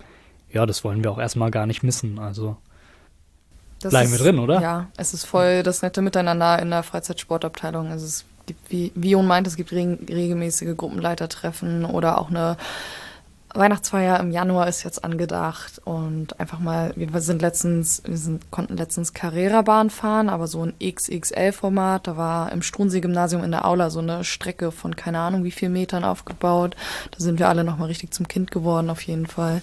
ja, 0.51 0.65
das 0.65 0.83
wollen 0.85 1.03
wir 1.05 1.11
auch 1.11 1.19
erstmal 1.19 1.51
gar 1.51 1.67
nicht 1.67 1.83
missen. 1.83 2.19
Also 2.19 2.57
Das 3.81 3.91
bleiben 3.91 4.11
wir 4.11 4.17
ist- 4.17 4.25
drin, 4.25 4.39
oder? 4.39 4.61
Ja, 4.63 4.89
es 4.97 5.13
ist 5.13 5.25
voll 5.27 5.63
das 5.63 5.83
nette 5.83 6.01
Miteinander 6.03 6.59
in 6.61 6.71
der 6.71 6.83
Freizeitsportabteilung. 6.83 7.89
Also 7.89 8.07
es 8.07 8.25
gibt, 8.47 8.71
wie, 8.71 8.93
wie 8.95 9.11
Jon 9.11 9.27
meint, 9.27 9.47
es 9.47 9.57
gibt 9.57 9.73
reg 9.73 9.99
regelmäßige 10.09 10.75
Gruppenleitertreffen 10.77 11.85
oder 11.85 12.19
auch 12.19 12.31
eine 12.31 12.57
Weihnachtsfeier 13.55 14.19
im 14.21 14.31
Januar 14.31 14.67
ist 14.69 14.83
jetzt 14.83 15.05
angedacht 15.05 15.81
und 15.85 16.41
einfach 16.41 16.59
mal, 16.59 16.93
wir 16.97 17.21
sind 17.21 17.43
letztens, 17.43 18.03
wir 18.07 18.17
sind, 18.17 18.51
konnten 18.51 18.77
letztens 18.77 19.13
Carrera-Bahn 19.13 19.91
fahren, 19.91 20.29
aber 20.29 20.47
so 20.47 20.65
ein 20.65 20.75
XXL-Format, 20.83 22.07
da 22.07 22.17
war 22.17 22.53
im 22.53 22.63
Strunsee-Gymnasium 22.63 23.45
in 23.45 23.51
der 23.51 23.67
Aula 23.67 23.91
so 23.91 23.99
eine 23.99 24.25
Strecke 24.25 24.73
von 24.73 24.97
keine 24.97 25.19
Ahnung 25.19 25.45
wie 25.45 25.51
viel 25.51 25.69
Metern 25.69 26.05
aufgebaut. 26.05 26.77
Da 27.11 27.19
sind 27.19 27.39
wir 27.39 27.49
alle 27.49 27.65
nochmal 27.65 27.89
richtig 27.89 28.15
zum 28.15 28.27
Kind 28.27 28.51
geworden, 28.51 28.89
auf 28.89 29.03
jeden 29.03 29.27
Fall. 29.27 29.61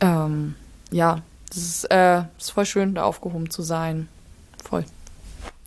Ähm, 0.00 0.54
ja, 0.90 1.22
das 1.48 1.58
ist, 1.58 1.84
äh, 1.90 2.22
ist 2.38 2.50
voll 2.50 2.66
schön, 2.66 2.94
da 2.94 3.04
aufgehoben 3.04 3.48
zu 3.48 3.62
sein. 3.62 4.08
Voll. 4.62 4.84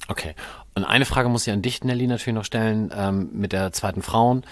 Okay. 0.07 0.35
Und 0.75 0.85
eine 0.85 1.05
Frage 1.05 1.27
muss 1.27 1.47
ich 1.47 1.53
an 1.53 1.63
dich, 1.63 1.83
Nelly, 1.83 2.05
natürlich 2.05 2.35
noch 2.35 2.45
stellen, 2.45 2.93
ähm, 2.95 3.29
mit 3.33 3.51
der 3.51 3.71
zweiten 3.73 4.03
Frauen. 4.03 4.43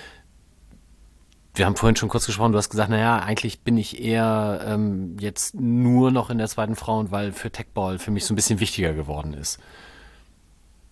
Wir 1.55 1.65
haben 1.65 1.77
vorhin 1.77 1.95
schon 1.95 2.09
kurz 2.09 2.25
gesprochen, 2.25 2.51
du 2.51 2.57
hast 2.57 2.69
gesagt, 2.69 2.89
naja, 2.89 3.19
eigentlich 3.19 3.61
bin 3.61 3.77
ich 3.77 4.03
eher 4.03 4.61
ähm, 4.67 5.15
jetzt 5.21 5.55
nur 5.55 6.11
noch 6.11 6.29
in 6.29 6.37
der 6.37 6.49
zweiten 6.49 6.75
Frauen, 6.75 7.11
weil 7.11 7.31
für 7.31 7.49
Techball 7.49 7.97
für 7.97 8.11
mich 8.11 8.25
so 8.25 8.33
ein 8.33 8.35
bisschen 8.35 8.59
wichtiger 8.59 8.93
geworden 8.93 9.33
ist. 9.33 9.57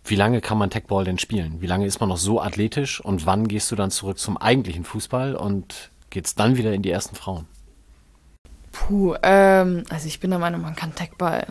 Wie 0.06 0.16
lange 0.16 0.40
kann 0.40 0.58
man 0.58 0.70
Techball 0.70 1.04
denn 1.04 1.18
spielen? 1.18 1.60
Wie 1.60 1.68
lange 1.68 1.86
ist 1.86 2.00
man 2.00 2.08
noch 2.08 2.18
so 2.18 2.42
athletisch 2.42 3.02
und 3.02 3.26
wann 3.26 3.50
gehst 3.50 3.72
du 3.72 3.76
dann 3.76 3.92
zurück 3.92 4.18
zum 4.20 4.38
eigentlichen 4.38 4.86
Fußball 4.86 5.36
und 5.36 5.92
geht's 6.10 6.34
dann 6.34 6.56
wieder 6.56 6.72
in 6.72 6.82
die 6.82 6.92
ersten 6.92 7.16
Frauen? 7.16 7.46
Puh, 8.72 9.16
ähm, 9.22 9.84
also 9.90 10.08
ich 10.08 10.22
bin 10.22 10.30
der 10.30 10.40
Meinung, 10.40 10.62
man 10.62 10.78
kann 10.78 10.96
Techball 10.96 11.46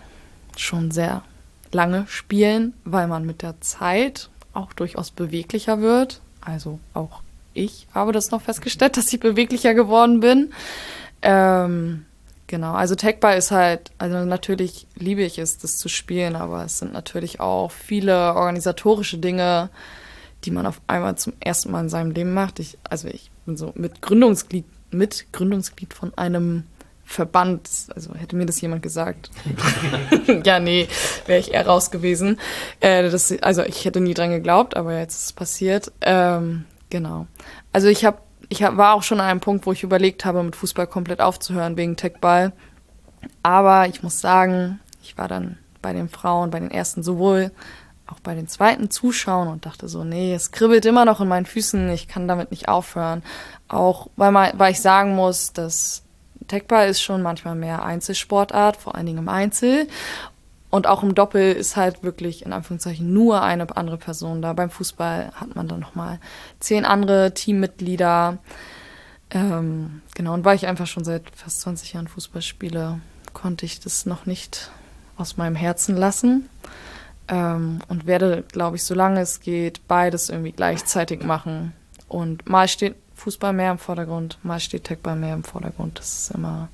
schon 0.57 0.91
sehr 0.91 1.23
lange 1.71 2.07
spielen, 2.09 2.73
weil 2.85 3.09
man 3.09 3.27
mit 3.27 3.43
der 3.43 3.61
Zeit 3.61 4.31
auch 4.55 4.73
durchaus 4.73 5.11
beweglicher 5.11 5.83
wird. 5.83 6.23
Also 6.41 6.81
auch 6.95 7.22
ich 7.55 7.87
habe 7.95 8.13
das 8.13 8.31
noch 8.31 8.43
festgestellt, 8.43 8.97
dass 8.97 9.13
ich 9.13 9.21
beweglicher 9.21 9.75
geworden 9.75 10.21
bin. 10.21 10.53
Ähm, 11.23 12.07
genau, 12.47 12.73
also 12.73 12.95
Techball 12.95 13.39
ist 13.39 13.51
halt, 13.51 13.91
also 13.99 14.25
natürlich 14.25 14.87
liebe 14.97 15.23
ich 15.23 15.39
es, 15.39 15.59
das 15.59 15.77
zu 15.77 15.89
spielen, 15.89 16.37
aber 16.37 16.65
es 16.65 16.79
sind 16.79 16.93
natürlich 16.93 17.41
auch 17.41 17.71
viele 17.71 18.35
organisatorische 18.35 19.19
Dinge, 19.19 19.71
die 20.45 20.51
man 20.51 20.67
auf 20.67 20.81
einmal 20.87 21.17
zum 21.17 21.35
ersten 21.41 21.71
Mal 21.71 21.83
in 21.83 21.89
seinem 21.89 22.11
Leben 22.11 22.35
macht. 22.35 22.59
Ich, 22.59 22.79
also 22.89 23.09
ich 23.09 23.31
bin 23.47 23.57
so 23.57 23.73
mit 23.77 24.03
Gründungsglied, 24.03 24.65
mit 24.91 25.27
Gründungsglied 25.33 25.95
von 25.95 26.13
einem 26.19 26.65
Verband, 27.05 27.69
also 27.95 28.15
hätte 28.15 28.37
mir 28.37 28.47
das 28.47 28.61
jemand 28.61 28.83
gesagt. 28.83 29.31
ja, 30.45 30.61
nee, 30.61 30.89
wäre 31.27 31.39
ich 31.39 31.53
eher 31.53 31.67
raus 31.67 31.91
gewesen. 31.91 32.39
Äh, 32.81 33.11
das, 33.11 33.33
also 33.43 33.63
ich 33.63 33.85
hätte 33.85 34.01
nie 34.01 34.15
dran 34.15 34.31
geglaubt, 34.31 34.77
aber 34.77 34.99
jetzt 34.99 35.17
ist 35.17 35.25
es 35.27 35.33
passiert. 35.33 35.93
Ähm, 36.01 36.65
genau. 36.93 37.27
Also 37.73 37.89
ich 37.89 38.05
habe, 38.05 38.19
ich 38.49 38.63
hab, 38.63 38.77
war 38.77 38.95
auch 38.95 39.03
schon 39.03 39.19
an 39.19 39.27
einem 39.27 39.41
Punkt, 39.41 39.67
wo 39.67 39.73
ich 39.73 39.83
überlegt 39.83 40.25
habe, 40.25 40.43
mit 40.45 40.55
Fußball 40.55 40.87
komplett 40.87 41.21
aufzuhören 41.21 41.77
wegen 41.77 41.97
Techball. 41.97 42.53
Aber 43.43 43.89
ich 43.89 44.03
muss 44.05 44.21
sagen, 44.21 44.79
ich 45.03 45.19
war 45.19 45.27
dann 45.27 45.59
bei 45.81 45.93
den 45.93 46.09
Frauen, 46.09 46.51
bei 46.51 46.61
den 46.61 46.71
ersten 46.71 47.03
sowohl 47.03 47.51
auch 48.07 48.21
bei 48.21 48.35
den 48.35 48.47
zweiten 48.47 48.91
zuschauen 48.91 49.49
und 49.49 49.65
dachte 49.65 49.89
so, 49.89 50.05
nee, 50.05 50.35
es 50.35 50.53
kribbelt 50.53 50.85
immer 50.85 51.05
noch 51.05 51.21
in 51.21 51.29
meinen 51.29 51.47
Füßen, 51.47 51.89
ich 51.91 52.09
kann 52.09 52.29
damit 52.29 52.51
nicht 52.51 52.69
aufhören. 52.69 53.23
Auch 53.69 54.09
weil, 54.17 54.33
man, 54.33 54.53
weil 54.59 54.73
ich 54.73 54.83
sagen 54.83 55.15
muss, 55.15 55.53
dass 55.55 56.03
Techball 56.47 56.89
ist 56.89 57.01
schon 57.01 57.23
manchmal 57.23 57.55
mehr 57.55 57.85
Einzelsportart, 57.85 58.77
vor 58.77 58.95
allen 58.95 59.07
Dingen 59.07 59.19
im 59.19 59.29
Einzel. 59.31 59.89
Und 60.73 60.87
auch 60.87 61.03
im 61.03 61.15
Doppel 61.15 61.53
ist 61.53 61.77
halt 61.77 62.03
wirklich 62.03 62.47
in 62.47 62.55
Anführungszeichen 62.55 63.13
nur 63.13 63.43
eine 63.43 63.77
andere 63.77 63.99
Person 63.99 64.41
da. 64.41 64.55
Beim 64.55 64.71
Fußball 64.71 65.31
hat 65.35 65.55
man 65.55 65.69
dann 65.69 65.81
nochmal 65.81 66.19
zehn 66.61 66.87
andere 66.87 67.35
Teammitglieder. 67.35 68.39
Ähm, 69.29 70.01
genau, 70.15 70.33
und 70.33 70.47
weil 70.47 70.57
ich 70.57 70.67
einfach 70.67 70.87
schon 70.87 71.05
seit 71.05 71.25
fast 71.37 71.61
20 71.61 71.93
Jahren 71.93 72.09
Fußball 72.09 72.41
spiele, 72.41 73.01
konnte 73.35 73.67
ich 73.67 73.81
das 73.81 74.07
noch 74.07 74.25
nicht 74.25 74.71
aus 75.19 75.37
meinem 75.37 75.57
Herzen 75.57 75.95
lassen. 75.95 76.49
Ähm, 77.29 77.81
und 77.89 78.07
werde, 78.07 78.43
glaube 78.51 78.77
ich, 78.77 78.85
solange 78.85 79.21
es 79.21 79.41
geht, 79.41 79.87
beides 79.89 80.31
irgendwie 80.31 80.53
gleichzeitig 80.53 81.23
machen. 81.23 81.75
Und 82.09 82.49
mal 82.49 82.67
steht 82.67 82.95
Fußball 83.15 83.53
mehr 83.53 83.73
im 83.73 83.79
Vordergrund, 83.79 84.39
mal 84.43 84.59
steht 84.59 84.85
Techball 84.85 85.17
mehr 85.17 85.35
im 85.35 85.45
Vordergrund. 85.45 85.99
Das 85.99 86.15
ist 86.15 86.31
immer, 86.31 86.71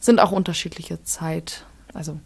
sind 0.00 0.20
auch 0.20 0.32
unterschiedliche 0.32 1.04
Zeit. 1.04 1.66
Also 1.92 2.18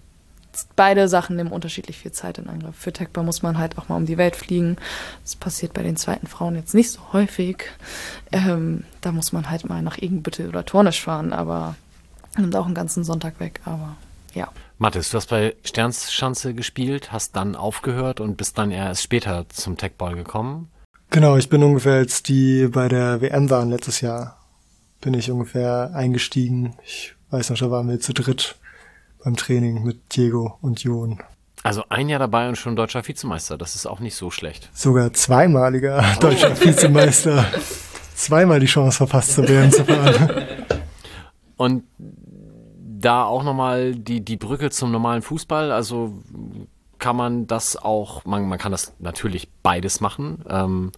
beide 0.77 1.09
Sachen 1.09 1.36
nehmen 1.36 1.52
unterschiedlich 1.52 1.98
viel 1.98 2.12
Zeit 2.12 2.39
in 2.39 2.48
Angriff. 2.48 2.77
Für 2.77 2.93
Techball 2.93 3.24
muss 3.24 3.43
man 3.43 3.59
halt 3.59 3.78
auch 3.78 3.89
mal 3.89 3.97
um 3.97 4.06
die 4.06 4.18
Welt 4.18 4.36
fliegen. 4.36 4.77
Das 5.22 5.36
passiert 5.36 5.74
bei 5.74 5.82
den 5.82 5.97
zweiten 5.97 6.27
Frauen 6.27 6.56
jetzt 6.56 6.74
nicht 6.74 6.90
so 6.90 7.01
häufig. 7.12 7.64
Ähm, 8.32 8.85
da 9.01 9.12
muss 9.12 9.32
man 9.32 9.51
halt 9.51 9.68
mal 9.68 9.82
nach 9.82 9.98
Egenbüttel 9.98 10.48
oder 10.48 10.64
Tornisch 10.64 11.02
fahren, 11.02 11.32
aber 11.32 11.77
nimmt 12.36 12.56
auch 12.56 12.66
einen 12.66 12.74
ganzen 12.74 13.05
Sonntag 13.05 13.40
weg. 13.40 13.60
Aber 13.64 13.97
ja. 14.35 14.48
Mathis, 14.78 15.10
du 15.10 15.16
hast 15.16 15.28
bei 15.28 15.55
Sternschanze 15.64 16.55
gespielt, 16.55 17.12
hast 17.12 17.36
dann 17.36 17.55
aufgehört 17.55 18.20
und 18.20 18.36
bist 18.36 18.59
dann 18.59 18.70
erst 18.70 19.02
später 19.02 19.48
zum 19.48 19.77
Techball 19.77 20.14
gekommen. 20.14 20.70
Genau, 21.10 21.36
ich 21.36 21.48
bin 21.48 21.62
ungefähr 21.62 21.94
als 21.94 22.22
die 22.22 22.68
bei 22.68 22.89
der 22.89 23.20
WM 23.20 23.51
waren 23.51 23.70
letztes 23.70 24.01
Jahr, 24.01 24.39
bin 25.01 25.12
ich 25.14 25.31
ungefähr 25.31 25.90
eingestiegen. 25.93 26.77
Ich 26.85 27.14
weiß 27.31 27.51
noch, 27.51 27.59
da 27.59 27.70
waren 27.70 27.89
wir 27.89 28.01
zu 28.01 28.12
dritt 28.12 28.56
beim 29.25 29.37
Training 29.37 29.83
mit 29.85 30.17
Diego 30.17 30.59
und 30.61 30.83
Jon. 30.83 31.21
Also 31.63 31.85
ein 31.91 32.09
Jahr 32.09 32.19
dabei 32.19 32.49
und 32.49 32.57
schon 32.57 32.75
deutscher 32.75 33.07
Vizemeister. 33.07 33.59
Das 33.59 33.75
ist 33.75 33.87
auch 33.87 34.01
nicht 34.01 34.15
so 34.15 34.31
schlecht. 34.31 34.71
Sogar 34.73 35.13
zweimaliger 35.13 36.03
deutscher 36.21 36.59
Vizemeister. 36.59 37.45
Zweimal 38.15 38.61
die 38.61 38.67
Chance 38.67 38.97
verpasst, 38.99 39.33
zur 39.35 39.49
WM 39.49 39.71
zu 39.71 39.85
fahren. 39.85 40.31
Und 41.57 41.85
da 42.99 43.25
auch 43.25 43.43
nochmal 43.43 43.95
die, 43.95 44.25
die 44.25 44.37
Brücke 44.37 44.71
zum 44.71 44.93
normalen 44.93 45.23
Fußball. 45.23 45.73
Also 45.73 46.23
kann 46.99 47.17
man 47.17 47.47
das 47.47 47.77
auch, 47.77 48.25
man, 48.25 48.49
man 48.49 48.59
kann 48.59 48.73
das 48.73 48.95
natürlich 48.99 49.51
beides 49.63 50.01
machen. 50.01 50.45
Ähm, 50.49 50.93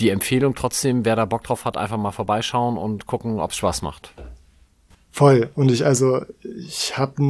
die 0.00 0.10
Empfehlung 0.10 0.54
trotzdem, 0.54 1.04
wer 1.04 1.16
da 1.16 1.24
Bock 1.24 1.44
drauf 1.44 1.64
hat, 1.64 1.76
einfach 1.76 1.98
mal 1.98 2.12
vorbeischauen 2.12 2.76
und 2.76 3.06
gucken, 3.06 3.40
ob 3.40 3.50
es 3.50 3.56
Spaß 3.56 3.82
macht. 3.82 4.14
Voll. 5.12 5.50
Und 5.54 5.70
ich 5.70 5.84
also, 5.84 6.22
ich 6.42 6.96
habe, 6.96 7.22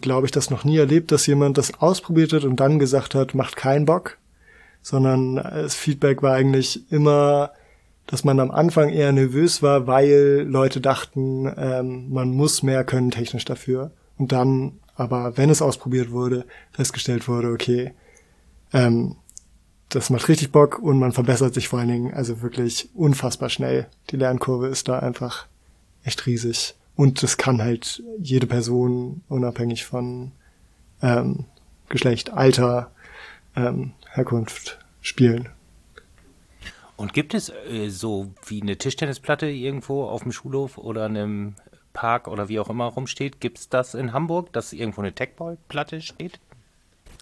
glaube 0.00 0.26
ich, 0.26 0.32
das 0.32 0.48
noch 0.48 0.64
nie 0.64 0.78
erlebt, 0.78 1.12
dass 1.12 1.26
jemand 1.26 1.58
das 1.58 1.80
ausprobiert 1.80 2.32
hat 2.32 2.44
und 2.44 2.58
dann 2.58 2.78
gesagt 2.78 3.14
hat, 3.14 3.34
macht 3.34 3.54
keinen 3.54 3.84
Bock. 3.84 4.16
Sondern 4.80 5.36
das 5.36 5.74
Feedback 5.74 6.22
war 6.22 6.34
eigentlich 6.34 6.90
immer, 6.90 7.50
dass 8.06 8.24
man 8.24 8.40
am 8.40 8.50
Anfang 8.50 8.88
eher 8.88 9.12
nervös 9.12 9.62
war, 9.62 9.86
weil 9.86 10.46
Leute 10.48 10.80
dachten, 10.80 11.52
ähm, 11.58 12.10
man 12.10 12.30
muss 12.30 12.62
mehr 12.62 12.82
können 12.84 13.10
technisch 13.10 13.44
dafür. 13.44 13.90
Und 14.16 14.32
dann, 14.32 14.78
aber 14.96 15.36
wenn 15.36 15.50
es 15.50 15.60
ausprobiert 15.60 16.10
wurde, 16.10 16.46
festgestellt 16.72 17.28
wurde, 17.28 17.50
okay, 17.52 17.92
ähm, 18.72 19.16
das 19.90 20.08
macht 20.08 20.28
richtig 20.28 20.50
Bock 20.50 20.78
und 20.78 20.98
man 20.98 21.12
verbessert 21.12 21.52
sich 21.52 21.68
vor 21.68 21.80
allen 21.80 21.88
Dingen 21.88 22.14
also 22.14 22.40
wirklich 22.40 22.88
unfassbar 22.94 23.50
schnell. 23.50 23.86
Die 24.10 24.16
Lernkurve 24.16 24.68
ist 24.68 24.88
da 24.88 24.98
einfach 24.98 25.46
echt 26.04 26.24
riesig. 26.24 26.74
Und 26.98 27.22
das 27.22 27.36
kann 27.36 27.62
halt 27.62 28.02
jede 28.18 28.48
Person 28.48 29.22
unabhängig 29.28 29.84
von 29.84 30.32
ähm, 31.00 31.44
Geschlecht, 31.88 32.32
Alter, 32.32 32.90
ähm, 33.54 33.92
Herkunft 34.10 34.80
spielen. 35.00 35.48
Und 36.96 37.12
gibt 37.12 37.34
es 37.34 37.52
äh, 37.70 37.88
so 37.90 38.32
wie 38.44 38.60
eine 38.60 38.78
Tischtennisplatte 38.78 39.46
irgendwo 39.46 40.06
auf 40.06 40.24
dem 40.24 40.32
Schulhof 40.32 40.76
oder 40.76 41.04
einem 41.04 41.54
Park 41.92 42.26
oder 42.26 42.48
wie 42.48 42.58
auch 42.58 42.68
immer 42.68 42.86
rumsteht? 42.86 43.40
Gibt 43.40 43.58
es 43.58 43.68
das 43.68 43.94
in 43.94 44.12
Hamburg, 44.12 44.52
dass 44.52 44.72
irgendwo 44.72 45.00
eine 45.00 45.12
Techball-Platte 45.12 46.00
steht? 46.00 46.40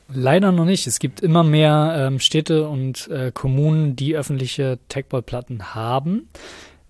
Leider 0.08 0.52
noch 0.52 0.64
nicht. 0.64 0.86
Es 0.86 1.00
gibt 1.00 1.20
immer 1.20 1.44
mehr 1.44 2.06
ähm, 2.08 2.18
Städte 2.18 2.66
und 2.66 3.08
äh, 3.08 3.30
Kommunen, 3.30 3.94
die 3.94 4.16
öffentliche 4.16 4.78
Techball-Platten 4.88 5.74
haben. 5.74 6.30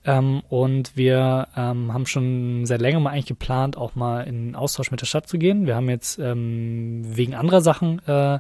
Ähm, 0.07 0.43
und 0.49 0.97
wir 0.97 1.49
ähm, 1.57 1.93
haben 1.93 2.07
schon 2.07 2.65
seit 2.65 2.81
längerem 2.81 3.09
eigentlich 3.09 3.27
geplant, 3.27 3.77
auch 3.77 3.97
mal 3.97 4.21
in 4.23 4.55
Austausch 4.55 4.93
mit 4.93 5.01
der 5.01 5.07
Stadt 5.07 5.29
zu 5.29 5.37
gehen. 5.37 5.67
Wir 5.67 5.75
haben 5.75 5.91
jetzt 5.91 6.19
ähm, 6.21 7.03
wegen 7.05 7.35
anderer 7.35 7.61
Sachen 7.61 8.01
äh, 8.07 8.39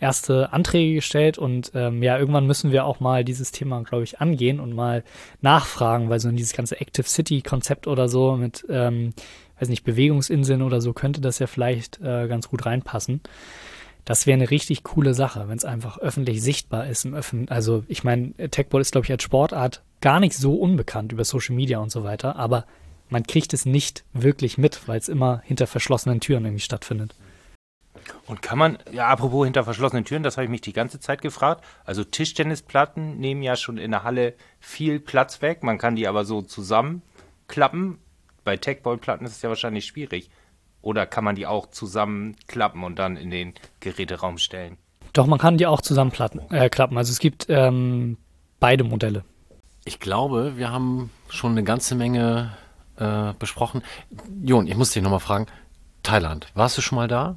erste 0.00 0.52
Anträge 0.52 0.96
gestellt 0.96 1.38
und 1.38 1.70
ähm, 1.74 2.02
ja, 2.02 2.18
irgendwann 2.18 2.46
müssen 2.46 2.72
wir 2.72 2.84
auch 2.84 2.98
mal 2.98 3.24
dieses 3.24 3.52
Thema, 3.52 3.80
glaube 3.84 4.02
ich, 4.02 4.20
angehen 4.20 4.58
und 4.58 4.74
mal 4.74 5.04
nachfragen, 5.40 6.10
weil 6.10 6.18
so 6.18 6.30
dieses 6.32 6.52
ganze 6.52 6.80
Active 6.80 7.08
City-Konzept 7.08 7.86
oder 7.86 8.08
so 8.08 8.36
mit, 8.36 8.66
ähm, 8.68 9.14
weiß 9.60 9.68
nicht, 9.68 9.84
Bewegungsinseln 9.84 10.62
oder 10.62 10.80
so 10.80 10.92
könnte 10.92 11.20
das 11.20 11.38
ja 11.38 11.46
vielleicht 11.46 12.00
äh, 12.02 12.26
ganz 12.26 12.48
gut 12.48 12.66
reinpassen. 12.66 13.20
Das 14.04 14.26
wäre 14.26 14.34
eine 14.34 14.50
richtig 14.50 14.82
coole 14.82 15.14
Sache, 15.14 15.48
wenn 15.48 15.56
es 15.56 15.64
einfach 15.64 15.98
öffentlich 15.98 16.42
sichtbar 16.42 16.88
ist 16.88 17.04
im 17.04 17.14
Öffentlichen. 17.14 17.54
Also 17.54 17.84
ich 17.86 18.04
meine, 18.04 18.34
Techball 18.50 18.80
ist, 18.80 18.92
glaube 18.92 19.06
ich, 19.06 19.12
als 19.12 19.22
Sportart 19.22 19.82
gar 20.04 20.20
nicht 20.20 20.36
so 20.36 20.56
unbekannt 20.56 21.12
über 21.12 21.24
Social 21.24 21.54
Media 21.54 21.78
und 21.78 21.90
so 21.90 22.04
weiter, 22.04 22.36
aber 22.36 22.66
man 23.08 23.22
kriegt 23.22 23.54
es 23.54 23.64
nicht 23.64 24.04
wirklich 24.12 24.58
mit, 24.58 24.86
weil 24.86 24.98
es 24.98 25.08
immer 25.08 25.40
hinter 25.46 25.66
verschlossenen 25.66 26.20
Türen 26.20 26.44
irgendwie 26.44 26.60
stattfindet. 26.60 27.14
Und 28.26 28.42
kann 28.42 28.58
man, 28.58 28.76
ja, 28.92 29.06
apropos 29.06 29.46
hinter 29.46 29.64
verschlossenen 29.64 30.04
Türen, 30.04 30.22
das 30.22 30.36
habe 30.36 30.44
ich 30.44 30.50
mich 30.50 30.60
die 30.60 30.74
ganze 30.74 31.00
Zeit 31.00 31.22
gefragt. 31.22 31.64
Also 31.86 32.04
Tischtennisplatten 32.04 33.16
nehmen 33.16 33.42
ja 33.42 33.56
schon 33.56 33.78
in 33.78 33.92
der 33.92 34.02
Halle 34.02 34.34
viel 34.60 35.00
Platz 35.00 35.40
weg. 35.40 35.62
Man 35.62 35.78
kann 35.78 35.96
die 35.96 36.06
aber 36.06 36.26
so 36.26 36.42
zusammenklappen. 36.42 37.96
Bei 38.44 38.58
Techball-Platten 38.58 39.24
ist 39.24 39.36
es 39.36 39.40
ja 39.40 39.48
wahrscheinlich 39.48 39.86
schwierig. 39.86 40.28
Oder 40.82 41.06
kann 41.06 41.24
man 41.24 41.34
die 41.34 41.46
auch 41.46 41.70
zusammenklappen 41.70 42.84
und 42.84 42.98
dann 42.98 43.16
in 43.16 43.30
den 43.30 43.54
Geräteraum 43.80 44.36
stellen? 44.36 44.76
Doch, 45.14 45.26
man 45.26 45.38
kann 45.38 45.56
die 45.56 45.66
auch 45.66 45.80
zusammenklappen. 45.80 46.42
Äh. 46.50 46.68
Also 46.78 47.10
es 47.10 47.20
gibt 47.20 47.46
ähm, 47.48 48.18
beide 48.60 48.84
Modelle. 48.84 49.24
Ich 49.84 50.00
glaube, 50.00 50.56
wir 50.56 50.70
haben 50.70 51.10
schon 51.28 51.52
eine 51.52 51.62
ganze 51.62 51.94
Menge 51.94 52.56
äh, 52.96 53.32
besprochen. 53.38 53.82
Jon, 54.42 54.66
ich 54.66 54.76
muss 54.76 54.90
dich 54.90 55.02
nochmal 55.02 55.20
fragen. 55.20 55.46
Thailand, 56.02 56.46
warst 56.54 56.78
du 56.78 56.82
schon 56.82 56.96
mal 56.96 57.08
da? 57.08 57.36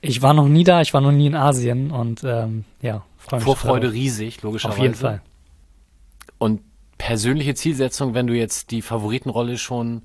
Ich 0.00 0.22
war 0.22 0.34
noch 0.34 0.48
nie 0.48 0.64
da, 0.64 0.80
ich 0.80 0.94
war 0.94 1.00
noch 1.00 1.12
nie 1.12 1.26
in 1.26 1.34
Asien 1.34 1.90
und 1.90 2.22
ähm, 2.24 2.64
ja, 2.80 3.04
freue 3.16 3.40
mich. 3.40 3.44
Vorfreude 3.44 3.92
riesig, 3.92 4.42
logischerweise. 4.42 4.76
Auf 4.76 4.82
jeden 4.82 4.94
Fall. 4.94 5.22
Und 6.38 6.60
persönliche 6.98 7.54
Zielsetzung, 7.54 8.14
wenn 8.14 8.26
du 8.26 8.34
jetzt 8.34 8.70
die 8.70 8.82
Favoritenrolle 8.82 9.58
schon 9.58 10.02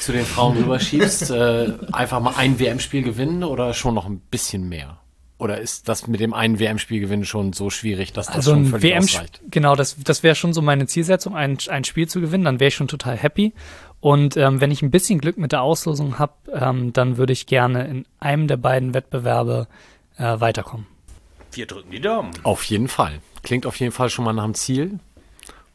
zu 0.00 0.12
den 0.12 0.24
Frauen 0.24 0.56
rüberschiebst, 0.56 1.30
äh, 1.30 1.72
einfach 1.92 2.20
mal 2.20 2.34
ein 2.36 2.58
WM-Spiel 2.58 3.02
gewinnen 3.02 3.44
oder 3.44 3.74
schon 3.74 3.94
noch 3.94 4.06
ein 4.06 4.20
bisschen 4.20 4.68
mehr? 4.68 4.98
Oder 5.38 5.60
ist 5.60 5.88
das 5.88 6.06
mit 6.06 6.20
dem 6.20 6.32
einen 6.32 6.58
WM-Spiel 6.58 7.00
gewinnen 7.00 7.26
schon 7.26 7.52
so 7.52 7.68
schwierig, 7.68 8.12
dass 8.12 8.26
das 8.26 8.36
also 8.36 8.52
schon 8.52 8.66
völlig 8.66 8.84
WM 8.84 9.04
ausreicht? 9.04 9.40
Genau, 9.50 9.76
das, 9.76 9.96
das 10.02 10.22
wäre 10.22 10.34
schon 10.34 10.54
so 10.54 10.62
meine 10.62 10.86
Zielsetzung, 10.86 11.36
ein, 11.36 11.58
ein 11.68 11.84
Spiel 11.84 12.08
zu 12.08 12.20
gewinnen, 12.20 12.44
dann 12.44 12.58
wäre 12.58 12.68
ich 12.68 12.74
schon 12.74 12.88
total 12.88 13.16
happy. 13.16 13.52
Und 14.00 14.36
ähm, 14.36 14.60
wenn 14.60 14.70
ich 14.70 14.82
ein 14.82 14.90
bisschen 14.90 15.18
Glück 15.18 15.36
mit 15.36 15.52
der 15.52 15.62
Auslosung 15.62 16.18
habe, 16.18 16.32
ähm, 16.52 16.92
dann 16.92 17.18
würde 17.18 17.34
ich 17.34 17.46
gerne 17.46 17.86
in 17.86 18.06
einem 18.18 18.46
der 18.46 18.56
beiden 18.56 18.94
Wettbewerbe 18.94 19.68
äh, 20.16 20.40
weiterkommen. 20.40 20.86
Wir 21.52 21.66
drücken 21.66 21.90
die 21.90 22.00
Daumen. 22.00 22.30
Auf 22.42 22.64
jeden 22.64 22.88
Fall. 22.88 23.20
Klingt 23.42 23.66
auf 23.66 23.76
jeden 23.76 23.92
Fall 23.92 24.10
schon 24.10 24.24
mal 24.24 24.32
nach 24.32 24.44
dem 24.44 24.54
Ziel. 24.54 25.00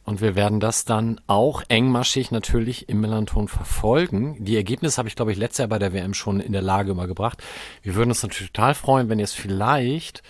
Und 0.04 0.20
wir 0.20 0.34
werden 0.34 0.58
das 0.58 0.84
dann 0.84 1.20
auch 1.26 1.62
engmaschig 1.68 2.30
natürlich 2.30 2.88
im 2.88 3.00
Melanton 3.00 3.48
verfolgen. 3.48 4.44
Die 4.44 4.56
Ergebnisse 4.56 4.98
habe 4.98 5.08
ich, 5.08 5.14
glaube 5.14 5.32
ich, 5.32 5.38
letztes 5.38 5.58
Jahr 5.58 5.68
bei 5.68 5.78
der 5.78 5.92
WM 5.92 6.14
schon 6.14 6.40
in 6.40 6.52
der 6.52 6.62
Lage 6.62 6.94
mal 6.94 7.06
gebracht. 7.06 7.42
Wir 7.82 7.94
würden 7.94 8.10
uns 8.10 8.22
natürlich 8.22 8.52
total 8.52 8.74
freuen, 8.74 9.08
wenn 9.08 9.18
ihr 9.18 9.24
es 9.24 9.32
vielleicht 9.32 10.22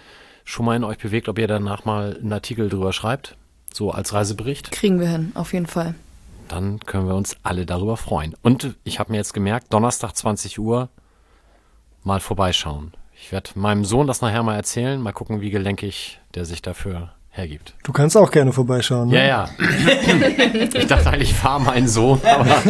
schon 0.45 0.67
mal 0.67 0.77
in 0.77 0.85
euch 0.85 0.99
bewegt, 0.99 1.29
ob 1.29 1.39
ihr 1.39 1.49
danach 1.49 1.85
mal 1.85 2.19
einen 2.19 2.33
Artikel 2.33 2.69
drüber 2.69 2.93
schreibt. 2.93 3.37
So 3.73 3.91
als 3.91 4.13
Reisebericht. 4.13 4.71
Kriegen 4.71 5.01
wir 5.01 5.09
hin, 5.09 5.33
auf 5.35 5.55
jeden 5.55 5.67
Fall 5.67 5.95
dann 6.53 6.81
können 6.81 7.09
wir 7.09 7.15
uns 7.15 7.37
alle 7.43 7.65
darüber 7.65 7.97
freuen. 7.97 8.35
Und 8.43 8.77
ich 8.85 8.99
habe 8.99 9.11
mir 9.11 9.17
jetzt 9.17 9.33
gemerkt, 9.33 9.73
Donnerstag 9.73 10.15
20 10.15 10.59
Uhr 10.59 10.91
mal 12.05 12.21
vorbeischauen. 12.21 12.93
Ich 13.15 13.33
werde 13.33 13.51
meinem 13.55 13.85
Sohn 13.87 14.07
das 14.07 14.21
nachher 14.21 14.43
mal 14.43 14.57
erzählen, 14.57 15.01
mal 15.01 15.13
gucken, 15.13 15.41
wie 15.41 15.51
gelenkig 15.51 16.21
der 16.35 16.45
sich 16.45 16.61
dafür 16.61 17.15
hergibt. 17.33 17.75
Du 17.83 17.93
kannst 17.93 18.17
auch 18.17 18.31
gerne 18.31 18.53
vorbeischauen. 18.53 19.09
Ne? 19.09 19.17
Ja, 19.17 19.25
ja. 19.25 19.49
ich 20.75 20.87
dachte 20.87 21.11
eigentlich, 21.11 21.31
ich 21.31 21.37
fahre 21.37 21.61
meinen 21.61 21.89
Sohn, 21.89 22.21
aber 22.25 22.63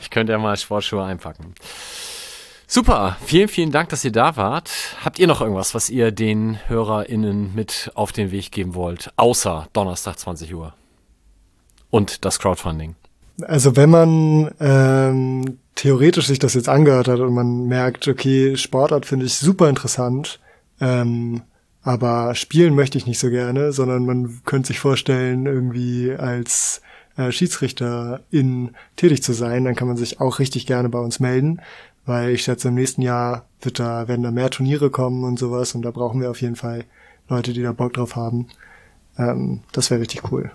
ich 0.00 0.10
könnte 0.10 0.32
ja 0.32 0.38
mal 0.38 0.56
Sportschuhe 0.56 1.02
einpacken. 1.02 1.54
Super, 2.66 3.16
vielen, 3.24 3.48
vielen 3.48 3.72
Dank, 3.72 3.88
dass 3.88 4.04
ihr 4.04 4.12
da 4.12 4.36
wart. 4.36 4.70
Habt 5.04 5.18
ihr 5.18 5.26
noch 5.26 5.40
irgendwas, 5.40 5.74
was 5.74 5.90
ihr 5.90 6.12
den 6.12 6.60
HörerInnen 6.68 7.52
mit 7.54 7.90
auf 7.94 8.12
den 8.12 8.30
Weg 8.30 8.52
geben 8.52 8.76
wollt, 8.76 9.10
außer 9.16 9.66
Donnerstag 9.72 10.18
20 10.18 10.54
Uhr? 10.54 10.74
Und 11.90 12.24
das 12.24 12.38
Crowdfunding. 12.38 12.94
Also 13.42 13.74
wenn 13.74 13.90
man 13.90 14.54
ähm, 14.60 15.58
theoretisch 15.74 16.26
sich 16.26 16.38
das 16.38 16.54
jetzt 16.54 16.68
angehört 16.68 17.08
hat 17.08 17.18
und 17.18 17.34
man 17.34 17.66
merkt, 17.66 18.06
okay, 18.06 18.56
Sportart 18.56 19.06
finde 19.06 19.26
ich 19.26 19.34
super 19.34 19.68
interessant, 19.68 20.38
ähm, 20.80 21.42
aber 21.82 22.34
spielen 22.34 22.74
möchte 22.74 22.98
ich 22.98 23.06
nicht 23.06 23.18
so 23.18 23.30
gerne, 23.30 23.72
sondern 23.72 24.04
man 24.04 24.40
könnte 24.44 24.68
sich 24.68 24.80
vorstellen, 24.80 25.46
irgendwie 25.46 26.12
als 26.12 26.82
äh, 27.16 27.32
Schiedsrichter 27.32 28.20
in 28.30 28.72
tätig 28.96 29.22
zu 29.22 29.32
sein, 29.32 29.64
dann 29.64 29.74
kann 29.74 29.88
man 29.88 29.96
sich 29.96 30.20
auch 30.20 30.38
richtig 30.38 30.66
gerne 30.66 30.88
bei 30.88 30.98
uns 30.98 31.20
melden, 31.20 31.60
weil 32.06 32.30
ich 32.30 32.42
schätze, 32.42 32.68
im 32.68 32.74
nächsten 32.74 33.02
Jahr 33.02 33.46
wird 33.62 33.78
da, 33.78 34.08
werden 34.08 34.22
da 34.22 34.30
mehr 34.30 34.50
Turniere 34.50 34.90
kommen 34.90 35.24
und 35.24 35.38
sowas 35.38 35.74
und 35.74 35.82
da 35.82 35.90
brauchen 35.90 36.20
wir 36.20 36.30
auf 36.30 36.40
jeden 36.40 36.56
Fall 36.56 36.84
Leute, 37.28 37.52
die 37.52 37.62
da 37.62 37.72
Bock 37.72 37.94
drauf 37.94 38.16
haben. 38.16 38.48
Ähm, 39.18 39.60
das 39.72 39.90
wäre 39.90 40.00
richtig 40.00 40.30
cool. 40.30 40.50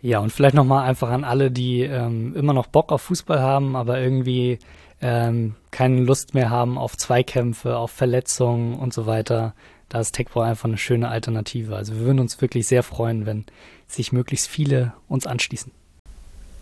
Ja, 0.00 0.18
und 0.18 0.30
vielleicht 0.30 0.54
nochmal 0.54 0.86
einfach 0.86 1.08
an 1.08 1.24
alle, 1.24 1.50
die 1.50 1.80
ähm, 1.80 2.36
immer 2.36 2.52
noch 2.52 2.66
Bock 2.66 2.92
auf 2.92 3.02
Fußball 3.02 3.40
haben, 3.40 3.74
aber 3.74 4.00
irgendwie 4.00 4.58
ähm, 5.00 5.54
keine 5.70 6.02
Lust 6.02 6.34
mehr 6.34 6.50
haben 6.50 6.76
auf 6.76 6.96
Zweikämpfe, 6.96 7.76
auf 7.78 7.90
Verletzungen 7.90 8.74
und 8.74 8.92
so 8.92 9.06
weiter. 9.06 9.54
Da 9.88 10.00
ist 10.00 10.12
Techball 10.12 10.48
einfach 10.48 10.64
eine 10.64 10.78
schöne 10.78 11.08
Alternative. 11.08 11.76
Also 11.76 11.94
wir 11.94 12.00
würden 12.00 12.20
uns 12.20 12.40
wirklich 12.40 12.66
sehr 12.66 12.82
freuen, 12.82 13.26
wenn 13.26 13.44
sich 13.86 14.12
möglichst 14.12 14.48
viele 14.48 14.92
uns 15.08 15.26
anschließen. 15.26 15.72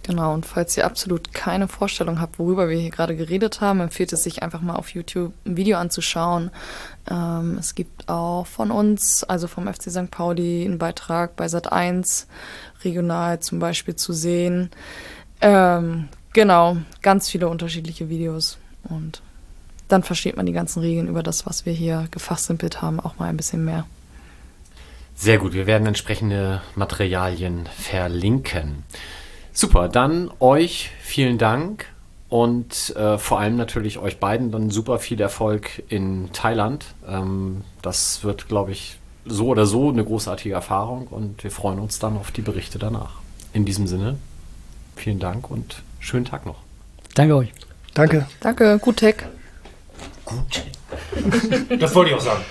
Genau, 0.04 0.34
und 0.34 0.46
falls 0.46 0.76
ihr 0.76 0.84
absolut 0.84 1.32
keine 1.32 1.68
Vorstellung 1.68 2.20
habt, 2.20 2.40
worüber 2.40 2.68
wir 2.68 2.76
hier 2.76 2.90
gerade 2.90 3.14
geredet 3.14 3.60
haben, 3.60 3.80
empfiehlt 3.80 4.12
es 4.12 4.24
sich 4.24 4.42
einfach 4.42 4.60
mal 4.60 4.74
auf 4.74 4.88
YouTube 4.88 5.32
ein 5.46 5.56
Video 5.56 5.78
anzuschauen. 5.78 6.50
Ähm, 7.08 7.56
es 7.58 7.76
gibt 7.76 8.08
auch 8.08 8.46
von 8.46 8.72
uns, 8.72 9.22
also 9.22 9.46
vom 9.46 9.72
FC 9.72 9.90
St. 9.90 10.10
Pauli, 10.10 10.64
einen 10.64 10.78
Beitrag 10.78 11.36
bei 11.36 11.46
Sat1 11.46 12.26
regional 12.82 13.38
zum 13.38 13.60
Beispiel 13.60 13.94
zu 13.94 14.12
sehen. 14.12 14.70
Ähm, 15.40 16.08
genau, 16.32 16.78
ganz 17.00 17.30
viele 17.30 17.46
unterschiedliche 17.46 18.08
Videos. 18.08 18.58
Und 18.82 19.22
dann 19.92 20.02
versteht 20.02 20.36
man 20.36 20.46
die 20.46 20.52
ganzen 20.52 20.80
Regeln 20.80 21.06
über 21.06 21.22
das, 21.22 21.46
was 21.46 21.66
wir 21.66 21.72
hier 21.72 22.08
gefachsimpelt 22.10 22.80
haben, 22.80 22.98
auch 22.98 23.18
mal 23.18 23.28
ein 23.28 23.36
bisschen 23.36 23.64
mehr. 23.64 23.86
Sehr 25.14 25.38
gut, 25.38 25.52
wir 25.52 25.66
werden 25.66 25.86
entsprechende 25.86 26.62
Materialien 26.74 27.68
verlinken. 27.78 28.84
Super, 29.52 29.88
dann 29.88 30.30
euch 30.40 30.90
vielen 31.02 31.36
Dank 31.36 31.86
und 32.30 32.96
äh, 32.96 33.18
vor 33.18 33.38
allem 33.38 33.56
natürlich 33.56 33.98
euch 33.98 34.18
beiden 34.18 34.50
dann 34.50 34.70
super 34.70 34.98
viel 34.98 35.20
Erfolg 35.20 35.82
in 35.88 36.30
Thailand. 36.32 36.86
Ähm, 37.06 37.62
das 37.82 38.24
wird, 38.24 38.48
glaube 38.48 38.72
ich, 38.72 38.98
so 39.26 39.48
oder 39.48 39.66
so 39.66 39.90
eine 39.90 40.02
großartige 40.02 40.54
Erfahrung 40.54 41.06
und 41.08 41.44
wir 41.44 41.50
freuen 41.50 41.78
uns 41.78 41.98
dann 41.98 42.16
auf 42.16 42.30
die 42.30 42.40
Berichte 42.40 42.78
danach. 42.78 43.16
In 43.52 43.66
diesem 43.66 43.86
Sinne, 43.86 44.16
vielen 44.96 45.18
Dank 45.18 45.50
und 45.50 45.82
schönen 46.00 46.24
Tag 46.24 46.46
noch. 46.46 46.56
Danke 47.14 47.36
euch. 47.36 47.52
Danke. 47.92 48.26
Danke, 48.40 48.78
gut 48.78 48.96
Tech. 48.96 49.16
Gut. 50.24 50.62
Das 51.78 51.94
wollte 51.94 52.10
ich 52.10 52.16
auch 52.16 52.20
sagen. 52.20 52.44